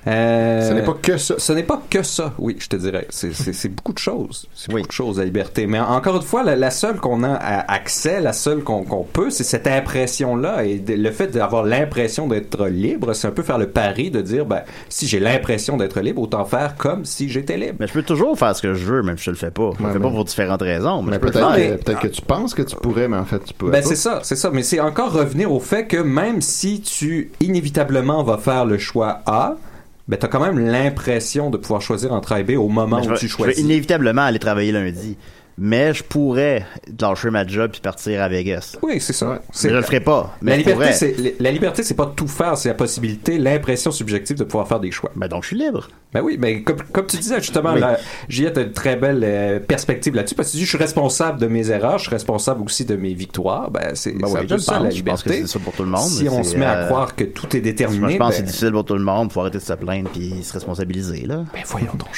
Euh, 0.07 0.69
Ce 0.69 0.73
n'est 0.73 0.83
pas 0.85 0.97
que 1.01 1.17
ça. 1.19 1.35
Ce 1.39 1.53
n'est 1.53 1.63
pas 1.63 1.83
que 1.91 2.03
ça, 2.03 2.33
oui, 2.39 2.57
je 2.59 2.69
te 2.69 2.77
dirais. 2.77 3.07
C'est- 3.11 3.33
C'est 3.35 3.53
c'est 3.53 3.69
beaucoup 3.69 3.93
de 3.93 3.99
choses. 3.99 4.47
C'est 4.55 4.71
beaucoup 4.71 4.87
de 4.87 4.93
choses, 4.93 5.19
la 5.19 5.25
liberté. 5.25 5.67
Mais 5.67 5.81
encore 5.81 6.17
une 6.17 6.23
fois, 6.23 6.43
la, 6.45 6.55
la 6.57 6.71
seule 6.71 6.97
qu'on 6.97 7.23
a 7.25 7.33
à- 7.35 7.73
accès, 7.73 8.21
la 8.21 8.33
seule 8.33 8.63
qu'on 8.63 8.85
qu'on 8.85 9.03
peut, 9.05 9.31
c'est 9.31 9.43
cette 9.45 9.67
impression-là. 9.67 10.65
Et 10.65 10.79
de- 10.79 10.95
le 10.95 11.11
fait 11.11 11.29
d'avoir 11.29 11.65
l'impression 11.65 12.29
d'être 12.29 12.67
libre, 12.67 13.13
c'est 13.15 13.27
un 13.29 13.33
peu 13.33 13.43
faire 13.43 13.59
le 13.59 13.69
pari 13.69 14.11
de 14.11 14.21
dire, 14.21 14.47
ben, 14.47 14.63
si 14.89 15.07
j'ai 15.09 15.19
l'impression 15.21 15.77
d'être 15.77 16.01
libre, 16.01 16.23
autant 16.23 16.45
faire 16.45 16.77
comme 16.77 17.05
si 17.05 17.29
j'étais 17.29 17.57
libre. 17.57 17.75
Mais 17.81 17.87
je 17.87 17.93
peux 17.93 18.03
toujours 18.03 18.39
faire 18.39 18.55
ce 18.55 18.63
que 18.63 18.75
je 18.75 18.85
veux, 18.85 19.03
même 19.03 19.19
si 19.19 19.25
je 19.25 19.31
le 19.31 19.37
fais 19.37 19.51
pas. 19.51 19.71
Je 19.81 19.85
le 19.85 19.93
fais 19.93 19.99
pas 20.01 20.11
pour 20.11 20.25
différentes 20.25 20.63
raisons. 20.63 21.03
Mais, 21.03 21.19
peux 21.19 21.31
peut-être 21.31 21.55
faire. 21.55 21.79
que, 21.79 21.83
peut-être 21.83 22.01
que 22.01 22.09
tu 22.09 22.23
penses 22.23 22.55
que 22.55 22.63
tu 22.63 22.77
pourrais, 22.77 23.09
mais 23.09 23.17
en 23.17 23.25
fait, 23.25 23.41
tu 23.45 23.55
pourrais 23.55 23.73
Ben 23.73 23.83
pas. 23.83 23.89
c'est 23.89 23.97
ça, 23.97 24.21
c'est 24.23 24.37
ça. 24.37 24.51
Mais 24.53 24.63
c'est 24.63 24.81
encore 24.81 25.13
revenir 25.13 25.51
au 25.53 25.61
fait 25.61 25.87
que 25.87 25.97
même 25.97 26.41
si 26.41 26.81
tu 26.81 27.31
inévitablement 27.41 28.23
vas 28.23 28.39
faire 28.39 28.65
le 28.67 28.79
choix 28.79 29.21
A, 29.27 29.57
ben 30.09 30.17
t'as 30.17 30.29
quand 30.29 30.41
même 30.41 30.59
l'impression 30.59 31.51
de 31.51 31.57
pouvoir 31.57 31.81
choisir 31.83 32.13
entre 32.13 32.33
A 32.33 32.41
et 32.41 32.45
B 32.45 32.51
au 32.53 32.69
moment 32.69 33.03
je 33.03 33.09
où 33.09 33.13
vais- 33.13 33.19
tu 33.19 33.29
je 33.29 33.37
vais 33.37 33.45
choisis. 33.45 33.63
inévitablement 33.65 34.23
aller 34.23 34.39
travailler 34.39 34.73
lundi. 34.73 35.17
Mais 35.59 35.95
je 35.95 36.05
pourrais 36.05 36.67
lâcher 37.01 37.31
ma 37.31 37.47
job 37.47 37.71
puis 37.73 37.81
partir 37.81 38.21
à 38.23 38.29
Vegas. 38.29 38.77
Oui, 38.83 39.01
c'est 39.01 39.15
ça. 39.15 39.41
Mais 39.65 39.71
je 39.71 39.75
le 39.75 39.81
ferai 39.81 40.01
pas. 40.01 40.37
Mais 40.43 40.51
la 40.51 40.57
liberté, 40.59 40.93
c'est 40.93 41.41
la 41.41 41.51
liberté, 41.51 41.83
c'est 41.83 41.95
pas 41.95 42.13
tout 42.15 42.29
faire, 42.29 42.59
c'est 42.59 42.69
la 42.69 42.75
possibilité, 42.75 43.39
l'impression 43.39 43.91
subjective 43.91 44.37
de 44.37 44.45
pouvoir 44.45 44.69
faire 44.69 44.81
des 44.81 44.91
choix. 44.91 45.11
Ben 45.17 45.29
donc 45.29 45.45
je 45.45 45.49
suis 45.49 45.57
libre. 45.59 45.89
Ben 46.13 46.23
oui, 46.23 46.37
mais 46.41 46.63
comme, 46.63 46.77
comme 46.93 47.07
tu 47.07 47.17
disais 47.19 47.41
justement, 47.41 47.75
Oui. 47.75 47.81
Juliette 48.29 48.57
a 48.57 48.63
une 48.63 48.73
très 48.73 48.97
belle 48.97 49.21
euh, 49.23 49.59
perspective 49.61 50.15
là-dessus 50.15 50.35
parce 50.35 50.49
que 50.49 50.53
tu 50.53 50.59
dis 50.59 50.65
je 50.65 50.69
suis 50.71 50.79
responsable 50.79 51.39
de 51.41 51.47
mes 51.47 51.71
erreurs, 51.71 51.99
je 51.99 52.05
suis 52.05 52.11
responsable 52.13 52.63
aussi 52.63 52.85
de 52.87 52.97
mes 52.97 53.13
victoires. 53.13 53.71
Ben 53.71 53.91
c'est 53.95 54.13
Ben 54.13 54.27
oui, 54.29 54.41
je 54.49 54.57
ça 54.57 54.75
pense. 54.75 54.85
la 54.85 54.91
Je 54.91 55.03
pense 55.03 55.23
que 55.23 55.29
liberté. 55.29 55.47
c'est 55.47 55.53
ça 55.53 55.59
pour 55.63 55.73
tout 55.75 55.83
le 55.83 55.91
monde. 55.91 56.01
Si 56.09 56.27
on 56.31 56.43
se 56.43 56.57
met 56.57 56.65
à 56.65 56.77
euh, 56.77 56.87
croire 56.87 57.15
que 57.17 57.25
tout 57.25 57.55
est 57.57 57.61
déterminé, 57.61 58.01
Moi, 58.01 58.11
je 58.13 58.17
pense 58.19 58.29
que 58.29 58.33
ben- 58.33 58.37
c'est 58.39 58.43
difficile 58.45 58.73
pour 58.73 58.85
tout 58.85 58.95
le 58.95 59.03
monde. 59.05 59.31
Faut 59.33 59.41
arrêter 59.41 59.59
de 59.59 59.63
se 59.63 59.73
plaindre 59.75 60.09
puis 60.11 60.43
se 60.43 60.53
responsabiliser 60.55 61.27
là. 61.27 61.45
Ben 61.53 61.63
voyons 61.67 61.93
donc, 61.99 62.09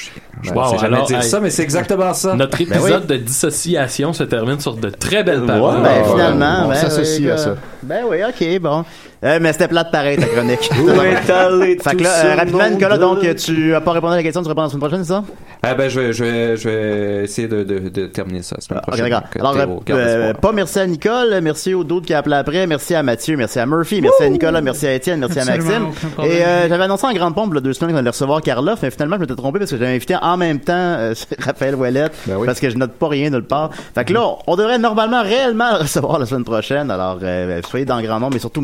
Je 0.42 0.48
sais 0.50 0.78
jamais 0.78 1.02
dire 1.06 1.24
ça, 1.24 1.40
mais 1.40 1.50
c'est 1.50 1.62
exactement 1.64 2.14
ça. 2.14 2.34
Notre 2.36 2.58
Ben 2.58 2.64
épisode 2.70 3.06
oui. 3.10 3.16
de 3.18 3.22
dissociation 3.24 4.12
se 4.12 4.22
termine 4.24 4.60
sur 4.60 4.74
de 4.76 4.90
très 4.90 5.24
belles 5.24 5.44
paroles. 5.44 5.82
Ben 5.82 6.04
finalement, 6.04 6.66
on 6.66 6.68
ben, 6.68 6.74
s'associe 6.74 7.20
oui, 7.20 7.30
à 7.30 7.38
ça. 7.38 7.56
Ben 7.82 8.04
oui, 8.08 8.18
ok, 8.22 8.60
bon. 8.60 8.84
Euh, 9.24 9.38
mais 9.40 9.52
c'était 9.52 9.66
plate 9.68 9.90
pareil 9.90 10.16
ta 10.16 10.26
chronique. 10.26 10.70
Allé 11.28 11.78
fait 11.82 11.96
que 11.96 12.02
là, 12.02 12.24
euh, 12.24 12.34
rapidement? 12.36 12.70
Nicolas, 12.70 12.98
donc 12.98 13.18
tu 13.36 13.74
as 13.74 13.80
pas 13.80 13.92
répondu 13.92 14.12
à 14.12 14.16
la 14.16 14.22
question, 14.22 14.42
tu 14.42 14.48
réponds 14.48 14.62
la 14.62 14.68
semaine 14.68 14.80
prochaine, 14.80 15.02
c'est 15.04 15.08
ça? 15.12 15.24
Ah 15.62 15.74
ben 15.74 15.88
je 15.90 15.98
vais, 16.00 16.12
je 16.12 16.24
vais, 16.24 16.56
je 16.56 16.68
vais 16.68 17.24
essayer 17.24 17.48
de, 17.48 17.64
de, 17.64 17.88
de 17.88 18.06
terminer 18.06 18.42
ça 18.42 18.54
la 18.56 18.62
semaine 18.62 18.78
Ok, 18.78 18.86
prochaine. 18.86 19.08
d'accord. 19.10 19.52
Donc, 19.66 19.90
Alors, 19.90 20.00
euh, 20.00 20.32
pas 20.34 20.52
merci 20.52 20.78
à 20.78 20.86
Nicole, 20.86 21.40
merci 21.42 21.74
aux 21.74 21.82
d'autres 21.82 22.06
qui 22.06 22.14
a 22.14 22.18
appelé 22.18 22.36
après, 22.36 22.64
merci 22.68 22.94
à 22.94 23.02
Mathieu, 23.02 23.36
merci 23.36 23.58
à 23.58 23.66
Murphy, 23.66 24.00
merci 24.00 24.22
à 24.22 24.28
Nicolas, 24.28 24.60
merci 24.60 24.86
à 24.86 24.94
Étienne, 24.94 25.18
merci 25.18 25.40
Absolument, 25.40 25.68
à 25.68 25.78
Maxime. 25.80 26.24
Et 26.24 26.44
euh, 26.44 26.68
j'avais 26.68 26.84
annoncé 26.84 27.06
en 27.06 27.12
grande 27.12 27.34
pompe 27.34 27.54
là, 27.54 27.60
deux 27.60 27.72
semaines 27.72 27.92
qu'on 27.92 27.98
allait 27.98 28.10
recevoir 28.10 28.40
Karloff, 28.40 28.82
mais 28.82 28.90
finalement 28.92 29.16
je 29.16 29.22
m'étais 29.22 29.34
trompé 29.34 29.58
parce 29.58 29.72
que 29.72 29.76
j'avais 29.78 29.90
invité 29.96 30.14
en 30.22 30.36
même 30.36 30.60
temps 30.60 30.74
euh, 30.76 31.12
Raphaël 31.40 31.74
Ouellette 31.74 32.12
parce 32.46 32.60
que 32.60 32.70
je 32.70 32.76
note 32.76 32.92
pas 32.92 33.08
rien 33.08 33.30
nulle 33.30 33.42
part. 33.42 33.70
Fait 33.96 34.04
que 34.04 34.12
là, 34.12 34.24
on 34.46 34.54
devrait 34.54 34.78
normalement 34.78 35.22
réellement 35.22 35.72
le 35.72 35.78
recevoir 35.82 36.20
la 36.20 36.26
semaine 36.26 36.44
prochaine. 36.44 36.88
Alors 36.92 37.18
euh, 37.20 37.60
soyez 37.68 37.84
dans 37.84 37.96
le 37.96 38.04
grand 38.04 38.20
nombre, 38.20 38.34
mais 38.34 38.38
surtout 38.38 38.56